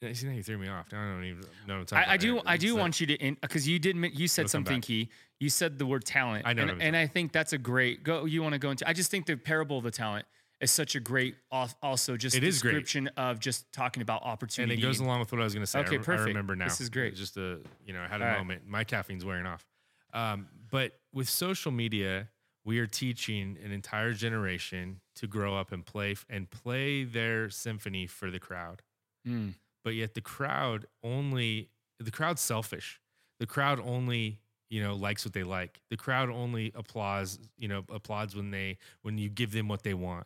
yeah, 0.01 0.13
see 0.13 0.27
now 0.27 0.33
you 0.35 0.43
threw 0.43 0.59
me 0.59 0.69
off. 0.69 0.87
I 0.93 0.97
don't 0.97 1.25
even 1.25 1.43
know 1.67 1.75
what 1.75 1.81
I'm 1.81 1.87
talking 1.87 2.09
I, 2.09 2.13
I 2.15 2.17
do. 2.17 2.35
here. 2.35 2.43
I 2.47 2.57
do 2.57 2.73
like- 2.75 2.81
want 2.81 3.01
you 3.01 3.07
to, 3.09 3.37
because 3.41 3.67
you 3.67 3.79
did. 3.79 3.97
men- 3.97 4.13
You 4.15 4.29
said 4.29 4.43
It'll 4.43 4.51
something 4.51 4.81
key. 4.81 5.11
You 5.41 5.51
said 5.51 5.79
the 5.79 5.87
word 5.87 6.05
talent. 6.05 6.47
I 6.47 6.53
know 6.53 6.63
and, 6.63 6.71
what 6.71 6.75
I'm 6.77 6.83
and 6.83 6.97
I 6.97 7.07
think 7.07 7.33
that's 7.33 7.53
a 7.53 7.59
great. 7.59 8.03
Go. 8.03 8.25
You 8.25 8.43
want 8.43 8.53
to 8.55 8.59
go 8.59 8.71
into? 8.71 8.89
I 8.89 8.93
just 8.93 9.11
think 9.11 9.27
the 9.27 9.37
parable 9.37 9.79
of 9.79 9.85
the 9.85 9.91
talent 9.91 10.27
is 10.61 10.71
such 10.71 10.95
a 10.95 11.01
great. 11.01 11.37
Also, 11.83 12.17
just 12.17 12.37
It 12.37 12.43
is 12.45 12.63
great. 12.63 12.73
description 12.73 13.09
of 13.17 13.39
just 13.41 13.71
talking 13.73 14.03
about 14.03 14.23
opportunity. 14.23 14.75
And 14.75 14.83
it 14.83 14.87
goes 14.87 15.01
along 15.01 15.21
with 15.21 15.33
what 15.33 15.41
I 15.41 15.45
was 15.45 15.53
going 15.55 15.63
to 15.65 15.67
say. 15.71 15.81
Okay, 15.81 15.97
I 15.97 15.99
perfect. 15.99 16.29
remember 16.29 16.57
now. 16.57 16.65
This 16.65 16.81
is 16.81 16.89
great. 16.89 17.15
Just 17.15 17.37
a 17.37 17.61
you 17.85 17.93
know, 17.93 18.01
I 18.03 18.07
had 18.09 18.21
a 18.21 18.25
All 18.25 18.31
right. 18.33 18.39
moment. 18.39 18.63
My 18.67 18.85
caffeine's 18.85 19.25
wearing 19.25 19.47
off. 19.47 19.67
Um, 20.15 20.49
but 20.71 20.93
with 21.13 21.29
social 21.29 21.71
media, 21.73 22.29
we 22.65 22.79
are 22.79 22.87
teaching 22.87 23.59
an 23.65 23.71
entire 23.71 24.13
generation 24.13 25.01
to 25.17 25.27
grow 25.27 25.57
up 25.57 25.73
and 25.73 25.85
play 25.85 26.17
and 26.31 26.51
play 26.51 27.05
their 27.05 27.51
symphony 27.51 28.07
for 28.07 28.31
the 28.31 28.39
crowd. 28.39 28.83
Mm. 29.27 29.55
but 29.85 29.95
yet 29.95 30.15
the 30.15 30.21
crowd 30.21 30.87
only 31.03 31.69
the 31.99 32.13
crowd's 32.13 32.41
selfish 32.41 33.01
the 33.41 33.47
crowd 33.47 33.81
only 33.81 34.39
you 34.71 34.81
know 34.81 34.95
likes 34.95 35.25
what 35.25 35.33
they 35.35 35.43
like 35.43 35.81
the 35.91 35.97
crowd 35.97 36.31
only 36.31 36.71
applauds 36.77 37.39
you 37.59 37.67
know 37.67 37.83
applauds 37.91 38.37
when 38.37 38.53
they 38.53 38.79
when 39.03 39.19
you 39.19 39.29
give 39.29 39.51
them 39.51 39.67
what 39.67 39.83
they 39.83 39.95
want 39.95 40.25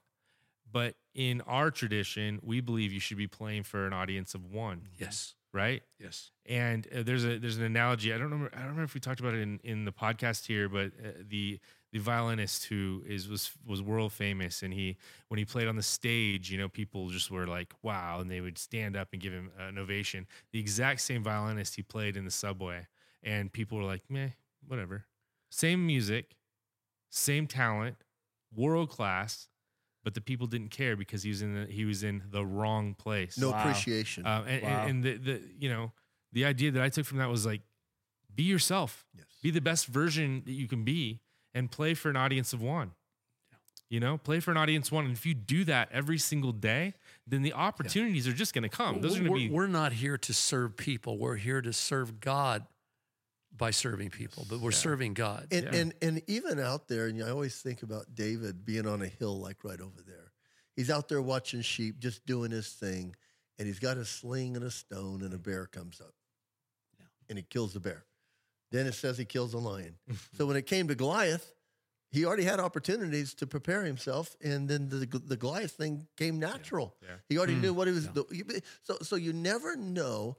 but 0.71 0.95
in 1.15 1.41
our 1.43 1.71
tradition 1.71 2.39
we 2.43 2.61
believe 2.61 2.93
you 2.93 3.01
should 3.01 3.17
be 3.19 3.27
playing 3.27 3.63
for 3.65 3.87
an 3.87 3.93
audience 3.93 4.35
of 4.35 4.45
one 4.45 4.89
Yes. 4.99 5.35
right? 5.53 5.83
Yes. 5.99 6.31
And 6.47 6.87
uh, 6.95 7.03
there's 7.03 7.25
a 7.25 7.39
there's 7.39 7.57
an 7.59 7.65
analogy. 7.65 8.13
I 8.13 8.19
don't 8.19 8.31
remember. 8.31 8.51
I 8.55 8.59
don't 8.59 8.69
remember 8.69 8.85
if 8.85 8.95
we 8.95 9.01
talked 9.01 9.21
about 9.21 9.35
it 9.35 9.41
in, 9.41 9.61
in 9.65 9.85
the 9.85 9.93
podcast 9.93 10.47
here, 10.47 10.69
but 10.69 10.87
uh, 11.05 11.09
the 11.29 11.59
the 11.93 11.99
violinist 11.99 12.65
who 12.67 13.03
is 13.07 13.29
was 13.29 13.51
was 13.67 13.83
world 13.83 14.13
famous, 14.13 14.63
and 14.63 14.73
he 14.73 14.97
when 15.29 15.39
he 15.39 15.45
played 15.45 15.67
on 15.69 15.75
the 15.77 15.83
stage, 15.83 16.51
you 16.51 16.59
know, 16.59 16.69
people 16.69 17.09
just 17.11 17.31
were 17.31 17.47
like, 17.47 17.73
"Wow!" 17.83 18.21
and 18.21 18.31
they 18.31 18.41
would 18.41 18.59
stand 18.59 18.97
up 18.97 19.09
and 19.13 19.21
give 19.21 19.33
him 19.33 19.51
an 19.59 19.77
ovation. 19.79 20.27
The 20.53 20.59
exact 20.61 21.01
same 21.01 21.23
violinist 21.25 21.75
he 21.77 21.83
played 21.83 22.17
in 22.17 22.25
the 22.25 22.31
subway, 22.31 22.87
and 23.23 23.53
people 23.53 23.79
were 23.79 23.85
like, 23.85 24.03
"Meh, 24.09 24.31
whatever." 24.67 25.07
Same 25.51 25.85
music, 25.87 26.37
same 27.11 27.47
talent, 27.47 27.97
world 28.55 28.89
class, 28.89 29.49
but 30.05 30.15
the 30.15 30.21
people 30.21 30.47
didn't 30.47 30.71
care 30.71 30.97
because 30.97 31.23
he 31.23 31.29
was 31.31 31.43
in 31.43 31.55
the 31.55 31.67
he 31.67 31.85
was 31.85 32.03
in 32.03 32.23
the 32.31 32.45
wrong 32.45 32.95
place. 32.95 33.39
No 33.39 33.51
Wow. 33.51 33.61
appreciation. 33.61 34.27
Um, 34.27 34.45
and, 34.47 34.63
Wow. 34.63 34.69
and, 34.69 34.91
and 34.91 35.05
the, 35.05 35.17
the 35.33 35.43
you 35.59 35.69
know 35.69 35.93
the 36.33 36.45
idea 36.45 36.71
that 36.71 36.83
I 36.83 36.89
took 36.89 37.07
from 37.07 37.19
that 37.19 37.29
was 37.29 37.45
like 37.47 37.63
be 38.35 38.45
yourself, 38.45 39.07
yes. 39.17 39.27
be 39.43 39.51
the 39.51 39.61
best 39.61 39.87
version 39.87 40.43
that 40.47 40.53
you 40.53 40.69
can 40.69 40.85
be, 40.85 41.21
and 41.53 41.71
play 41.71 41.95
for 41.95 42.09
an 42.11 42.17
audience 42.17 42.53
of 42.53 42.63
one. 42.63 42.93
You 43.89 43.99
know, 43.99 44.19
play 44.19 44.39
for 44.39 44.53
an 44.53 44.57
audience 44.57 44.93
one, 44.93 45.05
and 45.05 45.13
if 45.17 45.27
you 45.27 45.35
do 45.35 45.65
that 45.65 45.89
every 45.91 46.17
single 46.19 46.53
day, 46.53 46.95
then 47.27 47.43
the 47.43 47.53
opportunities 47.53 48.29
are 48.29 48.33
just 48.33 48.55
going 48.55 48.63
to 48.63 48.69
come. 48.69 49.01
Those 49.01 49.17
are 49.19 49.25
going 49.25 49.33
to 49.33 49.49
be 49.49 49.51
we're 49.51 49.67
not 49.67 49.93
here 49.95 50.17
to 50.17 50.33
serve 50.33 50.77
people. 50.77 51.19
We're 51.19 51.35
here 51.35 51.61
to 51.61 51.73
serve 51.73 52.21
God 52.21 52.67
by 53.57 53.71
serving 53.71 54.11
people, 54.11 54.47
but 54.49 54.61
we're 54.61 54.71
serving 54.71 55.15
God. 55.15 55.49
And, 55.51 55.65
Yeah. 55.65 55.75
and 55.81 55.95
and 56.03 56.23
even 56.29 56.59
out 56.59 56.89
there, 56.89 57.07
and 57.07 57.23
I 57.23 57.31
always 57.31 57.61
think 57.61 57.83
about 57.83 58.15
David 58.15 58.65
being 58.65 58.87
on 58.87 59.03
a 59.03 59.07
hill 59.09 59.39
like 59.41 59.65
right 59.65 59.81
over 59.81 60.01
there. 60.07 60.33
He's 60.77 60.89
out 60.91 61.09
there 61.09 61.21
watching 61.21 61.61
sheep, 61.63 61.99
just 61.99 62.25
doing 62.25 62.51
his 62.53 62.69
thing, 62.69 63.15
and 63.59 63.67
he's 63.67 63.79
got 63.81 63.97
a 63.99 64.05
sling 64.05 64.57
and 64.57 64.65
a 64.65 64.71
stone, 64.71 65.23
and 65.23 65.35
a 65.35 65.39
bear 65.39 65.67
comes 65.67 66.01
up, 66.01 66.15
Yeah. 66.99 67.07
and 67.29 67.39
he 67.39 67.43
kills 67.45 67.73
the 67.75 67.81
bear. 67.81 68.07
Then 68.71 68.87
it 68.87 68.95
says 68.95 69.19
he 69.19 69.25
kills 69.25 69.53
a 69.53 69.59
lion. 69.59 69.97
so 70.37 70.47
when 70.47 70.57
it 70.57 70.67
came 70.67 70.89
to 70.89 70.95
Goliath, 70.95 71.53
he 72.13 72.25
already 72.25 72.45
had 72.45 72.61
opportunities 72.61 73.35
to 73.35 73.47
prepare 73.47 73.85
himself, 73.85 74.37
and 74.41 74.69
then 74.69 74.89
the 74.89 75.05
the 75.07 75.37
Goliath 75.37 75.73
thing 75.73 76.07
came 76.17 76.39
natural. 76.39 76.97
Yeah. 77.03 77.17
He 77.29 77.37
already 77.37 77.57
Mm, 77.57 77.61
knew 77.63 77.75
what 77.75 77.89
he 77.89 77.95
was. 77.95 78.07
do- 78.09 78.27
you- 78.31 78.47
So 78.85 78.99
so 79.03 79.17
you 79.17 79.33
never 79.33 79.77
know 79.77 80.39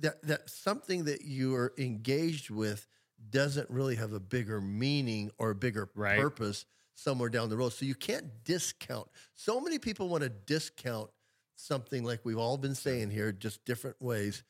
that 0.00 0.22
that 0.22 0.48
something 0.50 1.04
that 1.04 1.22
you 1.22 1.54
are 1.54 1.72
engaged 1.78 2.50
with 2.50 2.86
doesn't 3.30 3.68
really 3.70 3.96
have 3.96 4.12
a 4.12 4.20
bigger 4.20 4.60
meaning 4.60 5.30
or 5.38 5.50
a 5.50 5.54
bigger 5.54 5.90
Right. 5.94 6.18
purpose 6.20 6.64
somewhere 6.94 7.28
down 7.28 7.48
the 7.48 7.56
road. 7.56 7.72
So 7.72 7.84
you 7.84 7.94
can't 7.94 8.44
discount. 8.44 9.08
So 9.34 9.60
many 9.60 9.78
people 9.78 10.08
want 10.08 10.22
to 10.22 10.28
discount 10.28 11.10
something 11.56 12.04
like 12.04 12.24
we've 12.24 12.38
all 12.38 12.56
been 12.56 12.74
saying 12.74 13.10
here, 13.10 13.32
just 13.32 13.64
different 13.64 14.00
ways. 14.00 14.42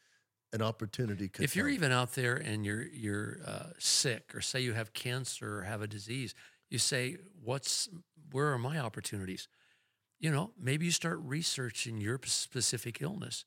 An 0.53 0.63
opportunity 0.63 1.29
could. 1.29 1.45
if 1.45 1.55
you're 1.55 1.67
come. 1.67 1.75
even 1.75 1.93
out 1.93 2.13
there 2.15 2.37
and 2.37 2.65
you're 2.65 2.87
you're 2.87 3.39
uh, 3.47 3.71
sick, 3.79 4.35
or 4.35 4.41
say 4.41 4.61
you 4.61 4.73
have 4.73 4.95
cancer 4.95 5.59
or 5.59 5.63
have 5.63 5.83
a 5.83 5.87
disease, 5.87 6.35
you 6.71 6.79
say, 6.79 7.19
"What's 7.45 7.91
where 8.33 8.51
are 8.53 8.59
my 8.59 8.79
opportunities?" 8.79 9.47
You 10.19 10.33
know, 10.33 10.53
maybe 10.59 10.87
you 10.87 10.91
start 10.91 11.19
researching 11.23 11.99
your 11.99 12.19
specific 12.25 13.03
illness, 13.03 13.45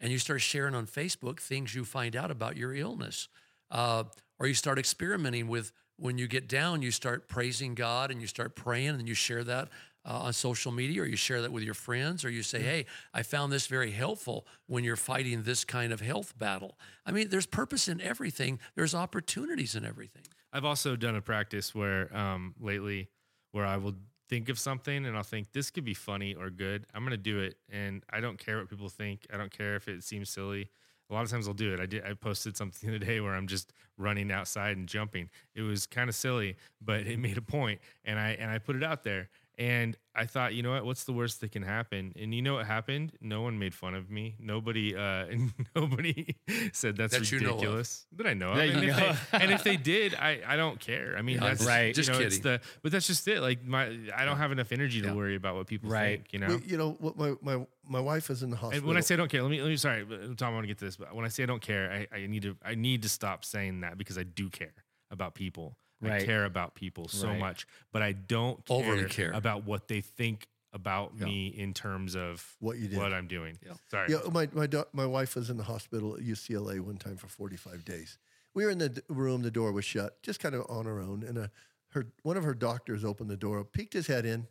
and 0.00 0.12
you 0.12 0.18
start 0.18 0.40
sharing 0.40 0.74
on 0.74 0.86
Facebook 0.86 1.40
things 1.40 1.74
you 1.74 1.84
find 1.84 2.16
out 2.16 2.30
about 2.30 2.56
your 2.56 2.74
illness, 2.74 3.28
uh, 3.70 4.04
or 4.38 4.46
you 4.46 4.54
start 4.54 4.78
experimenting 4.78 5.48
with. 5.48 5.72
When 5.96 6.18
you 6.18 6.26
get 6.26 6.48
down, 6.48 6.82
you 6.82 6.90
start 6.90 7.28
praising 7.28 7.76
God 7.76 8.10
and 8.10 8.20
you 8.20 8.26
start 8.26 8.56
praying, 8.56 8.88
and 8.88 9.06
you 9.06 9.14
share 9.14 9.44
that 9.44 9.68
uh, 10.04 10.18
on 10.22 10.32
social 10.32 10.72
media, 10.72 11.02
or 11.02 11.06
you 11.06 11.16
share 11.16 11.40
that 11.42 11.52
with 11.52 11.62
your 11.62 11.74
friends, 11.74 12.24
or 12.24 12.30
you 12.30 12.42
say, 12.42 12.60
"Hey, 12.60 12.86
I 13.12 13.22
found 13.22 13.52
this 13.52 13.68
very 13.68 13.92
helpful 13.92 14.44
when 14.66 14.82
you're 14.82 14.96
fighting 14.96 15.44
this 15.44 15.64
kind 15.64 15.92
of 15.92 16.00
health 16.00 16.36
battle." 16.36 16.78
I 17.06 17.12
mean, 17.12 17.28
there's 17.28 17.46
purpose 17.46 17.86
in 17.86 18.00
everything. 18.00 18.58
There's 18.74 18.94
opportunities 18.94 19.76
in 19.76 19.84
everything. 19.84 20.24
I've 20.52 20.64
also 20.64 20.96
done 20.96 21.16
a 21.16 21.20
practice 21.20 21.74
where 21.74 22.14
um, 22.16 22.54
lately 22.60 23.08
where 23.52 23.64
I 23.64 23.76
will 23.76 23.94
think 24.34 24.48
of 24.48 24.58
something 24.58 25.06
and 25.06 25.16
I'll 25.16 25.22
think 25.22 25.52
this 25.52 25.70
could 25.70 25.84
be 25.84 25.94
funny 25.94 26.34
or 26.34 26.50
good. 26.50 26.86
I'm 26.92 27.04
gonna 27.04 27.16
do 27.16 27.38
it, 27.38 27.56
and 27.70 28.02
I 28.10 28.18
don't 28.18 28.36
care 28.36 28.58
what 28.58 28.68
people 28.68 28.88
think. 28.88 29.26
I 29.32 29.36
don't 29.36 29.56
care 29.56 29.76
if 29.76 29.86
it 29.86 30.02
seems 30.02 30.28
silly. 30.28 30.68
A 31.08 31.14
lot 31.14 31.22
of 31.22 31.30
times 31.30 31.46
I'll 31.46 31.54
do 31.54 31.72
it. 31.72 31.78
I 31.78 31.86
did. 31.86 32.04
I 32.04 32.14
posted 32.14 32.56
something 32.56 32.90
the 32.90 32.96
other 32.96 33.04
day 33.04 33.20
where 33.20 33.34
I'm 33.34 33.46
just 33.46 33.72
running 33.96 34.32
outside 34.32 34.76
and 34.76 34.88
jumping. 34.88 35.30
It 35.54 35.62
was 35.62 35.86
kind 35.86 36.08
of 36.08 36.16
silly, 36.16 36.56
but 36.80 37.06
it 37.06 37.18
made 37.20 37.38
a 37.38 37.42
point, 37.42 37.80
and 38.04 38.18
I 38.18 38.30
and 38.30 38.50
I 38.50 38.58
put 38.58 38.74
it 38.74 38.82
out 38.82 39.04
there. 39.04 39.28
And 39.56 39.96
I 40.16 40.26
thought, 40.26 40.52
you 40.54 40.64
know 40.64 40.72
what? 40.72 40.84
What's 40.84 41.04
the 41.04 41.12
worst 41.12 41.40
that 41.40 41.52
can 41.52 41.62
happen? 41.62 42.12
And 42.18 42.34
you 42.34 42.42
know 42.42 42.54
what 42.54 42.66
happened? 42.66 43.12
No 43.20 43.42
one 43.42 43.56
made 43.58 43.72
fun 43.72 43.94
of 43.94 44.10
me. 44.10 44.34
Nobody, 44.40 44.96
uh, 44.96 45.26
nobody 45.76 46.34
said 46.72 46.96
that's 46.96 47.16
That 47.16 47.30
you 47.30 47.38
know 47.38 47.50
ridiculous. 47.54 48.04
That 48.16 48.26
I 48.26 48.34
know 48.34 48.50
of. 48.50 48.56
That 48.56 48.68
And 48.70 48.82
you 48.82 48.88
if, 48.90 48.96
know 48.96 49.12
they, 49.32 49.38
and 49.38 49.52
if 49.52 49.62
they 49.68 49.76
did, 49.76 50.16
I, 50.16 50.40
I 50.44 50.56
don't 50.56 50.80
care. 50.80 51.14
I 51.16 51.22
mean, 51.22 51.36
Yeah, 51.36 51.42
that's 51.48 51.58
just- 51.60 51.68
Right. 51.68 51.94
just 51.94 52.08
you 52.08 52.14
know, 52.16 52.20
it's 52.20 52.36
kidding. 52.38 52.52
the, 52.52 52.60
but 52.82 52.90
that's 52.90 53.06
just 53.06 53.28
it. 53.28 53.40
Like 53.42 53.64
my, 53.64 53.96
I 54.16 54.24
don't 54.24 54.38
have 54.38 54.50
enough 54.50 54.72
energy 54.72 55.00
to 55.02 55.08
Yeah. 55.08 55.14
worry 55.14 55.36
about 55.36 55.54
what 55.54 55.68
people 55.68 55.88
Right. 55.88 56.18
think. 56.18 56.32
You 56.32 56.40
know. 56.40 56.56
We- 56.56 56.62
you 56.66 56.76
know 56.76 56.96
what 56.98 57.16
my, 57.16 57.34
my 57.40 57.64
my 57.86 58.00
wife 58.00 58.30
is 58.30 58.42
in 58.42 58.50
the 58.50 58.56
hospital. 58.56 58.78
And 58.78 58.88
when 58.88 58.96
I 58.96 59.00
say 59.00 59.14
I 59.14 59.18
don't 59.18 59.30
care, 59.30 59.42
let 59.42 59.50
me 59.52 59.60
let 59.62 59.68
me 59.68 59.76
sorry, 59.76 60.04
but, 60.04 60.36
Tom, 60.36 60.50
I 60.50 60.54
want 60.54 60.64
to 60.64 60.68
get 60.68 60.78
to 60.78 60.84
this. 60.86 60.96
But 60.96 61.14
when 61.14 61.24
I 61.24 61.28
say 61.28 61.42
I 61.44 61.46
don't 61.46 61.62
care, 61.62 62.06
I, 62.12 62.16
I 62.16 62.26
need 62.26 62.42
to 62.42 62.56
I 62.64 62.74
need 62.74 63.02
to 63.02 63.08
stop 63.08 63.44
saying 63.44 63.80
that 63.82 63.98
because 63.98 64.18
I 64.18 64.24
do 64.24 64.48
care 64.50 64.72
about 65.12 65.34
people. 65.34 65.76
I 66.12 66.24
care 66.24 66.44
about 66.44 66.74
people 66.74 67.08
so 67.08 67.28
Right. 67.28 67.38
much, 67.38 67.66
but 67.92 68.02
I 68.02 68.12
don't 68.12 68.64
care, 68.64 68.76
Overly 68.76 69.08
care. 69.08 69.32
about 69.32 69.64
what 69.64 69.88
they 69.88 70.00
think 70.00 70.46
about 70.72 71.12
Yeah. 71.18 71.26
me 71.26 71.46
in 71.48 71.72
terms 71.72 72.16
of 72.16 72.56
What 72.58 72.78
you 72.78 72.88
did. 72.88 72.98
what 72.98 73.12
I'm 73.12 73.28
doing. 73.28 73.58
Yeah. 73.64 73.74
Sorry. 73.90 74.10
Yeah, 74.10 74.20
my 74.32 74.48
my 74.52 74.66
do- 74.66 74.84
my 74.92 75.06
wife 75.06 75.36
was 75.36 75.48
in 75.50 75.56
the 75.56 75.64
hospital 75.64 76.16
at 76.16 76.22
UCLA 76.22 76.80
one 76.80 76.96
time 76.98 77.16
for 77.16 77.28
45 77.28 77.84
days. 77.84 78.18
We 78.54 78.64
were 78.64 78.70
in 78.70 78.78
the 78.78 78.88
d- 78.88 79.02
room, 79.08 79.42
the 79.42 79.50
door 79.50 79.70
was 79.72 79.84
shut, 79.84 80.22
just 80.22 80.40
kind 80.40 80.54
of 80.54 80.64
on 80.68 80.86
our 80.86 81.00
own, 81.00 81.22
and 81.22 81.38
uh 81.38 81.48
her 81.90 82.12
one 82.22 82.36
of 82.36 82.42
her 82.44 82.54
doctors 82.54 83.04
opened 83.04 83.30
the 83.30 83.36
door, 83.36 83.64
peeked 83.64 83.92
his 83.92 84.08
head 84.08 84.26
in, 84.26 84.48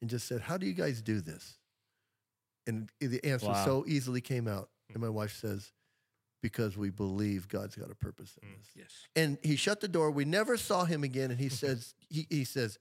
and 0.00 0.08
just 0.08 0.26
said, 0.28 0.42
"How 0.42 0.56
do 0.56 0.66
you 0.66 0.72
guys 0.74 1.02
do 1.02 1.20
this?" 1.20 1.58
And 2.66 2.90
the 3.00 3.24
answer 3.24 3.46
Wow. 3.48 3.64
so 3.64 3.84
easily 3.88 4.20
came 4.20 4.46
out, 4.46 4.70
and 4.88 5.00
my 5.00 5.08
wife 5.08 5.34
says, 5.34 5.72
"Because 6.42 6.76
we 6.76 6.90
believe 6.90 7.48
God's 7.48 7.76
got 7.76 7.90
a 7.90 7.94
purpose 7.94 8.38
in 8.42 8.48
mm. 8.48 8.56
this." 8.58 8.68
Yes. 8.74 9.06
And 9.16 9.38
he 9.42 9.56
shut 9.56 9.80
the 9.80 9.88
door. 9.88 10.10
We 10.10 10.24
never 10.24 10.56
saw 10.56 10.84
him 10.84 11.04
again, 11.04 11.30
and 11.30 11.40
he 11.40 11.48
says, 11.48 11.94
he, 12.08 12.26
he 12.30 12.44
says, 12.44 12.78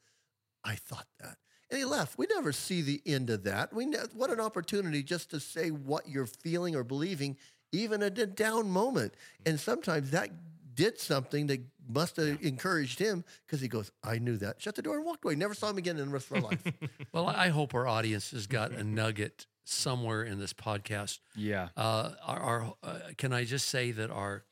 I 0.64 0.76
thought 0.76 1.08
that. 1.20 1.38
And 1.70 1.80
he 1.80 1.86
left. 1.86 2.18
We 2.18 2.28
never 2.34 2.52
see 2.52 2.82
the 2.82 3.02
end 3.06 3.30
of 3.30 3.44
that. 3.44 3.74
We 3.74 3.86
ne- 3.86 3.98
what 4.14 4.30
an 4.30 4.40
opportunity 4.40 5.04
just 5.04 5.30
to 5.32 5.40
say 5.40 5.70
what 5.70 6.08
you're 6.08 6.26
feeling 6.26 6.76
or 6.76 6.84
believing, 6.84 7.38
even 7.72 8.02
in 8.02 8.18
a 8.18 8.26
down 8.26 8.70
moment. 8.70 9.14
Mm. 9.14 9.50
And 9.50 9.60
sometimes 9.60 10.12
that 10.12 10.30
did 10.78 11.00
something 11.00 11.48
that 11.48 11.60
must 11.90 12.16
have 12.18 12.42
encouraged 12.42 13.00
him 13.00 13.26
because 13.46 13.60
he 13.60 13.68
goes, 13.68 13.92
I 14.04 14.20
knew 14.20 14.38
that. 14.38 14.62
Shut 14.62 14.76
the 14.76 14.82
door 14.82 14.96
and 14.96 15.06
walked 15.06 15.26
away. 15.26 15.36
Never 15.36 15.54
saw 15.54 15.70
him 15.70 15.78
again 15.78 15.98
in 15.98 16.06
the 16.06 16.14
rest 16.14 16.32
of 16.32 16.38
our 16.38 16.52
life. 16.52 16.62
Well, 17.12 17.28
I 17.28 17.50
hope 17.50 17.74
our 17.74 17.88
audience 17.88 18.32
has 18.32 18.46
got 18.46 18.72
a 18.72 18.84
nugget 18.84 19.48
somewhere 19.68 20.24
in 20.24 20.40
this 20.40 20.54
podcast. 20.54 21.20
Yeah. 21.36 21.70
Uh, 21.76 22.12
our, 22.26 22.40
our 22.40 22.74
uh, 22.84 23.00
can 23.18 23.34
I 23.34 23.44
just 23.44 23.68
say 23.68 23.92
that 23.92 24.10
our 24.10 24.46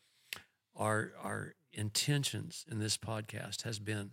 our 0.75 1.13
our 1.21 1.55
intentions 1.73 2.65
in 2.69 2.79
this 2.79 2.97
podcast 2.97 3.63
has 3.63 3.79
been 3.79 4.11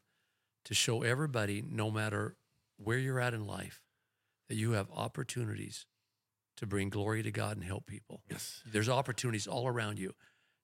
to 0.65 0.75
show 0.75 1.03
everybody, 1.03 1.63
no 1.67 1.91
matter 1.91 2.37
where 2.77 2.99
you're 2.99 3.21
at 3.21 3.35
in 3.35 3.47
life, 3.47 3.83
that 4.49 4.57
you 4.57 4.73
have 4.73 4.89
opportunities 4.95 5.87
to 6.57 6.67
bring 6.67 6.89
glory 6.89 7.23
to 7.23 7.31
God 7.31 7.57
and 7.57 7.65
help 7.65 7.87
people. 7.87 8.23
yes. 8.31 8.63
There's 8.71 8.89
opportunities 8.89 9.47
all 9.47 9.67
around 9.67 9.99
you. 9.99 10.13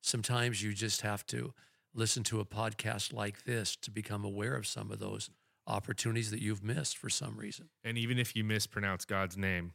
Sometimes 0.02 0.62
you 0.62 0.72
just 0.72 1.00
have 1.00 1.26
to 1.26 1.54
listen 1.94 2.22
to 2.24 2.40
a 2.40 2.44
podcast 2.44 3.12
like 3.12 3.44
this 3.44 3.74
to 3.76 3.90
become 3.90 4.24
aware 4.24 4.54
of 4.54 4.66
some 4.66 4.92
of 4.92 4.98
those 4.98 5.30
opportunities 5.66 6.30
that 6.30 6.40
you've 6.40 6.62
missed 6.62 6.96
for 6.96 7.08
some 7.08 7.36
reason. 7.36 7.68
And 7.82 7.98
even 7.98 8.18
if 8.18 8.36
you 8.36 8.44
mispronounce 8.44 9.04
God's 9.04 9.36
name, 9.36 9.72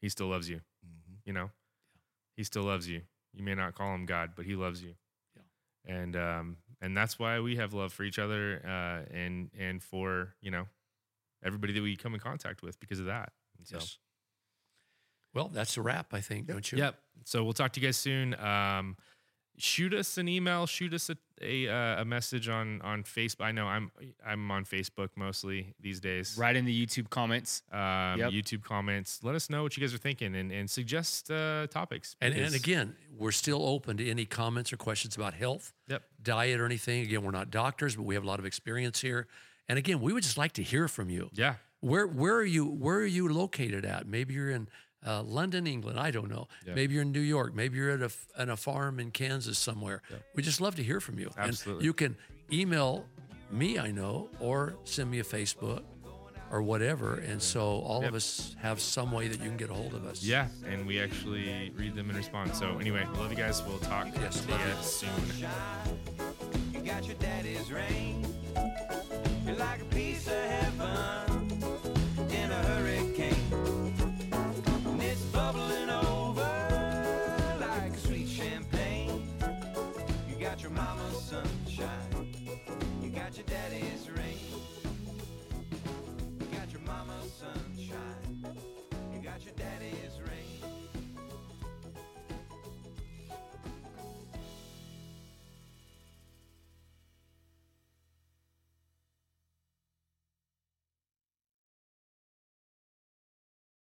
He 0.00 0.08
still 0.08 0.28
loves 0.28 0.48
you. 0.48 0.60
You 1.24 1.32
know, 1.32 1.50
He 2.36 2.44
still 2.44 2.62
loves 2.62 2.88
you. 2.88 3.02
You 3.34 3.42
may 3.42 3.54
not 3.54 3.74
call 3.74 3.94
Him 3.94 4.06
God, 4.06 4.32
but 4.36 4.44
He 4.44 4.54
loves 4.54 4.82
you. 4.82 4.94
Yeah. 5.34 5.94
And 5.94 6.16
um, 6.16 6.56
and 6.80 6.96
that's 6.96 7.18
why 7.18 7.40
we 7.40 7.56
have 7.56 7.74
love 7.74 7.92
for 7.92 8.04
each 8.04 8.18
other, 8.18 8.60
uh, 8.64 9.12
and 9.14 9.50
and 9.58 9.82
for 9.82 10.34
you 10.40 10.50
know 10.50 10.66
everybody 11.44 11.72
that 11.72 11.82
we 11.82 11.96
come 11.96 12.14
in 12.14 12.20
contact 12.20 12.62
with 12.62 12.78
because 12.80 13.00
of 13.00 13.06
that. 13.06 13.32
And 13.58 13.66
so. 13.66 13.76
Yes. 13.78 13.98
Well, 15.34 15.50
that's 15.52 15.76
a 15.76 15.82
wrap, 15.82 16.14
I 16.14 16.22
think, 16.22 16.46
don't 16.46 16.72
you? 16.72 16.78
Yep. 16.78 16.98
So 17.24 17.44
we'll 17.44 17.52
talk 17.52 17.72
to 17.72 17.80
you 17.80 17.86
guys 17.86 17.98
soon. 17.98 18.32
Um, 18.40 18.96
shoot 19.58 19.92
us 19.94 20.18
an 20.18 20.28
email. 20.28 20.66
Shoot 20.66 20.94
us 20.94 21.10
a 21.10 21.16
a, 21.42 21.68
uh, 21.68 22.00
a 22.00 22.04
message 22.04 22.48
on 22.48 22.80
on 22.82 23.02
Facebook. 23.04 23.42
I 23.44 23.52
know 23.52 23.66
I'm 23.66 23.90
I'm 24.24 24.50
on 24.50 24.64
Facebook 24.64 25.10
mostly 25.16 25.74
these 25.80 26.00
days. 26.00 26.36
Right 26.38 26.56
in 26.56 26.64
the 26.64 26.86
YouTube 26.86 27.10
comments. 27.10 27.62
Um, 27.70 28.18
Yep. 28.20 28.30
YouTube 28.32 28.62
comments. 28.62 29.20
Let 29.22 29.34
us 29.34 29.50
know 29.50 29.62
what 29.62 29.76
you 29.76 29.82
guys 29.82 29.92
are 29.94 29.98
thinking 29.98 30.34
and 30.34 30.50
and 30.50 30.70
suggest 30.70 31.30
uh, 31.30 31.66
topics. 31.68 32.16
And, 32.20 32.32
and 32.34 32.54
again, 32.54 32.96
we're 33.18 33.32
still 33.32 33.66
open 33.66 33.96
to 33.98 34.10
any 34.10 34.24
comments 34.24 34.72
or 34.72 34.76
questions 34.78 35.14
about 35.16 35.34
health, 35.34 35.72
Yep. 35.88 36.02
diet, 36.22 36.58
or 36.60 36.64
anything. 36.64 37.02
Again, 37.02 37.22
we're 37.22 37.30
not 37.32 37.50
doctors, 37.50 37.96
but 37.96 38.04
we 38.04 38.14
have 38.14 38.24
a 38.24 38.26
lot 38.26 38.38
of 38.38 38.46
experience 38.46 39.00
here. 39.00 39.26
And 39.68 39.78
again, 39.78 40.00
we 40.00 40.12
would 40.12 40.22
just 40.22 40.38
like 40.38 40.52
to 40.52 40.62
hear 40.62 40.88
from 40.88 41.10
you. 41.10 41.28
Yeah. 41.34 41.56
Where 41.80 42.06
where 42.06 42.34
are 42.36 42.44
you 42.44 42.64
where 42.64 42.96
are 42.96 43.04
you 43.06 43.28
located 43.28 43.84
at? 43.84 44.06
Maybe 44.08 44.32
you're 44.34 44.50
in 44.50 44.68
uh, 45.06 45.22
London, 45.22 45.66
England. 45.66 45.98
I 45.98 46.10
don't 46.10 46.28
know. 46.30 46.48
Yeah. 46.66 46.74
Maybe 46.74 46.94
you're 46.94 47.02
in 47.02 47.12
New 47.12 47.20
York. 47.20 47.54
Maybe 47.54 47.78
you're 47.78 47.90
at 47.90 48.02
a, 48.02 48.06
f- 48.06 48.26
at 48.36 48.48
a 48.48 48.56
farm 48.56 48.98
in 49.00 49.10
Kansas 49.10 49.58
somewhere. 49.58 50.02
We 50.34 50.42
just 50.42 50.60
love 50.60 50.74
to 50.76 50.82
hear 50.82 51.00
from 51.00 51.18
you. 51.18 51.30
Absolutely. 51.38 51.80
And 51.80 51.84
you 51.84 51.92
can 51.92 52.16
email 52.52 53.06
me, 53.50 53.78
I 53.78 53.90
know, 53.92 54.28
or 54.40 54.74
send 54.84 55.10
me 55.10 55.20
a 55.20 55.24
Facebook 55.24 55.82
or 56.50 56.62
whatever. 56.62 57.14
And 57.14 57.40
so 57.42 57.60
all 57.62 58.00
Yep. 58.02 58.08
of 58.10 58.14
us 58.16 58.56
have 58.60 58.80
some 58.80 59.10
way 59.12 59.28
that 59.28 59.40
you 59.40 59.48
can 59.48 59.56
get 59.56 59.70
a 59.70 59.74
hold 59.74 59.94
of 59.94 60.04
us. 60.06 60.22
Yeah, 60.22 60.46
and 60.64 60.86
we 60.86 61.00
actually 61.00 61.72
read 61.76 61.94
them 61.96 62.08
and 62.08 62.16
respond. 62.18 62.54
So 62.54 62.78
anyway, 62.78 63.04
love 63.16 63.30
you 63.30 63.36
guys. 63.36 63.62
We'll 63.64 63.78
talk 63.78 64.08
Yes, 64.14 64.44
to 64.46 64.52
you 64.52 64.58
you. 64.58 64.82
soon. 64.82 65.46
You 66.72 66.80
got 66.80 67.04
your 67.06 67.16
daddy's 67.16 67.70
ring. 67.72 68.24
You're 69.44 69.56
like 69.56 69.80
a 69.82 69.84
piece 69.86 70.26
of 70.28 70.34
heaven 70.34 71.25